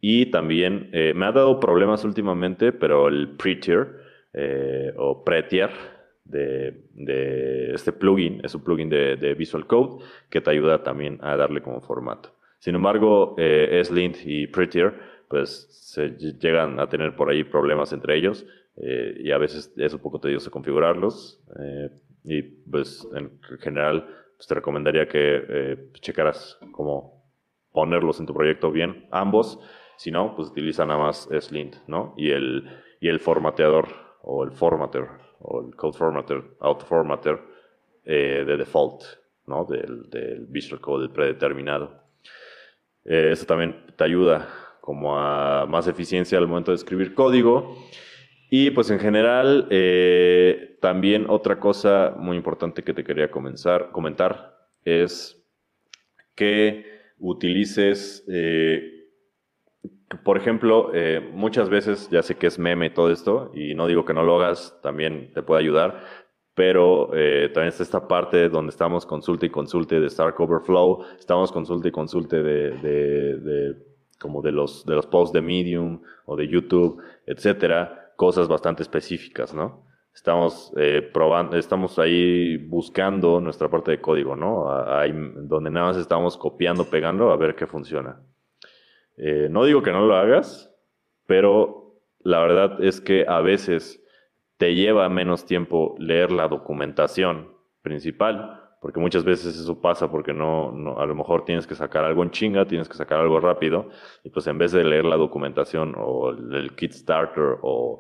Y 0.01 0.27
también 0.27 0.91
eh, 0.93 1.13
me 1.15 1.27
ha 1.27 1.33
dado 1.33 1.61
problemas 1.61 2.05
últimamente, 2.05 2.73
pero 2.73 3.09
el 3.09 3.37
Prettier 3.37 4.01
eh, 4.33 4.93
o 4.97 5.25
Prettier 5.25 5.71
de, 6.25 7.73
este 7.75 7.93
plugin, 7.93 8.41
es 8.43 8.55
un 8.55 8.65
plugin 8.65 8.89
de, 8.89 9.35
Visual 9.35 9.67
Code 9.67 10.05
que 10.31 10.41
te 10.41 10.51
ayuda 10.51 10.83
también 10.83 11.19
a 11.23 11.37
darle 11.37 11.63
como 11.63 11.81
formato. 11.81 12.35
Sin 12.59 12.75
embargo, 12.75 13.35
ESLint 13.37 14.17
y 14.25 14.47
Prettier 14.47 14.95
pues 15.29 15.69
se 15.71 16.11
llegan 16.39 16.81
a 16.81 16.89
tener 16.89 17.15
por 17.17 17.31
ahí 17.31 17.45
problemas 17.45 17.93
entre 17.93 18.17
ellos 18.17 18.47
y 18.77 19.31
a 19.31 19.39
veces 19.39 19.73
es 19.77 19.95
un 19.95 20.01
poco 20.01 20.21
tedioso 20.21 20.51
configurarlos. 20.51 21.41
Y 22.25 22.43
pues 22.43 23.07
en 23.15 23.39
general 23.61 24.07
pues, 24.37 24.49
te 24.49 24.55
recomendaría 24.55 25.07
que 25.07 25.45
eh, 25.49 25.91
checaras 26.01 26.59
cómo 26.73 27.23
ponerlos 27.71 28.19
en 28.21 28.27
tu 28.27 28.35
proyecto 28.35 28.71
bien, 28.71 29.07
ambos. 29.11 29.61
Si 29.97 30.11
no, 30.11 30.35
pues 30.35 30.49
utiliza 30.49 30.87
nada 30.87 30.99
más 30.99 31.29
Slint, 31.41 31.77
¿no? 31.87 32.15
Y 32.17 32.31
el, 32.31 32.69
y 33.01 33.09
el 33.09 33.21
formateador 33.21 33.89
o 34.23 34.43
el 34.43 34.53
formatter 34.53 35.07
o 35.41 35.61
el 35.61 35.77
code 35.77 35.97
formatter, 35.97 36.43
auto 36.61 36.87
formatter 36.87 37.39
eh, 38.05 38.45
de 38.47 38.57
default, 38.57 39.03
¿no? 39.47 39.65
Del, 39.67 40.09
del, 40.09 40.47
Visual 40.47 40.81
Code 40.81 41.11
predeterminado. 41.11 42.03
Eh, 43.05 43.31
eso 43.33 43.45
también 43.45 43.85
te 43.97 44.05
ayuda 44.05 44.49
como 44.81 45.19
a 45.19 45.67
más 45.67 45.87
eficiencia 45.87 46.39
al 46.39 46.49
momento 46.49 46.71
de 46.71 46.77
escribir 46.77 47.15
código. 47.15 47.77
Y 48.57 48.71
pues 48.71 48.89
en 48.93 49.01
general, 49.01 49.67
eh, 49.71 50.79
también 50.81 51.27
otra 51.29 51.59
cosa 51.59 52.15
muy 52.17 52.37
importante 52.37 52.85
que 52.85 52.95
te 52.95 53.03
quería 53.03 53.29
comenzar, 53.29 53.91
comentar 53.91 54.69
es 54.85 55.45
que 56.37 56.87
utilices, 57.19 58.25
eh, 58.29 59.09
por 60.23 60.37
ejemplo, 60.37 60.93
eh, 60.95 61.19
muchas 61.33 61.69
veces, 61.69 62.09
ya 62.11 62.23
sé 62.23 62.37
que 62.37 62.47
es 62.47 62.61
meme 62.61 62.91
todo 62.91 63.11
esto, 63.11 63.51
y 63.57 63.75
no 63.75 63.89
digo 63.89 64.05
que 64.05 64.15
no 64.15 64.23
lo 64.23 64.41
hagas, 64.41 64.79
también 64.85 65.33
te 65.35 65.43
puede 65.43 65.61
ayudar, 65.61 66.05
pero 66.55 67.09
también 67.09 67.67
está 67.67 67.83
esta 67.83 68.07
parte 68.07 68.49
donde 68.51 68.71
estamos 68.71 69.05
consulte 69.05 69.47
y 69.47 69.51
consulte 69.51 69.99
de 69.99 70.07
Stark 70.07 70.41
Overflow, 70.41 71.05
estamos 71.19 71.51
consulte 71.51 71.89
y 71.89 71.91
consulte 71.91 72.41
de, 72.41 72.71
de 72.71 73.75
como 74.21 74.43
de 74.43 74.53
los, 74.53 74.87
de 74.87 74.95
los 74.95 75.07
posts 75.09 75.33
de 75.33 75.43
Medium 75.43 76.03
o 76.25 76.37
de 76.37 76.47
YouTube, 76.47 77.03
etcétera 77.27 78.04
cosas 78.17 78.49
bastante 78.49 78.83
específicas, 78.83 79.55
¿no? 79.55 79.87
Estamos 80.15 80.73
eh, 80.77 81.03
probando, 81.13 81.57
estamos 81.57 81.99
ahí 81.99 82.57
buscando 82.57 83.41
nuestra 83.41 83.69
parte 83.69 83.91
de 83.91 84.01
código, 84.01 84.37
¿no? 84.37 84.67
Donde 85.43 85.71
nada 85.71 85.89
más 85.89 85.97
estamos 85.97 86.37
copiando, 86.39 86.85
pegando 86.85 87.31
a 87.33 87.37
ver 87.37 87.57
qué 87.57 87.67
funciona. 87.67 88.21
Eh, 89.17 89.49
no 89.51 89.65
digo 89.65 89.83
que 89.83 89.91
no 89.91 90.07
lo 90.07 90.15
hagas, 90.17 90.73
pero 91.27 92.01
la 92.21 92.41
verdad 92.41 92.83
es 92.83 93.01
que 93.01 93.27
a 93.29 93.41
veces 93.41 94.03
te 94.57 94.75
lleva 94.75 95.09
menos 95.09 95.47
tiempo 95.47 95.97
leer 95.99 96.31
la 96.31 96.49
documentación 96.49 97.53
principal 97.83 98.64
porque 98.85 99.01
muchas 99.01 99.25
veces 99.25 99.59
eso 99.59 99.81
pasa 99.81 100.11
porque 100.11 100.35
no, 100.35 100.71
no, 100.71 101.01
a 101.01 101.07
lo 101.07 101.15
mejor 101.15 101.47
tienes 101.47 101.67
que 101.67 101.75
sacar 101.75 102.05
algo 102.05 102.23
en 102.23 102.31
chinga, 102.31 102.67
tienes 102.67 102.87
que 102.87 102.99
sacar 102.99 103.19
algo 103.19 103.41
rápido, 103.41 103.89
y 104.23 104.29
pues 104.29 104.47
en 104.47 104.59
vez 104.59 104.73
de 104.73 104.85
leer 104.85 105.07
la 105.07 105.17
documentación 105.17 105.95
o 105.97 106.29
el 106.29 106.77
kit 106.77 106.93
starter 106.93 107.57
o, 107.63 107.99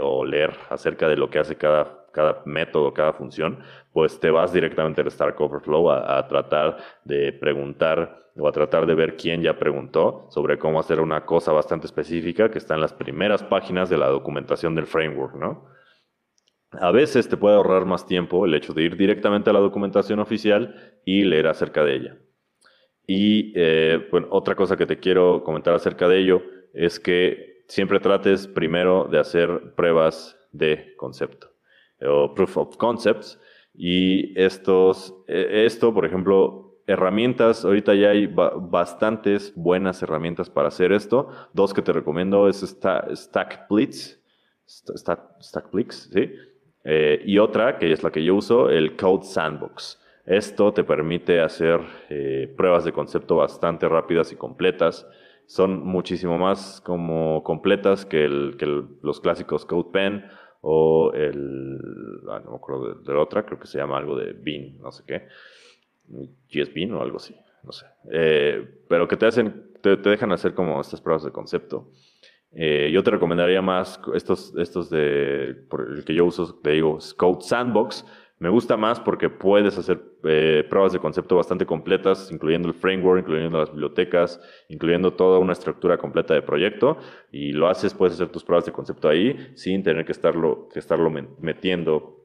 o 0.00 0.24
leer 0.24 0.56
acerca 0.70 1.06
de 1.06 1.18
lo 1.18 1.28
que 1.28 1.38
hace 1.38 1.56
cada, 1.56 2.06
cada 2.12 2.40
método, 2.46 2.94
cada 2.94 3.12
función, 3.12 3.58
pues 3.92 4.18
te 4.18 4.30
vas 4.30 4.54
directamente 4.54 5.02
al 5.02 5.10
Stack 5.10 5.38
Overflow 5.38 5.90
a, 5.90 6.16
a 6.16 6.26
tratar 6.26 6.78
de 7.04 7.34
preguntar 7.34 8.30
o 8.38 8.48
a 8.48 8.52
tratar 8.52 8.86
de 8.86 8.94
ver 8.94 9.18
quién 9.18 9.42
ya 9.42 9.58
preguntó 9.58 10.28
sobre 10.30 10.58
cómo 10.58 10.80
hacer 10.80 10.98
una 10.98 11.26
cosa 11.26 11.52
bastante 11.52 11.84
específica 11.84 12.50
que 12.50 12.56
está 12.56 12.74
en 12.74 12.80
las 12.80 12.94
primeras 12.94 13.42
páginas 13.42 13.90
de 13.90 13.98
la 13.98 14.08
documentación 14.08 14.74
del 14.74 14.86
framework, 14.86 15.34
¿no? 15.34 15.75
A 16.80 16.90
veces 16.90 17.28
te 17.28 17.36
puede 17.36 17.56
ahorrar 17.56 17.86
más 17.86 18.06
tiempo 18.06 18.44
el 18.44 18.54
hecho 18.54 18.72
de 18.72 18.82
ir 18.82 18.96
directamente 18.96 19.50
a 19.50 19.52
la 19.52 19.60
documentación 19.60 20.18
oficial 20.18 20.74
y 21.04 21.24
leer 21.24 21.46
acerca 21.46 21.84
de 21.84 21.96
ella. 21.96 22.16
Y 23.06 23.52
eh, 23.54 24.08
otra 24.30 24.54
cosa 24.54 24.76
que 24.76 24.86
te 24.86 24.98
quiero 24.98 25.44
comentar 25.44 25.74
acerca 25.74 26.08
de 26.08 26.18
ello 26.18 26.42
es 26.74 26.98
que 26.98 27.64
siempre 27.68 28.00
trates 28.00 28.46
primero 28.46 29.08
de 29.10 29.18
hacer 29.18 29.74
pruebas 29.76 30.36
de 30.52 30.94
concepto 30.96 31.48
o 32.00 32.34
proof 32.34 32.56
of 32.56 32.76
concepts. 32.76 33.38
Y 33.74 34.38
estos, 34.40 35.14
e, 35.26 35.66
esto, 35.66 35.92
por 35.92 36.06
ejemplo, 36.06 36.80
herramientas, 36.86 37.64
ahorita 37.64 37.94
ya 37.94 38.10
hay 38.10 38.26
bastantes 38.26 39.52
buenas 39.54 40.02
herramientas 40.02 40.50
para 40.50 40.68
hacer 40.68 40.92
esto. 40.92 41.28
Dos 41.52 41.74
que 41.74 41.82
te 41.82 41.92
recomiendo 41.92 42.48
es 42.48 42.60
StackBlitz, 42.60 44.20
StackBlitz, 44.66 46.10
¿sí? 46.12 46.32
Eh, 46.88 47.20
y 47.24 47.38
otra, 47.38 47.78
que 47.78 47.90
es 47.90 48.04
la 48.04 48.12
que 48.12 48.22
yo 48.22 48.36
uso, 48.36 48.70
el 48.70 48.96
Code 48.96 49.24
Sandbox. 49.24 50.00
Esto 50.24 50.72
te 50.72 50.84
permite 50.84 51.40
hacer 51.40 51.80
eh, 52.08 52.52
pruebas 52.56 52.84
de 52.84 52.92
concepto 52.92 53.36
bastante 53.36 53.88
rápidas 53.88 54.30
y 54.30 54.36
completas. 54.36 55.04
Son 55.46 55.84
muchísimo 55.84 56.38
más 56.38 56.80
como 56.80 57.42
completas 57.42 58.06
que, 58.06 58.28
los 58.28 59.20
clásicos 59.20 59.66
CodePen 59.66 60.26
o 60.60 61.12
el, 61.12 61.80
ah, 62.30 62.40
no 62.44 62.52
me 62.52 62.56
acuerdo 62.56 62.94
de, 62.94 63.12
la 63.12 63.20
otra, 63.20 63.44
creo 63.44 63.58
que 63.58 63.66
se 63.66 63.78
llama 63.78 63.98
algo 63.98 64.16
de 64.16 64.32
Bean, 64.32 64.78
no 64.78 64.92
sé 64.92 65.02
qué, 65.06 65.26
GSBean 66.50 66.92
o 66.94 67.02
algo 67.02 67.16
así, 67.16 67.36
no 67.64 67.72
sé. 67.72 67.86
Eh, 68.12 68.64
pero 68.88 69.08
que 69.08 69.16
te 69.16 69.26
hacen, 69.26 69.72
te 69.80 69.96
dejan 69.96 70.30
hacer 70.32 70.54
como 70.54 70.80
estas 70.80 71.00
pruebas 71.00 71.24
de 71.24 71.32
concepto. 71.32 71.88
Eh, 72.58 72.90
yo 72.90 73.02
te 73.02 73.10
recomendaría 73.10 73.60
más 73.60 74.00
estos, 74.14 74.54
estos 74.56 74.88
de, 74.88 75.54
por 75.68 75.92
el 75.92 76.04
que 76.06 76.14
yo 76.14 76.24
uso, 76.24 76.58
te 76.62 76.70
digo, 76.70 76.98
Code 77.16 77.42
Sandbox. 77.42 78.04
Me 78.38 78.48
gusta 78.48 78.78
más 78.78 78.98
porque 78.98 79.28
puedes 79.28 79.76
hacer 79.76 80.02
eh, 80.24 80.64
pruebas 80.68 80.92
de 80.92 80.98
concepto 80.98 81.36
bastante 81.36 81.66
completas, 81.66 82.30
incluyendo 82.32 82.68
el 82.68 82.74
framework, 82.74 83.20
incluyendo 83.20 83.58
las 83.58 83.70
bibliotecas, 83.70 84.40
incluyendo 84.68 85.12
toda 85.12 85.38
una 85.38 85.52
estructura 85.52 85.98
completa 85.98 86.32
de 86.32 86.40
proyecto. 86.40 86.96
Y 87.30 87.52
lo 87.52 87.68
haces, 87.68 87.92
puedes 87.92 88.14
hacer 88.14 88.28
tus 88.28 88.42
pruebas 88.42 88.64
de 88.64 88.72
concepto 88.72 89.08
ahí 89.08 89.52
sin 89.54 89.82
tener 89.82 90.06
que 90.06 90.12
estarlo, 90.12 90.68
que 90.72 90.78
estarlo 90.78 91.10
metiendo 91.38 92.24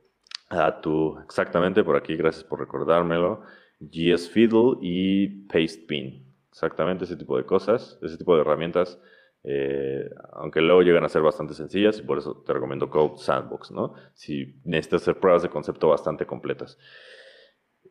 a 0.50 0.80
tu, 0.80 1.18
exactamente 1.20 1.84
por 1.84 1.98
aquí, 1.98 2.16
gracias 2.16 2.44
por 2.44 2.60
recordármelo, 2.60 3.42
GSFiddle 3.80 4.78
y 4.82 5.28
Pastebin. 5.48 6.26
Exactamente 6.50 7.04
ese 7.04 7.18
tipo 7.18 7.38
de 7.38 7.46
cosas, 7.46 7.98
ese 8.02 8.18
tipo 8.18 8.36
de 8.36 8.42
herramientas 8.42 9.00
eh, 9.44 10.08
aunque 10.34 10.62
luego 10.62 10.84
llegan 10.84 11.04
a 11.04 11.10
ser 11.10 11.24
bastante 11.24 11.56
sencillas 11.56 11.98
y 11.98 12.04
por 12.04 12.20
eso 12.20 12.44
te 12.46 12.54
recomiendo 12.54 12.90
Code 12.90 13.18
Sandbox, 13.18 13.72
¿no? 13.72 13.96
Si 14.14 14.60
necesitas 14.64 15.02
hacer 15.02 15.20
pruebas 15.20 15.42
de 15.42 15.50
concepto 15.50 15.90
bastante 15.90 16.26
completas. 16.26 16.78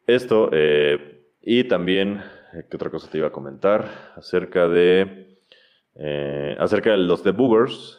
Esto, 0.07 0.49
eh, 0.53 1.27
y 1.43 1.65
también, 1.65 2.23
eh, 2.53 2.67
¿qué 2.71 2.77
otra 2.77 2.91
cosa 2.91 3.11
te 3.11 3.19
iba 3.19 3.29
a 3.29 3.33
comentar? 3.33 4.13
Acerca 4.17 4.69
de, 4.69 5.39
acerca 6.59 6.93
de 6.93 6.99
los 6.99 7.25
debuggers. 7.25 7.99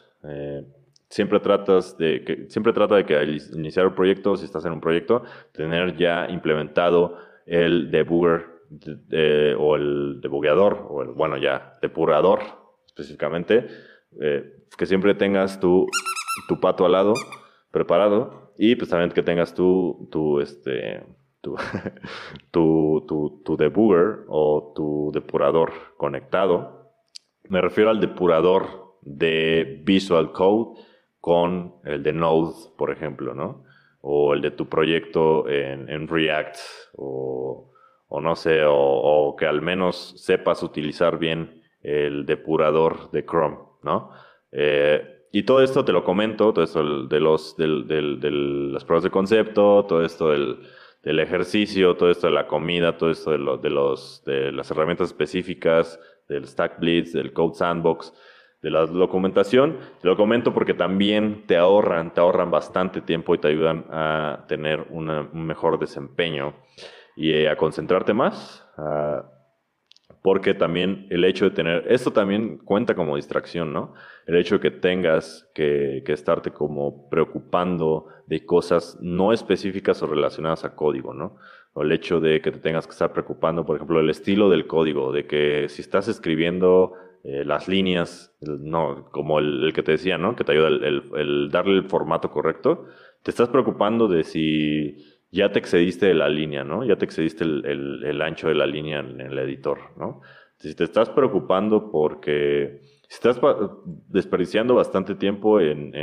siempre 1.10 1.40
tratas 1.42 1.98
de 1.98 2.46
siempre 2.48 2.72
trata 2.72 2.96
de 2.96 3.06
que 3.06 3.18
al 3.18 3.30
iniciar 3.54 3.86
un 3.86 3.96
proyecto, 3.96 4.38
si 4.38 4.46
estás 4.46 4.66
en 4.66 4.72
un 4.72 4.82
proyecto, 4.82 5.24
tener 5.52 5.98
ya 5.98 6.28
implementado 6.30 7.18
el 7.46 7.92
debugger 7.92 8.46
o 9.58 9.76
el 9.76 10.22
debugueador, 10.22 10.88
o 10.90 11.02
el, 11.04 11.10
bueno, 11.10 11.38
ya, 11.38 11.78
depurador 11.82 12.61
específicamente, 13.02 13.68
eh, 14.22 14.44
que 14.78 14.86
siempre 14.86 15.14
tengas 15.16 15.60
tu, 15.60 15.88
tu 16.48 16.60
pato 16.60 16.86
al 16.86 16.94
lado 16.94 17.14
preparado 17.72 18.54
y 18.58 18.76
pues 18.76 18.90
también 18.90 19.12
que 19.12 19.24
tengas 19.24 19.54
tu, 19.54 20.08
tu, 20.12 20.40
este, 20.40 21.04
tu, 21.42 21.56
tu, 22.52 23.42
tu, 23.44 23.58
debugger 23.58 24.26
o 24.28 24.74
tu 24.76 25.12
depurador 25.14 25.72
conectado. 25.98 26.94
Me 27.50 27.62
refiero 27.62 27.90
al 27.90 28.00
depurador 28.00 28.96
de 29.02 29.82
Visual 29.84 30.32
Code 30.32 30.80
con 31.20 31.76
el 31.84 32.04
de 32.04 32.14
Node, 32.14 32.54
por 32.78 32.92
ejemplo, 32.92 33.34
¿no? 33.34 33.64
O 34.02 34.34
el 34.34 34.42
de 34.42 34.52
tu 34.52 34.68
proyecto 34.68 35.48
en, 35.48 35.88
en 35.90 36.08
React, 36.08 36.58
o, 36.98 37.72
o 38.08 38.22
no 38.22 38.36
sé, 38.36 38.64
o, 38.64 38.74
o, 38.76 39.36
que 39.36 39.46
al 39.46 39.62
menos 39.62 40.16
sepas 40.18 40.64
utilizar 40.64 41.20
bien 41.20 41.61
el 41.84 42.26
depurador 42.26 43.12
de 43.12 43.26
Chrome, 43.26 43.58
¿no? 43.84 44.12
Eh, 44.52 45.28
y 45.32 45.44
todo 45.44 45.62
esto 45.62 45.86
te 45.86 45.94
lo 45.94 46.04
comento, 46.04 46.54
todo 46.54 46.66
esto 46.66 47.08
de, 47.08 47.20
los, 47.20 47.56
del, 47.56 47.88
de 47.88 48.32
las 48.32 48.84
pruebas 48.84 49.04
de 49.04 49.10
concepto, 49.10 49.86
todo 49.86 50.04
esto 50.04 50.30
del, 50.30 50.60
del, 51.04 51.20
ejercicio, 51.20 51.96
todo 51.96 52.12
esto 52.12 52.28
de 52.28 52.34
la 52.34 52.48
comida, 52.48 52.98
todo 52.98 53.12
esto 53.12 53.32
de, 53.32 53.38
de, 53.62 53.70
los, 53.70 54.24
de 54.26 54.52
las 54.52 54.70
herramientas 54.72 55.08
específicas, 55.08 56.00
del 56.28 56.46
Stack 56.46 56.80
Blitz, 56.80 57.14
del 57.14 57.32
Code 57.32 57.56
Sandbox, 57.56 58.14
de 58.62 58.72
la 58.72 58.86
documentación. 58.86 59.78
Te 60.02 60.08
lo 60.08 60.18
comento 60.18 60.54
porque 60.54 60.74
también 60.74 61.46
te 61.48 61.58
ahorran, 61.58 62.14
te 62.14 62.20
ahorran 62.20 62.52
bastante 62.52 63.02
tiempo 63.02 63.34
y 63.34 63.38
te 63.38 63.48
ayudan 63.48 63.86
a 63.90 64.46
tener 64.48 64.86
un 64.90 65.30
mejor 65.34 65.80
desempeño 65.80 66.54
y 67.16 67.46
a 67.46 67.56
concentrarte 67.56 68.14
más. 68.14 68.68
Porque 70.22 70.54
también 70.54 71.08
el 71.10 71.24
hecho 71.26 71.46
de 71.46 71.52
tener, 71.52 71.86
esto 71.88 72.12
también 72.12 72.58
cuenta 72.58 72.96
como 72.96 73.16
distracción, 73.16 73.74
¿no? 73.74 73.94
El 74.28 74.38
hecho 74.38 74.56
de 74.56 74.62
que 74.62 74.72
tengas 74.72 75.50
que, 75.56 76.04
que 76.06 76.14
estarte 76.14 76.52
como 76.52 77.10
preocupando 77.10 78.08
de 78.28 78.46
cosas 78.46 78.98
no 79.02 79.34
específicas 79.34 80.02
o 80.04 80.08
relacionadas 80.08 80.64
a 80.64 80.76
código, 80.76 81.14
¿no? 81.14 81.38
O 81.74 81.82
el 81.82 81.92
hecho 81.92 82.20
de 82.20 82.42
que 82.42 82.52
te 82.52 82.60
tengas 82.60 82.86
que 82.86 82.92
estar 82.92 83.14
preocupando, 83.14 83.66
por 83.66 83.78
ejemplo, 83.78 84.00
el 84.00 84.10
estilo 84.10 84.50
del 84.50 84.68
código, 84.68 85.12
de 85.12 85.26
que 85.26 85.70
si 85.70 85.82
estás 85.82 86.08
escribiendo 86.08 86.94
eh, 87.24 87.44
las 87.46 87.68
líneas, 87.68 88.36
no, 88.42 89.06
como 89.12 89.38
el, 89.38 89.72
que 89.76 89.84
te 89.84 89.92
decía, 89.92 90.18
¿no? 90.18 90.36
Que 90.36 90.44
te 90.44 90.54
ayuda 90.54 90.70
el, 90.70 91.50
darle 91.52 91.78
el 91.78 91.84
formato 91.84 92.32
correcto. 92.32 92.88
Te 93.22 93.30
estás 93.30 93.50
preocupando 93.50 94.08
de 94.08 94.24
si 94.24 94.98
ya 95.32 95.52
te 95.52 95.60
excediste 95.60 96.08
de 96.08 96.14
la 96.14 96.28
línea, 96.28 96.64
¿no? 96.64 96.84
Ya 96.84 96.98
te 96.98 97.06
excediste 97.06 97.44
el, 97.44 98.22
ancho 98.22 98.50
de 98.50 98.56
la 98.56 98.66
línea 98.66 99.00
en 99.00 99.22
el 99.22 99.38
editor, 99.40 99.80
¿no? 99.98 100.22
Si 100.58 100.76
te 100.76 100.84
estás 100.84 101.10
preocupando 101.10 101.90
porque 101.90 102.82
estás 103.10 103.40
desperdiciando 104.08 104.76
bastante 104.76 105.16
tiempo 105.16 105.60
en, 105.60 105.94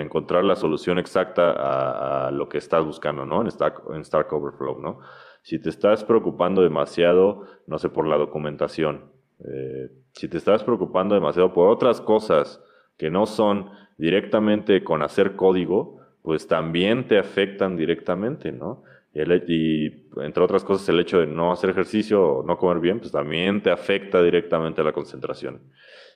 encontrar 0.00 0.44
la 0.44 0.56
solución 0.56 0.98
exacta 0.98 2.26
a, 2.26 2.30
lo 2.30 2.48
que 2.48 2.58
estás 2.58 2.84
buscando, 2.84 3.24
¿no? 3.26 3.42
En 3.42 3.50
Stack, 3.50 3.82
en 3.94 4.04
Stack 4.04 4.32
Overflow, 4.32 4.80
¿no? 4.80 5.00
Si 5.42 5.60
te 5.60 5.68
estás 5.68 6.02
preocupando 6.04 6.62
demasiado, 6.62 7.44
no 7.66 7.78
sé, 7.78 7.90
por 7.90 8.06
la 8.06 8.16
documentación, 8.16 9.12
eh, 9.40 9.90
si 10.12 10.28
te 10.28 10.38
estás 10.38 10.64
preocupando 10.64 11.14
demasiado 11.14 11.52
por 11.52 11.68
otras 11.68 12.00
cosas 12.00 12.62
que 12.96 13.10
no 13.10 13.26
son 13.26 13.70
directamente 13.98 14.82
con 14.82 15.02
hacer 15.02 15.36
código, 15.36 15.97
pues 16.28 16.46
también 16.46 17.08
te 17.08 17.16
afectan 17.16 17.74
directamente, 17.74 18.52
¿no? 18.52 18.82
Y, 19.14 19.86
entre 20.20 20.42
otras 20.42 20.62
cosas, 20.62 20.86
el 20.90 21.00
hecho 21.00 21.20
de 21.20 21.26
no 21.26 21.50
hacer 21.50 21.70
ejercicio 21.70 22.22
o 22.22 22.42
no 22.42 22.58
comer 22.58 22.80
bien, 22.80 23.00
pues 23.00 23.12
también 23.12 23.62
te 23.62 23.70
afecta 23.70 24.22
directamente 24.22 24.82
a 24.82 24.84
la 24.84 24.92
concentración. 24.92 25.62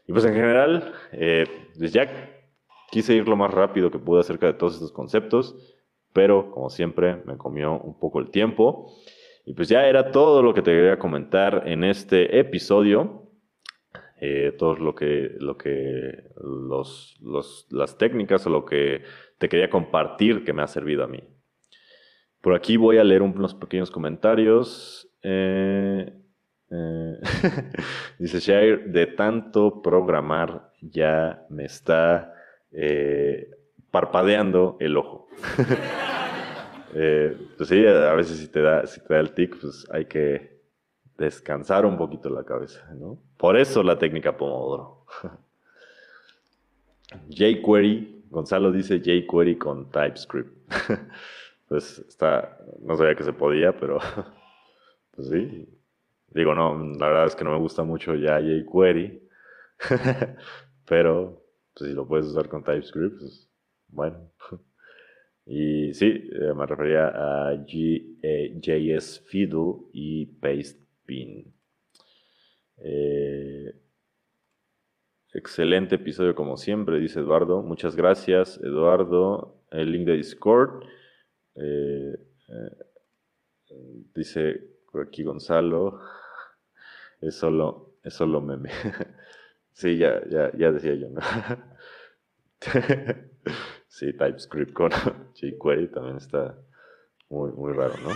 Y 0.06 0.12
pues 0.12 0.26
en 0.26 0.34
general, 0.34 0.92
eh, 1.12 1.46
pues 1.78 1.94
ya 1.94 2.10
quise 2.90 3.14
ir 3.14 3.26
lo 3.26 3.36
más 3.36 3.52
rápido 3.52 3.90
que 3.90 3.98
pude 3.98 4.20
acerca 4.20 4.48
de 4.48 4.52
todos 4.52 4.74
estos 4.74 4.92
conceptos, 4.92 5.56
pero 6.12 6.50
como 6.50 6.68
siempre 6.68 7.22
me 7.24 7.38
comió 7.38 7.80
un 7.80 7.98
poco 7.98 8.20
el 8.20 8.28
tiempo. 8.28 8.92
Y 9.46 9.54
pues 9.54 9.70
ya 9.70 9.86
era 9.86 10.10
todo 10.10 10.42
lo 10.42 10.52
que 10.52 10.60
te 10.60 10.72
quería 10.72 10.98
comentar 10.98 11.62
en 11.64 11.84
este 11.84 12.38
episodio. 12.38 13.30
Eh, 14.20 14.52
todo 14.56 14.76
lo 14.76 14.94
que, 14.94 15.34
lo 15.40 15.56
que 15.56 16.30
los, 16.36 17.16
las 17.70 17.96
técnicas 17.96 18.46
o 18.46 18.50
lo 18.50 18.66
que 18.66 19.02
te 19.42 19.48
quería 19.48 19.68
compartir 19.68 20.44
que 20.44 20.52
me 20.52 20.62
ha 20.62 20.68
servido 20.68 21.02
a 21.02 21.08
mí. 21.08 21.20
Por 22.40 22.54
aquí 22.54 22.76
voy 22.76 22.98
a 22.98 23.02
leer 23.02 23.22
unos 23.22 23.56
pequeños 23.56 23.90
comentarios. 23.90 25.10
Eh, 25.20 26.12
eh, 26.70 27.18
dice 28.20 28.38
Shire, 28.38 28.84
de 28.86 29.08
tanto 29.08 29.82
programar 29.82 30.70
ya 30.80 31.44
me 31.50 31.64
está 31.64 32.32
parpadeando 33.90 34.76
el 34.78 34.96
ojo. 34.96 35.26
Eh, 36.94 37.34
pues 37.56 37.70
sí, 37.70 37.86
a 37.86 38.12
veces 38.12 38.36
si 38.36 38.48
te 38.48 38.60
da, 38.60 38.86
si 38.86 39.00
te 39.00 39.14
da 39.14 39.20
el 39.20 39.32
tic, 39.32 39.58
pues 39.58 39.88
hay 39.90 40.04
que 40.04 40.60
descansar 41.16 41.86
un 41.86 41.96
poquito 41.96 42.28
la 42.28 42.44
cabeza, 42.44 42.86
¿no? 42.92 43.18
Por 43.38 43.56
eso 43.56 43.82
la 43.82 43.96
técnica 43.96 44.36
Pomodoro. 44.36 45.06
jQuery, 47.30 48.21
Gonzalo 48.32 48.72
dice 48.72 49.00
jQuery 49.00 49.58
con 49.58 49.90
TypeScript. 49.90 50.50
pues 51.68 51.98
está, 52.08 52.58
no 52.80 52.96
sabía 52.96 53.14
que 53.14 53.24
se 53.24 53.34
podía, 53.34 53.76
pero 53.78 53.98
pues 55.12 55.28
sí. 55.28 55.68
Digo, 56.28 56.54
no, 56.54 56.74
la 56.98 57.08
verdad 57.08 57.26
es 57.26 57.36
que 57.36 57.44
no 57.44 57.52
me 57.52 57.58
gusta 57.58 57.84
mucho 57.84 58.14
ya 58.14 58.40
jQuery, 58.40 59.22
pero 60.88 61.44
pues 61.74 61.90
si 61.90 61.94
lo 61.94 62.08
puedes 62.08 62.26
usar 62.26 62.48
con 62.48 62.64
TypeScript, 62.64 63.18
pues 63.18 63.50
bueno. 63.88 64.32
Y 65.44 65.92
sí, 65.92 66.06
eh, 66.06 66.54
me 66.56 66.64
refería 66.64 67.08
a 67.08 67.54
JS 67.66 69.24
Fiddle 69.26 69.88
y 69.92 70.24
Pastebin. 70.24 71.52
Eh, 72.78 73.74
excelente 75.32 75.96
episodio 75.96 76.34
como 76.34 76.56
siempre, 76.56 76.98
dice 76.98 77.20
Eduardo. 77.20 77.62
Muchas 77.62 77.96
gracias, 77.96 78.58
Eduardo. 78.62 79.62
El 79.70 79.92
link 79.92 80.06
de 80.06 80.16
Discord. 80.16 80.84
Eh, 81.54 82.16
dice 84.14 84.60
por 84.90 85.06
aquí 85.06 85.22
Gonzalo. 85.22 86.00
Es 87.20 87.36
solo, 87.36 87.96
es 88.02 88.14
solo 88.14 88.40
meme. 88.40 88.70
sí, 89.72 89.96
ya, 89.96 90.20
ya, 90.28 90.50
ya 90.56 90.72
decía 90.72 90.94
yo, 90.94 91.08
¿no? 91.10 91.20
Sí, 93.92 94.10
TypeScript 94.14 94.72
con 94.72 94.90
jQuery 95.34 95.88
también 95.88 96.16
está 96.16 96.58
muy, 97.28 97.52
muy 97.52 97.74
raro, 97.74 97.92
¿no? 98.02 98.10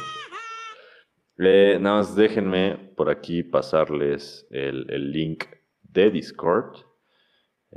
nada 1.37 1.97
más 1.97 2.17
déjenme 2.17 2.93
por 2.97 3.11
aquí 3.11 3.43
pasarles 3.43 4.47
el, 4.51 5.13
link 5.13 5.45
de 5.83 6.11
Discord. 6.11 6.79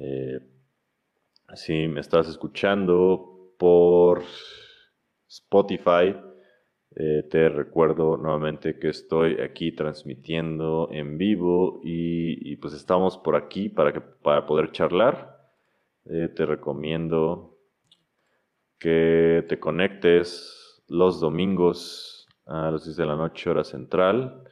Eh, 0.01 0.39
si 1.55 1.87
me 1.89 1.99
estás 1.99 2.29
escuchando 2.29 3.53
por 3.57 4.23
Spotify, 5.27 6.15
eh, 6.95 7.23
te 7.29 7.49
recuerdo 7.49 8.15
nuevamente 8.15 8.79
que 8.79 8.89
estoy 8.89 9.41
aquí 9.41 9.73
transmitiendo 9.73 10.87
en 10.91 11.17
vivo 11.17 11.81
y, 11.83 12.55
pues 12.57 12.73
estamos 12.73 13.17
por 13.17 13.35
aquí 13.35 13.67
para, 13.67 13.91
que, 13.91 13.99
para 13.99 14.45
poder 14.45 14.71
charlar. 14.71 15.37
Eh, 16.05 16.29
te 16.33 16.45
recomiendo 16.45 17.57
que 18.79 19.45
te 19.49 19.59
conectes 19.59 20.81
los 20.87 21.19
domingos 21.19 22.27
a 22.45 22.71
las 22.71 22.85
10 22.85 22.95
de 22.95 23.05
la 23.05 23.17
noche 23.17 23.49
hora 23.49 23.65
central 23.65 24.43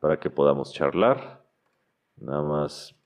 para 0.00 0.18
que 0.18 0.28
podamos 0.28 0.72
charlar. 0.72 1.44
Nada 2.16 2.42
más 2.42 2.97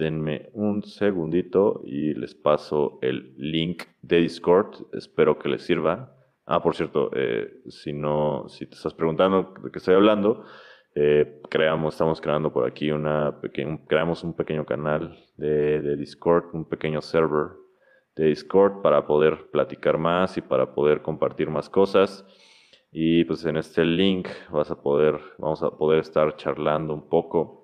denme 0.00 0.50
un 0.54 0.82
segundito 0.82 1.82
y 1.84 2.14
les 2.14 2.34
paso 2.34 2.98
el 3.02 3.34
link 3.36 3.84
de 4.02 4.20
Discord. 4.20 4.86
Espero 4.92 5.38
que 5.38 5.50
les 5.50 5.62
sirva. 5.62 6.16
Ah, 6.46 6.62
por 6.62 6.74
cierto, 6.74 7.10
eh, 7.14 7.60
si 7.68 7.92
no, 7.92 8.48
si 8.48 8.66
te 8.66 8.74
estás 8.74 8.94
preguntando 8.94 9.54
de 9.62 9.70
qué 9.70 9.78
estoy 9.78 9.94
hablando, 9.94 10.44
eh, 10.94 11.40
creamos, 11.48 11.94
estamos 11.94 12.20
creando 12.20 12.52
por 12.52 12.66
aquí 12.66 12.90
una 12.90 13.40
pequeña, 13.40 13.78
creamos 13.86 14.24
un 14.24 14.34
pequeño 14.34 14.64
canal 14.64 15.16
de, 15.36 15.80
de 15.80 15.96
Discord, 15.96 16.46
un 16.54 16.64
pequeño 16.64 17.02
server 17.02 17.50
de 18.16 18.24
Discord 18.26 18.82
para 18.82 19.06
poder 19.06 19.50
platicar 19.52 19.98
más 19.98 20.36
y 20.38 20.40
para 20.40 20.74
poder 20.74 21.02
compartir 21.02 21.50
más 21.50 21.68
cosas. 21.68 22.24
Y 22.90 23.24
pues 23.24 23.44
en 23.44 23.56
este 23.56 23.84
link 23.84 24.28
vas 24.50 24.70
a 24.70 24.82
poder, 24.82 25.20
vamos 25.38 25.62
a 25.62 25.70
poder 25.70 26.00
estar 26.00 26.34
charlando 26.36 26.94
un 26.94 27.08
poco. 27.08 27.59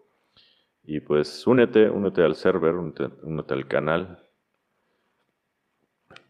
Y 0.86 1.00
pues 1.00 1.46
únete, 1.46 1.90
únete 1.90 2.22
al 2.22 2.36
server, 2.36 2.74
únete, 2.74 3.54
al 3.54 3.68
canal. 3.68 4.22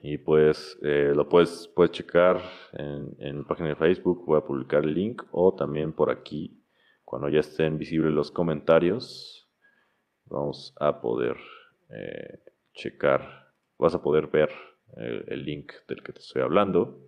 Y 0.02 0.18
pues 0.18 0.78
eh, 0.82 1.12
lo 1.14 1.28
puedes, 1.28 1.68
puedes 1.68 1.92
checar 1.92 2.40
en, 2.72 3.14
en 3.18 3.44
página 3.44 3.70
de 3.70 3.76
Facebook, 3.76 4.24
voy 4.26 4.38
a 4.38 4.44
publicar 4.44 4.84
el 4.84 4.94
link 4.94 5.22
o 5.30 5.54
también 5.54 5.92
por 5.92 6.10
aquí, 6.10 6.62
cuando 7.04 7.28
ya 7.28 7.40
estén 7.40 7.78
visibles 7.78 8.12
los 8.12 8.30
comentarios, 8.30 9.48
vamos 10.26 10.74
a 10.78 11.00
poder 11.00 11.36
eh, 11.90 12.40
checar 12.72 13.46
vas 13.78 13.94
a 13.94 14.02
poder 14.02 14.28
ver 14.28 14.50
el, 14.96 15.44
link 15.44 15.72
del 15.88 16.02
que 16.02 16.12
te 16.12 16.20
estoy 16.20 16.42
hablando. 16.42 16.98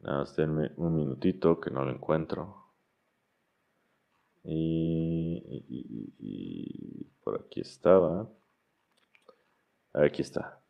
Nada 0.00 0.24
denme 0.36 0.70
un 0.76 0.94
minutito 0.94 1.60
que 1.60 1.70
no 1.70 1.84
lo 1.84 1.90
encuentro. 1.90 2.67
Y, 4.50 6.40
por 7.22 7.42
aquí 7.42 7.60
estaba. 7.60 8.30
Aquí 9.92 10.22
está. 10.22 10.62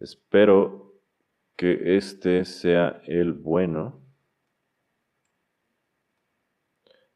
Espero 0.00 0.94
que 1.56 1.96
este 1.96 2.44
sea 2.46 3.02
el 3.06 3.32
bueno. 3.32 4.00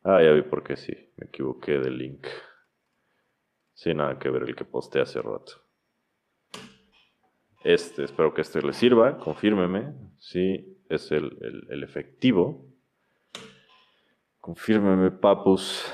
Ah, 0.03 0.23
ya 0.23 0.33
vi 0.33 0.43
por 0.43 0.63
qué 0.63 0.77
sí, 0.77 0.93
me 1.17 1.27
equivoqué 1.27 1.79
del 1.79 1.97
link. 1.99 2.27
Sin 3.75 3.97
nada 3.99 4.19
que 4.19 4.29
ver 4.31 4.43
el 4.43 4.55
que 4.55 4.65
posté 4.65 5.01
hace 5.01 5.23
rato. 5.23 5.63
Este, 7.65 8.05
espero 8.05 8.35
que 8.35 8.43
este 8.43 8.63
le 8.63 8.73
sirva, 8.73 9.19
confírmeme 9.19 9.95
si 10.19 10.79
es 10.89 11.11
el, 11.11 11.83
efectivo. 11.83 12.68
Confírmeme, 14.41 15.11
papus, 15.11 15.85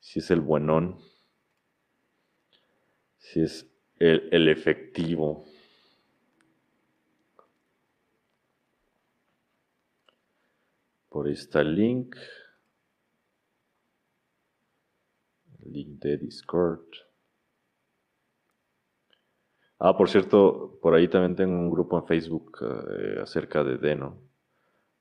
si 0.00 0.18
es 0.18 0.30
el 0.30 0.40
buenón. 0.40 0.98
si 3.18 3.40
es 3.42 3.70
el, 3.98 4.48
efectivo. 4.48 5.44
Por 11.08 11.28
el 11.28 11.74
link. 11.74 12.16
Link 15.60 16.00
de 16.00 16.18
Discord. 16.18 16.86
Ah, 19.78 19.96
por 19.96 20.08
cierto, 20.08 20.78
por 20.80 20.94
ahí 20.94 21.08
también 21.08 21.36
tengo 21.36 21.54
un 21.54 21.70
grupo 21.70 21.98
en 21.98 22.06
Facebook 22.06 22.58
eh, 22.62 23.20
acerca 23.22 23.64
de 23.64 23.78
Deno. 23.78 24.18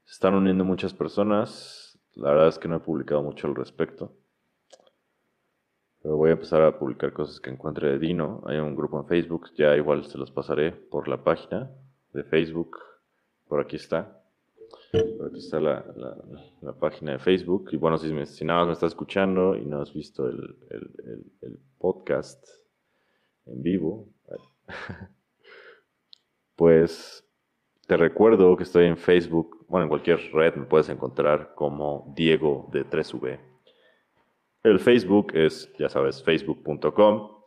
Se 0.05 0.13
están 0.13 0.35
uniendo 0.35 0.65
muchas 0.65 0.93
personas. 0.93 1.82
La 2.15 2.29
verdad 2.29 2.47
es 2.47 2.59
que 2.59 2.67
no 2.67 2.77
he 2.77 2.79
publicado 2.79 3.23
mucho 3.23 3.47
al 3.47 3.55
respecto. 3.55 4.11
Pero 6.01 6.17
voy 6.17 6.31
a 6.31 6.33
empezar 6.33 6.61
a 6.61 6.77
publicar 6.77 7.13
cosas 7.13 7.39
que 7.39 7.49
encuentre 7.49 7.91
de 7.91 7.99
Dino. 7.99 8.43
Hay 8.45 8.57
un 8.57 8.75
grupo 8.75 8.99
en 8.99 9.07
Facebook, 9.07 9.51
ya 9.55 9.75
igual 9.75 10.05
se 10.05 10.17
los 10.17 10.31
pasaré 10.31 10.71
por 10.71 11.07
la 11.07 11.23
página 11.23 11.71
de 12.11 12.23
Facebook. 12.23 12.77
Por 13.47 13.61
aquí 13.61 13.77
está. 13.77 14.21
Aquí 14.93 15.39
está 15.39 15.59
la, 15.59 15.83
página 16.79 17.13
de 17.13 17.19
Facebook. 17.19 17.69
Y 17.71 17.77
bueno, 17.77 17.97
si, 17.97 18.25
si, 18.25 18.45
nada 18.45 18.59
más 18.59 18.67
me 18.67 18.73
estás 18.73 18.91
escuchando 18.91 19.55
y 19.55 19.65
no 19.65 19.81
has 19.81 19.93
visto 19.93 20.27
el, 20.27 20.57
podcast 21.77 22.45
en 23.45 23.61
vivo, 23.61 24.07
pues 26.55 27.25
te 27.93 27.97
recuerdo 27.97 28.57
que 28.57 28.63
estoy 28.63 28.85
en 28.85 28.97
Facebook. 28.97 29.67
Bueno, 29.69 29.83
en 29.83 29.89
cualquier 29.89 30.19
red 30.33 30.55
me 30.55 30.65
puedes 30.65 30.89
encontrar 30.89 31.53
como 31.53 32.11
Diego 32.15 32.67
de 32.71 32.89
3V. 32.89 33.39
El 34.63 34.79
Facebook 34.79 35.27
es, 35.35 35.71
ya 35.77 35.89
sabes, 35.89 36.23
facebook.com 36.23 37.43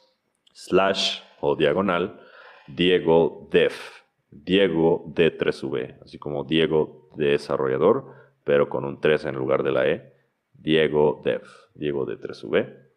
slash 0.53 1.19
o 1.41 1.57
diagonal 1.57 2.21
Diego 2.69 3.49
Def. 3.51 4.05
Diego 4.31 5.03
de 5.17 5.37
3V, 5.37 6.01
así 6.05 6.17
como 6.17 6.45
Diego 6.45 7.11
de 7.17 7.31
desarrollador, 7.31 8.05
pero 8.45 8.69
con 8.69 8.85
un 8.85 9.01
3 9.01 9.25
en 9.25 9.35
lugar 9.35 9.65
de 9.65 9.73
la 9.73 9.89
E. 9.89 10.15
Diego 10.53 11.23
Dev, 11.25 11.43
Diego 11.75 12.07
de 12.07 12.21
3V. 12.21 12.89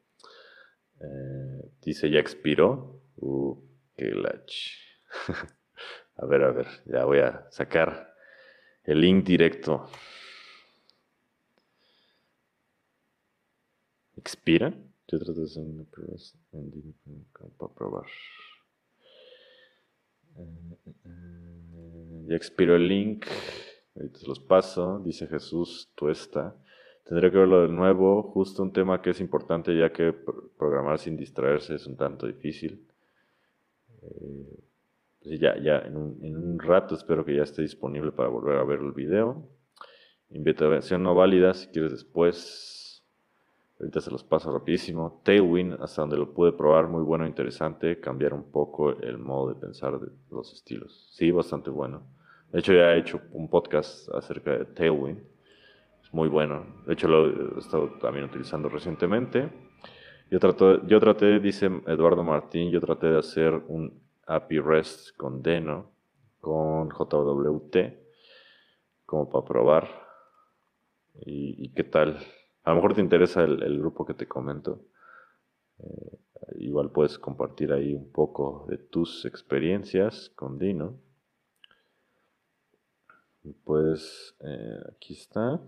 Eh, 1.01 1.71
dice 1.81 2.11
ya 2.11 2.19
expiró. 2.19 3.01
Uh, 3.15 3.59
qué 3.97 4.11
lach. 4.11 4.77
a 6.21 6.25
ver, 6.25 6.43
a 6.43 6.51
ver, 6.51 6.67
ya 6.85 7.05
voy 7.05 7.19
a 7.19 7.47
sacar 7.49 8.13
el 8.83 8.99
link 8.99 9.25
directo. 9.25 9.89
¿Expira? 14.17 14.73
Yo 15.07 15.17
trato 15.17 15.39
de 15.39 15.45
hacer 15.45 15.63
una 15.63 15.85
prueba 15.85 16.13
para 17.57 17.73
probar. 17.73 18.05
Eh, 20.37 20.77
eh, 21.05 22.25
ya 22.27 22.35
expiró 22.35 22.75
el 22.75 22.87
link. 22.87 23.25
Ahorita 23.95 24.19
los 24.27 24.41
paso. 24.41 24.99
Dice 24.99 25.25
Jesús 25.25 25.89
Tuesta. 25.95 26.53
Tendré 27.05 27.31
que 27.31 27.37
verlo 27.37 27.61
de 27.61 27.69
nuevo. 27.69 28.23
Justo 28.23 28.61
un 28.61 28.73
tema 28.73 29.01
que 29.01 29.11
es 29.11 29.21
importante 29.21 29.75
ya 29.75 29.91
que 29.93 30.11
programar 30.11 30.99
sin 30.99 31.15
distraerse 31.15 31.75
es 31.75 31.87
un 31.87 31.95
tanto 31.95 32.27
difícil. 32.27 32.85
Eh, 34.01 34.68
ya, 35.21 35.57
ya 35.57 35.79
en 35.79 35.97
un, 35.97 36.59
rato 36.59 36.95
espero 36.95 37.25
que 37.25 37.35
ya 37.35 37.43
esté 37.43 37.61
disponible 37.61 38.11
para 38.11 38.29
volver 38.29 38.57
a 38.57 38.63
ver 38.63 38.79
el 38.79 38.91
video. 38.91 39.47
Invitación 40.31 41.03
no 41.03 41.15
válida 41.15 41.53
si 41.53 41.67
quieres 41.67 41.91
después. 41.91 43.03
Ahorita 43.79 44.01
se 44.01 44.11
los 44.11 44.23
paso 44.23 44.51
rapidísimo. 44.51 45.21
Tailwind, 45.23 45.81
hasta 45.81 46.01
donde 46.01 46.17
lo 46.17 46.33
pude 46.33 46.51
probar, 46.51 46.87
muy 46.87 47.03
bueno, 47.03 47.25
interesante. 47.25 47.99
Cambiar 47.99 48.33
un 48.33 48.51
poco 48.51 48.91
el 48.91 49.17
modo 49.17 49.53
de 49.53 49.55
pensar 49.55 49.99
de 49.99 50.11
los 50.29 50.53
estilos. 50.53 51.09
Sí, 51.13 51.31
bastante 51.31 51.69
bueno. 51.69 52.03
De 52.51 52.59
hecho, 52.59 52.73
ya 52.73 52.93
he 52.93 52.99
hecho 52.99 53.21
un 53.31 53.49
podcast 53.49 54.09
acerca 54.13 54.51
de 54.51 54.65
Tailwind. 54.65 55.21
Es 56.03 56.13
muy 56.13 56.27
bueno. 56.27 56.65
De 56.85 56.93
hecho, 56.93 57.07
lo 57.07 57.55
he 57.55 57.59
estado 57.59 57.89
también 58.01 58.25
utilizando 58.25 58.69
recientemente. 58.69 59.49
Yo, 60.29 60.39
trato, 60.39 60.85
yo 60.85 60.99
traté, 60.99 61.39
dice 61.39 61.69
Eduardo 61.87 62.23
Martín, 62.23 62.69
yo 62.69 62.79
traté 62.79 63.07
de 63.07 63.17
hacer 63.17 63.53
un 63.67 64.08
API 64.29 64.59
REST 64.59 65.17
con 65.17 65.41
Deno, 65.41 65.91
con 66.39 66.89
JWT, 66.89 67.77
como 69.05 69.29
para 69.29 69.45
probar. 69.45 69.89
¿Y, 71.25 71.69
qué 71.73 71.83
tal? 71.83 72.17
A 72.63 72.69
lo 72.69 72.75
mejor 72.77 72.93
te 72.93 73.01
interesa 73.01 73.43
el, 73.43 73.79
grupo 73.79 74.05
que 74.05 74.13
te 74.13 74.27
comento. 74.27 74.85
Eh, 75.79 76.17
igual 76.59 76.91
puedes 76.91 77.17
compartir 77.19 77.73
ahí 77.73 77.93
un 77.93 78.11
poco 78.11 78.65
de 78.69 78.77
tus 78.77 79.25
experiencias 79.25 80.29
con 80.35 80.57
Dino 80.57 80.99
pues 83.63 84.35
eh, 84.41 84.79
aquí 84.95 85.13
está. 85.13 85.59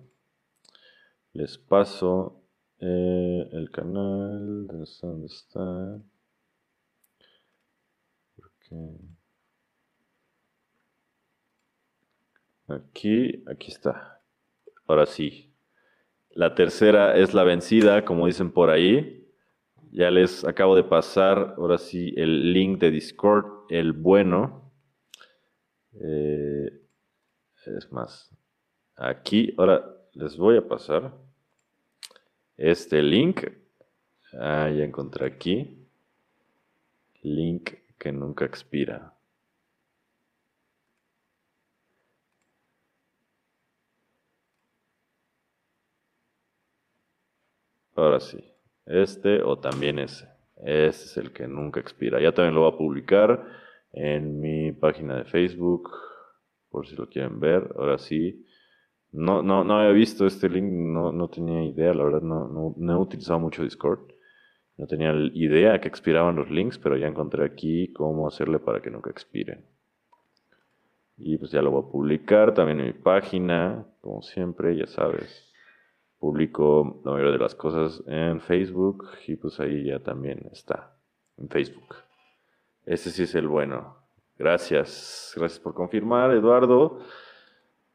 Les 1.33 1.57
paso 1.57 2.41
eh, 2.79 3.49
el 3.51 3.71
canal. 3.71 4.67
¿Dónde 5.01 5.27
está? 5.27 5.99
Aquí, 12.67 13.43
aquí 13.47 13.71
está. 13.71 14.21
Ahora 14.87 15.05
sí. 15.05 15.53
La 16.29 16.55
tercera 16.55 17.17
es 17.17 17.33
la 17.33 17.43
vencida, 17.43 18.05
como 18.05 18.27
dicen 18.27 18.51
por 18.51 18.69
ahí. 18.69 19.27
Ya 19.91 20.09
les 20.09 20.45
acabo 20.45 20.75
de 20.75 20.85
pasar, 20.85 21.55
ahora 21.57 21.77
sí, 21.77 22.13
el 22.15 22.53
link 22.53 22.79
de 22.79 22.91
Discord, 22.91 23.65
el 23.69 23.91
bueno. 23.91 24.71
Eh, 25.93 26.81
es 27.65 27.91
más, 27.91 28.33
aquí, 28.95 29.53
ahora 29.57 29.85
les 30.13 30.37
voy 30.37 30.57
a 30.57 30.67
pasar 30.67 31.13
este 32.55 33.03
link. 33.03 33.43
Ah, 34.33 34.69
ya 34.69 34.85
encontré 34.85 35.25
aquí. 35.25 35.85
Link 37.21 37.80
que 38.01 38.11
nunca 38.11 38.45
expira. 38.45 39.13
Ahora 47.95 48.19
sí, 48.19 48.43
este 48.87 49.43
o 49.43 49.59
también 49.59 49.99
ese. 49.99 50.27
Este 50.57 51.05
es 51.05 51.17
el 51.17 51.31
que 51.31 51.47
nunca 51.47 51.79
expira. 51.79 52.19
Ya 52.19 52.31
también 52.33 52.55
lo 52.55 52.61
voy 52.61 52.73
a 52.73 52.77
publicar 52.77 53.45
en 53.93 54.39
mi 54.39 54.71
página 54.71 55.17
de 55.17 55.25
Facebook 55.25 55.91
por 56.71 56.87
si 56.87 56.95
lo 56.95 57.07
quieren 57.07 57.39
ver. 57.39 57.71
Ahora 57.77 57.99
sí. 57.99 58.43
No, 59.11 59.43
no, 59.43 59.63
no 59.63 59.77
había 59.77 59.91
visto 59.91 60.25
este 60.25 60.49
link, 60.49 60.71
no, 60.71 61.11
no 61.11 61.29
tenía 61.29 61.63
idea, 61.65 61.93
la 61.93 62.05
verdad 62.05 62.21
no, 62.21 62.73
no, 62.77 62.93
he 62.93 62.97
utilizado 62.97 63.39
mucho 63.39 63.61
Discord. 63.63 63.99
No 64.77 64.87
tenía 64.87 65.13
idea 65.33 65.79
que 65.79 65.87
expiraban 65.87 66.35
los 66.35 66.49
links, 66.49 66.77
pero 66.77 66.97
ya 66.97 67.07
encontré 67.07 67.45
aquí 67.45 67.91
cómo 67.93 68.27
hacerle 68.27 68.59
para 68.59 68.81
que 68.81 68.89
nunca 68.89 69.09
expiren. 69.09 69.65
Y 71.17 71.37
pues 71.37 71.51
ya 71.51 71.61
lo 71.61 71.71
voy 71.71 71.83
a 71.83 71.91
publicar 71.91 72.53
también 72.53 72.79
en 72.79 72.87
mi 72.87 72.93
página, 72.93 73.85
como 74.01 74.21
siempre, 74.21 74.75
ya 74.75 74.87
sabes. 74.87 75.51
Publico 76.17 77.01
la 77.05 77.11
mayoría 77.11 77.33
de 77.33 77.37
las 77.37 77.55
cosas 77.55 78.03
en 78.07 78.41
Facebook 78.41 79.07
y 79.27 79.35
pues 79.35 79.59
ahí 79.59 79.85
ya 79.85 79.99
también 79.99 80.49
está, 80.51 80.95
en 81.37 81.49
Facebook. 81.49 81.95
Este 82.85 83.11
sí 83.11 83.23
es 83.23 83.35
el 83.35 83.47
bueno. 83.47 83.97
Gracias, 84.37 85.33
gracias 85.35 85.59
por 85.59 85.75
confirmar, 85.75 86.31
Eduardo. 86.31 86.99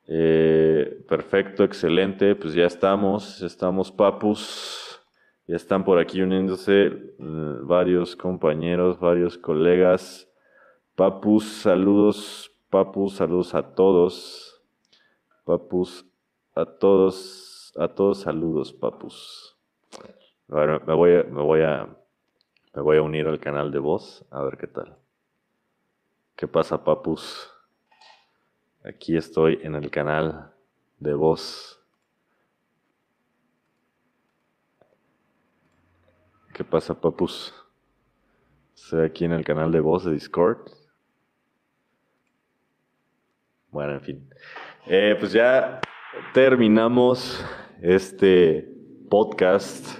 Eh, 0.06 1.04
perfecto, 1.08 1.64
excelente. 1.64 2.36
Pues 2.36 2.54
ya 2.54 2.66
estamos, 2.66 3.42
estamos, 3.42 3.90
papus. 3.90 4.85
Ya 5.47 5.55
están 5.56 5.85
por 5.85 5.98
aquí 5.98 6.20
uniéndose 6.23 6.86
eh, 6.86 7.12
varios 7.18 8.16
compañeros, 8.16 8.98
varios 8.98 9.39
colegas. 9.39 10.28
Papus, 10.97 11.44
saludos, 11.44 12.51
papus, 12.68 13.14
saludos 13.14 13.55
a 13.55 13.62
todos. 13.62 14.60
Papus, 15.44 16.05
a 16.55 16.64
todos, 16.64 17.73
a 17.78 17.86
todos 17.86 18.20
saludos, 18.20 18.73
papus. 18.73 19.56
Ahora 20.48 20.81
me 20.85 20.94
voy 20.94 21.10
me 21.24 21.43
voy 21.43 21.60
a, 21.62 21.97
me 22.74 22.82
voy 22.82 22.97
a 22.97 23.02
unir 23.02 23.28
al 23.28 23.39
canal 23.39 23.70
de 23.70 23.78
voz, 23.78 24.24
a 24.31 24.43
ver 24.43 24.56
qué 24.56 24.66
tal. 24.66 24.97
¿Qué 26.35 26.48
pasa, 26.48 26.82
papus? 26.82 27.51
Aquí 28.85 29.16
estoy 29.16 29.60
en 29.62 29.74
el 29.74 29.90
canal 29.90 30.52
de 30.98 31.14
voz. 31.14 31.75
¿Qué 36.56 36.64
pasa, 36.64 36.98
papus? 36.98 37.52
Estoy 38.74 39.04
aquí 39.04 39.26
en 39.26 39.32
el 39.32 39.44
canal 39.44 39.70
de 39.70 39.78
voz 39.78 40.06
de 40.06 40.12
Discord. 40.12 40.56
Bueno, 43.70 43.92
en 43.92 44.00
fin. 44.00 44.30
Eh, 44.86 45.14
pues 45.20 45.32
ya 45.32 45.82
terminamos 46.32 47.44
este 47.82 48.66
podcast 49.10 49.98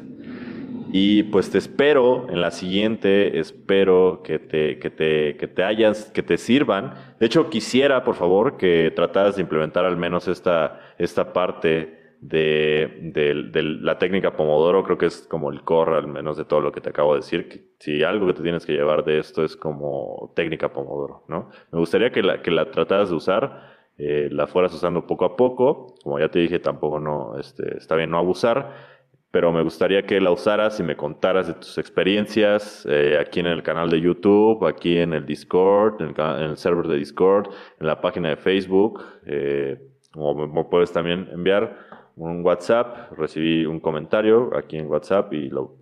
Y 0.91 1.25
pues 1.25 1.51
te 1.51 1.59
espero 1.59 2.27
en 2.31 2.41
la 2.41 2.51
siguiente, 2.51 3.39
espero 3.39 4.23
que 4.25 4.39
te, 4.39 4.79
que 4.79 4.89
te, 4.89 5.37
que 5.37 5.49
te 5.49 5.63
hayas, 5.63 6.11
que 6.11 6.23
te 6.23 6.39
sirvan. 6.39 6.95
De 7.21 7.27
hecho, 7.27 7.51
quisiera, 7.51 8.03
por 8.03 8.15
favor, 8.15 8.57
que 8.57 8.91
trataras 8.97 9.37
de 9.37 9.43
implementar 9.43 9.85
al 9.85 9.99
menos 9.99 10.27
esta, 10.27 10.81
esta 10.97 11.35
parte 11.35 12.06
de, 12.29 13.13
de, 13.13 13.63
la 13.63 13.99
técnica 13.99 14.37
Pomodoro, 14.37 14.83
creo 14.83 14.99
que 14.99 15.07
es 15.07 15.27
como 15.29 15.51
el 15.51 15.63
core 15.63 15.97
al 15.97 16.09
menos 16.09 16.37
de 16.37 16.45
todo 16.45 16.61
lo 16.61 16.73
que 16.73 16.81
te 16.81 16.91
acabo 16.91 17.15
de 17.15 17.21
decir. 17.21 17.73
Si 17.79 18.03
algo 18.03 18.27
que 18.27 18.35
te 18.35 18.43
tienes 18.43 18.67
que 18.67 18.73
llevar 18.73 19.05
de 19.05 19.19
esto 19.19 19.45
es 19.45 19.57
como 19.57 20.33
técnica 20.35 20.73
Pomodoro, 20.73 21.25
¿no? 21.29 21.51
Me 21.73 21.79
gustaría 21.79 22.11
que 22.11 22.23
la, 22.23 22.43
que 22.43 22.51
la 22.51 22.71
trataras 22.71 23.11
de 23.11 23.17
usar, 23.17 23.77
eh, 23.99 24.29
la 24.31 24.47
fueras 24.47 24.75
usando 24.75 25.07
poco 25.07 25.25
a 25.25 25.37
poco. 25.37 25.95
Como 26.03 26.19
ya 26.19 26.29
te 26.29 26.41
dije, 26.41 26.59
tampoco 26.59 26.99
no, 26.99 27.39
este, 27.39 27.77
está 27.77 27.95
bien 27.97 28.11
no 28.11 28.19
abusar 28.19 28.97
pero 29.37 29.53
me 29.53 29.63
gustaría 29.63 30.07
que 30.07 30.19
la 30.19 30.31
usaras 30.31 30.81
y 30.81 30.83
me 30.83 30.97
contaras 30.97 31.47
de 31.47 31.53
tus 31.53 31.77
experiencias 31.77 32.87
eh, 32.89 33.19
aquí 33.21 33.41
en 33.41 33.47
el 33.47 33.63
canal 33.63 33.91
de 33.91 34.01
YouTube, 34.01 34.65
aquí 34.67 34.97
en 34.97 35.13
el 35.13 35.27
Discord, 35.27 36.01
en 36.01 36.15
el, 36.43 36.57
server 36.57 36.87
de 36.87 36.97
Discord, 36.97 37.51
en 37.79 37.87
la 37.87 38.01
página 38.01 38.31
de 38.31 38.37
Facebook, 38.37 39.05
eh, 39.27 39.79
o 40.15 40.35
me, 40.35 40.65
puedes 40.65 40.91
también 40.91 41.29
enviar 41.31 41.86
un 42.17 42.45
WhatsApp, 42.45 43.13
recibí 43.13 43.67
un 43.67 43.79
comentario 43.79 44.51
aquí 44.57 44.79
en 44.79 44.89
WhatsApp 44.89 45.33
y 45.35 45.49
lo, 45.51 45.79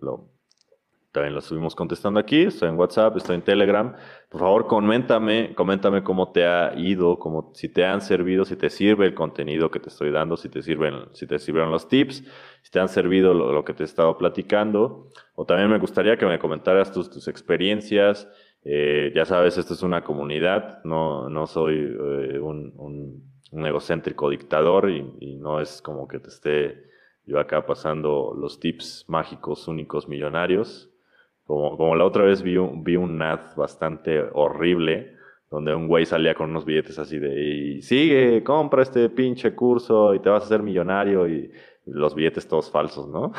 también 1.15 1.33
lo 1.33 1.39
estuvimos 1.39 1.75
contestando 1.75 2.19
aquí, 2.19 2.41
estoy 2.41 2.67
en 2.67 2.77
WhatsApp, 2.77 3.15
estoy 3.15 3.35
en 3.35 3.41
Telegram. 3.41 3.95
Por 4.29 4.41
favor, 4.41 4.67
coméntame, 4.67 5.55
coméntame 5.55 6.03
cómo 6.03 6.33
te 6.33 6.45
ha 6.45 6.73
ido, 6.75 7.17
cómo, 7.19 7.51
si 7.55 7.69
te 7.69 7.85
han 7.85 8.01
servido, 8.01 8.43
si 8.43 8.57
te 8.57 8.69
sirve 8.69 9.05
el 9.05 9.13
contenido 9.13 9.71
que 9.71 9.79
te 9.79 9.87
estoy 9.87 10.11
dando, 10.11 10.35
si 10.35 10.49
te 10.49 10.61
sirven, 10.61 11.05
si 11.13 11.25
te 11.25 11.39
sirvieron 11.39 11.71
los 11.71 11.87
tips, 11.87 12.17
si 12.61 12.69
te 12.69 12.81
han 12.81 12.89
servido 12.89 13.33
lo, 13.33 13.63
que 13.63 13.73
te 13.73 13.83
he 13.83 13.85
estado 13.85 14.17
platicando. 14.17 15.07
O 15.35 15.45
también 15.45 15.69
me 15.69 15.79
gustaría 15.79 16.17
que 16.17 16.25
me 16.25 16.37
comentaras 16.37 16.91
tus, 16.91 17.09
tus 17.09 17.29
experiencias. 17.29 18.27
Eh, 18.65 19.13
ya 19.15 19.23
sabes, 19.23 19.57
esto 19.57 19.73
es 19.73 19.83
una 19.83 20.03
comunidad, 20.03 20.83
no, 20.83 21.29
no 21.29 21.47
soy 21.47 21.75
eh, 21.75 22.39
un, 22.39 22.73
un 22.75 23.34
un 23.51 23.65
egocéntrico 23.65 24.29
dictador 24.29 24.89
y, 24.89 25.35
no 25.35 25.61
es 25.61 25.81
como 25.81 26.07
que 26.07 26.19
te 26.19 26.29
esté 26.29 26.85
yo 27.25 27.39
acá 27.39 27.65
pasando 27.65 28.35
los 28.37 28.59
tips 28.59 29.05
mágicos 29.07 29.67
únicos 29.67 30.07
millonarios. 30.07 30.91
Como, 31.45 31.77
como 31.77 31.95
la 31.95 32.05
otra 32.05 32.23
vez 32.23 32.41
vi 32.41 32.57
un, 32.57 32.83
vi 32.83 32.95
un 32.95 33.21
ad 33.21 33.55
bastante 33.55 34.23
horrible 34.33 35.15
donde 35.49 35.75
un 35.75 35.87
güey 35.87 36.05
salía 36.05 36.33
con 36.33 36.49
unos 36.49 36.65
billetes 36.65 36.97
así 36.97 37.19
de 37.19 37.39
y 37.39 37.81
sigue, 37.81 38.43
compra 38.43 38.81
este 38.81 39.09
pinche 39.09 39.53
curso 39.53 40.13
y 40.15 40.19
te 40.19 40.29
vas 40.29 40.43
a 40.43 40.45
hacer 40.45 40.63
millonario 40.63 41.27
y, 41.27 41.51
los 41.87 42.15
billetes 42.15 42.47
todos 42.47 42.71
falsos, 42.71 43.07
¿no? 43.07 43.31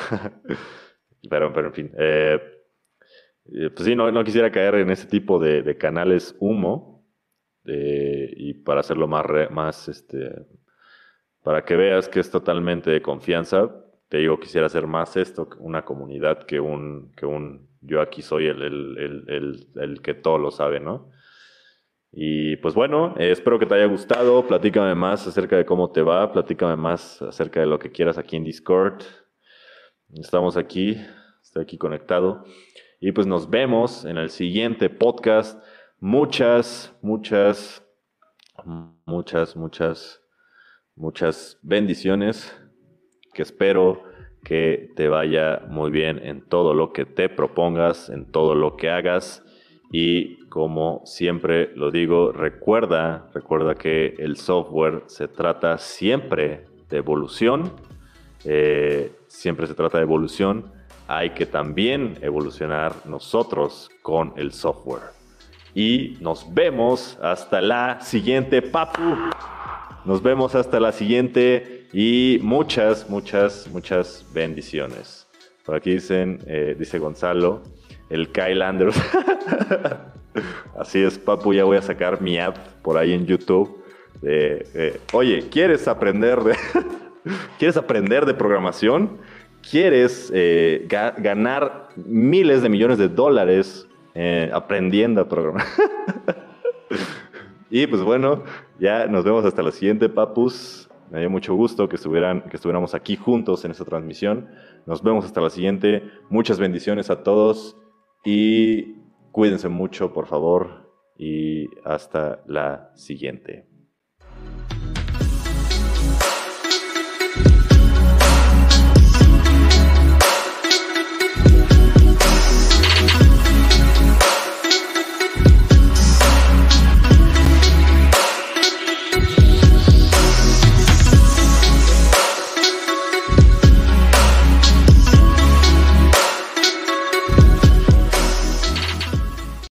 pero, 1.28 1.52
pero 1.52 1.66
en 1.66 1.72
fin, 1.72 1.90
eh, 1.98 2.40
eh, 3.46 3.70
pues 3.70 3.84
sí, 3.84 3.96
no, 3.96 4.12
no, 4.12 4.22
quisiera 4.22 4.52
caer 4.52 4.76
en 4.76 4.90
ese 4.90 5.08
tipo 5.08 5.40
de 5.40 5.76
canales 5.76 6.36
humo, 6.38 6.95
eh, 7.66 8.32
y 8.36 8.54
para 8.54 8.80
hacerlo 8.80 9.08
más, 9.08 9.24
más 9.50 9.88
este, 9.88 10.46
para 11.42 11.64
que 11.64 11.76
veas 11.76 12.08
que 12.08 12.20
es 12.20 12.30
totalmente 12.30 12.90
de 12.90 13.02
confianza, 13.02 13.70
te 14.08 14.18
digo, 14.18 14.38
quisiera 14.38 14.66
hacer 14.66 14.86
más 14.86 15.16
esto, 15.16 15.48
una 15.58 15.84
comunidad 15.84 16.44
que 16.44 16.60
un, 16.60 17.12
que 17.16 17.26
un 17.26 17.68
yo 17.80 18.00
aquí 18.00 18.22
soy 18.22 18.46
el, 18.46 18.62
el, 18.62 19.24
el, 19.28 19.66
el 19.76 20.02
que 20.02 20.14
todo 20.14 20.38
lo 20.38 20.50
sabe, 20.50 20.80
¿no? 20.80 21.10
Y 22.18 22.56
pues 22.56 22.74
bueno, 22.74 23.14
eh, 23.18 23.30
espero 23.30 23.58
que 23.58 23.66
te 23.66 23.74
haya 23.74 23.86
gustado, 23.86 24.46
platícame 24.46 24.94
más 24.94 25.26
acerca 25.26 25.56
de 25.56 25.66
cómo 25.66 25.90
te 25.90 26.02
va, 26.02 26.32
platícame 26.32 26.74
más 26.76 27.20
acerca 27.20 27.60
de 27.60 27.66
lo 27.66 27.78
que 27.78 27.90
quieras 27.90 28.16
aquí 28.16 28.36
en 28.36 28.44
Discord. 28.44 29.02
Estamos 30.14 30.56
aquí, 30.56 30.96
estoy 31.42 31.64
aquí 31.64 31.76
conectado. 31.76 32.44
Y 33.00 33.12
pues 33.12 33.26
nos 33.26 33.50
vemos 33.50 34.04
en 34.04 34.16
el 34.16 34.30
siguiente 34.30 34.88
podcast 34.88 35.62
muchas, 36.00 36.94
muchas, 37.00 37.82
muchas, 39.06 39.56
muchas, 39.56 40.20
muchas 40.94 41.58
bendiciones 41.62 42.54
que 43.32 43.42
espero 43.42 44.02
que 44.44 44.92
te 44.94 45.08
vaya 45.08 45.62
muy 45.68 45.90
bien 45.90 46.20
en 46.24 46.42
todo 46.42 46.74
lo 46.74 46.92
que 46.92 47.04
te 47.04 47.28
propongas, 47.28 48.08
en 48.08 48.30
todo 48.30 48.54
lo 48.54 48.76
que 48.76 48.90
hagas. 48.90 49.42
Y 49.90 50.46
como 50.48 51.02
siempre 51.04 51.72
lo 51.74 51.90
digo, 51.90 52.32
recuerda, 52.32 53.28
recuerda 53.34 53.74
que 53.74 54.14
el 54.18 54.36
software 54.36 55.04
se 55.06 55.28
trata 55.28 55.78
siempre 55.78 56.66
de 56.88 56.98
evolución, 56.98 57.72
eh, 58.44 59.12
siempre 59.26 59.66
se 59.66 59.74
trata 59.74 59.98
de 59.98 60.04
evolución. 60.04 60.72
Hay 61.08 61.30
que 61.30 61.46
también 61.46 62.18
evolucionar 62.20 62.94
nosotros 63.06 63.90
con 64.02 64.32
el 64.36 64.52
software 64.52 65.15
y 65.76 66.16
nos 66.22 66.54
vemos 66.54 67.18
hasta 67.20 67.60
la 67.60 68.00
siguiente, 68.00 68.62
Papu. 68.62 69.14
Nos 70.06 70.22
vemos 70.22 70.54
hasta 70.54 70.80
la 70.80 70.90
siguiente 70.90 71.86
y 71.92 72.38
muchas, 72.40 73.10
muchas, 73.10 73.68
muchas 73.70 74.24
bendiciones. 74.32 75.28
Por 75.66 75.74
aquí 75.74 75.92
dicen, 75.92 76.40
eh, 76.46 76.74
dice 76.78 76.98
Gonzalo, 76.98 77.62
el 78.08 78.32
Kyle 78.32 78.62
Anders. 78.62 78.96
Así 80.80 81.02
es, 81.02 81.18
Papu, 81.18 81.52
ya 81.52 81.64
voy 81.64 81.76
a 81.76 81.82
sacar 81.82 82.22
mi 82.22 82.38
app 82.38 82.56
por 82.80 82.96
ahí 82.96 83.12
en 83.12 83.26
YouTube. 83.26 83.84
Oye, 85.12 85.44
¿quieres 85.50 85.86
aprender 85.88 86.40
de, 86.42 86.56
¿quieres 87.58 87.76
aprender 87.76 88.24
de 88.24 88.32
programación? 88.32 89.18
¿Quieres 89.70 90.32
eh, 90.34 90.86
ganar 90.88 91.90
miles 91.96 92.62
de 92.62 92.70
millones 92.70 92.96
de 92.96 93.08
dólares 93.08 93.86
eh, 94.18 94.50
aprendiendo 94.50 95.20
a 95.20 95.28
programar. 95.28 95.66
y 97.70 97.86
pues 97.86 98.02
bueno, 98.02 98.44
ya 98.80 99.06
nos 99.08 99.24
vemos 99.24 99.44
hasta 99.44 99.62
la 99.62 99.72
siguiente, 99.72 100.08
papus. 100.08 100.88
Me 101.10 101.20
dio 101.20 101.28
mucho 101.28 101.54
gusto 101.54 101.86
que, 101.86 101.96
estuvieran, 101.96 102.40
que 102.48 102.56
estuviéramos 102.56 102.94
aquí 102.94 103.16
juntos 103.16 103.66
en 103.66 103.72
esta 103.72 103.84
transmisión. 103.84 104.48
Nos 104.86 105.02
vemos 105.02 105.26
hasta 105.26 105.42
la 105.42 105.50
siguiente. 105.50 106.02
Muchas 106.30 106.58
bendiciones 106.58 107.10
a 107.10 107.22
todos 107.22 107.76
y 108.24 108.94
cuídense 109.32 109.68
mucho, 109.68 110.14
por 110.14 110.26
favor. 110.26 110.90
Y 111.18 111.68
hasta 111.84 112.40
la 112.46 112.92
siguiente. 112.94 113.66